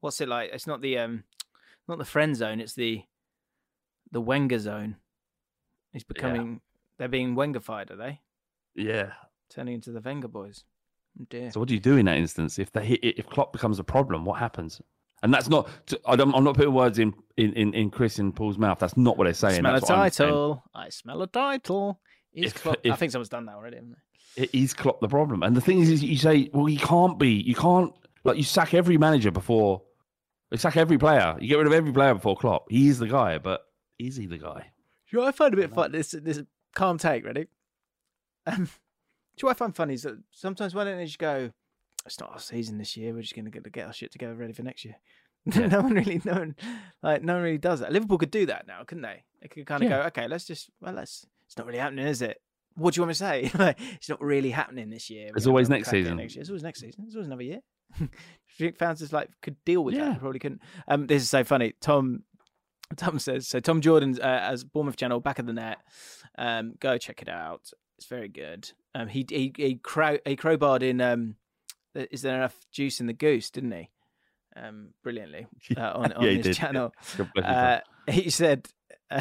What's 0.00 0.20
it 0.20 0.28
like? 0.28 0.50
It's 0.52 0.66
not 0.66 0.80
the 0.80 0.98
um, 0.98 1.24
not 1.86 1.98
the 1.98 2.04
friend 2.04 2.36
zone. 2.36 2.60
It's 2.60 2.74
the 2.74 3.02
the 4.10 4.20
Wenger 4.20 4.58
zone. 4.58 4.96
He's 5.92 6.04
becoming. 6.04 6.60
They're 6.98 7.08
being 7.08 7.36
Wengerfied, 7.36 7.90
are 7.90 7.96
they? 7.96 8.20
Yeah. 8.74 9.12
Turning 9.50 9.74
into 9.74 9.92
the 9.92 10.00
Wenger 10.00 10.28
boys. 10.28 10.64
Oh 11.20 11.26
dear. 11.30 11.50
So 11.50 11.60
what 11.60 11.68
do 11.68 11.74
you 11.74 11.80
do 11.80 11.96
in 11.96 12.06
that 12.06 12.16
instance 12.18 12.58
if 12.58 12.72
they 12.72 12.84
hit, 12.84 13.00
if 13.02 13.26
Klopp 13.28 13.52
becomes 13.52 13.78
a 13.78 13.84
problem? 13.84 14.24
What 14.24 14.38
happens? 14.38 14.80
And 15.22 15.34
that's 15.34 15.48
not. 15.48 15.68
I 16.06 16.14
don't, 16.14 16.32
I'm 16.34 16.44
not 16.44 16.54
putting 16.54 16.74
words 16.74 16.98
in, 17.00 17.12
in, 17.36 17.52
in, 17.54 17.74
in 17.74 17.90
Chris 17.90 18.18
and 18.20 18.34
Paul's 18.34 18.56
mouth. 18.58 18.78
That's 18.78 18.96
not 18.96 19.16
what 19.16 19.24
they're 19.24 19.34
saying. 19.34 19.60
smell 19.60 19.72
a 19.74 19.80
That's 19.80 19.88
saying. 19.88 19.98
title. 19.98 20.64
I 20.74 20.88
smell 20.90 21.22
a 21.22 21.26
title. 21.26 22.00
Is 22.44 22.52
If- 22.52 22.62
Klopp- 22.62 22.86
I 22.86 22.96
think 22.96 23.12
someone's 23.12 23.28
done 23.28 23.46
that 23.46 23.54
already, 23.56 23.76
haven't 23.76 23.96
they? 24.36 24.42
It 24.44 24.50
is 24.54 24.72
Klopp 24.74 25.00
the 25.00 25.08
problem. 25.08 25.42
And 25.42 25.56
the 25.56 25.60
thing 25.60 25.80
is, 25.80 25.88
is 25.90 26.02
you 26.04 26.16
say, 26.16 26.48
well, 26.52 26.68
you 26.68 26.78
can't 26.78 27.18
be. 27.18 27.30
You 27.32 27.54
can't 27.54 27.92
like 28.24 28.36
you 28.36 28.44
sack 28.44 28.74
every 28.74 28.96
manager 28.98 29.30
before. 29.30 29.82
You 30.50 30.58
sack 30.58 30.76
every 30.76 30.96
player. 30.98 31.36
You 31.40 31.48
get 31.48 31.58
rid 31.58 31.66
of 31.66 31.72
every 31.72 31.92
player 31.92 32.14
before 32.14 32.36
Klopp. 32.36 32.66
He 32.70 32.88
is 32.88 32.98
the 32.98 33.06
guy, 33.08 33.38
but 33.38 33.62
is 33.98 34.16
he 34.16 34.26
the 34.26 34.38
guy? 34.38 34.60
Do 35.10 35.16
you 35.16 35.18
know 35.18 35.24
what 35.24 35.34
I 35.34 35.36
find 35.36 35.54
a 35.54 35.56
bit 35.56 35.74
fun? 35.74 35.92
This 35.92 36.10
this 36.12 36.40
calm 36.74 36.98
take, 36.98 37.24
ready? 37.24 37.46
Um, 38.46 38.54
do 38.56 38.60
you 38.62 38.66
know 38.66 39.48
what 39.48 39.56
I 39.56 39.58
find 39.58 39.76
funny 39.76 39.94
is 39.94 40.02
that 40.02 40.18
sometimes 40.32 40.74
why 40.74 40.84
don't 40.84 40.96
they 40.96 41.04
just 41.04 41.18
go, 41.18 41.50
it's 42.06 42.18
not 42.18 42.30
our 42.32 42.38
season 42.38 42.78
this 42.78 42.96
year. 42.96 43.12
We're 43.12 43.20
just 43.20 43.34
going 43.34 43.44
to 43.44 43.50
get 43.50 43.62
to 43.64 43.70
get 43.70 43.86
our 43.86 43.92
shit 43.92 44.10
together, 44.10 44.34
ready 44.34 44.52
for 44.54 44.62
next 44.62 44.84
year. 44.86 44.96
no 45.46 45.80
one 45.82 45.92
really, 45.94 46.20
no 46.24 46.32
one, 46.32 46.56
like 47.02 47.22
no 47.22 47.34
one 47.34 47.42
really 47.42 47.58
does 47.58 47.80
that. 47.80 47.92
Liverpool 47.92 48.16
could 48.18 48.30
do 48.30 48.46
that 48.46 48.66
now, 48.66 48.82
couldn't 48.84 49.02
they? 49.02 49.24
They 49.42 49.48
could 49.48 49.66
kind 49.66 49.82
of 49.84 49.90
Yeah. 49.90 49.98
go, 50.00 50.06
okay, 50.06 50.28
let's 50.28 50.46
just, 50.46 50.70
well, 50.80 50.94
let's. 50.94 51.26
It's 51.48 51.56
not 51.58 51.66
really 51.66 51.78
happening, 51.78 52.06
is 52.06 52.22
it? 52.22 52.40
What 52.76 52.94
do 52.94 52.98
you 52.98 53.02
want 53.02 53.08
me 53.08 53.14
to 53.14 53.18
say? 53.18 53.74
It's 53.96 54.08
not 54.08 54.20
really 54.20 54.50
happening 54.50 54.88
this 54.90 55.10
year. 55.10 55.32
It's 55.34 55.46
always 55.46 55.68
next 55.68 55.90
season. 55.90 56.16
Next 56.18 56.36
year. 56.36 56.42
It's 56.42 56.50
always 56.50 56.62
next 56.62 56.80
season. 56.80 57.04
It's 57.06 57.16
always 57.16 57.26
another 57.26 57.42
year. 57.42 57.60
Do 57.98 58.04
you 58.04 58.66
think 58.66 58.76
fans 58.78 59.00
just 59.00 59.12
like 59.12 59.30
could 59.42 59.56
deal 59.64 59.82
with 59.82 59.94
that? 59.94 60.00
Yeah. 60.00 60.12
They 60.12 60.18
Probably 60.18 60.38
couldn't. 60.38 60.62
Um, 60.86 61.06
this 61.06 61.22
is 61.22 61.30
so 61.30 61.42
funny. 61.42 61.72
Tom, 61.80 62.22
Tom 62.96 63.18
says 63.18 63.48
so. 63.48 63.60
Tom 63.60 63.80
Jordan 63.80 64.18
uh, 64.20 64.24
as 64.24 64.62
Bournemouth 64.62 64.96
channel 64.96 65.20
back 65.20 65.38
of 65.38 65.46
the 65.46 65.52
net. 65.52 65.78
Um, 66.36 66.74
go 66.78 66.98
check 66.98 67.22
it 67.22 67.28
out. 67.28 67.70
It's 67.96 68.06
very 68.06 68.28
good. 68.28 68.70
Um, 68.94 69.08
he 69.08 69.26
he 69.28 69.52
he, 69.56 69.74
crow, 69.76 70.18
he 70.24 70.36
crowbarred 70.36 70.82
in. 70.82 71.00
Um, 71.00 71.36
is 71.94 72.22
there 72.22 72.36
enough 72.36 72.56
juice 72.70 73.00
in 73.00 73.06
the 73.06 73.12
goose? 73.12 73.50
Didn't 73.50 73.72
he? 73.72 73.90
Um, 74.56 74.88
brilliantly 75.02 75.46
uh, 75.76 75.92
on 75.94 76.12
on 76.12 76.24
Yeah, 76.24 76.30
his 76.32 76.46
did. 76.46 76.56
channel. 76.56 76.92
God 77.16 77.30
bless 77.34 77.46
you, 77.48 77.54
Tom. 77.54 77.80
Uh, 78.06 78.12
he 78.12 78.30
said 78.30 78.68
uh, 79.10 79.20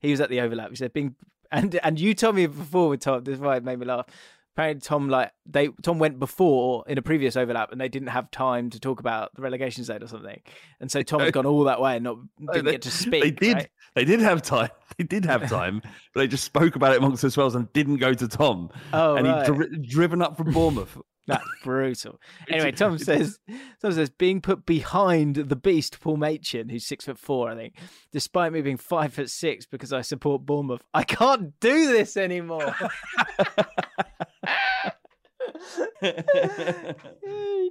he 0.00 0.10
was 0.10 0.20
at 0.20 0.30
the 0.30 0.40
overlap. 0.40 0.70
He 0.70 0.76
said 0.76 0.92
being 0.92 1.14
and 1.50 1.78
and 1.82 1.98
you 1.98 2.14
told 2.14 2.36
me 2.36 2.46
before 2.46 2.88
with 2.88 3.00
Tom. 3.00 3.24
This 3.24 3.34
is 3.34 3.40
why 3.40 3.56
it 3.56 3.64
made 3.64 3.78
me 3.78 3.86
laugh. 3.86 4.06
Apparently, 4.54 4.80
Tom 4.80 5.08
like 5.08 5.30
they 5.46 5.68
Tom 5.82 5.98
went 5.98 6.18
before 6.18 6.84
in 6.88 6.98
a 6.98 7.02
previous 7.02 7.36
overlap, 7.36 7.70
and 7.70 7.80
they 7.80 7.88
didn't 7.88 8.08
have 8.08 8.30
time 8.30 8.70
to 8.70 8.80
talk 8.80 8.98
about 8.98 9.34
the 9.34 9.42
relegation 9.42 9.84
zone 9.84 10.02
or 10.02 10.08
something. 10.08 10.40
And 10.80 10.90
so 10.90 11.02
Tom 11.02 11.20
had 11.20 11.32
gone 11.32 11.46
all 11.46 11.64
that 11.64 11.80
way 11.80 11.94
and 11.94 12.04
not 12.04 12.16
didn't 12.52 12.64
they, 12.64 12.72
get 12.72 12.82
to 12.82 12.90
speak. 12.90 13.22
They 13.22 13.30
did. 13.30 13.54
right? 13.54 13.68
They 13.94 14.04
did 14.04 14.20
have 14.20 14.42
time. 14.42 14.70
They 14.96 15.04
did 15.04 15.26
have 15.26 15.48
time, 15.48 15.80
but 16.12 16.18
they 16.20 16.26
just 16.26 16.42
spoke 16.42 16.74
about 16.74 16.90
it 16.90 16.98
amongst 16.98 17.22
themselves 17.22 17.54
and 17.54 17.72
didn't 17.72 17.98
go 17.98 18.14
to 18.14 18.26
Tom. 18.26 18.70
Oh, 18.92 19.14
and 19.14 19.28
right. 19.28 19.46
he'd 19.46 19.54
dri- 19.54 19.78
driven 19.78 20.22
up 20.22 20.36
from 20.36 20.52
Bournemouth. 20.52 20.98
That's 21.28 21.44
brutal. 21.62 22.18
Anyway, 22.48 22.72
Tom 22.72 22.98
says, 22.98 23.38
Tom 23.82 23.92
says, 23.92 24.10
being 24.10 24.40
put 24.40 24.64
behind 24.64 25.36
the 25.36 25.56
beast, 25.56 26.00
Paul 26.00 26.16
Machin, 26.16 26.70
who's 26.70 26.86
six 26.86 27.04
foot 27.04 27.18
four, 27.18 27.50
I 27.50 27.54
think, 27.54 27.74
despite 28.10 28.52
me 28.52 28.62
being 28.62 28.78
five 28.78 29.12
foot 29.12 29.30
six 29.30 29.66
because 29.66 29.92
I 29.92 30.00
support 30.00 30.46
Bournemouth. 30.46 30.82
I 30.94 31.04
can't 31.04 31.52
do 31.60 31.92
this 31.92 32.16
anymore. 32.16 32.74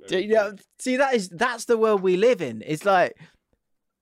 You 0.10 0.28
know, 0.30 0.53
see, 0.80 0.97
that 0.97 1.16
is 1.16 1.30
that's 1.30 1.66
the 1.66 1.78
world 1.78 2.01
we 2.01 2.16
live 2.16 2.41
in. 2.41 2.64
It's 2.66 2.86
like 2.86 3.18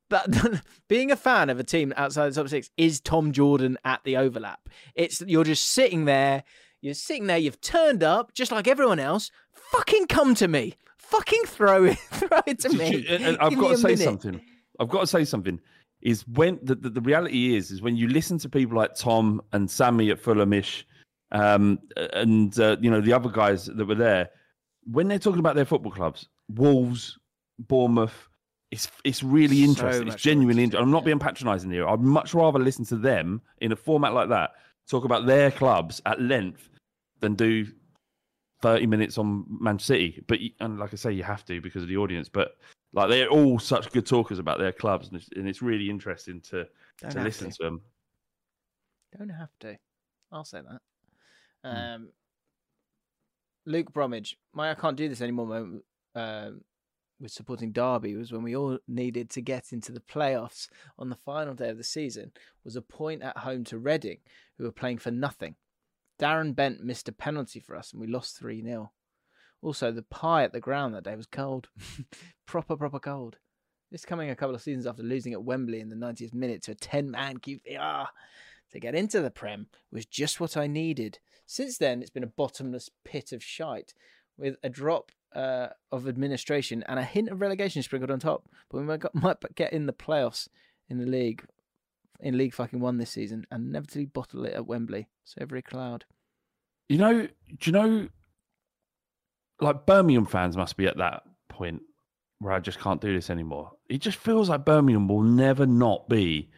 that 0.10 0.62
being 0.88 1.10
a 1.12 1.16
fan 1.16 1.50
of 1.50 1.60
a 1.60 1.64
team 1.64 1.94
outside 1.96 2.30
the 2.30 2.36
top 2.36 2.50
six 2.50 2.70
is 2.78 3.00
Tom 3.00 3.32
Jordan 3.32 3.78
at 3.84 4.04
the 4.04 4.18
overlap. 4.18 4.70
It's 4.94 5.22
you're 5.22 5.44
just 5.44 5.72
sitting 5.72 6.06
there, 6.06 6.44
you're 6.86 6.94
sitting 6.94 7.26
there, 7.28 7.38
you've 7.38 7.60
turned 7.62 8.04
up 8.04 8.34
just 8.34 8.52
like 8.52 8.68
everyone 8.68 9.00
else. 9.00 9.32
Fucking 9.72 10.08
come 10.08 10.36
to 10.36 10.48
me. 10.48 10.76
Fucking 10.98 11.44
throw 11.46 11.86
it, 11.86 11.98
throw 12.12 12.40
it 12.46 12.60
to 12.60 12.70
Did 12.70 12.78
me. 12.80 12.96
you- 12.98 13.06
and- 13.10 13.24
and 13.26 13.38
I've 13.40 13.56
got 13.56 13.70
to 13.72 13.78
say 13.78 13.90
minute. 13.90 14.00
something. 14.04 14.42
I've 14.80 14.90
got 14.90 15.02
to 15.02 15.08
say 15.08 15.26
something. 15.26 15.60
Is 16.02 16.28
when 16.28 16.60
the, 16.62 16.76
the, 16.76 16.90
the 16.92 17.02
reality 17.02 17.56
is 17.56 17.72
is 17.72 17.82
when 17.82 17.96
you 17.96 18.08
listen 18.08 18.38
to 18.40 18.50
people 18.50 18.78
like 18.78 18.94
Tom 18.96 19.42
and 19.54 19.70
Sammy 19.70 20.12
at 20.12 20.22
Fulhamish, 20.22 20.84
um, 21.32 21.80
and 22.14 22.58
uh, 22.60 22.78
you 22.80 22.92
know 22.92 23.02
the 23.02 23.14
other 23.14 23.30
guys 23.30 23.66
that 23.66 23.86
were 23.86 23.96
there, 23.96 24.30
when 24.84 25.08
they're 25.08 25.18
talking 25.18 25.40
about 25.40 25.56
their 25.56 25.66
football 25.66 25.92
clubs, 25.92 26.28
Wolves, 26.54 27.18
Bournemouth, 27.58 28.30
it's 28.70 28.88
it's 29.04 29.24
really 29.24 29.64
interesting. 29.64 30.06
much 30.06 30.16
it's 30.16 30.24
genuinely. 30.24 30.64
interesting, 30.64 30.84
I'm 30.86 30.92
not 30.92 31.06
being 31.06 31.18
patronising 31.18 31.72
here. 31.72 31.88
I'd 31.88 32.02
much 32.02 32.36
rather 32.36 32.60
listen 32.60 32.86
to 32.86 32.98
them 32.98 33.42
in 33.62 33.72
a 33.72 33.76
format 33.76 34.14
like 34.14 34.30
that, 34.30 34.52
talk 34.88 35.06
about 35.06 35.26
their 35.26 35.50
clubs 35.50 36.02
at 36.06 36.22
length, 36.22 36.70
than 37.26 37.36
do 37.36 37.66
30 38.62 38.86
minutes 38.86 39.18
on 39.18 39.46
Man 39.50 39.80
City. 39.80 40.24
But 40.28 40.40
and 40.60 40.80
like 40.80 40.94
I 40.94 40.96
say, 40.96 41.12
you 41.12 41.24
have 41.24 41.44
to 41.46 41.60
because 41.60 41.82
of 41.82 41.90
the 41.90 41.98
audience. 41.98 42.30
But 42.30 42.58
like 42.94 43.10
they're 43.10 43.30
all 43.30 43.58
such 43.60 43.92
good 43.92 44.06
talkers 44.06 44.40
about 44.40 44.60
their 44.60 44.72
clubs, 44.72 45.08
and 45.08 45.18
it's, 45.18 45.30
and 45.36 45.48
it's 45.48 45.62
really 45.62 45.90
interesting 45.90 46.40
to 46.52 46.68
Don't 47.02 47.12
to 47.12 47.24
listen 47.24 47.50
to. 47.50 47.58
to 47.58 47.64
them. 47.64 47.82
Don't 49.18 49.30
have 49.30 49.50
to. 49.62 49.78
I'll 50.32 50.46
say 50.46 50.62
that. 50.62 50.82
Hmm. 51.64 51.78
Um, 51.78 52.10
Luke 53.66 53.92
Bromwich, 53.92 54.38
my 54.54 54.72
I 54.72 54.76
can't 54.76 54.98
do 54.98 55.10
this 55.10 55.22
anymore 55.22 55.48
moment 55.48 55.84
um, 56.14 56.62
with 57.20 57.32
supporting 57.32 57.72
Derby 57.72 58.16
was 58.16 58.32
when 58.32 58.44
we 58.44 58.56
all 58.56 58.78
needed 58.88 59.32
to 59.32 59.42
get 59.42 59.74
into 59.74 59.92
the 59.92 60.02
playoffs 60.02 60.68
on 61.00 61.10
the 61.10 61.16
final 61.16 61.56
day 61.56 61.70
of 61.70 61.78
the 61.78 61.84
season 61.84 62.32
was 62.64 62.76
a 62.76 62.82
point 62.82 63.24
at 63.24 63.38
home 63.38 63.64
to 63.66 63.80
Reading, 63.80 64.20
who 64.58 64.66
were 64.66 64.72
playing 64.72 65.00
for 65.00 65.10
nothing. 65.10 65.56
Darren 66.20 66.56
Bent 66.56 66.84
missed 66.84 67.10
a 67.10 67.12
penalty 67.12 67.60
for 67.60 67.76
us 67.76 67.92
and 67.92 68.02
we 68.02 68.08
lost 68.08 68.38
3 68.38 68.62
0. 68.64 68.92
Also, 69.62 69.92
the 69.92 70.04
pie 70.04 70.44
at 70.44 70.54
the 70.54 70.60
ground 70.60 70.94
that 70.94 71.04
day 71.04 71.16
was 71.16 71.26
cold. 71.26 71.70
proper, 72.46 72.76
proper 72.76 73.00
cold. 73.00 73.38
This 73.92 74.06
coming 74.06 74.30
a 74.30 74.36
couple 74.36 74.56
of 74.56 74.62
seasons 74.62 74.88
after 74.88 75.04
losing 75.04 75.34
at 75.34 75.44
Wembley 75.44 75.80
in 75.80 75.90
the 75.90 75.96
90th 75.96 76.34
minute 76.34 76.64
to 76.64 76.72
a 76.72 76.76
10 76.76 77.12
man 77.12 77.38
QPR 77.38 78.08
to 78.72 78.80
get 78.80 78.96
into 78.96 79.22
the 79.22 79.32
Prem 79.32 79.68
was 79.92 80.06
just 80.06 80.40
what 80.40 80.58
I 80.58 80.68
needed. 80.68 81.20
Since 81.46 81.78
then, 81.78 82.02
it's 82.02 82.10
been 82.10 82.24
a 82.24 82.28
bottomless 82.28 82.90
pit 83.04 83.32
of 83.32 83.44
shite 83.44 83.94
with 84.38 84.58
a 84.64 84.70
drop 84.70 85.12
uh, 85.34 85.68
of 85.92 86.08
administration 86.08 86.84
and 86.88 87.00
a 87.00 87.04
hint 87.04 87.30
of 87.30 87.42
relegation 87.42 87.84
sprinkled 87.84 88.12
on 88.12 88.20
top. 88.20 88.48
But 88.70 88.80
we 88.80 88.84
might, 88.84 89.04
might 89.14 89.38
get 89.56 89.74
in 89.74 89.86
the 89.86 89.94
playoffs 89.94 90.48
in 90.90 90.98
the 90.98 91.06
league, 91.06 91.46
in 92.20 92.38
League 92.38 92.54
fucking 92.54 92.80
one 92.80 92.98
this 92.98 93.12
season, 93.12 93.46
and 93.52 93.70
inevitably 93.70 94.06
bottle 94.06 94.46
it 94.46 94.54
at 94.54 94.68
Wembley. 94.68 95.08
So 95.24 95.38
every 95.42 95.62
cloud. 95.62 96.06
You 96.90 96.98
know, 96.98 97.22
do 97.24 97.30
you 97.64 97.72
know, 97.72 98.08
like 99.60 99.86
Birmingham 99.86 100.26
fans 100.26 100.56
must 100.56 100.78
be 100.78 100.88
at 100.88 100.98
that 100.98 101.24
point 101.50 101.82
where 102.40 102.54
I 102.54 102.60
just 102.60 102.80
can't 102.80 103.02
do 103.02 103.14
this 103.14 103.30
anymore. 103.30 103.72
It 103.90 104.00
just 104.00 104.18
feels 104.18 104.50
like 104.50 104.66
Birmingham 104.66 105.08
will 105.08 105.24
never 105.24 105.66
not 105.66 106.10
be 106.10 106.50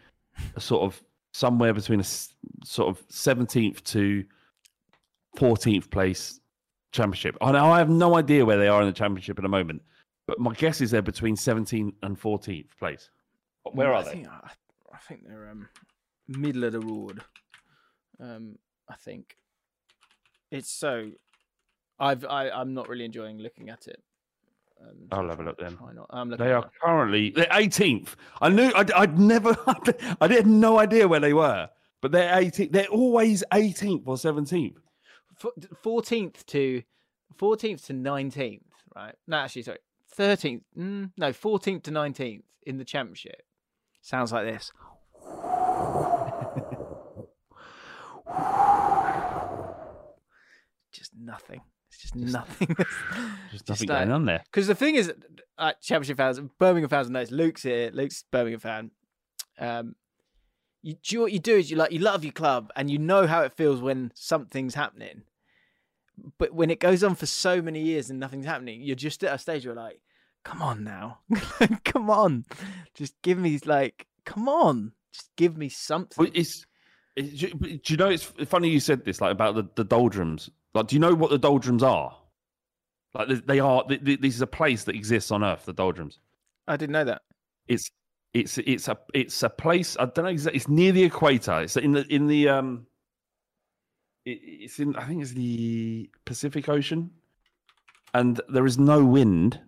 a 0.55 0.61
sort 0.61 0.83
of 0.83 1.01
somewhere 1.33 1.73
between 1.73 1.99
a 1.99 2.03
sort 2.03 2.89
of 2.89 3.07
17th 3.09 3.83
to 3.83 4.25
14th 5.37 5.89
place 5.91 6.39
championship. 6.91 7.37
I 7.41 7.51
know 7.51 7.71
I 7.71 7.77
have 7.77 7.89
no 7.89 8.17
idea 8.17 8.45
where 8.45 8.57
they 8.57 8.67
are 8.67 8.81
in 8.81 8.87
the 8.87 8.93
championship 8.93 9.37
at 9.37 9.43
the 9.43 9.49
moment, 9.49 9.81
but 10.25 10.39
my 10.39 10.53
guess 10.53 10.81
is 10.81 10.91
they're 10.91 11.01
between 11.01 11.35
17th 11.35 11.93
and 12.01 12.19
14th 12.19 12.67
place. 12.79 13.09
Where 13.71 13.89
mm, 13.89 13.93
I 13.93 13.95
are 13.95 14.03
they? 14.03 14.11
Think, 14.11 14.27
I, 14.27 14.51
I 14.97 14.99
think 15.07 15.27
they're 15.27 15.49
um, 15.49 15.69
middle 16.27 16.63
of 16.63 16.71
the 16.73 16.79
road. 16.79 17.21
Um, 18.19 18.57
I 18.89 18.95
think 18.95 19.37
it's 20.51 20.71
so. 20.71 21.11
I've 21.99 22.25
I, 22.25 22.49
I'm 22.49 22.73
not 22.73 22.89
really 22.89 23.05
enjoying 23.05 23.37
looking 23.37 23.69
at 23.69 23.87
it. 23.87 24.01
Um, 24.81 25.07
I'll 25.11 25.29
have 25.29 25.39
a 25.39 25.43
look 25.43 25.59
then. 25.59 25.77
Try 25.77 25.93
not. 25.93 26.07
I'm 26.09 26.29
looking. 26.29 26.45
They 26.45 26.51
are 26.51 26.69
currently 26.83 27.29
they're 27.31 27.45
18th. 27.45 28.15
I 28.41 28.49
knew 28.49 28.71
I'd, 28.75 28.91
I'd 28.91 29.19
never 29.19 29.55
I 30.21 30.27
had 30.27 30.47
no 30.47 30.79
idea 30.79 31.07
where 31.07 31.19
they 31.19 31.33
were, 31.33 31.69
but 32.01 32.11
they're 32.11 32.35
18th. 32.35 32.71
They're 32.71 32.87
always 32.87 33.43
18th 33.53 34.03
or 34.07 34.15
17th. 34.15 34.75
fourteenth 35.83 36.43
to 36.47 36.81
fourteenth 37.35 37.85
to 37.87 37.93
nineteenth, 37.93 38.63
right? 38.95 39.13
No, 39.27 39.37
actually, 39.37 39.63
sorry, 39.63 39.79
thirteenth. 40.11 40.63
Mm, 40.77 41.11
no, 41.17 41.33
fourteenth 41.33 41.83
to 41.83 41.91
nineteenth 41.91 42.45
in 42.65 42.77
the 42.77 42.85
championship. 42.85 43.43
Sounds 44.07 44.31
like 44.31 44.45
this. 44.45 44.71
Just 50.93 51.11
nothing. 51.19 51.59
It's 51.89 52.01
just, 52.03 52.15
nothing. 52.15 52.73
Just 53.51 53.67
nothing 53.67 53.87
going 53.89 54.09
on 54.13 54.23
there. 54.23 54.43
Because 54.45 54.67
the 54.67 54.75
thing 54.75 54.95
is, 54.95 55.11
uh, 55.57 55.73
championship 55.81 56.15
fans, 56.15 56.39
Birmingham 56.57 56.87
fans 56.87 57.09
knows. 57.09 57.31
Luke's 57.31 57.63
here. 57.63 57.91
Luke's 57.93 58.23
Birmingham 58.31 58.61
fan. 58.61 58.91
Um, 59.59 59.95
you, 60.81 60.95
do 61.03 61.19
what 61.19 61.33
you 61.33 61.39
do 61.39 61.57
is 61.57 61.69
you 61.69 61.75
like 61.75 61.91
you 61.91 61.99
love 61.99 62.23
your 62.23 62.31
club 62.31 62.71
and 62.77 62.89
you 62.89 62.99
know 62.99 63.27
how 63.27 63.41
it 63.41 63.57
feels 63.57 63.81
when 63.81 64.13
something's 64.15 64.75
happening. 64.75 65.23
But 66.37 66.53
when 66.53 66.69
it 66.69 66.79
goes 66.79 67.03
on 67.03 67.15
for 67.15 67.25
so 67.25 67.61
many 67.61 67.81
years 67.81 68.09
and 68.09 68.21
nothing's 68.21 68.45
happening, 68.45 68.81
you're 68.81 68.95
just 68.95 69.21
at 69.25 69.35
a 69.35 69.37
stage 69.37 69.65
where 69.65 69.75
like, 69.75 69.99
come 70.47 70.61
on 70.61 70.83
now, 70.83 71.19
come 71.85 72.09
on, 72.09 72.45
just 72.95 73.13
give 73.21 73.37
me 73.37 73.59
like, 73.65 74.07
come 74.25 74.47
on, 74.47 74.93
just 75.13 75.29
give 75.35 75.57
me 75.57 75.69
something. 75.69 76.15
Well, 76.23 76.31
it's, 76.33 76.65
it's 77.15 77.41
do 77.41 77.81
you 77.87 77.97
know 77.97 78.09
it's 78.09 78.23
funny 78.23 78.69
you 78.69 78.79
said 78.79 79.03
this 79.03 79.19
like 79.21 79.31
about 79.31 79.55
the, 79.55 79.67
the 79.75 79.83
doldrums. 79.83 80.49
Like, 80.73 80.87
do 80.87 80.95
you 80.95 80.99
know 80.99 81.13
what 81.15 81.31
the 81.31 81.37
doldrums 81.37 81.83
are? 81.83 82.15
Like, 83.13 83.27
they- 83.29 83.35
they 83.35 83.59
are. 83.59 83.83
th- 83.83 84.03
th- 84.05 84.19
This 84.21 84.35
is 84.35 84.41
a 84.41 84.47
place 84.47 84.83
that 84.83 84.95
exists 84.95 85.31
on 85.31 85.43
Earth. 85.43 85.65
The 85.65 85.73
doldrums. 85.73 86.19
I 86.67 86.77
didn't 86.77 86.93
know 86.93 87.05
that. 87.05 87.23
It's 87.67 87.89
it's 88.33 88.57
it's 88.59 88.87
a 88.87 88.97
it's 89.13 89.41
a 89.43 89.49
place. 89.49 89.97
I 89.99 90.05
don't 90.05 90.25
know 90.25 90.31
exactly. 90.31 90.57
It's 90.57 90.67
near 90.67 90.91
the 90.91 91.03
equator. 91.03 91.61
It's 91.61 91.75
in 91.77 91.93
the 91.93 92.05
in 92.13 92.27
the 92.27 92.49
um. 92.49 92.85
It, 94.25 94.39
it's 94.43 94.79
in. 94.79 94.95
I 94.95 95.05
think 95.05 95.21
it's 95.23 95.31
the 95.31 96.09
Pacific 96.25 96.69
Ocean, 96.69 97.09
and 98.13 98.39
there 98.49 98.65
is 98.65 98.77
no 98.77 99.03
wind. 99.03 99.59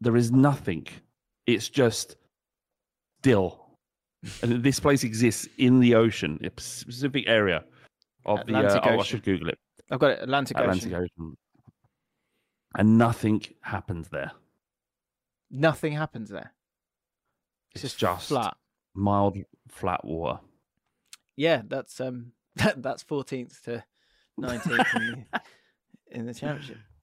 There 0.00 0.16
is 0.16 0.30
nothing. 0.30 0.86
It's 1.46 1.68
just 1.68 2.16
still, 3.20 3.66
and 4.42 4.62
this 4.62 4.80
place 4.80 5.04
exists 5.04 5.48
in 5.58 5.80
the 5.80 5.94
ocean, 5.94 6.38
a 6.42 6.60
specific 6.60 7.24
area 7.26 7.64
of 8.24 8.40
Atlantic 8.40 8.82
the. 8.82 8.88
Uh, 8.88 8.96
oh, 8.96 9.00
I 9.00 9.02
should 9.02 9.22
Google 9.22 9.48
it. 9.48 9.58
I've 9.90 9.98
got 9.98 10.10
it. 10.12 10.22
Atlantic, 10.22 10.58
Atlantic 10.58 10.92
Ocean. 10.92 11.08
Ocean. 11.18 11.36
and 12.76 12.98
nothing 12.98 13.42
happens 13.60 14.08
there. 14.08 14.32
Nothing 15.50 15.92
happens 15.92 16.28
there. 16.28 16.52
It's, 17.74 17.82
just 17.82 17.98
just 17.98 18.28
flat. 18.28 18.56
mild, 18.94 19.38
flat 19.68 20.04
water. 20.04 20.40
Yeah, 21.36 21.62
that's 21.66 22.00
um 22.00 22.32
that, 22.56 22.82
that's 22.82 23.04
14th 23.04 23.62
to 23.62 23.84
19th 24.40 24.96
in, 24.96 25.26
the, 25.32 25.40
in 26.10 26.26
the 26.26 26.34
championship. 26.34 26.78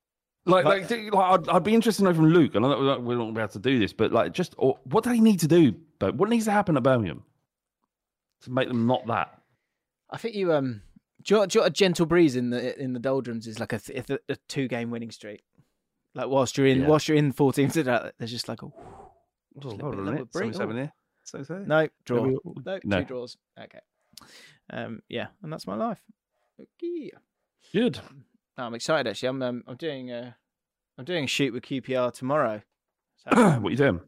Like, 0.45 0.65
Like- 0.65 0.81
like, 0.81 0.87
do- 0.89 1.09
like 1.11 1.39
I'd, 1.39 1.49
I'd 1.49 1.63
be 1.63 1.73
interested 1.73 2.01
to 2.03 2.09
know 2.09 2.13
from 2.13 2.27
Luke, 2.27 2.55
and 2.55 2.65
I 2.65 2.69
know 2.69 2.99
we're 2.99 3.15
not 3.17 3.33
be 3.33 3.39
able 3.39 3.47
to 3.53 3.59
do 3.59 3.79
this, 3.79 3.93
but 3.93 4.11
like, 4.11 4.33
just 4.33 4.53
or, 4.57 4.77
what 4.83 5.03
do 5.05 5.09
they 5.09 5.19
need 5.21 5.39
to 5.39 5.47
do? 5.47 5.73
But 5.99 6.15
what 6.15 6.27
needs 6.29 6.45
to 6.45 6.51
happen 6.51 6.75
at 6.75 6.83
Birmingham 6.83 7.23
to 8.41 8.51
make 8.51 8.67
them 8.67 8.85
not 8.87 9.07
that? 9.07 9.41
I 10.09 10.17
think 10.17 10.35
you 10.35 10.51
um 10.53 10.81
do 11.23 11.35
you, 11.35 11.39
know, 11.41 11.45
do 11.45 11.57
you 11.57 11.61
know 11.61 11.67
a 11.67 11.69
gentle 11.69 12.05
breeze 12.05 12.35
in 12.35 12.49
the 12.49 12.77
in 12.81 12.91
the 12.93 12.99
doldrums 12.99 13.47
is 13.47 13.59
like 13.59 13.71
a, 13.71 13.79
th- 13.79 14.09
a, 14.09 14.19
a 14.29 14.35
two 14.49 14.67
game 14.67 14.91
winning 14.91 15.11
streak. 15.11 15.43
Like 16.13 16.27
whilst 16.27 16.57
you're 16.57 16.67
in 16.67 16.81
Yeah. 16.81 16.87
whilst 16.87 17.07
you're 17.07 17.17
in 17.17 17.31
14th, 17.33 17.73
to 17.73 17.83
that, 17.83 18.15
there's 18.19 18.29
just 18.31 18.49
like 18.49 18.61
a 18.63 18.65
Oh, 18.65 19.11
Just 19.61 19.79
a 19.79 19.81
hold 19.83 19.83
on 19.83 19.93
a 19.93 19.95
bit 19.95 20.05
minute. 20.05 20.21
of 20.23 20.31
break. 20.31 20.53
Seven, 20.53 20.53
seven 20.53 20.75
Oh. 20.75 20.79
here. 20.79 20.93
So, 21.23 21.43
so. 21.43 21.57
no 21.59 21.87
draw. 22.05 22.23
Maybe- 22.25 22.37
No, 22.65 22.79
no. 22.83 22.99
two 22.99 23.05
draws. 23.05 23.37
Okay. 23.57 23.79
Um 24.71 25.01
yeah, 25.07 25.27
and 25.41 25.53
that's 25.53 25.65
my 25.67 25.75
life. 25.75 26.01
Okay. 26.59 27.11
Good. 27.71 27.99
No, 28.57 28.65
I'm 28.65 28.73
excited 28.75 29.09
actually. 29.09 29.29
I'm 29.29 29.41
um, 29.41 29.63
I'm 29.67 29.75
doing 29.75 30.11
a 30.11 30.35
I'm 30.97 31.05
doing 31.05 31.23
a 31.23 31.27
shoot 31.27 31.53
with 31.53 31.63
QPR 31.63 32.13
tomorrow. 32.13 32.61
So 33.17 33.35
what 33.59 33.67
are 33.67 33.71
you 33.71 33.77
doing? 33.77 34.01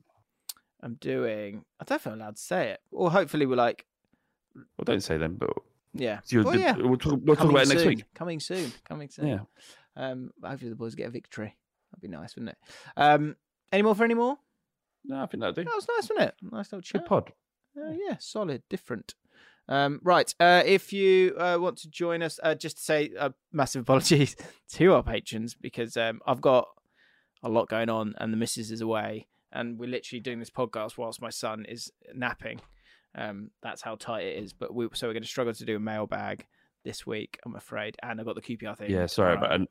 I'm 0.81 0.95
doing. 0.95 1.65
I 1.79 1.83
don't 1.85 2.05
I'm 2.05 2.13
allowed 2.13 2.35
to 2.35 2.41
say 2.41 2.69
it. 2.69 2.79
Or 2.91 3.09
hopefully 3.09 3.45
we're 3.45 3.55
like, 3.55 3.85
Well, 4.55 4.83
don't 4.83 5.01
say 5.01 5.17
them, 5.17 5.35
but 5.39 5.49
yeah. 5.93 6.19
you, 6.27 6.43
well, 6.43 6.59
yeah. 6.59 6.75
we'll 6.77 6.97
talk, 6.97 7.19
we'll 7.23 7.35
talk 7.35 7.49
about 7.49 7.63
it 7.63 7.69
next 7.69 7.81
soon. 7.81 7.87
week. 7.89 8.03
Coming 8.13 8.39
soon. 8.39 8.71
Coming 8.87 9.09
soon. 9.09 9.27
Yeah. 9.27 9.39
Um, 9.95 10.31
hopefully 10.43 10.69
the 10.69 10.75
boys 10.75 10.93
get 10.93 11.07
a 11.07 11.11
victory. 11.11 11.55
That'd 11.91 12.01
be 12.01 12.15
nice, 12.15 12.35
wouldn't 12.35 12.51
it? 12.51 12.57
Um, 12.97 13.35
any 13.71 13.81
more 13.81 13.95
for 13.95 14.03
any 14.03 14.13
more? 14.13 14.37
No, 15.05 15.23
I 15.23 15.25
think 15.25 15.41
that'll 15.41 15.53
do. 15.53 15.63
That 15.63 15.73
was 15.75 15.87
nice, 15.87 16.09
wasn't 16.09 16.29
it? 16.29 16.35
Nice 16.51 16.71
little 16.71 16.81
chat. 16.81 17.01
Good 17.01 17.07
pod. 17.07 17.31
Uh, 17.77 17.91
yeah, 17.91 18.17
solid, 18.19 18.61
different. 18.69 19.15
Um, 19.67 19.99
right. 20.03 20.33
Uh, 20.39 20.63
if 20.65 20.93
you 20.93 21.35
uh, 21.37 21.57
want 21.59 21.77
to 21.79 21.89
join 21.89 22.21
us, 22.21 22.39
uh, 22.43 22.55
just 22.55 22.77
to 22.77 22.83
say 22.83 23.11
a 23.19 23.33
massive 23.51 23.81
apologies 23.81 24.35
to 24.73 24.93
our 24.93 25.03
patrons 25.03 25.55
because 25.55 25.97
um, 25.97 26.19
I've 26.25 26.41
got 26.41 26.67
a 27.43 27.49
lot 27.49 27.69
going 27.69 27.89
on 27.89 28.13
and 28.17 28.31
the 28.31 28.37
missus 28.37 28.71
is 28.71 28.81
away, 28.81 29.27
and 29.51 29.79
we're 29.79 29.89
literally 29.89 30.19
doing 30.19 30.39
this 30.39 30.49
podcast 30.49 30.97
whilst 30.97 31.21
my 31.21 31.29
son 31.29 31.65
is 31.67 31.91
napping. 32.13 32.61
Um, 33.17 33.51
that's 33.63 33.81
how 33.81 33.95
tight 33.95 34.25
it 34.25 34.43
is. 34.43 34.53
But 34.53 34.73
we 34.73 34.87
so 34.93 35.07
we're 35.07 35.13
going 35.13 35.23
to 35.23 35.29
struggle 35.29 35.53
to 35.53 35.65
do 35.65 35.77
a 35.77 35.79
mailbag 35.79 36.45
this 36.85 37.05
week, 37.05 37.39
I'm 37.45 37.55
afraid. 37.55 37.97
And 38.01 38.19
I've 38.19 38.25
got 38.25 38.35
the 38.35 38.41
QPR 38.41 38.77
thing. 38.77 38.91
Yeah, 38.91 39.07
sorry, 39.07 39.35
tomorrow 39.35 39.49
but 39.49 39.55
and, 39.55 39.67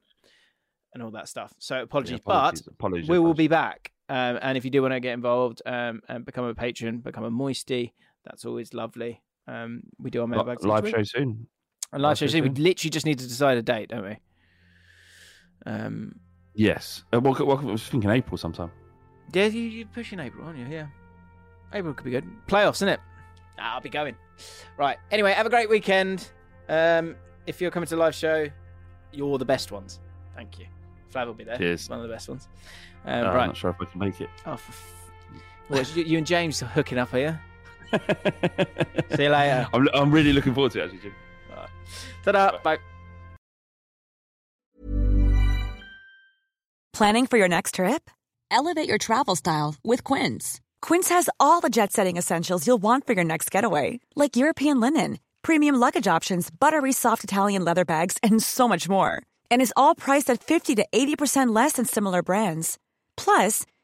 and 0.93 1.03
all 1.03 1.11
that 1.13 1.29
stuff. 1.29 1.55
So 1.59 1.81
apologies, 1.81 2.19
apologies, 2.19 2.63
but 2.63 2.75
apologies, 2.75 3.09
we 3.09 3.19
will 3.19 3.27
apologies. 3.27 3.45
be 3.45 3.49
back. 3.49 3.93
Um, 4.11 4.39
and 4.43 4.59
if 4.59 4.67
you 4.67 4.71
do 4.71 4.83
want 4.83 4.93
to 4.93 5.01
get 5.01 5.15
involved 5.15 5.63
um, 5.65 6.03
and 6.09 6.27
become 6.27 6.45
a 6.45 6.55
patron, 6.55 6.99
become 6.99 7.25
a 7.25 7.31
moisty, 7.31 7.95
that's 8.25 8.45
always 8.45 8.75
lovely. 8.75 9.23
Um, 9.47 9.83
we 9.99 10.11
do 10.11 10.21
our 10.23 10.27
mailbags 10.27 10.63
each 10.63 10.69
live 10.69 10.89
show 10.89 11.03
soon. 11.03 11.47
A 11.93 11.99
live 11.99 12.03
live 12.11 12.19
show 12.19 12.27
show 12.27 12.33
soon. 12.33 12.43
We 12.45 12.49
literally 12.63 12.91
just 12.91 13.07
need 13.07 13.19
to 13.19 13.29
decide 13.29 13.59
a 13.59 13.63
date, 13.63 13.89
don't 13.91 14.05
we? 14.05 14.17
Um, 15.67 16.17
Yes. 16.57 17.03
Uh, 17.13 17.19
well, 17.21 17.35
well, 17.45 17.59
I 17.59 17.65
was 17.65 17.83
thinking 17.89 18.11
April 18.11 18.37
sometime. 18.39 18.71
yeah, 19.33 19.47
you, 19.47 19.61
you're 19.63 19.89
pushing 19.89 20.21
April, 20.21 20.47
aren't 20.47 20.57
you? 20.59 20.67
Yeah, 20.67 20.87
April 21.73 21.93
could 21.95 22.05
be 22.05 22.13
good. 22.13 22.25
Playoffs, 22.47 22.77
isn't 22.77 22.89
it? 22.91 23.01
Ah, 23.59 23.75
I'll 23.75 23.81
be 23.81 23.89
going. 23.89 24.15
Right. 24.79 24.99
Anyway, 25.11 25.33
have 25.33 25.47
a 25.47 25.51
great 25.51 25.69
weekend. 25.69 26.29
Um, 26.69 27.17
if 27.49 27.61
you're 27.61 27.73
coming 27.73 27.89
to 27.89 27.97
the 27.97 28.01
live 28.01 28.15
show, 28.15 28.47
you're 29.13 29.39
the 29.39 29.45
best 29.45 29.73
ones. 29.73 29.99
Thank 30.37 30.61
you. 30.61 30.67
Flav 31.13 31.27
will 31.27 31.35
be 31.35 31.43
there. 31.45 31.57
Cheers. 31.59 31.89
One 31.89 31.99
of 31.99 32.03
the 32.07 32.13
best 32.13 32.29
ones. 32.29 32.49
Uh, 33.05 33.11
Um, 33.11 33.27
I'm 33.27 33.35
right. 33.35 33.47
not 33.47 33.57
sure 33.57 33.71
if 33.71 33.77
I 33.81 33.85
can 33.87 33.99
make 33.99 34.21
it. 34.21 34.29
Oh, 34.47 34.53
f- 34.53 34.95
well, 35.69 35.83
you, 35.95 36.05
you 36.05 36.19
and 36.19 36.27
James 36.27 36.63
are 36.63 36.67
hooking 36.67 36.99
up 36.99 37.11
here. 37.11 37.41
See 39.17 39.23
you 39.25 39.31
later. 39.31 39.69
I'm, 39.73 39.89
I'm 39.95 40.11
really 40.11 40.33
looking 40.33 40.55
forward 40.55 40.73
to 40.73 40.81
it, 40.81 40.85
actually, 40.85 41.01
Jim. 41.01 41.15
Ta-da. 42.25 42.59
Bye. 42.63 42.79
Planning 46.93 47.27
for 47.27 47.39
your 47.39 47.49
next 47.49 47.75
trip? 47.75 48.11
Elevate 48.51 48.89
your 48.89 48.99
travel 48.99 49.35
style 49.37 49.75
with 49.83 50.05
Quince. 50.05 50.61
Quince 50.81 51.09
has 51.09 51.29
all 51.41 51.61
the 51.61 51.69
jet 51.69 51.93
setting 51.93 52.17
essentials 52.17 52.67
you'll 52.67 52.83
want 52.83 53.07
for 53.07 53.15
your 53.15 53.25
next 53.25 53.51
getaway, 53.51 53.99
like 54.15 54.37
European 54.37 54.81
linen, 54.81 55.19
premium 55.43 55.75
luggage 55.75 56.07
options, 56.07 56.51
buttery 56.51 56.93
soft 56.93 57.25
Italian 57.25 57.65
leather 57.65 57.85
bags, 57.85 58.17
and 58.23 58.43
so 58.43 58.69
much 58.69 58.89
more. 58.89 59.23
And 59.51 59.61
is 59.61 59.73
all 59.77 59.95
priced 59.95 60.31
at 60.31 60.43
50 60.45 60.77
to 60.77 60.87
80% 60.95 61.55
less 61.55 61.73
than 61.73 61.85
similar 61.85 62.23
brands. 62.23 62.79
Plus, 63.17 63.67